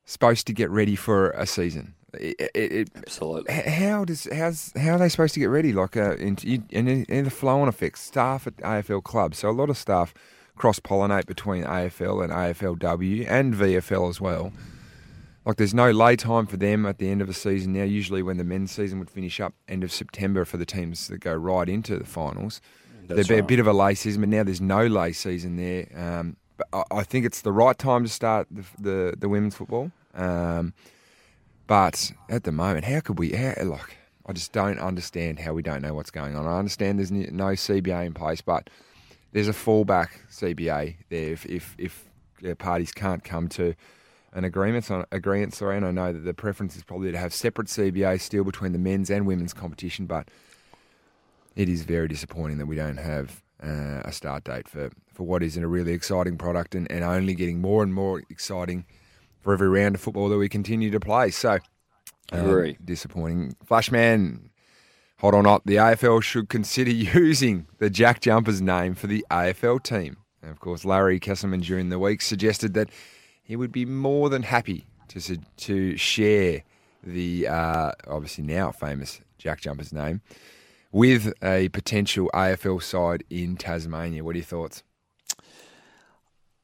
supposed 0.06 0.46
to 0.46 0.54
get 0.54 0.70
ready 0.70 0.96
for 0.96 1.32
a 1.32 1.48
season. 1.48 1.96
It, 2.14 2.52
it, 2.54 2.72
it, 2.72 2.90
Absolutely. 2.96 3.56
How 3.56 4.06
does 4.06 4.28
how's 4.32 4.72
how 4.78 4.94
are 4.94 5.00
they 5.00 5.10
supposed 5.10 5.34
to 5.34 5.40
get 5.40 5.48
ready? 5.48 5.74
Like 5.74 5.98
uh, 5.98 6.16
in, 6.18 6.38
in, 6.70 6.88
in 7.06 7.24
the 7.24 7.32
flow-on 7.32 7.68
effects, 7.68 8.02
staff 8.02 8.46
at 8.46 8.56
AFL 8.58 9.04
clubs. 9.04 9.40
So 9.40 9.50
a 9.50 9.52
lot 9.52 9.72
of 9.72 9.78
staff 9.78 10.14
cross 10.56 10.80
pollinate 10.80 11.26
between 11.26 11.64
AFL 11.64 12.24
and 12.24 12.32
AFLW 12.32 13.26
and 13.28 13.56
VFL 13.56 14.10
as 14.12 14.22
well. 14.22 14.54
Like 15.46 15.58
there's 15.58 15.74
no 15.74 15.92
lay 15.92 16.16
time 16.16 16.48
for 16.48 16.58
them 16.58 16.86
at 16.86 16.98
the 16.98 17.10
end 17.10 17.22
of 17.22 17.30
a 17.30 17.34
season 17.34 17.74
now. 17.74 17.84
Usually 17.84 18.24
when 18.24 18.38
the 18.38 18.44
men's 18.44 18.72
season 18.72 19.00
would 19.00 19.10
finish 19.10 19.40
up 19.40 19.54
end 19.68 19.84
of 19.84 19.92
September 19.92 20.44
for 20.44 20.58
the 20.58 20.66
teams 20.66 21.08
that 21.08 21.20
go 21.20 21.34
right 21.34 21.70
into 21.70 21.98
the 21.98 22.06
finals. 22.06 22.62
There'd 23.08 23.28
be 23.28 23.38
a 23.38 23.44
bit 23.44 23.60
of 23.60 23.68
a 23.68 23.74
lay 23.74 23.94
season, 23.94 24.22
but 24.22 24.30
now 24.30 24.44
there's 24.44 24.62
no 24.62 24.88
lay 24.88 25.12
season 25.12 25.58
there. 25.58 25.88
Um, 25.96 26.38
but 26.58 26.68
I, 26.74 26.84
I 26.92 27.04
think 27.04 27.26
it's 27.26 27.42
the 27.42 27.52
right 27.52 27.78
time 27.78 28.04
to 28.04 28.10
start 28.10 28.48
the 28.50 28.64
the, 28.80 29.14
the 29.18 29.30
women's 29.30 29.56
football. 29.56 29.92
Um, 30.16 30.74
but 31.68 32.12
at 32.30 32.44
the 32.44 32.52
moment, 32.52 32.86
how 32.86 33.00
could 33.02 33.20
we? 33.20 33.32
How, 33.32 33.54
like, 33.64 33.98
I 34.26 34.34
just 34.34 34.52
don't 34.52 34.80
understand 34.80 35.40
how 35.40 35.54
we 35.54 35.62
don't 35.62 35.82
know 35.82 35.94
what's 35.94 36.12
going 36.12 36.36
on. 36.36 36.48
I 36.48 36.58
understand 36.58 36.98
there's 36.98 37.12
no 37.12 37.50
CBA 37.50 38.08
in 38.08 38.14
place, 38.14 38.42
but 38.42 38.70
there's 39.32 39.48
a 39.48 39.54
fallback 39.54 40.10
CBA 40.32 40.96
there 41.10 41.34
if 41.34 41.46
if, 41.46 41.76
if 41.78 42.08
parties 42.58 42.92
can't 42.92 43.24
come 43.24 43.48
to 43.50 43.76
an 44.36 44.44
agreement 44.44 44.92
on 44.92 45.06
agreement. 45.12 45.56
Sorry, 45.56 45.78
and 45.78 45.86
I 45.86 45.92
know 45.92 46.14
that 46.14 46.20
the 46.20 46.34
preference 46.34 46.76
is 46.76 46.84
probably 46.84 47.12
to 47.12 47.18
have 47.18 47.34
separate 47.34 47.70
CBA 47.70 48.22
still 48.22 48.44
between 48.44 48.74
the 48.74 48.78
men's 48.78 49.10
and 49.10 49.26
women's 49.26 49.54
competition, 49.54 50.06
but 50.06 50.30
it 51.56 51.70
is 51.70 51.84
very 51.84 52.08
disappointing 52.08 52.58
that 52.60 52.66
we 52.66 52.76
don't 52.76 52.98
have 52.98 53.42
uh, 53.64 54.02
a 54.04 54.12
start 54.12 54.44
date 54.44 54.68
for, 54.68 54.92
for 55.14 55.24
what 55.24 55.42
is 55.42 55.56
a 55.56 55.66
really 55.66 55.94
exciting 55.94 56.38
product 56.38 56.76
and, 56.76 56.92
and 56.92 57.04
only 57.04 57.34
getting 57.34 57.62
more 57.62 57.82
and 57.82 57.94
more 57.94 58.22
exciting 58.30 58.86
for 59.40 59.54
every 59.54 59.70
round 59.70 59.96
of 59.96 60.02
football 60.02 60.28
that 60.28 60.38
we 60.38 60.50
continue 60.50 60.92
to 60.92 61.00
play. 61.00 61.32
So, 61.32 61.60
um, 62.34 62.50
Agree. 62.50 62.78
disappointing. 62.84 63.56
Flashman, 63.64 64.50
hot 65.20 65.34
or 65.34 65.44
not, 65.44 65.66
the 65.66 65.76
AFL 65.76 66.22
should 66.22 66.50
consider 66.50 66.92
using 66.92 67.68
the 67.78 67.90
Jack 67.90 68.20
Jumpers 68.20 68.62
name 68.62 68.96
for 68.96 69.08
the 69.08 69.26
AFL 69.32 69.82
team. 69.82 70.18
And 70.42 70.52
of 70.52 70.60
course, 70.60 70.84
Larry 70.84 71.22
Kestelman 71.22 71.64
during 71.64 71.90
the 71.90 72.00
week 72.00 72.22
suggested 72.22 72.74
that 72.74 72.90
he 73.46 73.56
would 73.56 73.72
be 73.72 73.86
more 73.86 74.30
than 74.30 74.44
happy 74.44 74.86
to 75.10 75.38
to 75.38 75.96
share 75.96 76.64
the 77.04 77.48
uh, 77.48 77.92
obviously 78.08 78.44
now 78.44 78.72
famous 78.72 79.22
Jack 79.38 79.62
Jumpers 79.62 79.94
name 79.94 80.22
with 80.92 81.32
a 81.44 81.70
potential 81.70 82.30
AFL 82.34 82.82
side 82.82 83.24
in 83.30 83.56
Tasmania. 83.56 84.24
What 84.24 84.36
are 84.36 84.40
your 84.40 84.46
thoughts? 84.46 84.84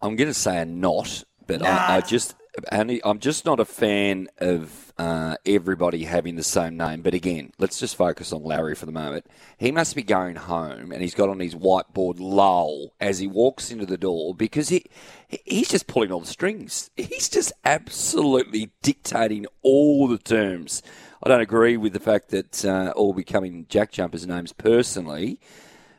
I'm 0.02 0.16
going 0.16 0.30
to 0.30 0.34
say 0.34 0.60
a 0.62 0.66
not, 0.66 1.24
but 1.46 1.64
I, 1.64 1.98
I 1.98 2.02
just 2.02 2.36
only, 2.72 3.02
I'm 3.04 3.20
just 3.20 3.46
not 3.46 3.60
a 3.60 3.66
fan 3.66 4.28
of 4.38 4.94
uh, 4.98 5.38
everybody 5.46 6.04
having 6.04 6.36
the 6.36 6.44
same 6.44 6.78
name. 6.78 7.02
But 7.02 7.14
again, 7.14 7.54
let's 7.58 7.80
just 7.80 7.96
focus 7.96 8.34
on 8.34 8.44
Larry 8.44 8.76
for 8.76 8.86
the 8.86 8.92
moment. 8.92 9.26
He 9.58 9.72
must 9.72 9.96
be 9.96 10.04
going 10.04 10.36
home, 10.36 10.92
and 10.92 11.02
he's 11.02 11.16
got 11.16 11.30
on 11.30 11.40
his 11.40 11.56
whiteboard 11.56 12.20
"lol" 12.20 12.94
as 13.00 13.20
he 13.20 13.28
walks 13.28 13.72
into 13.72 13.86
the 13.86 13.98
door 13.98 14.36
because 14.36 14.70
he 14.70 14.86
he's 15.28 15.70
just 15.70 15.88
pulling 15.88 16.12
all 16.12 16.20
the 16.20 16.28
strings. 16.28 16.90
He's 16.98 17.30
just 17.30 17.54
absolutely 17.64 18.72
dictating 18.82 19.46
all 19.62 20.08
the 20.08 20.18
terms. 20.18 20.84
I 21.24 21.30
don't 21.30 21.42
agree 21.42 21.78
with 21.78 21.94
the 21.94 22.00
fact 22.00 22.30
that 22.30 22.66
uh, 22.66 22.94
all 22.96 23.14
becoming 23.14 23.66
Jack 23.70 23.92
Jumpers 23.92 24.26
names 24.26 24.54
personally. 24.54 25.40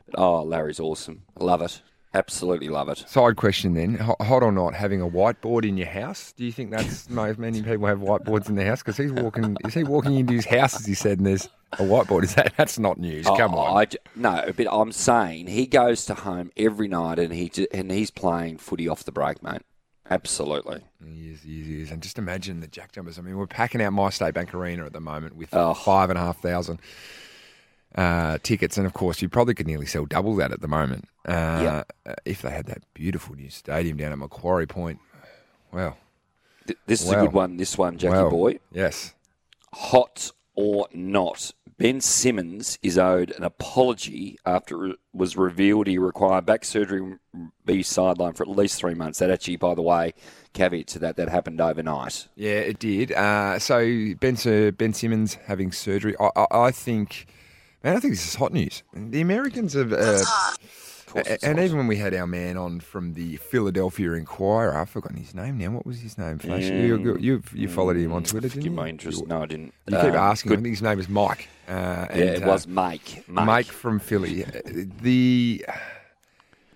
But, 0.07 0.19
oh, 0.21 0.43
Larry's 0.43 0.81
awesome. 0.81 1.23
Love 1.39 1.63
it. 1.63 1.81
Absolutely 2.15 2.69
love 2.69 2.89
it. 2.91 2.99
Side 3.09 3.37
question 3.37 3.73
then, 3.75 3.95
hot 3.95 4.43
or 4.43 4.53
not, 4.53 4.75
having 4.75 5.01
a 5.01 5.09
whiteboard 5.09 5.67
in 5.67 5.79
your 5.79 5.87
house? 5.89 6.33
Do 6.33 6.45
you 6.45 6.53
think 6.53 6.71
that's 6.71 7.09
most 7.11 7.39
many 7.39 7.63
people 7.63 7.87
have 7.87 8.01
whiteboards 8.01 8.49
in 8.51 8.55
their 8.57 8.67
house? 8.67 8.81
Because 8.83 8.99
he's 8.99 9.13
walking, 9.13 9.57
is 9.65 9.73
he 9.75 9.83
walking 9.85 10.17
into 10.17 10.35
his 10.35 10.45
house 10.45 10.79
as 10.79 10.85
he 10.85 10.93
said, 10.95 11.19
and 11.19 11.27
there's 11.27 11.49
a 11.73 11.77
whiteboard? 11.85 12.25
Is 12.25 12.35
that 12.35 12.53
that's 12.59 12.79
not 12.79 12.99
news? 12.99 13.27
Oh, 13.27 13.35
Come 13.37 13.55
Oh, 13.55 13.59
on. 13.61 13.83
I 13.83 13.87
no, 14.15 14.53
but 14.55 14.67
I'm 14.71 14.93
saying 14.93 15.47
he 15.47 15.67
goes 15.67 16.05
to 16.07 16.15
home 16.15 16.51
every 16.57 16.87
night 16.89 17.19
and 17.19 17.33
he 17.33 17.51
and 17.73 17.91
he's 17.91 18.11
playing 18.11 18.59
footy 18.59 18.89
off 18.89 19.05
the 19.05 19.13
break, 19.13 19.43
mate. 19.43 19.63
Absolutely. 20.11 20.83
He 21.03 21.31
is, 21.31 21.43
he 21.43 21.61
is, 21.63 21.67
he 21.67 21.81
is. 21.83 21.91
And 21.91 22.03
just 22.03 22.19
imagine 22.19 22.61
the 22.61 22.67
Jack 22.67 22.93
Jumpers. 22.93 23.19
I 23.19 23.23
mean, 23.23 23.39
we're 23.39 23.47
packing 23.47 23.81
out 23.81 23.95
MyState 23.95 24.35
Bank 24.35 24.53
Arena 24.53 24.85
at 24.85 24.93
the 24.93 25.01
moment 25.01 25.35
with 25.37 25.49
Oh. 25.55 25.73
five 25.73 26.11
and 26.11 26.19
a 26.19 26.23
half 26.23 26.43
thousand 26.43 26.81
uh, 27.95 28.39
tickets. 28.43 28.77
And 28.79 28.87
of 28.87 28.93
course, 28.93 29.21
you 29.23 29.29
probably 29.29 29.55
could 29.55 29.67
nearly 29.67 29.87
sell 29.87 30.05
double 30.07 30.35
that 30.37 30.53
at 30.53 30.61
the 30.61 30.69
moment. 30.69 31.07
Uh, 31.27 31.85
uh, 32.07 32.15
If 32.25 32.43
they 32.43 32.51
had 32.51 32.67
that 32.67 32.83
beautiful 32.95 33.35
new 33.35 33.51
stadium 33.51 33.97
down 33.97 34.13
at 34.13 34.19
Macquarie 34.19 34.67
Point. 34.67 34.99
Well, 35.73 35.97
Th- 36.67 36.79
This 36.87 37.03
is 37.03 37.09
Wow. 37.11 37.19
a 37.19 37.27
good 37.27 37.33
one. 37.33 37.57
This 37.57 37.77
one, 37.77 37.99
Jackie 37.99 38.31
boy. 38.31 38.59
Yes. 38.73 39.15
Hot 39.73 40.31
or 40.55 40.87
not, 40.93 41.51
Ben 41.79 42.01
Simmons 42.01 42.79
is 42.83 42.99
owed 42.99 43.31
an 43.33 43.43
apology 43.43 44.39
after 44.45 44.87
it 44.87 44.99
was 45.15 45.37
revealed 45.37 45.87
he 45.87 45.97
required 45.99 46.45
back 46.47 46.65
surgery 46.65 47.17
be 47.65 47.83
sidelined 47.83 48.37
for 48.37 48.43
at 48.45 48.51
least 48.51 48.79
three 48.79 48.95
months. 48.95 49.19
That 49.19 49.31
actually, 49.31 49.57
by 49.57 49.75
the 49.75 49.83
way, 49.83 50.13
caveat 50.53 50.87
to 50.89 50.99
that, 51.01 51.17
that 51.17 51.31
happened 51.31 51.61
overnight. 51.61 52.29
Yeah, 52.37 52.51
it 52.61 52.79
did. 52.79 53.13
Uh, 53.13 53.59
so 53.59 54.15
Ben, 54.21 54.37
Sir, 54.37 54.71
ben 54.73 54.93
Simmons 54.93 55.35
having 55.47 55.73
surgery. 55.73 56.15
I, 56.21 56.29
I, 56.37 56.47
I 56.67 56.71
think, 56.71 57.27
man, 57.83 57.97
I 57.97 58.01
think 58.01 58.13
this 58.15 58.27
is 58.27 58.35
hot 58.35 58.53
news. 58.53 58.83
The 58.95 59.21
Americans 59.21 59.75
have, 59.75 59.93
uh, 59.93 60.25
a- 61.15 61.45
and 61.45 61.59
even 61.59 61.77
when 61.77 61.87
we 61.87 61.97
had 61.97 62.15
our 62.15 62.27
man 62.27 62.57
on 62.57 62.81
from 62.81 63.15
the 63.15 63.37
Philadelphia 63.37 64.13
Inquirer, 64.13 64.77
I've 64.77 64.89
forgotten 64.91 65.19
his 65.19 65.35
name 65.35 65.59
now. 65.59 65.71
What 65.71 65.85
was 65.87 66.01
his 66.01 66.17
name? 66.17 66.39
Flash, 66.39 66.65
you, 66.65 66.97
you, 66.97 67.17
you, 67.19 67.43
you 67.55 67.69
followed 67.69 67.97
him 67.97 68.13
on 68.13 68.23
Twitter, 68.25 68.49
didn't 68.49 68.65
you? 68.65 68.71
my 68.71 68.89
interest. 68.89 69.27
No, 69.27 69.43
I 69.43 69.47
didn't. 69.47 69.75
You 69.89 69.97
keep 69.97 70.05
Um, 70.05 70.15
asking. 70.17 70.49
good- 70.51 70.59
I 70.59 70.63
think 70.63 70.73
his 70.75 70.83
name 70.83 70.99
is 70.99 71.09
Mike. 71.09 71.49
Uh, 71.69 71.73
Yeah, 71.73 72.07
and, 72.11 72.21
it 72.23 72.43
uh, 72.43 72.47
was 72.47 72.67
Mike. 72.67 73.25
Mike. 73.29 73.47
Mike 73.47 73.67
from 73.67 73.99
Philly. 73.99 74.45
Uh, 74.45 74.51
The 75.03 75.65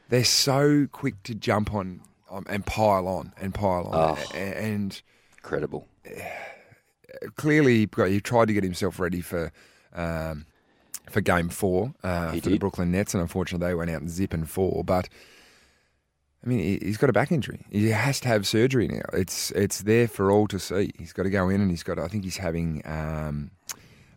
they're 0.09 0.25
so 0.25 0.87
quick 0.93 1.21
to 1.25 1.35
jump 1.35 1.75
on 1.75 2.01
um, 2.31 2.45
and 2.49 2.65
pile 2.65 3.09
on 3.09 3.33
and 3.41 3.53
pile 3.55 3.87
on. 3.87 4.19
A- 4.35 4.37
and 4.37 5.01
Incredible. 5.39 5.89
clearly 7.37 7.87
got- 7.87 8.11
he 8.11 8.21
tried 8.21 8.49
to 8.49 8.55
get 8.55 8.65
himself 8.65 9.01
ready 9.01 9.21
for. 9.21 9.53
Um, 9.95 10.47
for 11.11 11.21
game 11.21 11.49
four 11.49 11.95
uh, 12.03 12.33
for 12.33 12.41
the. 12.51 12.59
Brooklyn 12.59 12.91
Nets, 12.91 13.15
and 13.15 13.21
unfortunately 13.21 13.67
they 13.67 13.75
went 13.75 13.91
out 13.91 14.01
and 14.01 14.11
zip 14.11 14.33
and 14.35 14.49
four. 14.49 14.83
But 14.85 15.09
I 16.45 16.49
mean, 16.49 16.59
he- 16.61 16.85
he's 16.87 16.97
got 16.97 17.11
a 17.11 17.13
back 17.13 17.33
injury. 17.33 17.65
He 17.71 17.89
has 17.91 18.21
to 18.21 18.29
have 18.29 18.47
surgery 18.47 18.89
now. 18.89 19.03
It's 19.13 19.51
it's 19.53 19.83
there 19.83 20.09
for 20.09 20.31
all 20.31 20.47
to 20.49 20.59
see. 20.59 20.93
He's 20.99 21.13
got 21.13 21.25
to 21.25 21.31
go 21.31 21.49
in, 21.49 21.61
and 21.61 21.71
he's 21.71 21.83
got. 21.83 21.99
I 21.99 22.09
think 22.09 22.25
he's 22.25 22.37
having. 22.39 22.83
Um, 22.85 23.51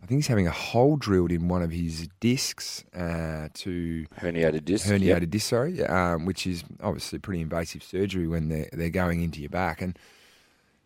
I 0.02 0.06
think 0.06 0.18
he's 0.18 0.28
having 0.28 0.46
a 0.46 0.50
hole 0.52 0.96
drilled 0.96 1.30
in 1.30 1.48
one 1.48 1.62
of 1.62 1.70
his 1.70 2.08
discs 2.20 2.84
uh, 2.96 3.48
to 3.54 4.06
Herniated 4.20 4.64
disc. 4.64 4.88
herniated 4.88 5.20
yep. 5.20 5.30
disc, 5.30 5.48
sorry, 5.48 5.84
um, 5.84 6.24
which 6.24 6.46
is 6.46 6.64
obviously 6.82 7.18
pretty 7.20 7.40
invasive 7.42 7.82
surgery 7.82 8.26
when 8.26 8.48
they're 8.48 8.68
they're 8.72 8.90
going 8.90 9.22
into 9.22 9.40
your 9.40 9.50
back, 9.50 9.80
and 9.82 9.96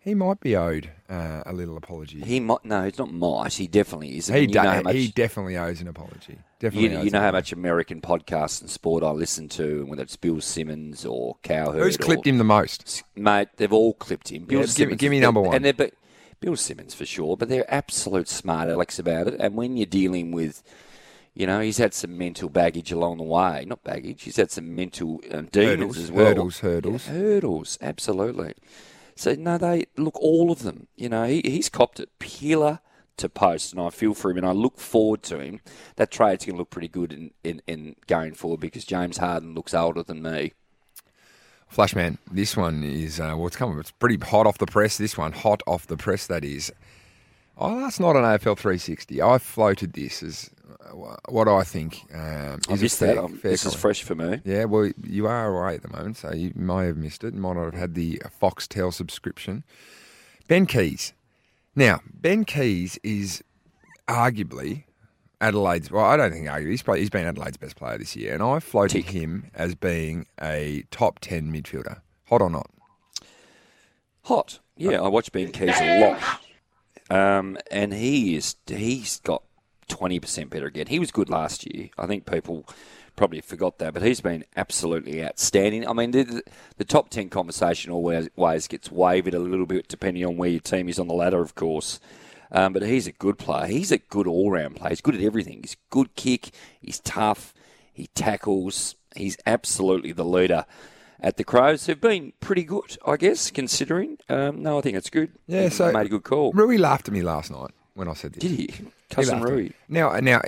he 0.04 0.14
might 0.14 0.38
be 0.40 0.54
owed 0.54 0.90
uh, 1.08 1.42
a 1.46 1.52
little 1.52 1.76
apology. 1.78 2.20
He 2.20 2.38
might. 2.38 2.62
No, 2.64 2.82
it's 2.84 2.98
not 2.98 3.12
might. 3.12 3.54
He 3.54 3.66
definitely 3.66 4.18
is. 4.18 4.26
He, 4.28 4.34
mean, 4.34 4.48
you 4.50 4.54
da- 4.54 4.62
know 4.64 4.70
how 4.70 4.82
much, 4.82 4.94
he 4.94 5.08
definitely 5.08 5.56
owes 5.56 5.80
an 5.80 5.88
apology. 5.88 6.38
Definitely, 6.60 6.96
you, 6.98 7.04
you 7.04 7.10
know 7.10 7.20
how 7.20 7.32
much 7.32 7.52
American 7.52 8.00
podcasts 8.02 8.60
and 8.60 8.68
sport 8.70 9.02
I 9.02 9.10
listen 9.10 9.48
to, 9.50 9.64
and 9.80 9.88
whether 9.88 10.02
it's 10.02 10.16
Bill 10.16 10.40
Simmons 10.40 11.04
or 11.06 11.36
Cowherd. 11.42 11.82
Who's 11.82 11.96
or- 11.96 12.02
clipped 12.02 12.26
him 12.26 12.38
the 12.38 12.44
most? 12.44 13.02
mate? 13.16 13.48
They've 13.56 13.72
all 13.72 13.94
clipped 13.94 14.30
him. 14.30 14.44
Bill 14.44 14.60
Yeah, 14.60 14.66
give 14.66 14.68
me- 14.68 14.72
Simmons 14.74 15.00
give 15.00 15.10
me 15.10 15.20
number 15.20 15.40
one. 15.40 15.56
And 15.56 15.64
they're, 15.64 15.72
but 15.72 15.94
Bill 16.40 16.56
Simmons 16.56 16.92
for 16.94 17.06
sure, 17.06 17.36
but 17.38 17.48
they're 17.48 17.72
absolute 17.72 18.28
smart 18.28 18.68
Alex 18.68 18.98
about 18.98 19.28
it. 19.28 19.36
And 19.40 19.56
when 19.56 19.76
you're 19.78 19.86
dealing 19.86 20.30
with, 20.32 20.62
you 21.32 21.46
know, 21.46 21.60
he's 21.60 21.78
had 21.78 21.94
some 21.94 22.18
mental 22.18 22.50
baggage 22.50 22.92
along 22.92 23.16
the 23.16 23.24
way. 23.24 23.64
Not 23.66 23.82
baggage. 23.82 24.22
He's 24.24 24.36
had 24.36 24.50
some 24.50 24.74
mental 24.76 25.20
um, 25.32 25.46
demons 25.50 25.78
Hurdles, 25.80 25.98
as 25.98 26.12
well. 26.12 26.26
hurdles, 26.26 26.58
hurdles. 26.60 27.06
Yeah, 27.06 27.12
hurdles. 27.14 27.78
Absolutely. 27.80 28.54
So 29.16 29.34
no, 29.34 29.58
they 29.58 29.86
look 29.96 30.20
all 30.20 30.50
of 30.50 30.62
them. 30.62 30.88
You 30.96 31.08
know, 31.08 31.24
he, 31.24 31.40
he's 31.44 31.68
copped 31.68 32.00
it 32.00 32.10
pillar 32.18 32.80
to 33.16 33.28
post, 33.28 33.72
and 33.72 33.80
I 33.80 33.90
feel 33.90 34.14
for 34.14 34.30
him, 34.30 34.38
and 34.38 34.46
I 34.46 34.52
look 34.52 34.78
forward 34.78 35.22
to 35.24 35.38
him. 35.38 35.60
That 35.96 36.10
trade's 36.10 36.44
going 36.44 36.56
to 36.56 36.58
look 36.58 36.70
pretty 36.70 36.88
good 36.88 37.12
in, 37.12 37.30
in, 37.44 37.62
in 37.66 37.96
going 38.06 38.34
forward 38.34 38.60
because 38.60 38.84
James 38.84 39.18
Harden 39.18 39.54
looks 39.54 39.74
older 39.74 40.02
than 40.02 40.22
me. 40.22 40.52
Flashman, 41.68 42.18
this 42.30 42.56
one 42.56 42.82
is 42.84 43.18
uh, 43.18 43.34
well, 43.36 43.46
it's 43.46 43.56
coming. 43.56 43.78
It's 43.78 43.90
pretty 43.90 44.18
hot 44.24 44.46
off 44.46 44.58
the 44.58 44.66
press. 44.66 44.96
This 44.96 45.16
one, 45.16 45.32
hot 45.32 45.62
off 45.66 45.86
the 45.86 45.96
press. 45.96 46.26
That 46.26 46.44
is. 46.44 46.72
Oh, 47.56 47.80
that's 47.80 48.00
not 48.00 48.16
an 48.16 48.22
AFL 48.22 48.58
360. 48.58 49.22
I 49.22 49.38
floated 49.38 49.92
this 49.92 50.22
as 50.22 50.50
uh, 50.80 51.16
what 51.28 51.46
I 51.48 51.62
think. 51.62 52.02
Um, 52.12 52.60
I 52.68 52.72
is 52.72 52.82
a 52.82 52.88
fair- 52.88 53.14
that. 53.14 53.24
Um, 53.24 53.36
fair 53.38 53.50
this 53.52 53.64
is 53.64 53.74
fresh 53.74 54.02
for 54.02 54.14
me. 54.14 54.40
Yeah, 54.44 54.64
well, 54.64 54.90
you 55.02 55.26
are 55.26 55.46
away 55.46 55.76
at 55.76 55.82
the 55.82 55.88
moment, 55.90 56.16
so 56.16 56.32
you 56.32 56.52
may 56.54 56.86
have 56.86 56.96
missed 56.96 57.22
it. 57.22 57.34
You 57.34 57.40
might 57.40 57.54
not 57.54 57.64
have 57.66 57.74
had 57.74 57.94
the 57.94 58.20
Foxtel 58.42 58.92
subscription. 58.92 59.62
Ben 60.48 60.66
Keays. 60.66 61.12
Now, 61.76 62.00
Ben 62.12 62.44
Keays 62.44 62.98
is 63.02 63.42
arguably 64.08 64.84
Adelaide's. 65.40 65.90
Well, 65.90 66.04
I 66.04 66.16
don't 66.16 66.32
think 66.32 66.46
arguably 66.46 66.70
he's, 66.70 66.82
probably, 66.82 67.00
he's 67.00 67.10
been 67.10 67.26
Adelaide's 67.26 67.56
best 67.56 67.76
player 67.76 67.98
this 67.98 68.16
year, 68.16 68.34
and 68.34 68.42
I 68.42 68.58
floated 68.60 69.04
him 69.06 69.50
as 69.54 69.74
being 69.74 70.26
a 70.40 70.84
top 70.90 71.20
ten 71.20 71.52
midfielder. 71.52 72.00
Hot 72.28 72.42
or 72.42 72.50
not? 72.50 72.68
Hot. 74.22 74.58
Yeah, 74.76 75.00
I 75.02 75.08
watch 75.08 75.30
Ben 75.30 75.52
Keays 75.52 75.80
a 75.80 76.00
lot. 76.10 76.40
Um, 77.14 77.58
and 77.70 77.94
he 77.94 78.34
is 78.34 78.56
he's 78.66 79.20
got 79.20 79.42
twenty 79.88 80.18
percent 80.18 80.50
better 80.50 80.66
again. 80.66 80.88
He 80.88 80.98
was 80.98 81.12
good 81.12 81.30
last 81.30 81.64
year. 81.72 81.90
I 81.96 82.06
think 82.06 82.26
people 82.26 82.66
probably 83.14 83.40
forgot 83.40 83.78
that, 83.78 83.94
but 83.94 84.02
he's 84.02 84.20
been 84.20 84.44
absolutely 84.56 85.24
outstanding. 85.24 85.86
I 85.86 85.92
mean, 85.92 86.10
the, 86.10 86.42
the 86.76 86.84
top 86.84 87.10
ten 87.10 87.28
conversation 87.28 87.92
always, 87.92 88.28
always 88.36 88.66
gets 88.66 88.90
wavered 88.90 89.34
a 89.34 89.38
little 89.38 89.66
bit 89.66 89.86
depending 89.86 90.24
on 90.26 90.36
where 90.36 90.50
your 90.50 90.60
team 90.60 90.88
is 90.88 90.98
on 90.98 91.06
the 91.06 91.14
ladder, 91.14 91.40
of 91.40 91.54
course. 91.54 92.00
Um, 92.50 92.72
but 92.72 92.82
he's 92.82 93.06
a 93.06 93.12
good 93.12 93.38
player. 93.38 93.66
He's 93.66 93.92
a 93.92 93.98
good 93.98 94.26
all-round 94.26 94.76
player. 94.76 94.90
He's 94.90 95.00
good 95.00 95.14
at 95.14 95.22
everything. 95.22 95.60
He's 95.60 95.76
good 95.90 96.16
kick. 96.16 96.50
He's 96.80 96.98
tough. 96.98 97.54
He 97.92 98.08
tackles. 98.08 98.96
He's 99.14 99.36
absolutely 99.46 100.10
the 100.12 100.24
leader 100.24 100.66
at 101.20 101.36
the 101.36 101.44
Crows. 101.44 101.86
Who've 101.86 102.00
been 102.00 102.32
pretty 102.40 102.64
good, 102.64 102.96
I 103.06 103.16
guess, 103.16 103.50
considering. 103.50 104.18
Um, 104.28 104.62
no, 104.62 104.78
I 104.78 104.80
think 104.80 104.96
it's 104.96 105.10
good. 105.10 105.32
Yeah, 105.46 105.64
He 105.64 105.70
so 105.70 105.92
made 105.92 106.06
a 106.06 106.08
good 106.10 106.24
call. 106.24 106.52
Rui 106.52 106.78
laughed 106.78 107.08
at 107.08 107.14
me 107.14 107.22
last 107.22 107.50
night 107.50 107.70
when 107.94 108.08
I 108.08 108.14
said 108.14 108.34
this. 108.34 108.42
Did 108.42 108.50
he? 108.50 108.66
He 108.72 108.86
Cousin 109.10 109.38
me. 109.42 109.50
Rui. 109.50 109.70
Now, 109.88 110.18
now, 110.20 110.40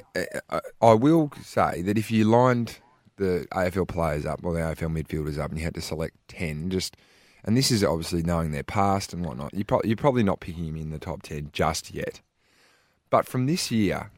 uh, 0.50 0.60
I 0.80 0.92
will 0.94 1.32
say 1.42 1.82
that 1.82 1.96
if 1.98 2.10
you 2.10 2.24
lined 2.24 2.78
the 3.16 3.46
AFL 3.52 3.88
players 3.88 4.26
up 4.26 4.40
or 4.42 4.52
the 4.52 4.60
AFL 4.60 5.02
midfielders 5.02 5.38
up, 5.38 5.50
and 5.50 5.58
you 5.58 5.64
had 5.64 5.74
to 5.74 5.80
select 5.80 6.16
ten, 6.28 6.70
just 6.70 6.96
and 7.44 7.56
this 7.56 7.70
is 7.70 7.84
obviously 7.84 8.22
knowing 8.22 8.50
their 8.50 8.64
past 8.64 9.12
and 9.12 9.24
whatnot, 9.24 9.54
you 9.54 9.64
pro- 9.64 9.80
you're 9.84 9.96
probably 9.96 10.24
not 10.24 10.40
picking 10.40 10.66
him 10.66 10.76
in 10.76 10.90
the 10.90 10.98
top 10.98 11.22
ten 11.22 11.50
just 11.52 11.94
yet. 11.94 12.20
But 13.08 13.26
from 13.26 13.46
this 13.46 13.70
year, 13.70 14.10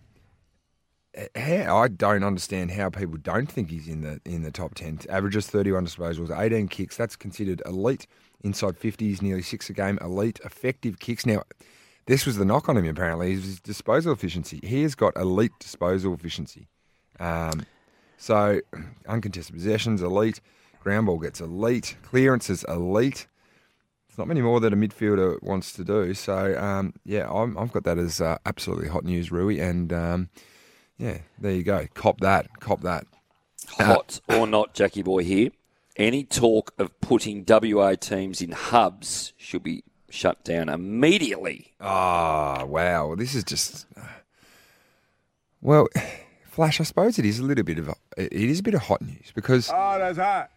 how, 1.35 1.79
I 1.79 1.89
don't 1.89 2.25
understand 2.25 2.71
how 2.71 2.91
people 2.91 3.17
don't 3.17 3.51
think 3.51 3.71
he's 3.71 3.89
in 3.89 4.03
the 4.03 4.21
in 4.25 4.43
the 4.43 4.51
top 4.51 4.75
ten. 4.75 5.01
Averages 5.09 5.47
thirty 5.47 5.73
one 5.73 5.87
disposals, 5.87 6.37
eighteen 6.39 6.69
kicks. 6.69 6.97
That's 6.97 7.17
considered 7.17 7.63
elite. 7.67 8.07
Inside 8.43 8.79
fifties, 8.79 9.21
nearly 9.21 9.43
six 9.43 9.69
a 9.69 9.73
game. 9.73 9.99
Elite 10.01 10.39
effective 10.45 11.01
kicks. 11.01 11.27
Now, 11.27 11.43
this 12.07 12.25
was 12.25 12.37
the 12.37 12.45
knock 12.45 12.69
on 12.69 12.77
him. 12.77 12.87
Apparently, 12.87 13.33
is 13.33 13.45
his 13.45 13.61
disposal 13.61 14.13
efficiency. 14.13 14.61
He 14.63 14.83
has 14.83 14.95
got 14.95 15.17
elite 15.17 15.53
disposal 15.59 16.15
efficiency. 16.15 16.69
Um, 17.19 17.67
so 18.17 18.61
uncontested 19.09 19.55
possessions, 19.55 20.03
elite. 20.03 20.41
Ground 20.81 21.07
ball 21.07 21.19
gets 21.19 21.41
elite. 21.41 21.97
Clearances, 22.03 22.65
elite. 22.69 23.27
It's 24.09 24.17
not 24.17 24.29
many 24.29 24.41
more 24.41 24.61
that 24.61 24.73
a 24.73 24.77
midfielder 24.77 25.43
wants 25.43 25.73
to 25.73 25.83
do. 25.83 26.15
So 26.15 26.57
um, 26.57 26.95
yeah, 27.05 27.29
I'm, 27.29 27.59
I've 27.59 27.73
got 27.73 27.83
that 27.85 27.99
as 27.99 28.21
uh, 28.21 28.39
absolutely 28.47 28.89
hot 28.89 29.05
news, 29.05 29.33
Rui. 29.33 29.59
And 29.59 29.93
um, 29.93 30.29
yeah, 30.99 31.19
there 31.39 31.53
you 31.53 31.63
go. 31.63 31.87
Cop 31.95 32.21
that. 32.21 32.49
Cop 32.61 32.83
that. 32.83 33.07
Hot 33.79 34.21
or 34.29 34.47
not, 34.47 34.75
Jackie 34.75 35.03
Boy 35.03 35.25
here. 35.25 35.51
Any 35.97 36.25
talk 36.25 36.73
of 36.79 36.99
putting 37.01 37.45
WA 37.49 37.95
teams 37.95 38.41
in 38.41 38.53
hubs 38.53 39.33
should 39.37 39.63
be 39.63 39.83
shut 40.11 40.43
down 40.45 40.69
immediately. 40.69 41.75
Ah, 41.81 42.65
wow. 42.65 43.15
This 43.17 43.35
is 43.35 43.45
just. 43.45 43.87
Well, 45.61 45.89
Flash, 46.45 46.81
I 46.81 46.85
suppose 46.85 47.19
it 47.19 47.25
is 47.25 47.39
a 47.41 47.43
little 47.45 47.65
bit 47.65 47.79
of 47.79 47.89
a, 47.89 47.95
it 48.17 48.33
is 48.33 48.61
a 48.61 48.63
bit 48.63 48.75
of 48.75 48.83
hot 48.83 49.03
news 49.03 49.33
because 49.35 49.71
Oh, 49.73 49.99
that's 49.99 50.19
hot. 50.19 50.51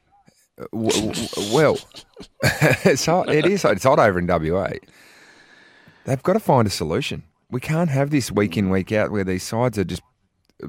w- 0.72 1.12
w- 1.12 1.56
well, 1.56 1.78
it's 2.44 3.06
hot. 3.06 3.30
It 3.30 3.46
is. 3.46 3.66
It's 3.66 3.84
hot 3.84 4.00
over 4.00 4.20
in 4.20 4.28
WA. 4.28 4.70
They've 6.06 6.22
got 6.24 6.34
to 6.34 6.40
find 6.40 6.68
a 6.68 6.72
solution. 6.72 7.24
We 7.50 7.60
can't 7.60 7.90
have 7.90 8.10
this 8.12 8.32
week 8.32 8.58
in 8.58 8.70
week 8.70 8.92
out 8.92 9.12
where 9.12 9.24
these 9.24 9.44
sides 9.44 9.78
are 9.78 9.84
just 9.84 10.02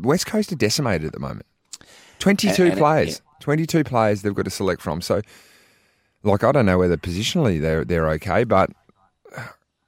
West 0.01 0.27
Coast 0.27 0.53
are 0.53 0.57
decimated 0.57 1.07
at 1.07 1.13
the 1.13 1.21
moment. 1.21 1.47
Twenty-two 2.19 2.65
And- 2.65 2.73
and 2.73 2.79
it- 2.79 2.81
players. 2.81 3.23
Twenty-two 3.41 3.85
players 3.85 4.23
they've 4.23 4.35
got 4.35 4.45
to 4.45 4.51
select 4.51 4.83
from. 4.83 5.01
So, 5.01 5.23
like, 6.23 6.45
I 6.45 6.53
don't 6.53 6.67
know 6.67 6.79
whether 6.79 6.97
positionally 6.97 7.61
they're 7.61 7.85
they're 7.85 8.09
okay, 8.11 8.45
but 8.45 8.71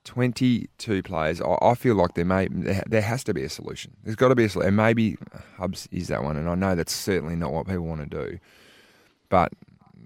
twenty-two 0.04 1.02
players. 1.02 1.40
I, 1.40 1.56
I 1.62 1.74
feel 1.74 1.94
like 1.94 2.14
there 2.14 2.24
may 2.24 2.48
there, 2.50 3.02
has 3.02 3.22
to 3.24 3.34
be 3.34 3.42
a 3.44 3.48
solution. 3.48 3.92
There's 4.02 4.16
got 4.16 4.28
to 4.28 4.34
be 4.34 4.44
a 4.44 4.48
solution, 4.48 4.68
and 4.68 4.76
maybe 4.76 5.16
Hubs 5.56 5.88
is 5.92 6.08
that 6.08 6.22
one. 6.24 6.36
And 6.36 6.48
I 6.48 6.54
know 6.56 6.74
that's 6.74 6.92
certainly 6.92 7.36
not 7.36 7.52
what 7.52 7.66
people 7.66 7.84
want 7.84 8.10
to 8.10 8.28
do, 8.28 8.38
but 9.28 9.52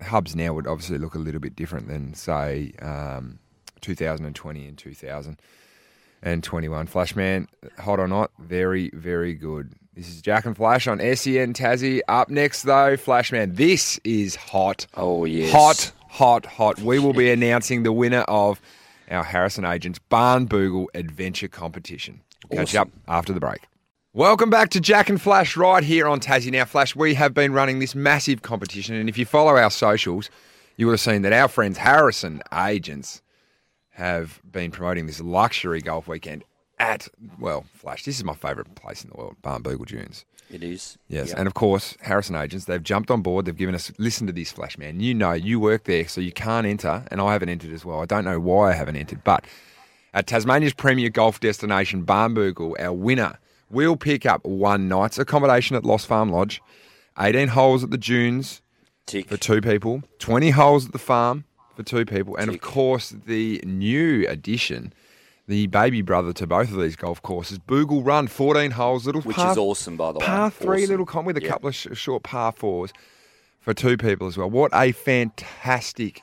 Hubs 0.02 0.36
now 0.36 0.52
would 0.52 0.66
obviously 0.66 0.98
look 0.98 1.14
a 1.14 1.18
little 1.18 1.40
bit 1.40 1.56
different 1.56 1.88
than 1.88 2.12
say 2.14 2.72
um, 2.82 3.38
2020 3.80 4.66
and 4.66 4.76
2021. 4.78 6.86
Flashman, 6.86 7.48
hot 7.78 7.98
or 7.98 8.08
not, 8.08 8.30
very 8.38 8.90
very 8.92 9.32
good. 9.34 9.72
This 9.98 10.10
is 10.10 10.22
Jack 10.22 10.46
and 10.46 10.56
Flash 10.56 10.86
on 10.86 11.00
SEN 11.00 11.54
Tassie. 11.54 12.02
Up 12.06 12.30
next 12.30 12.62
though, 12.62 12.96
Flashman, 12.96 13.56
this 13.56 13.98
is 14.04 14.36
hot. 14.36 14.86
Oh, 14.94 15.24
yes. 15.24 15.50
hot, 15.50 15.90
hot, 16.08 16.46
hot. 16.46 16.78
We 16.78 17.00
will 17.00 17.12
be 17.12 17.32
announcing 17.32 17.82
the 17.82 17.90
winner 17.90 18.20
of 18.20 18.60
our 19.10 19.24
Harrison 19.24 19.64
Agents 19.64 19.98
Barnbougle 20.08 20.86
Adventure 20.94 21.48
Competition. 21.48 22.20
Catch 22.52 22.74
you 22.74 22.82
up 22.82 22.90
after 23.08 23.32
the 23.32 23.40
break. 23.40 23.58
Welcome 24.12 24.50
back 24.50 24.70
to 24.70 24.80
Jack 24.80 25.08
and 25.08 25.20
Flash 25.20 25.56
right 25.56 25.82
here 25.82 26.06
on 26.06 26.20
Tassie. 26.20 26.52
Now, 26.52 26.64
Flash, 26.64 26.94
we 26.94 27.14
have 27.14 27.34
been 27.34 27.52
running 27.52 27.80
this 27.80 27.96
massive 27.96 28.42
competition, 28.42 28.94
and 28.94 29.08
if 29.08 29.18
you 29.18 29.26
follow 29.26 29.56
our 29.56 29.68
socials, 29.68 30.30
you 30.76 30.86
would 30.86 30.92
have 30.92 31.00
seen 31.00 31.22
that 31.22 31.32
our 31.32 31.48
friends 31.48 31.76
Harrison 31.76 32.40
Agents 32.54 33.20
have 33.94 34.40
been 34.48 34.70
promoting 34.70 35.06
this 35.06 35.20
luxury 35.20 35.80
golf 35.80 36.06
weekend 36.06 36.44
at, 36.78 37.08
well, 37.38 37.64
Flash, 37.74 38.04
this 38.04 38.16
is 38.16 38.24
my 38.24 38.34
favourite 38.34 38.74
place 38.74 39.02
in 39.04 39.10
the 39.10 39.16
world, 39.16 39.36
Barn 39.42 39.62
Dunes. 39.62 40.24
It 40.50 40.62
is. 40.62 40.96
Yes, 41.08 41.28
Yep. 41.28 41.38
and 41.38 41.46
of 41.46 41.54
course, 41.54 41.94
Harrison 42.00 42.34
Agents, 42.36 42.64
they've 42.64 42.82
jumped 42.82 43.10
on 43.10 43.20
board. 43.20 43.44
They've 43.44 43.56
given 43.56 43.74
us, 43.74 43.92
listen 43.98 44.26
to 44.28 44.32
this, 44.32 44.50
Flash 44.50 44.78
Man. 44.78 44.98
You 45.00 45.12
know, 45.14 45.32
you 45.32 45.60
work 45.60 45.84
there, 45.84 46.08
so 46.08 46.20
you 46.22 46.32
can't 46.32 46.66
enter, 46.66 47.04
and 47.10 47.20
I 47.20 47.32
haven't 47.32 47.50
entered 47.50 47.72
as 47.72 47.84
well. 47.84 48.00
I 48.00 48.06
don't 48.06 48.24
know 48.24 48.40
why 48.40 48.70
I 48.70 48.74
haven't 48.74 48.96
entered, 48.96 49.22
but 49.24 49.44
at 50.14 50.26
Tasmania's 50.26 50.72
premier 50.72 51.10
golf 51.10 51.38
destination, 51.40 52.04
Barnbougle, 52.06 52.80
our 52.80 52.92
winner 52.94 53.38
will 53.70 53.96
pick 53.96 54.24
up 54.24 54.42
one 54.46 54.88
night's 54.88 55.18
accommodation 55.18 55.76
at 55.76 55.84
Lost 55.84 56.06
Farm 56.06 56.30
Lodge, 56.30 56.62
18 57.18 57.48
holes 57.48 57.84
at 57.84 57.90
the 57.90 57.98
Dunes, 57.98 58.62
Tick. 59.04 59.28
for 59.28 59.36
two 59.36 59.60
people, 59.60 60.02
20 60.18 60.50
holes 60.50 60.86
at 60.86 60.92
the 60.92 60.98
farm 60.98 61.44
for 61.76 61.82
two 61.82 62.06
people, 62.06 62.36
and 62.36 62.48
of 62.48 62.60
course 62.62 63.10
the 63.26 63.60
new 63.66 64.26
addition, 64.28 64.94
the 65.48 65.66
baby 65.66 66.02
brother 66.02 66.32
to 66.34 66.46
both 66.46 66.70
of 66.70 66.78
these 66.78 66.94
golf 66.94 67.20
courses, 67.22 67.58
Bougle 67.58 68.02
Run, 68.04 68.28
14 68.28 68.70
holes, 68.72 69.06
little 69.06 69.22
Which 69.22 69.34
par, 69.36 69.50
is 69.52 69.58
awesome, 69.58 69.96
by 69.96 70.12
the 70.12 70.18
way. 70.20 70.26
par 70.26 70.50
three 70.50 70.82
Awesome. 70.82 70.90
little 70.90 71.06
con 71.06 71.24
with 71.24 71.36
a 71.36 71.40
couple 71.40 71.68
of 71.68 71.74
sh- 71.74 71.88
short 71.94 72.22
par 72.22 72.52
fours 72.52 72.92
for 73.60 73.72
two 73.74 73.96
people 73.96 74.26
as 74.28 74.36
well. 74.36 74.48
What 74.50 74.70
a 74.74 74.92
fantastic, 74.92 76.22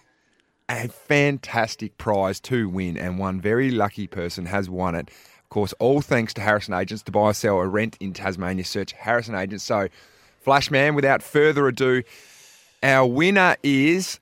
a 0.70 0.88
fantastic 0.88 1.98
prize 1.98 2.40
to 2.42 2.70
win, 2.70 2.98
and 2.98 3.20
one 3.20 3.42
very 3.42 3.72
lucky 3.72 4.08
person 4.08 4.46
has 4.46 4.70
won 4.70 4.96
it. 4.96 5.10
Of 5.10 5.50
course, 5.50 5.74
all 5.80 6.02
thanks 6.02 6.34
to 6.36 6.42
Harrison 6.42 6.74
Agents 6.74 7.04
to 7.04 7.12
buy 7.12 7.32
sell 7.32 7.56
or 7.56 7.68
rent 7.68 7.98
in 8.00 8.14
Tasmania. 8.14 8.64
Search 8.64 8.92
Harrison 8.94 9.36
Agents. 9.36 9.64
So, 9.64 9.88
Flashman, 10.42 10.94
without 10.96 11.24
further 11.24 11.68
ado, 11.68 12.04
our 12.84 13.08
winner 13.08 13.56
is 13.64 14.20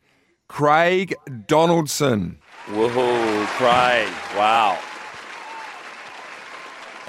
Craig 0.47 1.13
Donaldson. 1.47 2.37
Woohoo, 2.67 3.45
Craig. 3.57 4.07
Wow. 4.37 4.79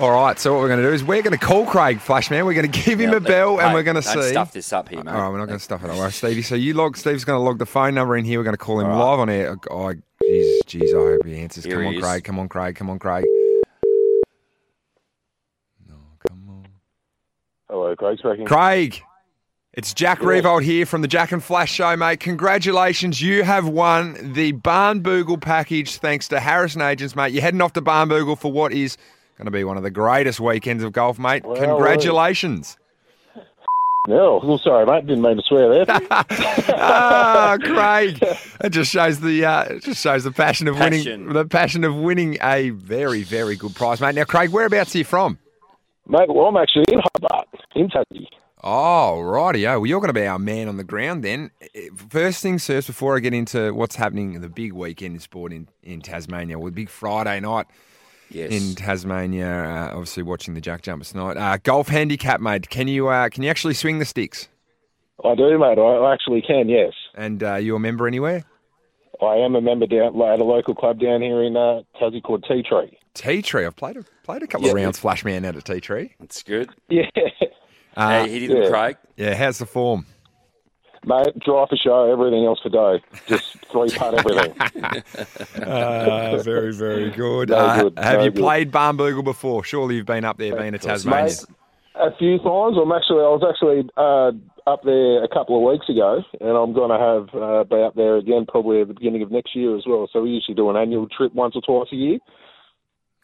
All 0.01 0.11
right, 0.11 0.37
so 0.41 0.53
what 0.53 0.61
we're 0.61 0.69
going 0.69 0.81
to 0.83 0.89
do 0.89 0.93
is 0.93 1.05
we're 1.05 1.23
going 1.23 1.39
to 1.39 1.45
call 1.45 1.65
Craig 1.67 2.01
Flashman. 2.01 2.45
We're 2.45 2.55
going 2.55 2.71
to 2.73 2.81
give 2.85 2.99
him 2.99 3.11
Yeah, 3.11 3.17
a 3.17 3.21
bell, 3.21 3.61
and 3.61 3.69
hey, 3.69 3.75
we're 3.75 3.85
going 3.85 3.95
to 3.95 4.03
don't 4.03 4.23
see. 4.25 4.31
stuff 4.31 4.53
this 4.53 4.73
up 4.73 4.89
here, 4.89 5.03
mate. 5.05 5.13
All 5.13 5.21
right, 5.23 5.29
we're 5.29 5.39
not 5.39 5.47
going 5.47 5.59
to 5.59 5.65
stuff 5.65 5.85
it. 5.85 5.91
All 5.91 6.03
right, 6.03 6.13
Stevie. 6.13 6.43
So 6.43 6.57
you 6.57 6.75
log. 6.75 6.97
Steve's 6.97 7.25
going 7.25 7.39
to 7.39 7.43
log 7.43 7.59
the 7.59 7.67
phone 7.67 7.95
number 7.95 8.17
in 8.17 8.25
here. 8.25 8.41
We're 8.41 8.45
going 8.45 8.55
to 8.55 8.59
call 8.59 8.81
him 8.81 8.89
live 8.91 9.21
on 9.21 9.31
air. 9.31 9.57
Oh, 9.71 9.95
jeez, 9.95 10.59
jeez. 10.67 10.89
I 10.89 11.13
hope 11.15 11.25
he 11.27 11.37
answers. 11.39 11.65
Here 11.65 11.75
come 11.75 11.83
he 11.83 11.89
on, 11.89 11.95
is. 11.95 12.03
Craig. 12.03 12.25
Come 12.25 12.39
on, 12.41 12.49
Craig. 12.49 12.75
Come 12.75 12.91
on, 12.91 12.99
Craig. 12.99 13.25
No, 15.89 15.95
come 16.29 16.49
on. 16.49 16.67
Hello, 17.71 17.95
Craig 17.95 18.19
speaking. 18.19 18.47
Craig, 18.47 19.01
it's 19.75 19.95
Jack 19.95 20.19
Riewoldt 20.19 20.65
here 20.65 20.87
from 20.87 21.03
the 21.03 21.09
Jack 21.09 21.31
and 21.31 21.43
Flash 21.43 21.73
Show, 21.73 21.97
mate. 21.97 22.19
Congratulations, 22.19 23.23
you 23.23 23.45
have 23.45 23.69
won 23.69 24.33
the 24.35 24.55
Barnbougle 24.55 25.41
package 25.41 25.99
thanks 25.99 26.27
to 26.29 26.41
Harrison 26.41 26.83
Agents, 26.83 27.15
mate. 27.15 27.33
You're 27.33 27.43
heading 27.43 27.61
off 27.63 27.75
to 27.75 27.81
Barnbougle 27.83 28.37
for 28.37 28.51
what 28.51 28.73
is 28.73 28.97
going 29.37 29.47
to 29.47 29.51
be 29.51 29.65
one 29.65 29.77
of 29.77 29.83
the 29.83 29.91
greatest 29.91 30.41
weekends 30.41 30.83
of 30.83 30.93
golf, 30.93 31.19
mate. 31.19 31.45
Well, 31.45 31.57
Congratulations. 31.57 32.77
No, 34.07 34.41
well, 34.45 34.61
sorry, 34.63 34.87
mate. 34.87 35.07
Didn't 35.07 35.23
mean 35.23 35.37
to 35.37 35.43
swear 35.47 35.85
there. 35.85 35.85
ah, 36.11 37.57
Craig. 37.61 38.23
It 38.63 38.71
just 38.71 38.91
shows 38.91 39.21
the 39.21 39.45
uh, 39.45 39.63
it 39.65 39.83
just 39.83 40.03
shows 40.03 40.25
the 40.25 40.33
passion 40.33 40.69
of 40.69 40.79
winning 40.79 41.33
the 41.33 41.47
passion 41.47 41.85
of 41.85 41.95
winning 41.95 42.39
a 42.43 42.71
very 42.71 43.23
very 43.23 43.57
good 43.57 43.75
prize, 43.75 44.01
mate. 44.01 44.15
Now, 44.15 44.25
Craig, 44.25 44.51
whereabouts 44.51 44.95
are 44.95 44.99
you 44.99 45.05
from? 45.05 45.39
mate, 46.07 46.29
well, 46.29 46.47
I'm 46.47 46.57
actually 46.57 46.85
in 46.93 47.01
Hobart, 47.01 47.49
in 47.75 47.89
Tassie. 47.89 48.27
Oh, 48.63 49.21
rightio. 49.23 49.79
Well, 49.79 49.87
you're 49.87 50.01
going 50.01 50.09
to 50.09 50.19
be 50.19 50.27
our 50.27 50.39
man 50.39 50.69
on 50.69 50.79
the 50.79 50.85
ground 50.85 51.23
then. 51.23 51.51
First 52.09 52.43
things 52.43 52.67
first, 52.67 52.87
before 52.87 53.17
I 53.17 53.21
get 53.21 53.35
into 53.35 53.75
what's 53.75 53.97
happening 53.97 54.35
in 54.35 54.41
the 54.41 54.49
big 54.49 54.73
weekend 54.73 55.15
in 55.15 55.21
sport 55.21 55.53
in, 55.53 55.69
in 55.83 56.01
Tasmania, 56.01 56.59
well, 56.59 56.71
big 56.71 56.89
Friday 56.89 57.41
night 57.41 57.67
Yes. 58.35 58.51
in 58.53 58.75
Tasmania. 58.75 59.47
Uh, 59.47 59.89
obviously, 59.93 60.23
watching 60.23 60.55
the 60.55 60.61
Jack 60.61 60.83
Jumpers 60.83 61.13
tonight. 61.13 61.37
Uh, 61.37 61.57
golf 61.63 61.89
handicap, 61.89 62.41
mate. 62.41 62.69
Can 62.69 62.89
you 62.89 63.09
uh, 63.09 63.29
can 63.29 63.43
you 63.43 63.51
actually 63.51 63.75
swing 63.75 63.99
the 64.01 64.05
sticks? 64.05 64.49
I 65.25 65.35
do, 65.35 65.59
mate. 65.59 65.79
I 65.79 65.83
I 65.83 66.13
actually 66.13 66.43
can, 66.43 66.69
yes. 66.69 66.93
And 67.15 67.43
uh, 67.43 67.55
you 67.55 67.77
a 67.77 67.79
member 67.81 68.07
anywhere? 68.07 68.45
I 69.23 69.37
am 69.37 69.55
a 69.55 69.61
member 69.61 69.87
down 69.87 70.21
at 70.21 70.41
a 70.41 70.45
local 70.45 70.75
club 70.75 70.99
down 70.99 71.23
here 71.23 71.43
in 71.43 71.57
uh, 71.57 71.83
Tassie 72.01 72.23
called 72.23 72.45
Tea 72.49 72.63
Tree. 72.63 72.99
Tea 73.15 73.41
Tree. 73.43 73.65
I've 73.65 73.77
played 73.77 73.97
a, 73.97 74.05
played 74.25 74.43
a 74.43 74.47
couple 74.49 74.69
of 74.69 74.77
Yeah. 74.77 74.83
rounds 74.85 74.99
flashman 74.99 75.45
out 75.45 75.55
at 75.57 75.65
Tea 75.65 75.81
Tree. 75.81 76.15
That's 76.19 76.43
good. 76.43 76.69
Yeah, 76.91 77.07
Uh, 77.97 78.25
hey, 78.25 78.41
hit 78.41 78.51
him, 78.51 78.63
yeah. 78.63 78.69
Craig. 78.69 78.97
yeah, 79.17 79.35
how's 79.35 79.59
the 79.59 79.67
form? 79.67 80.05
Mate. 81.07 81.39
Dry 81.41 81.67
for 81.69 81.77
show, 81.77 82.11
everything 82.13 82.45
else 82.45 82.61
for 82.63 82.69
dough. 82.71 82.99
Just 83.27 83.57
three 83.71 83.89
putt 83.91 84.15
everything. 84.19 84.55
Uh, 85.63 86.43
very, 86.43 86.73
very 86.73 87.11
good. 87.11 87.49
No 87.51 87.57
Uh, 87.57 87.83
good, 87.83 87.99
have 87.99 88.19
no 88.19 88.25
you 88.25 88.31
good. 88.31 88.41
played 88.43 88.71
Barnbougle 88.73 89.25
before? 89.25 89.65
Surely 89.65 89.97
you've 89.97 90.07
been 90.07 90.25
up 90.25 90.39
there, 90.39 90.57
being 90.57 90.75
a 90.75 90.79
Tasmanian. 90.79 91.27
Mate, 91.27 91.45
a 91.97 92.17
few 92.17 92.39
times. 92.39 92.77
I'm 92.81 92.93
actually, 92.93 93.21
I 93.21 93.31
was 93.31 93.45
actually 93.49 93.89
uh, 93.97 94.33
up 94.71 94.83
there 94.85 95.23
a 95.23 95.29
couple 95.29 95.57
of 95.57 95.71
weeks 95.73 95.89
ago, 95.89 96.23
and 96.41 96.51
I'm 96.51 96.73
going 96.73 96.91
to 96.91 96.99
have 96.99 97.43
uh, 97.43 97.65
be 97.65 97.83
up 97.83 97.95
there 97.95 98.17
again 98.17 98.47
probably 98.47 98.81
at 98.81 98.89
the 98.89 98.95
beginning 98.95 99.23
of 99.23 99.31
next 99.31 99.55
year 99.55 99.77
as 99.77 99.85
well. 99.87 100.09
So 100.13 100.23
we 100.23 100.31
usually 100.31 100.55
do 100.55 100.71
an 100.71 100.77
annual 100.77 101.07
trip 101.09 101.35
once 101.35 101.55
or 101.57 101.63
twice 101.63 101.93
a 101.93 101.97
year. 101.97 102.19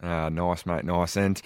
Ah, 0.01 0.29
nice, 0.29 0.65
mate, 0.65 0.83
nice. 0.85 1.15
And 1.17 1.41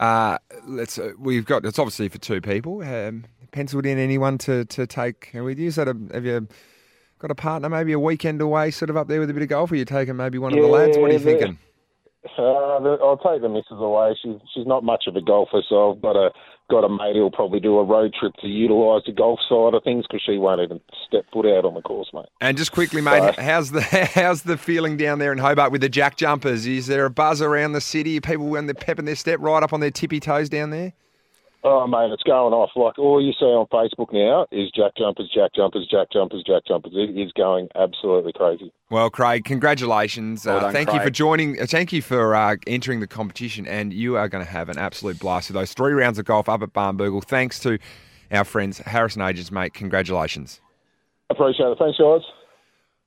uh, 0.00 0.38
let's 0.66 0.98
uh, 0.98 1.12
we've 1.18 1.44
got 1.44 1.64
it's 1.64 1.78
obviously 1.78 2.08
for 2.08 2.18
two 2.18 2.40
people. 2.40 2.82
Um, 2.82 3.24
penciled 3.52 3.86
in 3.86 3.98
anyone 3.98 4.38
to, 4.38 4.64
to 4.64 4.86
take 4.86 5.30
with 5.34 5.58
you? 5.58 5.70
That 5.70 5.86
a, 5.88 5.96
have 6.12 6.24
you 6.24 6.48
got 7.20 7.30
a 7.30 7.34
partner? 7.36 7.68
Maybe 7.68 7.92
a 7.92 7.98
weekend 8.00 8.40
away, 8.40 8.70
sort 8.72 8.90
of 8.90 8.96
up 8.96 9.06
there 9.08 9.20
with 9.20 9.30
a 9.30 9.34
bit 9.34 9.44
of 9.44 9.48
golf. 9.48 9.70
Or 9.70 9.76
you 9.76 9.84
taking 9.84 10.16
maybe 10.16 10.38
one 10.38 10.52
of 10.52 10.60
the 10.60 10.66
lads? 10.66 10.98
What 10.98 11.10
are 11.10 11.12
you 11.14 11.18
the- 11.20 11.24
thinking? 11.24 11.58
Uh, 12.38 12.78
the- 12.80 12.98
I'll 13.02 13.18
take 13.18 13.42
the 13.42 13.48
missus 13.48 13.72
away. 13.72 14.16
She's 14.22 14.36
she's 14.54 14.66
not 14.66 14.84
much 14.84 15.04
of 15.08 15.16
a 15.16 15.20
golfer, 15.20 15.60
so 15.68 15.92
I've 15.92 16.00
got 16.02 16.14
a 16.16 16.30
got 16.70 16.84
a 16.84 16.88
mate 16.88 17.16
who'll 17.16 17.32
probably 17.32 17.58
do 17.58 17.78
a 17.78 17.84
road 17.84 18.14
trip 18.18 18.32
to 18.40 18.46
utilise 18.46 19.02
the 19.04 19.12
golf 19.12 19.40
side 19.48 19.74
of 19.74 19.82
things 19.82 20.04
because 20.08 20.22
she 20.24 20.38
won't 20.38 20.60
even 20.60 20.80
step 21.06 21.24
foot 21.32 21.46
out 21.46 21.64
on 21.64 21.74
the 21.74 21.82
course, 21.82 22.08
mate. 22.14 22.26
And 22.40 22.56
just 22.56 22.70
quickly, 22.70 23.00
mate, 23.00 23.18
Sorry. 23.34 23.34
how's 23.44 23.72
the 23.72 23.82
how's 24.14 24.42
the 24.42 24.56
feeling 24.56 24.96
down 24.96 25.18
there 25.18 25.32
in 25.32 25.38
Hobart 25.38 25.72
with 25.72 25.80
the 25.80 25.88
Jack 25.88 26.16
Jumpers? 26.16 26.64
Is 26.64 26.86
there 26.86 27.04
a 27.06 27.10
buzz 27.10 27.42
around 27.42 27.72
the 27.72 27.80
city? 27.80 28.20
People 28.20 28.46
when 28.46 28.66
they're 28.66 28.74
pepping 28.74 29.04
their 29.04 29.16
step 29.16 29.40
right 29.40 29.62
up 29.62 29.72
on 29.72 29.80
their 29.80 29.90
tippy 29.90 30.20
toes 30.20 30.48
down 30.48 30.70
there? 30.70 30.92
Oh, 31.64 31.86
mate, 31.86 32.10
it's 32.12 32.24
going 32.24 32.52
off. 32.52 32.70
Like 32.74 32.98
all 32.98 33.22
you 33.22 33.32
see 33.38 33.44
on 33.44 33.66
Facebook 33.66 34.12
now 34.12 34.46
is 34.50 34.70
Jack 34.72 34.92
Jumpers, 34.96 35.30
Jack 35.32 35.52
Jumpers, 35.54 35.86
Jack 35.88 36.08
Jumpers, 36.12 36.42
Jack 36.44 36.64
Jumpers. 36.66 36.92
It 36.94 37.16
is 37.16 37.30
going 37.32 37.68
absolutely 37.76 38.32
crazy. 38.32 38.72
Well, 38.90 39.10
Craig, 39.10 39.44
congratulations. 39.44 40.44
Well 40.44 40.56
uh, 40.56 40.60
done, 40.60 40.72
thank 40.72 40.92
you 40.92 41.00
for 41.00 41.10
joining. 41.10 41.60
Uh, 41.60 41.66
thank 41.66 41.92
you 41.92 42.02
for 42.02 42.34
uh, 42.34 42.56
entering 42.66 42.98
the 42.98 43.06
competition, 43.06 43.66
and 43.68 43.92
you 43.92 44.16
are 44.16 44.28
going 44.28 44.44
to 44.44 44.50
have 44.50 44.68
an 44.70 44.78
absolute 44.78 45.20
blast 45.20 45.50
with 45.50 45.54
those 45.54 45.72
three 45.72 45.92
rounds 45.92 46.18
of 46.18 46.24
golf 46.24 46.48
up 46.48 46.62
at 46.62 46.72
Barnbougle. 46.72 47.22
Thanks 47.24 47.60
to 47.60 47.78
our 48.32 48.44
friends 48.44 48.78
Harrison 48.78 49.22
Agents, 49.22 49.52
mate. 49.52 49.72
Congratulations. 49.72 50.60
Appreciate 51.30 51.66
it. 51.66 51.78
Thanks, 51.78 51.96
guys. 51.96 52.22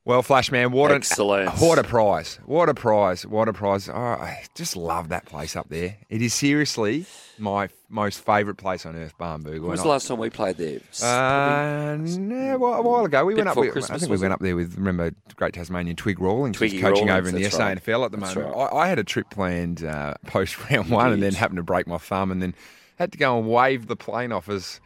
Well, 0.05 0.21
Flashman, 0.21 0.71
what 0.71 0.91
an 0.91 0.97
Excellent. 0.97 1.49
what 1.57 1.79
a 1.79 1.83
prize! 1.83 2.39
What 2.45 2.69
a 2.69 2.75
prize! 2.75 3.25
What 3.25 3.49
a 3.49 3.53
prize! 3.53 3.89
Oh, 3.89 3.95
I 3.95 4.43
just 4.53 4.75
love 4.75 5.09
that 5.09 5.25
place 5.25 5.55
up 5.55 5.67
there. 5.69 5.97
It 6.09 6.21
is 6.21 6.31
seriously 6.31 7.07
my 7.39 7.69
most 7.89 8.23
favourite 8.23 8.59
place 8.59 8.85
on 8.85 8.95
earth, 8.95 9.17
Barnbougle. 9.17 9.61
When 9.61 9.71
was 9.71 9.81
the 9.81 9.87
last 9.87 10.07
time 10.07 10.19
we 10.19 10.29
played 10.29 10.57
there? 10.57 10.79
Uh, 11.01 11.97
no, 11.97 12.53
a 12.53 12.57
while, 12.59 12.73
a 12.75 12.81
while 12.83 13.05
ago 13.05 13.25
we 13.25 13.33
went 13.33 13.47
up. 13.47 13.57
With, 13.57 13.89
I 13.89 13.97
think 13.97 14.11
we 14.11 14.17
went 14.19 14.31
up 14.31 14.41
there 14.41 14.55
with 14.55 14.75
remember 14.75 15.09
Great 15.37 15.55
Tasmanian 15.55 15.95
Twig 15.95 16.19
Rawlings, 16.19 16.59
who's 16.59 16.73
coaching 16.73 17.07
Rawlings, 17.07 17.11
over 17.11 17.29
in 17.29 17.35
the 17.35 17.41
that's 17.41 17.57
SANFL 17.57 17.97
right. 17.97 18.05
at 18.05 18.11
the 18.11 18.17
moment. 18.17 18.37
right. 18.37 18.73
I, 18.73 18.77
I 18.83 18.87
had 18.87 18.99
a 18.99 19.03
trip 19.03 19.31
planned 19.31 19.83
uh, 19.83 20.13
post 20.27 20.55
round 20.69 20.91
one, 20.91 21.13
and 21.13 21.23
then 21.23 21.33
happened 21.33 21.57
to 21.57 21.63
break 21.63 21.87
my 21.87 21.97
thumb, 21.97 22.31
and 22.31 22.43
then 22.43 22.53
had 22.97 23.11
to 23.11 23.17
go 23.17 23.39
and 23.39 23.49
wave 23.49 23.87
the 23.87 23.95
plane 23.95 24.31
off 24.31 24.49
as 24.49 24.79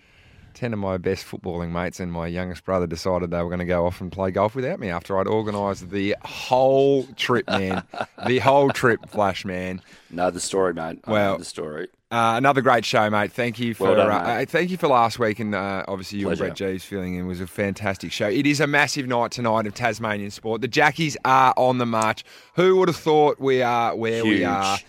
ten 0.54 0.74
of 0.74 0.80
my 0.80 0.98
best 0.98 1.26
footballing 1.26 1.72
mates 1.72 2.00
and 2.00 2.12
my 2.12 2.28
youngest 2.28 2.66
brother 2.66 2.88
decided 2.88 3.32
they 3.32 3.42
were 3.42 3.50
going 3.50 3.60
to 3.60 3.66
go 3.66 3.86
off 3.86 4.02
and 4.02 4.12
play 4.12 4.32
golf 4.32 4.56
without 4.56 4.80
me 4.80 4.90
after 4.90 5.18
I'd 5.20 5.28
organised 5.28 5.90
the 5.90 6.16
whole 6.24 7.04
trip, 7.16 7.48
man. 7.50 7.84
the 8.28 8.40
whole 8.40 8.70
trip, 8.70 9.10
Flash 9.10 9.46
man. 9.46 9.82
No, 10.10 10.32
the 10.32 10.40
story, 10.40 10.74
mate. 10.74 11.00
I 11.06 11.12
Well, 11.12 11.38
the 11.38 11.46
story. 11.46 11.88
Uh, 12.12 12.34
another 12.38 12.62
great 12.62 12.84
show, 12.86 13.08
mate. 13.12 13.32
Thank 13.32 13.60
you 13.60 13.76
for 13.76 13.84
Well 13.84 13.96
done, 13.98 14.10
uh, 14.10 14.24
mate. 14.24 14.42
uh, 14.42 14.46
thank 14.48 14.72
you 14.72 14.78
for 14.78 14.88
last 14.88 15.20
week, 15.20 15.40
and 15.40 15.54
uh, 15.54 15.86
obviously 15.88 16.18
you 16.18 16.26
Pleasure. 16.26 16.46
and 16.46 16.58
Brett 16.58 16.74
Geeves 16.74 16.82
feeling 16.82 17.14
in 17.14 17.28
was 17.28 17.40
a 17.40 17.46
fantastic 17.46 18.12
show. 18.12 18.28
It 18.28 18.48
is 18.48 18.60
a 18.60 18.66
massive 18.66 19.08
night 19.08 19.30
tonight 19.30 19.68
of 19.68 19.76
Tasmanian 19.76 20.32
sport. 20.32 20.62
The 20.62 20.68
Jackies 20.68 21.18
are 21.24 21.54
on 21.56 21.78
the 21.78 21.86
march. 21.86 22.24
Who 22.56 22.78
would 22.78 22.88
have 22.88 22.98
thought 22.98 23.40
we 23.40 23.62
are 23.62 23.96
where 23.96 24.26
we 24.26 24.44
are? 24.44 24.80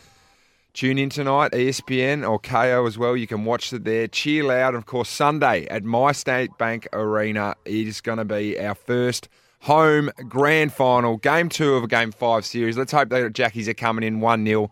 Tune 0.72 0.98
in 0.98 1.10
tonight, 1.10 1.51
ESPN 1.52 2.28
or 2.28 2.38
Kayo 2.38 2.86
as 2.86 2.97
well. 2.97 3.16
You 3.16 3.26
can 3.26 3.44
watch 3.44 3.72
it 3.72 3.84
there. 3.84 4.06
Cheer 4.06 4.44
loud. 4.44 4.68
And 4.68 4.76
of 4.76 4.86
course, 4.86 5.09
Sunday 5.09 5.66
at 5.66 5.82
MyState 5.82 6.56
Bank 6.59 6.86
Arena, 6.92 7.56
it 7.64 7.88
is 7.88 8.01
going 8.01 8.18
to 8.18 8.24
be 8.24 8.59
our 8.59 8.74
first 8.74 9.28
home 9.60 10.10
grand 10.28 10.72
final, 10.72 11.16
game 11.16 11.48
two 11.48 11.74
of 11.74 11.84
a 11.84 11.88
game 11.88 12.12
five 12.12 12.44
series. 12.44 12.78
Let's 12.78 12.92
hope 12.92 13.09
that 13.10 13.32
Jackies 13.32 13.68
are 13.68 13.74
coming 13.74 14.05
in 14.05 14.20
1 14.20 14.47
0. 14.47 14.70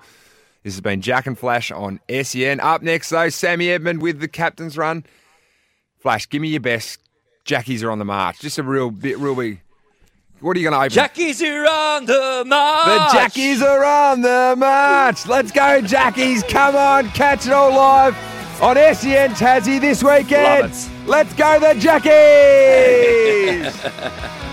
This 0.62 0.74
has 0.74 0.80
been 0.80 1.00
Jack 1.00 1.26
and 1.26 1.38
Flash 1.38 1.70
on 1.70 2.00
SEN. 2.22 2.60
Up 2.60 2.82
next, 2.82 3.10
though, 3.10 3.28
Sammy 3.28 3.70
Edmund 3.70 4.02
with 4.02 4.20
the 4.20 4.28
captain's 4.28 4.76
run. 4.76 5.04
Flash, 5.98 6.28
give 6.28 6.42
me 6.42 6.48
your 6.48 6.60
best. 6.60 7.00
Jackies 7.44 7.82
are 7.82 7.90
on 7.90 7.98
the 7.98 8.04
march. 8.04 8.40
Just 8.40 8.58
a 8.58 8.62
real 8.62 8.90
bit, 8.90 9.18
real 9.18 9.34
big. 9.34 9.60
What 10.40 10.56
are 10.56 10.60
you 10.60 10.70
going 10.70 10.78
to 10.78 10.86
open? 10.86 10.90
Jackies 10.90 11.42
are 11.42 11.66
on 11.66 12.06
the 12.06 12.44
march. 12.46 13.12
The 13.12 13.18
Jackies 13.18 13.60
are 13.60 13.84
on 13.84 14.20
the 14.20 14.54
march. 14.56 15.26
Let's 15.26 15.50
go, 15.50 15.80
Jackies. 15.82 16.44
Come 16.48 16.76
on, 16.76 17.08
catch 17.10 17.48
it 17.48 17.52
all 17.52 17.70
live 17.70 18.16
on 18.62 18.76
SEN 18.76 19.30
Tassie 19.30 19.80
this 19.80 20.04
weekend. 20.04 20.72
Let's 21.06 21.34
go, 21.34 21.58
the 21.58 21.74
Jackies. 21.80 22.04